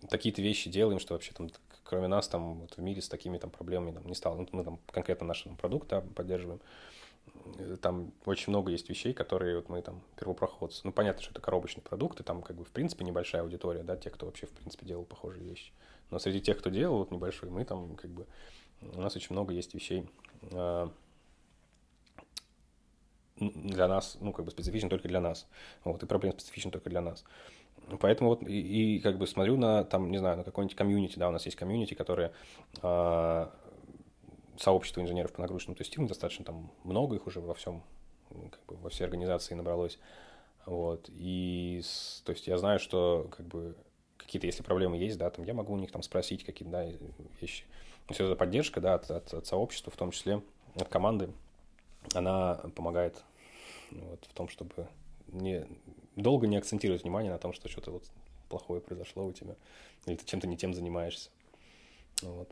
такие-то 0.09 0.41
вещи 0.41 0.69
делаем, 0.69 0.99
что 0.99 1.13
вообще 1.13 1.33
там 1.33 1.49
кроме 1.83 2.07
нас 2.07 2.27
там 2.27 2.59
вот 2.61 2.75
в 2.75 2.81
мире 2.81 3.01
с 3.01 3.09
такими 3.09 3.37
там 3.37 3.49
проблемами 3.49 3.93
там, 3.93 4.05
не 4.05 4.15
стало. 4.15 4.37
Ну, 4.37 4.47
мы 4.51 4.63
там 4.63 4.79
конкретно 4.91 5.25
наш 5.25 5.45
продукт 5.59 5.87
да, 5.89 6.01
поддерживаем. 6.01 6.59
Там 7.81 8.11
очень 8.25 8.51
много 8.51 8.71
есть 8.71 8.89
вещей, 8.89 9.13
которые 9.13 9.57
вот 9.57 9.69
мы 9.69 9.81
там 9.81 10.01
первопроходцы. 10.17 10.81
Ну, 10.83 10.91
понятно, 10.91 11.21
что 11.21 11.31
это 11.31 11.41
коробочный 11.41 11.83
продукт, 11.83 12.19
и 12.19 12.23
там 12.23 12.41
как 12.41 12.55
бы 12.55 12.65
в 12.65 12.71
принципе 12.71 13.05
небольшая 13.05 13.41
аудитория, 13.41 13.83
да, 13.83 13.95
те, 13.95 14.09
кто 14.09 14.25
вообще 14.25 14.47
в 14.47 14.51
принципе 14.51 14.85
делал 14.85 15.05
похожие 15.05 15.43
вещи. 15.43 15.71
Но 16.09 16.19
среди 16.19 16.41
тех, 16.41 16.57
кто 16.57 16.69
делал 16.69 16.99
вот 16.99 17.11
небольшой, 17.11 17.49
мы 17.49 17.63
там 17.65 17.95
как 17.95 18.11
бы 18.11 18.27
у 18.81 19.01
нас 19.01 19.15
очень 19.15 19.33
много 19.33 19.53
есть 19.53 19.73
вещей 19.73 20.09
а, 20.51 20.91
для 23.39 23.87
нас, 23.87 24.17
ну, 24.19 24.33
как 24.33 24.45
бы 24.45 24.51
специфичен 24.51 24.89
только 24.89 25.07
для 25.07 25.21
нас. 25.21 25.47
Вот, 25.83 26.01
и 26.01 26.05
проблем 26.05 26.33
специфичен 26.33 26.71
только 26.71 26.89
для 26.89 27.01
нас. 27.01 27.23
Поэтому 27.99 28.31
вот 28.31 28.43
и, 28.43 28.97
и 28.97 28.99
как 28.99 29.17
бы 29.17 29.27
смотрю 29.27 29.57
на, 29.57 29.83
там, 29.83 30.11
не 30.11 30.17
знаю, 30.17 30.37
на 30.37 30.43
какой-нибудь 30.43 30.75
комьюнити, 30.75 31.17
да, 31.17 31.29
у 31.29 31.31
нас 31.31 31.45
есть 31.45 31.57
комьюнити, 31.57 31.93
которые 31.93 32.33
э, 32.81 33.47
сообщество 34.57 35.01
инженеров 35.01 35.31
по 35.31 35.41
нагрузочному 35.41 35.75
тестированию, 35.75 36.09
достаточно 36.09 36.43
там 36.43 36.71
много 36.83 37.15
их 37.15 37.27
уже 37.27 37.39
во 37.39 37.53
всем, 37.53 37.83
как 38.29 38.65
бы 38.65 38.75
во 38.81 38.89
всей 38.89 39.05
организации 39.05 39.55
набралось. 39.55 39.99
Вот, 40.65 41.09
и, 41.13 41.81
то 42.25 42.33
есть 42.33 42.47
я 42.47 42.57
знаю, 42.57 42.79
что 42.79 43.29
как 43.31 43.45
бы 43.45 43.75
какие-то, 44.17 44.47
если 44.47 44.63
проблемы 44.63 44.97
есть, 44.97 45.17
да, 45.17 45.29
там 45.29 45.45
я 45.45 45.53
могу 45.53 45.73
у 45.73 45.77
них 45.77 45.91
там 45.91 46.03
спросить 46.03 46.43
какие-то, 46.43 46.71
да, 46.71 46.85
вещи. 47.39 47.63
Все 48.09 48.25
это 48.25 48.35
поддержка, 48.35 48.81
да, 48.81 48.95
от, 48.95 49.09
от, 49.09 49.33
от 49.33 49.47
сообщества, 49.47 49.91
в 49.91 49.97
том 49.97 50.11
числе 50.11 50.41
от 50.75 50.89
команды, 50.89 51.29
она 52.13 52.55
помогает 52.75 53.23
вот, 53.91 54.25
в 54.25 54.33
том, 54.33 54.49
чтобы 54.49 54.87
не, 55.27 55.67
долго 56.15 56.47
не 56.47 56.57
акцентировать 56.57 57.03
внимание 57.03 57.31
на 57.31 57.39
том, 57.39 57.53
что 57.53 57.69
что-то 57.69 57.91
вот 57.91 58.03
плохое 58.49 58.81
произошло 58.81 59.25
у 59.25 59.31
тебя, 59.31 59.55
или 60.05 60.15
ты 60.15 60.25
чем-то 60.25 60.47
не 60.47 60.57
тем 60.57 60.73
занимаешься. 60.73 61.29
Вот. 62.21 62.49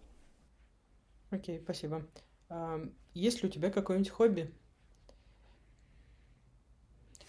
Окей, 1.32 1.59
спасибо. 1.59 2.05
А, 2.49 2.80
есть 3.13 3.41
ли 3.41 3.49
у 3.49 3.51
тебя 3.51 3.71
какое-нибудь 3.71 4.11
хобби? 4.11 4.51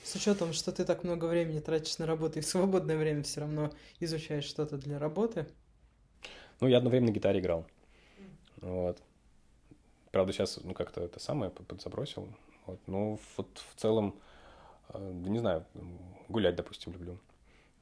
С 0.02 0.14
учетом, 0.14 0.52
что 0.52 0.70
ты 0.70 0.84
так 0.84 1.02
много 1.02 1.24
времени 1.24 1.58
тратишь 1.58 1.98
на 1.98 2.06
работу 2.06 2.38
и 2.38 2.42
в 2.42 2.46
свободное 2.46 2.96
время 2.96 3.24
все 3.24 3.40
равно 3.40 3.72
изучаешь 3.98 4.44
что-то 4.44 4.76
для 4.76 4.98
работы. 4.98 5.48
Ну, 6.60 6.68
я 6.68 6.78
одно 6.78 6.90
время 6.90 7.06
на 7.08 7.10
гитаре 7.10 7.40
играл. 7.40 7.66
Вот. 8.58 9.02
Правда, 10.12 10.32
сейчас, 10.32 10.60
ну, 10.62 10.74
как-то 10.74 11.02
это 11.02 11.18
самое 11.18 11.50
подзабросил. 11.50 12.28
Вот. 12.66 12.80
Ну, 12.86 13.18
вот 13.36 13.48
в 13.72 13.80
целом, 13.80 14.14
да 14.92 15.30
не 15.30 15.38
знаю, 15.38 15.64
гулять, 16.28 16.56
допустим, 16.56 16.92
люблю. 16.92 17.18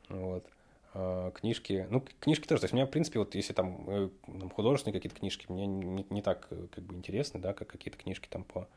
Вот. 0.09 0.45
э, 0.95 1.31
книжки, 1.35 1.87
ну, 1.91 2.03
книжки 2.21 2.47
тоже, 2.47 2.61
то 2.61 2.65
есть 2.65 2.75
у 2.75 2.77
меня, 2.77 2.87
в 2.87 2.91
принципе, 2.91 3.19
вот 3.19 3.35
если 3.35 3.53
там, 3.53 3.85
э, 3.89 4.09
там 4.27 4.51
художественные 4.51 4.95
какие-то 4.95 5.19
книжки, 5.19 5.47
мне 5.49 5.67
не, 5.67 6.07
не 6.11 6.23
так 6.23 6.47
э, 6.51 6.67
как 6.71 6.85
бы 6.85 6.95
интересны, 6.95 7.41
да, 7.41 7.53
как 7.53 7.69
какие-то 7.69 7.99
книжки 7.99 8.29
там 8.29 8.45
по, 8.45 8.69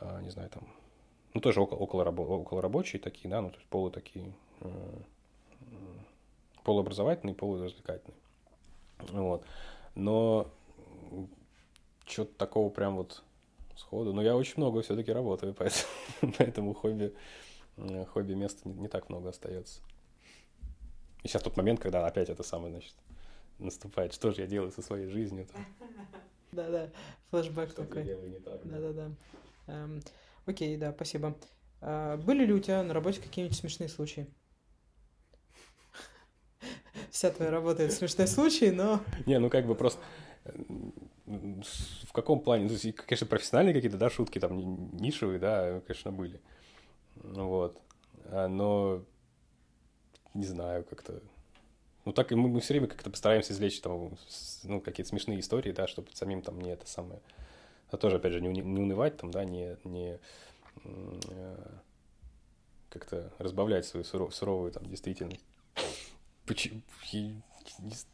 э, 0.00 0.20
не 0.22 0.30
знаю, 0.30 0.50
там, 0.50 0.68
ну, 1.34 1.40
тоже 1.40 1.60
около, 1.60 1.78
около, 1.78 2.04
рабо, 2.04 2.22
около 2.22 2.62
рабочие 2.62 3.00
такие, 3.00 3.30
да, 3.30 3.40
ну, 3.40 3.50
то 3.50 3.56
есть 3.56 3.68
полу 3.68 3.90
такие, 3.90 4.32
э, 4.60 4.98
полуобразовательные, 6.64 7.34
полуразвлекательные. 7.34 8.18
Вот. 9.10 9.44
Но 9.94 10.48
что-то 12.06 12.34
такого 12.36 12.70
прям 12.70 12.96
вот 12.96 13.22
сходу. 13.76 14.12
Но 14.12 14.22
я 14.22 14.36
очень 14.36 14.54
много 14.56 14.82
все-таки 14.82 15.12
работаю, 15.12 15.54
поэтому, 15.58 16.34
поэтому 16.38 16.74
хобби, 16.74 17.14
э, 17.76 18.04
хобби 18.06 18.34
места 18.34 18.68
не, 18.68 18.74
не 18.74 18.88
так 18.88 19.08
много 19.08 19.30
остается. 19.30 19.80
И 21.22 21.28
сейчас 21.28 21.42
тот 21.42 21.56
момент, 21.56 21.80
когда 21.80 22.06
опять 22.06 22.28
это 22.28 22.42
самое, 22.42 22.72
значит, 22.72 22.94
наступает. 23.58 24.12
Что 24.12 24.30
же 24.30 24.42
я 24.42 24.46
делаю 24.46 24.72
со 24.72 24.82
своей 24.82 25.06
жизнью? 25.06 25.46
Да-да, 26.52 26.90
флешбэк 27.30 27.72
такой. 27.72 28.04
Да-да-да. 28.64 29.10
Эм, 29.68 30.02
окей, 30.44 30.76
да, 30.76 30.92
спасибо. 30.92 31.34
А, 31.80 32.18
были 32.18 32.44
ли 32.44 32.52
у 32.52 32.58
тебя 32.58 32.82
на 32.82 32.92
работе 32.92 33.22
какие-нибудь 33.22 33.56
смешные 33.56 33.88
случаи? 33.88 34.26
Вся 37.10 37.30
твоя 37.30 37.50
работа 37.50 37.84
это 37.84 37.94
смешные 37.94 38.26
случаи, 38.26 38.70
но... 38.70 39.00
Не, 39.24 39.38
ну 39.38 39.48
как 39.48 39.66
бы 39.66 39.74
просто 39.74 39.98
в 41.32 42.12
каком 42.12 42.40
плане? 42.40 42.68
Ну, 42.68 42.92
конечно, 43.06 43.26
профессиональные 43.26 43.74
какие-то, 43.74 43.98
да, 43.98 44.10
шутки 44.10 44.38
там 44.38 44.94
нишевые, 44.96 45.38
да, 45.38 45.80
конечно, 45.86 46.12
были. 46.12 46.40
Ну 47.16 47.48
вот. 47.48 47.80
А, 48.26 48.48
но 48.48 49.04
не 50.34 50.44
знаю, 50.44 50.84
как-то... 50.84 51.22
Ну, 52.04 52.12
так 52.12 52.32
и 52.32 52.34
мы, 52.34 52.48
мы 52.48 52.60
все 52.60 52.74
время 52.74 52.88
как-то 52.88 53.10
постараемся 53.10 53.52
извлечь 53.52 53.80
там, 53.80 54.16
ну, 54.64 54.80
какие-то 54.80 55.10
смешные 55.10 55.40
истории, 55.40 55.72
да, 55.72 55.86
чтобы 55.86 56.08
самим 56.14 56.42
там 56.42 56.60
не 56.60 56.70
это 56.70 56.86
самое... 56.86 57.20
А 57.90 57.96
тоже, 57.98 58.16
опять 58.16 58.32
же, 58.32 58.40
не, 58.40 58.48
не 58.48 58.80
унывать 58.80 59.18
там, 59.18 59.30
да, 59.30 59.44
не, 59.44 59.76
не 59.84 60.18
э, 60.84 61.56
как-то 62.88 63.30
разбавлять 63.38 63.84
свою 63.84 64.04
суров, 64.04 64.34
суровую 64.34 64.72
там 64.72 64.86
действительность. 64.86 65.44
Почему? 66.46 66.80
Не, 67.12 67.42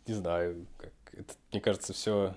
не 0.07 0.15
знаю, 0.15 0.67
как 0.77 0.93
это, 1.13 1.35
мне 1.53 1.61
кажется, 1.61 1.93
все 1.93 2.35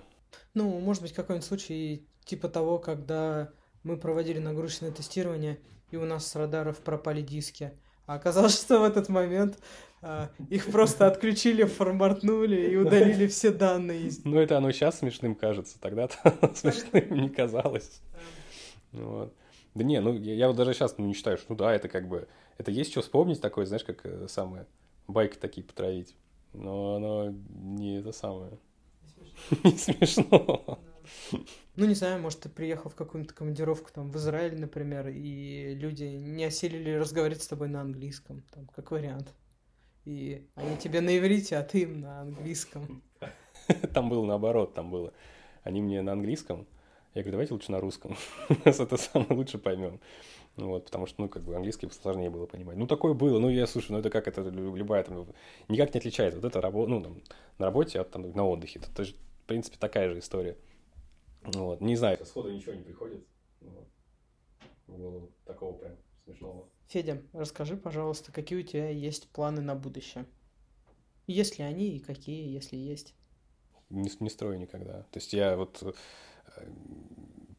ну, 0.54 0.78
может 0.80 1.02
быть, 1.02 1.12
какой-нибудь 1.12 1.46
случай 1.46 2.06
типа 2.24 2.48
того, 2.48 2.78
когда 2.78 3.50
мы 3.82 3.96
проводили 3.96 4.38
нагрузочное 4.38 4.90
тестирование, 4.90 5.58
и 5.90 5.96
у 5.96 6.04
нас 6.04 6.26
с 6.26 6.36
радаров 6.36 6.78
пропали 6.78 7.22
диски. 7.22 7.72
А 8.06 8.14
оказалось, 8.14 8.58
что 8.60 8.80
в 8.80 8.84
этот 8.84 9.08
момент 9.08 9.58
а, 10.00 10.30
их 10.50 10.66
просто 10.66 11.06
отключили, 11.06 11.64
форматнули 11.64 12.70
и 12.70 12.76
удалили 12.76 13.26
все 13.26 13.52
данные. 13.52 14.10
Ну, 14.24 14.38
это 14.38 14.58
оно 14.58 14.72
сейчас 14.72 14.98
смешным 14.98 15.34
кажется, 15.34 15.80
тогда-то 15.80 16.52
смешным 16.54 17.22
не 17.22 17.28
казалось. 17.28 18.00
Вот. 18.92 19.34
Да 19.74 19.84
не, 19.84 20.00
ну 20.00 20.12
я, 20.12 20.34
я 20.34 20.48
вот 20.48 20.56
даже 20.56 20.74
сейчас 20.74 20.98
ну, 20.98 21.06
не 21.06 21.14
считаю, 21.14 21.38
что 21.38 21.46
ну 21.50 21.56
да, 21.56 21.74
это 21.74 21.88
как 21.88 22.06
бы, 22.06 22.28
это 22.58 22.70
есть 22.70 22.90
что 22.90 23.00
вспомнить 23.00 23.40
такое, 23.40 23.64
знаешь, 23.64 23.84
как 23.84 24.04
э, 24.04 24.26
самое, 24.28 24.66
байки 25.08 25.38
такие 25.38 25.64
потравить. 25.64 26.14
Но 26.52 26.96
оно 26.96 27.30
не 27.30 28.00
это 28.00 28.12
самое. 28.12 28.58
Не 29.64 29.76
смешно. 29.76 30.78
Ну, 31.76 31.86
не 31.86 31.94
знаю, 31.94 32.20
может, 32.20 32.40
ты 32.40 32.48
приехал 32.48 32.90
в 32.90 32.94
какую-нибудь 32.94 33.34
командировку 33.34 33.90
там 33.92 34.10
в 34.10 34.16
Израиль, 34.16 34.60
например, 34.60 35.08
и 35.08 35.74
люди 35.74 36.04
не 36.04 36.44
осилили 36.44 36.92
разговаривать 36.92 37.42
с 37.42 37.48
тобой 37.48 37.68
на 37.68 37.80
английском, 37.80 38.42
там, 38.52 38.66
как 38.74 38.90
вариант. 38.90 39.34
И 40.04 40.46
они 40.54 40.76
тебе 40.76 41.00
на 41.00 41.16
иврите, 41.16 41.56
а 41.56 41.62
ты 41.62 41.82
им 41.82 42.00
на 42.00 42.20
английском. 42.20 43.02
Там 43.94 44.08
было 44.08 44.24
наоборот, 44.26 44.74
там 44.74 44.90
было. 44.90 45.12
Они 45.62 45.80
мне 45.80 46.02
на 46.02 46.12
английском, 46.12 46.66
я 47.14 47.22
говорю, 47.22 47.32
давайте 47.32 47.54
лучше 47.54 47.70
на 47.70 47.80
русском. 47.80 48.16
это 48.64 48.96
самое 48.96 49.34
лучше 49.34 49.58
поймем. 49.58 50.00
Ну 50.56 50.68
вот, 50.68 50.86
потому 50.86 51.06
что, 51.06 51.22
ну, 51.22 51.28
как 51.28 51.42
бы 51.42 51.54
английский 51.54 51.88
сложнее 51.90 52.30
было 52.30 52.46
понимать. 52.46 52.76
Ну, 52.76 52.86
такое 52.86 53.14
было. 53.14 53.38
Ну, 53.38 53.48
я 53.48 53.66
слушаю, 53.66 53.92
ну, 53.92 53.98
это 53.98 54.10
как 54.10 54.28
это 54.28 54.42
любая 54.42 55.02
там, 55.02 55.26
никак 55.68 55.94
не 55.94 55.98
отличается. 55.98 56.40
Вот 56.40 56.46
это 56.46 56.60
работа, 56.60 56.90
ну, 56.90 57.02
там, 57.02 57.22
на 57.58 57.66
работе, 57.66 58.00
а 58.00 58.04
там 58.04 58.30
на 58.32 58.46
отдыхе. 58.46 58.80
Это, 58.80 59.04
же, 59.04 59.14
в 59.42 59.46
принципе, 59.46 59.76
такая 59.78 60.08
же 60.10 60.18
история. 60.18 60.56
Вот, 61.42 61.80
не 61.80 61.96
знаю. 61.96 62.24
Сходу 62.24 62.50
ничего 62.50 62.72
не 62.74 62.82
приходит. 62.82 63.24
Вот. 63.60 63.88
В 64.86 64.96
голову 64.96 65.32
такого 65.44 65.76
прям 65.76 65.96
смешного. 66.24 66.68
Федя, 66.88 67.22
расскажи, 67.32 67.76
пожалуйста, 67.76 68.32
какие 68.32 68.60
у 68.60 68.62
тебя 68.62 68.88
есть 68.88 69.28
планы 69.30 69.60
на 69.60 69.74
будущее? 69.74 70.26
Есть 71.26 71.58
ли 71.58 71.64
они 71.64 71.96
и 71.96 72.00
какие, 72.00 72.52
если 72.52 72.76
есть? 72.76 73.14
Не, 73.90 74.10
не 74.20 74.30
строю 74.30 74.58
никогда. 74.58 75.02
То 75.02 75.18
есть 75.18 75.32
я 75.32 75.56
вот 75.56 75.82
э, 75.82 75.92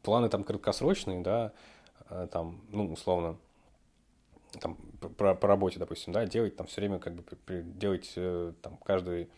планы 0.02 0.28
там 0.28 0.44
краткосрочные, 0.44 1.20
да, 1.20 1.52
Э, 2.10 2.28
там, 2.30 2.60
ну, 2.70 2.92
условно, 2.92 3.38
там, 4.60 4.76
по, 5.16 5.34
по 5.34 5.48
работе, 5.48 5.78
допустим, 5.78 6.12
да, 6.12 6.26
делать 6.26 6.56
там 6.56 6.66
все 6.66 6.80
время, 6.80 6.98
как 6.98 7.14
бы, 7.14 7.24
делать 7.62 8.12
э, 8.16 8.52
там 8.62 8.76
каждый 8.78 9.30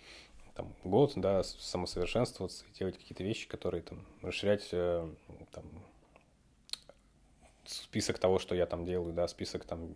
там, 0.56 0.74
год, 0.84 1.12
да, 1.16 1.42
самосовершенствоваться, 1.42 2.64
делать 2.78 2.96
какие-то 2.96 3.22
вещи, 3.22 3.46
которые 3.46 3.82
там, 3.82 4.04
расширять 4.22 4.68
э, 4.72 5.08
там, 5.52 5.64
список 7.64 8.18
того, 8.18 8.38
что 8.38 8.54
я 8.54 8.66
там 8.66 8.84
делаю, 8.84 9.12
да, 9.12 9.28
список 9.28 9.64
там, 9.64 9.92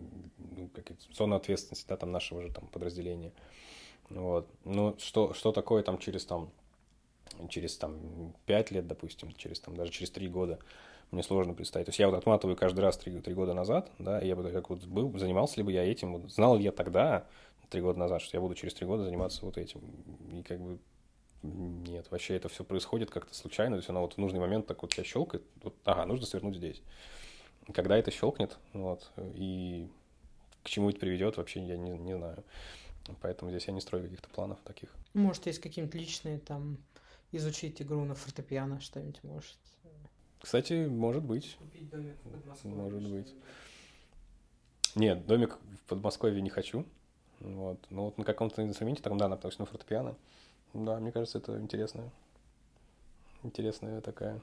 ну, 0.57 0.71
зоны 1.13 1.35
ответственности, 1.35 1.87
да, 1.89 1.97
там, 1.97 2.13
нашего 2.13 2.43
же 2.43 2.53
там 2.53 2.67
подразделения. 2.69 3.33
Вот. 4.11 4.49
Ну, 4.65 4.97
что, 4.99 5.35
что 5.35 5.53
такое 5.53 5.83
там 5.83 5.99
через 5.99 6.25
там, 6.25 6.51
через 7.49 7.77
там 7.77 8.35
пять 8.45 8.71
лет, 8.71 8.87
допустим, 8.87 9.33
через 9.33 9.61
там, 9.61 9.77
даже 9.77 9.93
через 9.93 10.11
три 10.11 10.29
года, 10.29 10.59
мне 11.11 11.23
сложно 11.23 11.55
представить. 11.55 11.87
То 11.87 11.91
есть 11.91 11.99
я 11.99 12.09
вот 12.09 12.17
отматываю 12.17 12.57
каждый 12.57 12.81
раз 12.81 12.99
три, 12.99 13.19
три 13.21 13.35
года 13.35 13.55
назад, 13.55 13.91
да, 13.99 14.21
и 14.21 14.29
я 14.29 14.37
бы 14.37 14.49
как 14.51 14.71
вот 14.71 14.85
был, 14.85 15.17
занимался 15.19 15.57
ли 15.57 15.63
бы 15.63 15.73
я 15.73 15.85
этим, 15.85 16.13
вот, 16.13 16.31
знал 16.31 16.57
ли 16.57 16.65
я 16.65 16.73
тогда, 16.73 17.27
три 17.71 17.81
года 17.81 17.99
назад, 17.99 18.21
что 18.21 18.37
я 18.37 18.41
буду 18.41 18.55
через 18.55 18.75
три 18.75 18.87
года 18.87 19.05
заниматься 19.05 19.45
вот 19.45 19.57
этим. 19.57 19.81
И 20.33 20.43
как 20.43 20.61
бы 20.61 20.79
нет, 21.43 22.11
вообще 22.11 22.37
это 22.37 22.49
все 22.49 22.65
происходит 22.65 23.11
как-то 23.11 23.35
случайно, 23.35 23.77
то 23.77 23.79
есть 23.79 23.89
оно 23.89 24.03
вот 24.03 24.15
в 24.15 24.19
нужный 24.19 24.41
момент 24.41 24.67
так 24.67 24.83
вот 24.83 24.93
тебя 24.93 25.05
щелкает, 25.05 25.43
вот, 25.63 25.75
ага, 25.85 26.05
нужно 26.05 26.27
свернуть 26.27 26.57
здесь. 26.57 26.83
Когда 27.73 27.97
это 27.97 28.11
щелкнет, 28.11 28.59
вот, 28.75 29.11
и 29.17 29.89
к 30.63 30.69
чему 30.69 30.91
это 30.91 30.99
приведет, 30.99 31.39
вообще 31.39 31.65
я 31.65 31.79
не, 31.79 31.97
не 31.97 32.15
знаю. 32.17 32.45
Поэтому 33.23 33.51
здесь 33.51 33.67
я 33.67 33.73
не 33.73 33.81
строю 33.81 34.05
каких-то 34.05 34.29
планов 34.29 34.59
таких. 34.65 34.95
Может, 35.15 35.47
есть 35.47 35.61
какие-нибудь 35.61 35.95
личные 35.95 36.39
там 36.39 36.77
изучить 37.33 37.81
игру 37.81 38.05
на 38.05 38.15
фортепиано, 38.15 38.81
что-нибудь 38.81 39.23
может. 39.25 39.57
Кстати, 40.41 40.87
может 40.87 41.23
быть. 41.23 41.57
Купить 41.59 41.89
домик 41.89 42.17
в 42.25 42.31
Подмосковье. 42.31 42.77
Может 42.77 43.11
быть. 43.11 43.35
Нет, 44.95 45.27
домик 45.27 45.59
в 45.83 45.89
Подмосковье 45.89 46.41
не 46.43 46.51
хочу. 46.51 46.85
Вот. 47.41 47.79
Но 47.91 48.07
вот 48.07 48.19
на 48.19 48.25
каком-то 48.25 48.63
инструменте, 48.63 49.03
там, 49.03 49.19
да, 49.19 49.29
на, 49.29 49.37
на 49.37 49.67
фортепиано. 49.67 50.15
Да, 50.73 51.01
мне 51.01 51.11
кажется, 51.11 51.39
это 51.39 51.59
интересная, 51.59 52.11
интересная 53.43 54.01
такая 54.01 54.41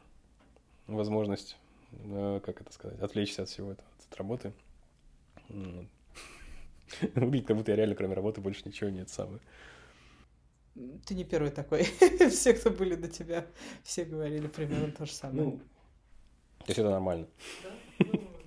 возможность, 0.87 1.57
э, 1.91 2.41
как 2.43 2.59
это 2.59 2.73
сказать, 2.73 2.99
отвлечься 2.99 3.43
от 3.43 3.49
всего 3.49 3.71
этого, 3.71 3.87
от 4.09 4.17
работы. 4.17 4.51
Выглядит, 7.15 7.47
как 7.47 7.55
будто 7.55 7.71
я 7.71 7.77
реально, 7.77 7.95
кроме 7.95 8.13
работы, 8.13 8.41
больше 8.41 8.63
ничего 8.65 8.89
нет 8.89 9.09
самое. 9.09 9.39
Ты 11.05 11.15
не 11.15 11.23
первый 11.23 11.51
такой. 11.51 11.83
все, 12.29 12.53
кто 12.53 12.69
были 12.69 12.95
до 12.95 13.07
тебя, 13.07 13.47
все 13.83 14.05
говорили 14.05 14.47
примерно 14.47 14.91
то 14.91 15.05
же 15.05 15.11
самое. 15.13 15.43
Ну, 15.43 15.59
то 16.59 16.65
есть 16.67 16.79
это 16.79 16.89
нормально. 16.89 17.27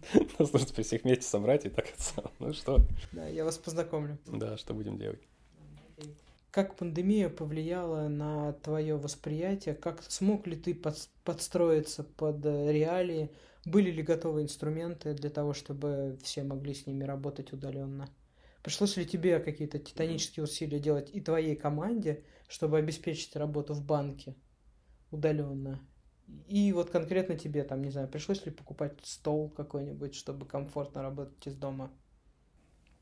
Нас 0.39 0.53
нужно 0.53 0.75
при 0.75 0.83
всех 0.83 1.05
вместе 1.05 1.25
собрать 1.25 1.67
и 1.67 1.69
так 1.69 1.87
это 1.87 2.31
Ну 2.39 2.53
что? 2.53 2.79
Да, 3.13 3.27
я 3.29 3.45
вас 3.45 3.59
познакомлю. 3.59 4.19
Да, 4.27 4.57
что 4.57 4.75
будем 4.75 4.99
делать? 4.99 5.21
Как 6.51 6.77
пандемия 6.77 7.29
повлияла 7.29 8.09
на 8.09 8.55
твое 8.55 8.97
восприятие? 8.97 9.75
Как 9.75 10.03
смог 10.03 10.49
ли 10.49 10.57
ты 10.57 10.75
под, 10.75 10.97
подстроиться 11.25 12.03
под 12.03 12.45
э, 12.45 12.73
реалии? 12.73 13.31
Были 13.65 13.91
ли 13.91 14.03
готовы 14.03 14.43
инструменты 14.43 15.15
для 15.15 15.31
того, 15.31 15.53
чтобы 15.53 16.19
все 16.25 16.43
могли 16.43 16.75
с 16.75 16.87
ними 16.87 17.05
работать 17.05 17.53
удаленно? 17.53 18.09
Пришлось 18.63 18.97
ли 18.97 19.07
тебе 19.07 19.39
какие-то 19.39 19.79
титанические 19.79 20.43
усилия 20.43 20.81
делать 20.81 21.11
и 21.13 21.21
твоей 21.21 21.55
команде, 21.55 22.25
чтобы 22.49 22.79
обеспечить 22.79 23.37
работу 23.37 23.75
в 23.75 23.85
банке 23.85 24.35
удаленно? 25.13 25.81
И 26.49 26.73
вот 26.73 26.91
конкретно 26.91 27.37
тебе, 27.37 27.65
там, 27.65 27.83
не 27.83 27.91
знаю, 27.91 28.09
пришлось 28.09 28.45
ли 28.45 28.53
покупать 28.53 28.95
стол 29.03 29.51
какой-нибудь, 29.51 30.15
чтобы 30.15 30.47
комфортно 30.47 31.03
работать 31.03 31.47
из 31.47 31.55
дома? 31.55 31.91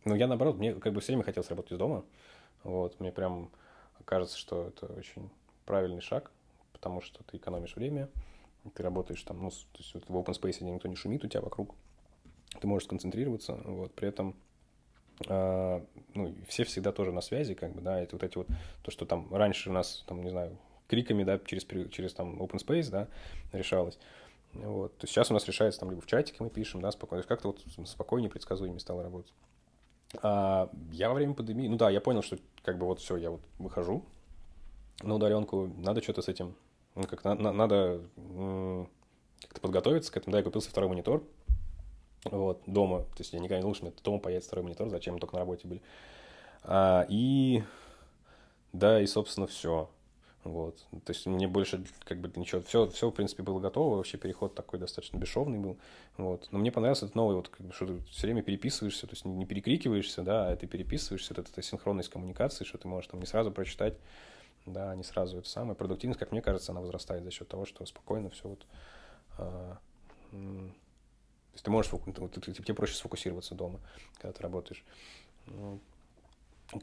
Ну, 0.05 0.15
я 0.15 0.27
наоборот, 0.27 0.59
мне 0.59 0.75
как 0.75 0.93
бы 0.93 1.01
все 1.01 1.13
время 1.13 1.25
хотелось 1.25 1.51
работать 1.51 1.73
из 1.73 1.79
дома. 1.79 2.05
Вот, 2.63 2.99
мне 3.01 3.13
прям 3.13 3.51
кажется, 4.05 4.37
что 4.37 4.69
это 4.69 4.87
очень 4.87 5.31
правильный 5.65 6.01
шаг, 6.01 6.31
потому 6.73 7.01
что 7.01 7.23
ты 7.25 7.37
экономишь 7.37 7.77
время, 7.77 8.09
ты 8.75 8.83
работаешь 8.83 9.23
там, 9.23 9.43
ну, 9.43 9.51
то 9.51 9.79
есть 9.79 9.95
вот 9.95 10.09
в 10.09 10.17
open 10.17 10.39
space 10.39 10.63
никто 10.65 10.89
не 10.89 10.97
шумит 10.97 11.25
у 11.25 11.29
тебя 11.29 11.41
вокруг, 11.41 11.75
ты 12.61 12.67
можешь 12.67 12.87
сконцентрироваться, 12.87 13.55
вот, 13.65 13.95
при 13.95 14.09
этом 14.09 14.35
а, 15.29 15.85
ну, 16.15 16.35
все 16.49 16.65
всегда 16.65 16.93
тоже 16.93 17.13
на 17.13 17.21
связи, 17.21 17.55
как 17.55 17.73
бы, 17.73 17.81
да, 17.81 18.01
это 18.01 18.17
вот 18.17 18.23
эти 18.23 18.37
вот, 18.39 18.49
то, 18.83 18.91
что 18.91 19.05
там 19.05 19.33
раньше 19.35 19.71
у 19.71 19.73
нас, 19.73 20.05
там, 20.07 20.23
не 20.23 20.31
знаю, 20.31 20.57
криками, 20.89 21.23
да, 21.23 21.39
через, 21.39 21.65
через 21.91 22.15
там 22.15 22.41
open 22.41 22.59
space, 22.59 22.91
да, 22.91 23.09
решалось. 23.53 23.99
Вот. 24.55 24.97
То 24.97 25.05
есть 25.05 25.15
сейчас 25.15 25.31
у 25.31 25.35
нас 25.35 25.47
решается 25.47 25.81
там 25.81 25.91
либо 25.91 26.01
в 26.01 26.07
чатике 26.07 26.39
мы 26.41 26.51
пишем, 26.51 26.81
да, 26.81 26.91
спокойно. 26.91 27.23
То 27.23 27.29
есть 27.33 27.43
как-то 27.43 27.49
вот 27.49 27.89
спокойнее, 27.89 28.31
предсказуемее 28.31 28.81
стало 28.81 29.03
работать. 29.03 29.33
А 30.23 30.71
я 30.91 31.09
во 31.09 31.15
время 31.15 31.35
пандемии, 31.35 31.69
ну 31.69 31.77
да, 31.77 31.91
я 31.91 32.01
понял, 32.01 32.23
что 32.23 32.39
как 32.63 32.79
бы 32.79 32.87
вот 32.87 32.99
все, 33.01 33.17
я 33.17 33.31
вот 33.31 33.43
выхожу 33.59 34.05
на 35.03 35.15
удаленку, 35.15 35.71
надо 35.77 36.03
что-то 36.03 36.23
с 36.23 36.29
этим, 36.29 36.55
ну 36.95 37.05
как 37.05 37.25
на, 37.25 37.35
на, 37.35 37.53
надо 37.53 38.01
как-то 39.43 39.61
подготовиться 39.61 40.11
к 40.11 40.17
этому. 40.17 40.33
Да, 40.33 40.39
я 40.39 40.45
купился 40.45 40.71
второй 40.71 40.89
монитор, 40.89 41.23
вот, 42.25 42.63
дома. 42.67 43.01
То 43.01 43.19
есть 43.19 43.35
я 43.35 43.39
никогда 43.39 43.57
не 43.57 43.63
думал, 43.63 43.75
что 43.75 43.85
меня 43.85 43.95
дома 44.03 44.19
появится 44.19 44.49
второй 44.49 44.65
монитор, 44.65 44.89
зачем 44.89 45.15
мы 45.15 45.21
только 45.21 45.35
на 45.35 45.41
работе 45.41 45.69
были. 45.69 45.83
А, 46.63 47.07
и 47.09 47.63
да, 48.73 49.01
и, 49.01 49.07
собственно, 49.07 49.47
все. 49.47 49.91
Вот. 50.51 50.87
То 51.05 51.13
есть 51.13 51.27
мне 51.27 51.47
больше 51.47 51.85
как 52.05 52.21
бы 52.21 52.33
ничего, 52.37 52.61
все, 52.63 52.89
все 52.89 53.11
в 53.11 53.13
принципе 53.13 53.43
было 53.43 53.61
готово, 53.61 53.97
вообще 53.97 54.19
переход 54.19 54.55
такой 54.55 54.79
достаточно 54.79 55.19
бесшовный 55.19 55.59
был. 55.59 55.79
Вот. 56.17 56.49
Но 56.51 56.59
мне 56.59 56.73
понравился 56.73 57.05
этот 57.07 57.15
новый, 57.15 57.37
вот, 57.37 57.49
как 57.49 57.67
бы, 57.67 57.73
что 57.73 57.87
ты 57.87 57.99
все 58.11 58.27
время 58.27 58.43
переписываешься, 58.43 59.07
то 59.07 59.13
есть 59.13 59.25
не 59.25 59.47
перекрикиваешься, 59.47 60.23
да, 60.23 60.49
а 60.49 60.57
ты 60.57 60.67
переписываешься, 60.67 61.35
это, 61.35 61.43
это 61.43 61.63
синхронность 61.63 62.09
коммуникации, 62.09 62.65
что 62.65 62.79
ты 62.79 62.89
можешь 62.89 63.11
там 63.11 63.21
не 63.21 63.27
сразу 63.27 63.51
прочитать, 63.51 63.95
да, 64.67 64.95
не 64.95 65.05
сразу 65.05 65.39
это 65.39 65.49
самое. 65.49 65.75
Продуктивность, 65.75 66.21
как 66.21 66.33
мне 66.33 66.43
кажется, 66.43 66.73
она 66.73 66.81
возрастает 66.81 67.25
за 67.25 67.31
счет 67.31 67.49
того, 67.49 67.65
что 67.65 67.85
спокойно 67.87 68.31
все 68.31 68.49
вот 68.49 68.67
а, 69.39 69.79
то 70.31 70.37
есть 71.55 71.65
ты 71.65 71.71
можешь, 71.71 71.91
ты, 71.91 72.53
тебе 72.53 72.75
проще 72.75 72.95
сфокусироваться 72.95 73.55
дома, 73.55 73.81
когда 74.19 74.33
ты 74.33 74.43
работаешь. 74.43 74.85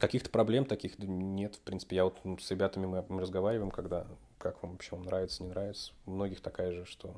Каких-то 0.00 0.30
проблем 0.30 0.64
таких 0.64 0.98
нет, 0.98 1.56
в 1.56 1.60
принципе. 1.60 1.96
Я 1.96 2.04
вот 2.04 2.18
ну, 2.24 2.38
с 2.38 2.50
ребятами 2.50 2.86
мы, 2.86 3.04
мы 3.08 3.20
разговариваем, 3.20 3.70
когда, 3.70 4.06
как 4.38 4.62
вам 4.62 4.72
вообще, 4.72 4.96
вам 4.96 5.04
нравится, 5.04 5.42
не 5.42 5.50
нравится. 5.50 5.92
У 6.06 6.10
многих 6.10 6.40
такая 6.40 6.72
же, 6.72 6.84
что 6.84 7.14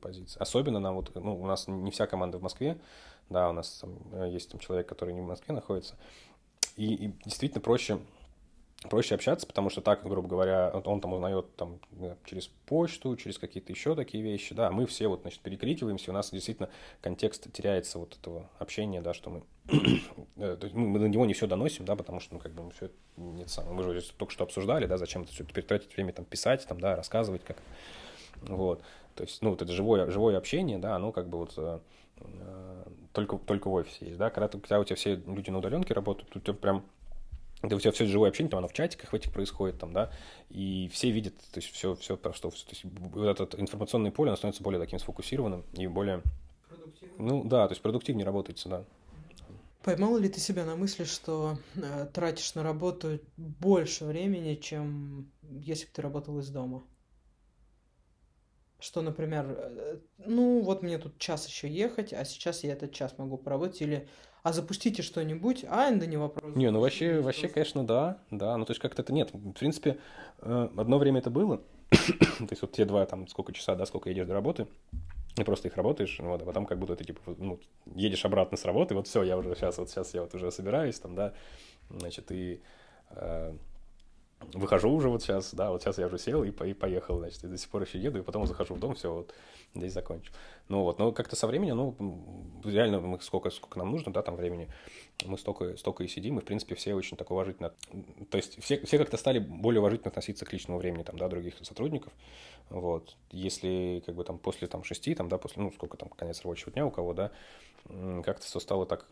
позиция. 0.00 0.40
Особенно 0.40 0.80
нам 0.80 0.94
вот, 0.94 1.14
ну, 1.14 1.38
у 1.38 1.46
нас 1.46 1.68
не 1.68 1.90
вся 1.90 2.06
команда 2.06 2.38
в 2.38 2.42
Москве, 2.42 2.78
да, 3.28 3.50
у 3.50 3.52
нас 3.52 3.78
там 3.80 3.98
э, 4.12 4.30
есть 4.30 4.50
там 4.50 4.60
человек, 4.60 4.88
который 4.88 5.12
не 5.14 5.20
в 5.20 5.24
Москве 5.24 5.54
находится, 5.54 5.96
и, 6.76 6.94
и 6.94 7.12
действительно 7.24 7.60
проще 7.60 7.98
проще 8.82 9.14
общаться, 9.14 9.46
потому 9.46 9.70
что 9.70 9.80
так, 9.80 10.02
грубо 10.02 10.28
говоря, 10.28 10.70
он 10.84 11.00
там 11.00 11.12
узнает 11.12 11.54
там 11.56 11.80
через 12.24 12.48
почту, 12.66 13.16
через 13.16 13.38
какие-то 13.38 13.72
еще 13.72 13.94
такие 13.94 14.22
вещи, 14.22 14.54
да, 14.54 14.70
мы 14.70 14.86
все 14.86 15.08
вот, 15.08 15.22
значит, 15.22 15.40
перекрикиваемся, 15.40 16.10
у 16.10 16.14
нас 16.14 16.30
действительно 16.30 16.68
контекст 17.00 17.50
теряется 17.52 17.98
вот 17.98 18.16
этого 18.20 18.48
общения, 18.58 19.00
да, 19.00 19.14
что 19.14 19.30
мы, 19.30 19.42
э, 20.36 20.56
мы 20.72 20.98
на 20.98 21.06
него 21.06 21.24
не 21.26 21.34
все 21.34 21.46
доносим, 21.46 21.84
да, 21.84 21.96
потому 21.96 22.20
что, 22.20 22.34
ну, 22.34 22.40
как 22.40 22.52
бы, 22.52 22.64
мы 22.64 22.70
все 22.72 22.90
нет 23.16 23.48
самое, 23.50 23.74
мы 23.74 23.82
же 23.94 24.12
только 24.16 24.32
что 24.32 24.44
обсуждали, 24.44 24.86
да, 24.86 24.98
зачем 24.98 25.22
это 25.22 25.32
все 25.32 25.44
тратить 25.44 25.94
время 25.96 26.12
там 26.12 26.24
писать, 26.24 26.66
там, 26.66 26.78
да, 26.78 26.96
рассказывать 26.96 27.44
как, 27.44 27.56
вот, 28.42 28.82
то 29.14 29.24
есть, 29.24 29.40
ну, 29.42 29.50
вот 29.50 29.62
это 29.62 29.72
живое, 29.72 30.10
живое 30.10 30.36
общение, 30.36 30.78
да, 30.78 30.96
оно 30.96 31.12
как 31.12 31.28
бы 31.28 31.38
вот 31.38 31.54
э, 31.56 31.78
э, 32.18 32.84
только, 33.12 33.38
только 33.38 33.68
в 33.68 33.72
офисе 33.72 34.06
есть, 34.06 34.18
да, 34.18 34.28
когда, 34.28 34.48
когда 34.48 34.80
у 34.80 34.84
тебя 34.84 34.96
все 34.96 35.16
люди 35.16 35.48
на 35.48 35.58
удаленке 35.58 35.94
работают, 35.94 36.28
тут 36.30 36.60
прям 36.60 36.84
да 37.62 37.76
у 37.76 37.80
тебя 37.80 37.92
все 37.92 38.06
живое 38.06 38.28
общение, 38.28 38.50
там 38.50 38.58
оно 38.58 38.68
в 38.68 38.72
чатиках 38.72 39.12
в 39.12 39.14
этих 39.14 39.32
происходит, 39.32 39.78
там, 39.78 39.92
да, 39.92 40.12
и 40.50 40.88
все 40.92 41.10
видят, 41.10 41.34
то 41.36 41.60
есть 41.60 41.72
все, 41.72 41.94
все 41.94 42.16
про 42.16 42.32
что, 42.32 42.50
то 42.50 42.56
есть 42.70 42.84
вот 42.84 43.40
это 43.40 43.60
информационное 43.60 44.10
поле, 44.10 44.30
оно 44.30 44.36
становится 44.36 44.62
более 44.62 44.80
таким 44.80 44.98
сфокусированным 44.98 45.64
и 45.72 45.86
более... 45.86 46.22
Ну 47.18 47.44
да, 47.44 47.66
то 47.66 47.72
есть 47.72 47.82
продуктивнее 47.82 48.26
работается, 48.26 48.68
да. 48.68 48.84
Поймал 49.82 50.18
ли 50.18 50.28
ты 50.28 50.40
себя 50.40 50.64
на 50.64 50.74
мысли, 50.74 51.04
что 51.04 51.58
э, 51.76 52.08
тратишь 52.12 52.56
на 52.56 52.64
работу 52.64 53.20
больше 53.36 54.04
времени, 54.04 54.56
чем 54.56 55.30
если 55.42 55.86
бы 55.86 55.92
ты 55.92 56.02
работал 56.02 56.38
из 56.40 56.48
дома? 56.50 56.84
Что, 58.80 59.00
например, 59.00 59.46
э, 59.48 59.98
ну 60.18 60.60
вот 60.62 60.82
мне 60.82 60.98
тут 60.98 61.18
час 61.18 61.46
еще 61.46 61.68
ехать, 61.68 62.12
а 62.12 62.24
сейчас 62.24 62.64
я 62.64 62.72
этот 62.72 62.92
час 62.92 63.16
могу 63.16 63.38
поработать, 63.38 63.80
или 63.80 64.08
а 64.46 64.52
запустите 64.52 65.02
что-нибудь, 65.02 65.64
а, 65.68 65.90
да 65.90 66.06
не 66.06 66.16
вопрос. 66.16 66.54
Не, 66.54 66.70
ну 66.70 66.78
вообще, 66.78 67.20
вообще, 67.20 67.48
конечно, 67.48 67.84
да, 67.84 68.18
да, 68.30 68.56
ну 68.56 68.64
то 68.64 68.70
есть 68.70 68.80
как-то 68.80 69.02
это 69.02 69.12
нет. 69.12 69.30
В 69.32 69.54
принципе, 69.54 69.98
э, 70.38 70.68
одно 70.76 70.98
время 70.98 71.18
это 71.18 71.30
было, 71.30 71.62
то 71.90 72.46
есть 72.50 72.62
вот 72.62 72.70
те 72.70 72.84
два, 72.84 73.04
там, 73.06 73.26
сколько 73.26 73.52
часа, 73.52 73.74
да, 73.74 73.86
сколько 73.86 74.08
едешь 74.08 74.24
до 74.28 74.34
работы, 74.34 74.68
и 75.36 75.42
просто 75.42 75.66
их 75.66 75.76
работаешь, 75.76 76.20
вот, 76.20 76.42
а 76.42 76.44
потом 76.44 76.64
как 76.64 76.78
будто 76.78 76.94
ты, 76.94 77.02
типа, 77.02 77.34
ну, 77.38 77.58
едешь 77.96 78.24
обратно 78.24 78.56
с 78.56 78.64
работы, 78.64 78.94
вот 78.94 79.08
все, 79.08 79.24
я 79.24 79.36
уже 79.36 79.52
сейчас, 79.56 79.78
вот 79.78 79.90
сейчас 79.90 80.14
я 80.14 80.20
вот 80.20 80.32
уже 80.32 80.52
собираюсь, 80.52 81.00
там, 81.00 81.16
да, 81.16 81.32
значит, 81.90 82.30
и 82.30 82.60
э, 83.10 83.52
выхожу 84.52 84.90
уже 84.90 85.08
вот 85.08 85.22
сейчас, 85.22 85.54
да, 85.54 85.70
вот 85.70 85.82
сейчас 85.82 85.98
я 85.98 86.06
уже 86.06 86.18
сел 86.18 86.44
и, 86.44 86.50
и 86.50 86.74
поехал, 86.74 87.18
значит, 87.18 87.42
и 87.44 87.48
до 87.48 87.56
сих 87.56 87.68
пор 87.70 87.82
еще 87.82 87.98
еду, 87.98 88.18
и 88.18 88.22
потом 88.22 88.46
захожу 88.46 88.74
в 88.74 88.78
дом, 88.78 88.94
все, 88.94 89.12
вот, 89.12 89.34
здесь 89.74 89.92
закончу. 89.92 90.32
Ну 90.68 90.82
вот, 90.82 90.98
но 90.98 91.12
как-то 91.12 91.36
со 91.36 91.46
временем, 91.46 91.76
ну, 91.76 92.62
реально, 92.64 93.00
мы 93.00 93.20
сколько, 93.20 93.50
сколько 93.50 93.78
нам 93.78 93.90
нужно, 93.90 94.12
да, 94.12 94.22
там 94.22 94.36
времени, 94.36 94.68
мы 95.24 95.38
столько, 95.38 95.76
столько 95.76 96.04
и 96.04 96.08
сидим, 96.08 96.38
и, 96.38 96.42
в 96.42 96.44
принципе, 96.44 96.74
все 96.74 96.94
очень 96.94 97.16
так 97.16 97.30
уважительно, 97.30 97.72
то 98.30 98.36
есть 98.36 98.62
все, 98.62 98.84
все 98.84 98.98
как-то 98.98 99.16
стали 99.16 99.38
более 99.38 99.80
уважительно 99.80 100.08
относиться 100.08 100.44
к 100.44 100.52
личному 100.52 100.78
времени, 100.78 101.02
там, 101.02 101.16
да, 101.16 101.28
других 101.28 101.54
сотрудников, 101.62 102.12
вот, 102.68 103.16
если, 103.30 104.02
как 104.04 104.14
бы, 104.14 104.24
там, 104.24 104.38
после, 104.38 104.68
там, 104.68 104.84
шести, 104.84 105.14
там, 105.14 105.28
да, 105.28 105.38
после, 105.38 105.62
ну, 105.62 105.72
сколько 105.72 105.96
там, 105.96 106.08
конец 106.10 106.42
рабочего 106.42 106.72
дня 106.72 106.86
у 106.86 106.90
кого, 106.90 107.14
да, 107.14 107.30
как-то 108.22 108.44
все 108.44 108.60
стало 108.60 108.84
так 108.84 109.06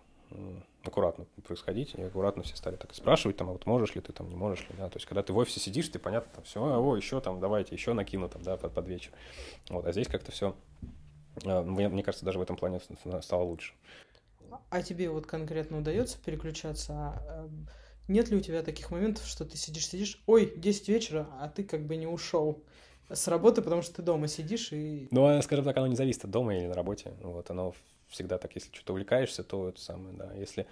аккуратно 0.84 1.26
происходить, 1.46 1.94
и 1.94 2.02
аккуратно 2.02 2.42
все 2.42 2.56
стали 2.56 2.76
так 2.76 2.94
спрашивать, 2.94 3.36
там, 3.36 3.48
а 3.48 3.52
вот 3.52 3.66
можешь 3.66 3.94
ли 3.94 4.00
ты, 4.00 4.12
там, 4.12 4.28
не 4.28 4.36
можешь 4.36 4.68
ли, 4.68 4.74
да, 4.78 4.88
то 4.88 4.96
есть, 4.96 5.06
когда 5.06 5.22
ты 5.22 5.32
в 5.32 5.36
офисе 5.36 5.60
сидишь, 5.60 5.88
ты, 5.88 5.98
понятно, 5.98 6.30
там, 6.34 6.44
все, 6.44 6.62
а, 6.62 6.78
о, 6.78 6.96
еще 6.96 7.20
там, 7.20 7.40
давайте, 7.40 7.74
еще 7.74 7.92
накину, 7.92 8.28
там, 8.28 8.42
да, 8.42 8.56
под, 8.56 8.72
под 8.74 8.86
вечер, 8.88 9.12
вот, 9.70 9.86
а 9.86 9.92
здесь 9.92 10.08
как-то 10.08 10.32
все, 10.32 10.54
а, 11.44 11.62
мне, 11.62 11.88
мне 11.88 12.02
кажется, 12.02 12.24
даже 12.24 12.38
в 12.38 12.42
этом 12.42 12.56
плане 12.56 12.80
стало 13.20 13.42
лучше. 13.42 13.74
А 14.70 14.82
тебе 14.82 15.10
вот 15.10 15.26
конкретно 15.26 15.78
удается 15.78 16.18
переключаться? 16.24 16.92
А, 16.92 17.44
эм, 17.44 17.68
нет 18.06 18.28
ли 18.30 18.36
у 18.36 18.40
тебя 18.40 18.62
таких 18.62 18.90
моментов, 18.90 19.26
что 19.26 19.44
ты 19.44 19.56
сидишь-сидишь, 19.56 20.22
ой, 20.26 20.52
10 20.56 20.88
вечера, 20.88 21.28
а 21.40 21.48
ты 21.48 21.64
как 21.64 21.86
бы 21.86 21.96
не 21.96 22.06
ушел 22.06 22.62
с 23.10 23.26
работы, 23.28 23.62
потому 23.62 23.82
что 23.82 23.96
ты 23.96 24.02
дома 24.02 24.28
сидишь 24.28 24.72
и... 24.72 25.08
Ну, 25.10 25.40
скажем 25.42 25.64
так, 25.64 25.76
оно 25.76 25.86
не 25.86 25.96
зависит 25.96 26.24
от 26.24 26.30
дома 26.30 26.56
или 26.56 26.66
на 26.66 26.74
работе. 26.74 27.14
Вот, 27.20 27.50
оно 27.50 27.74
всегда 28.14 28.38
так, 28.38 28.54
если 28.54 28.72
что-то 28.72 28.92
увлекаешься, 28.92 29.44
то 29.44 29.68
это 29.68 29.80
самое, 29.80 30.16
да. 30.16 30.32
Если 30.34 30.66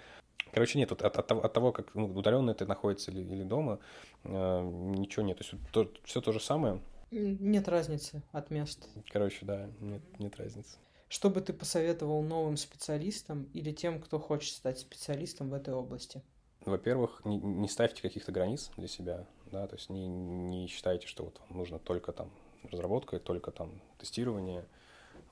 Короче, 0.51 0.77
нет, 0.77 0.91
от, 0.91 1.01
от, 1.01 1.31
от 1.31 1.53
того, 1.53 1.71
как 1.71 1.95
ну, 1.95 2.05
удаленно 2.05 2.51
это 2.51 2.67
находится 2.67 3.09
или, 3.09 3.21
или 3.21 3.43
дома, 3.43 3.79
э, 4.23 4.61
ничего 4.61 5.25
нет. 5.25 5.39
То 5.39 5.43
есть 5.43 5.71
то, 5.71 5.91
все 6.03 6.21
то 6.21 6.31
же 6.31 6.39
самое. 6.39 6.79
Нет 7.09 7.67
разницы 7.67 8.21
от 8.31 8.51
места. 8.51 8.87
Короче, 9.09 9.45
да, 9.45 9.69
нет, 9.79 10.01
нет 10.19 10.35
разницы. 10.37 10.77
Что 11.09 11.29
бы 11.29 11.41
ты 11.41 11.53
посоветовал 11.53 12.21
новым 12.21 12.57
специалистам 12.57 13.49
или 13.53 13.71
тем, 13.71 13.99
кто 13.99 14.19
хочет 14.19 14.53
стать 14.53 14.79
специалистом 14.79 15.49
в 15.49 15.53
этой 15.53 15.73
области? 15.73 16.21
Во-первых, 16.65 17.21
не, 17.25 17.37
не 17.37 17.67
ставьте 17.67 18.01
каких-то 18.01 18.31
границ 18.31 18.71
для 18.77 18.87
себя, 18.87 19.25
да, 19.51 19.67
то 19.67 19.75
есть 19.75 19.89
не, 19.89 20.07
не 20.07 20.67
считайте, 20.67 21.07
что 21.07 21.25
вот 21.25 21.41
вам 21.49 21.57
нужно 21.57 21.79
только 21.79 22.11
там 22.13 22.31
разработка, 22.71 23.19
только 23.19 23.51
там 23.51 23.81
тестирование, 23.97 24.65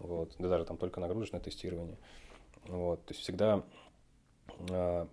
вот, 0.02 0.36
да 0.40 0.50
даже 0.50 0.66
там 0.66 0.78
только 0.78 1.00
нагрузочное 1.00 1.40
тестирование. 1.40 1.98
Вот, 2.66 3.04
то 3.06 3.12
есть 3.12 3.22
всегда 3.22 3.64
э, 4.70 5.08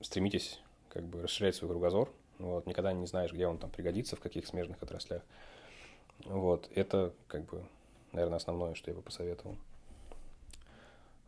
стремитесь 0.00 0.60
как 0.88 1.04
бы 1.04 1.22
расширять 1.22 1.56
свой 1.56 1.70
кругозор, 1.70 2.10
вот, 2.38 2.66
никогда 2.66 2.92
не 2.92 3.06
знаешь, 3.06 3.32
где 3.32 3.46
он 3.46 3.58
там 3.58 3.70
пригодится, 3.70 4.16
в 4.16 4.20
каких 4.20 4.46
смежных 4.46 4.82
отраслях. 4.82 5.22
Вот, 6.24 6.70
это 6.74 7.12
как 7.28 7.44
бы, 7.46 7.64
наверное, 8.12 8.36
основное, 8.36 8.74
что 8.74 8.90
я 8.90 8.96
бы 8.96 9.02
посоветовал. 9.02 9.56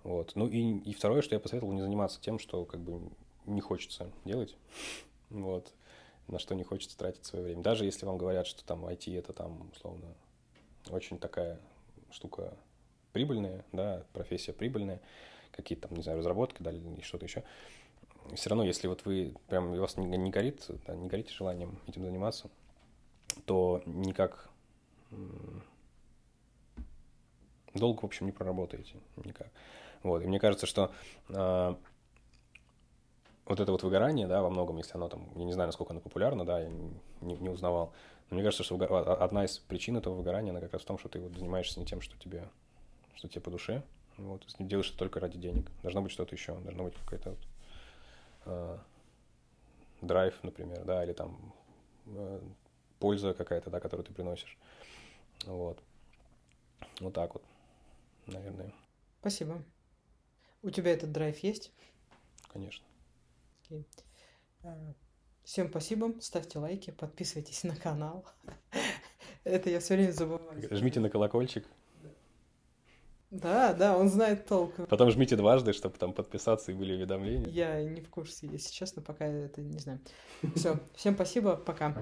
Вот. 0.05 0.33
Ну 0.35 0.47
и, 0.47 0.79
и 0.81 0.93
второе, 0.93 1.23
что 1.23 1.35
я 1.35 1.41
посоветовал, 1.41 1.73
не 1.73 1.81
заниматься 1.81 2.21
тем, 2.21 2.39
что 2.39 2.65
как 2.65 2.81
бы 2.81 3.01
не 3.47 3.61
хочется 3.61 4.11
делать. 4.25 4.55
Вот. 5.31 5.73
На 6.29 6.39
что 6.39 6.55
не 6.55 6.63
хочется 6.63 6.97
тратить 6.97 7.25
свое 7.25 7.45
время. 7.45 7.63
Даже 7.63 7.85
если 7.85 8.07
вам 8.07 8.19
говорят, 8.19 8.47
что 8.47 8.65
там 8.65 8.85
IT 8.87 9.19
это 9.19 9.33
там, 9.33 9.71
условно, 9.75 10.15
очень 10.91 11.19
такая 11.19 11.59
штука 12.15 12.55
прибыльная, 13.13 13.65
да, 13.73 14.05
профессия 14.13 14.53
прибыльная, 14.53 15.01
какие-то 15.51 15.89
там, 15.89 15.97
не 15.97 16.03
знаю, 16.03 16.19
разработки, 16.19 16.63
да, 16.63 16.73
или 16.73 17.01
что-то 17.03 17.27
еще. 17.27 17.43
Все 18.35 18.49
равно, 18.49 18.65
если 18.65 18.87
вот 18.87 19.05
вы 19.05 19.35
прям, 19.49 19.73
у 19.73 19.81
вас 19.81 19.97
не, 19.97 20.07
не 20.07 20.31
горит, 20.31 20.65
да, 20.87 20.95
не 20.95 21.09
горите 21.09 21.33
желанием 21.33 21.79
этим 21.87 22.05
заниматься, 22.05 22.49
то 23.45 23.83
никак 23.85 24.49
долго, 27.75 28.01
в 28.01 28.05
общем, 28.05 28.27
не 28.27 28.33
проработаете 28.33 28.97
никак. 29.25 29.49
Вот, 30.03 30.23
и 30.23 30.27
мне 30.27 30.39
кажется, 30.39 30.67
что 30.67 30.93
э, 31.29 31.75
вот 33.47 33.61
это 33.61 33.73
вот 33.73 33.83
выгорание, 33.83 34.27
да, 34.27 34.43
во 34.43 34.51
многом, 34.51 34.77
если 34.77 34.95
оно 34.95 35.09
там, 35.09 35.29
я 35.37 35.45
не 35.45 35.53
знаю, 35.53 35.69
насколько 35.69 35.93
оно 35.93 36.01
популярно, 36.01 36.45
да, 36.45 36.61
я 36.61 36.69
не, 36.69 37.37
не 37.37 37.49
узнавал, 37.49 37.93
но 38.31 38.37
мне 38.37 38.45
кажется, 38.45 38.65
что 38.65 38.77
одна 39.23 39.45
из 39.45 39.59
причин 39.59 39.97
этого 39.97 40.15
выгорания, 40.15 40.51
она 40.51 40.61
как 40.61 40.73
раз 40.73 40.83
в 40.83 40.87
том, 40.87 40.99
что 40.99 41.09
ты 41.09 41.21
вот 41.21 41.37
занимаешься 41.37 41.79
не 41.79 41.87
тем, 41.87 42.01
что 42.01 42.17
тебе, 42.19 42.49
что 43.15 43.29
тебе 43.29 43.41
по 43.41 43.51
душе, 43.51 43.83
вот, 44.17 44.45
делаешь 44.59 44.89
это 44.89 44.99
только 44.99 45.21
ради 45.21 45.39
денег. 45.39 45.71
Должно 45.83 46.03
быть 46.03 46.13
что-то 46.13 46.35
еще, 46.35 46.55
должно 46.61 46.85
быть 46.85 46.95
какая-то 46.95 47.31
вот 47.31 47.39
э, 48.47 48.79
драйв, 50.03 50.39
например, 50.43 50.85
да, 50.85 51.05
или 51.05 51.13
там 51.13 51.55
э, 52.07 52.41
польза 52.99 53.35
какая-то, 53.35 53.71
да, 53.71 53.81
которую 53.81 54.07
ты 54.07 54.13
приносишь. 54.13 54.57
Вот. 55.47 55.83
Вот 57.01 57.13
так 57.13 57.35
вот, 57.35 57.43
наверное. 58.27 58.73
Спасибо. 59.21 59.63
У 60.63 60.71
тебя 60.71 60.93
этот 60.93 61.13
драйв 61.13 61.39
есть? 61.39 61.73
Конечно. 62.53 62.85
Окей. 63.65 63.87
Всем 65.45 65.69
спасибо, 65.69 66.15
ставьте 66.21 66.59
лайки, 66.59 66.91
подписывайтесь 66.91 67.65
на 67.65 67.77
канал. 67.77 68.25
Это 69.45 69.69
я 69.69 69.79
все 69.79 69.95
время 69.95 70.11
забываю. 70.11 70.69
Жмите 70.71 71.01
на 71.01 71.11
колокольчик. 71.11 71.67
Да, 73.31 73.75
да, 73.75 73.99
он 73.99 74.09
знает 74.09 74.47
толк. 74.47 74.75
Потом 74.89 75.11
жмите 75.11 75.37
дважды, 75.37 75.73
чтобы 75.73 75.99
там 75.99 76.15
подписаться 76.15 76.73
и 76.73 76.75
были 76.75 76.95
уведомления. 76.95 77.49
Я 77.49 77.83
не 77.83 78.01
в 78.01 78.09
курсе, 78.09 78.47
если 78.47 78.73
честно, 78.73 79.03
пока 79.03 79.27
это 79.27 79.61
не 79.61 79.79
знаю. 79.79 80.01
Все, 80.55 80.79
всем 80.95 81.15
спасибо, 81.15 81.57
пока. 81.57 81.95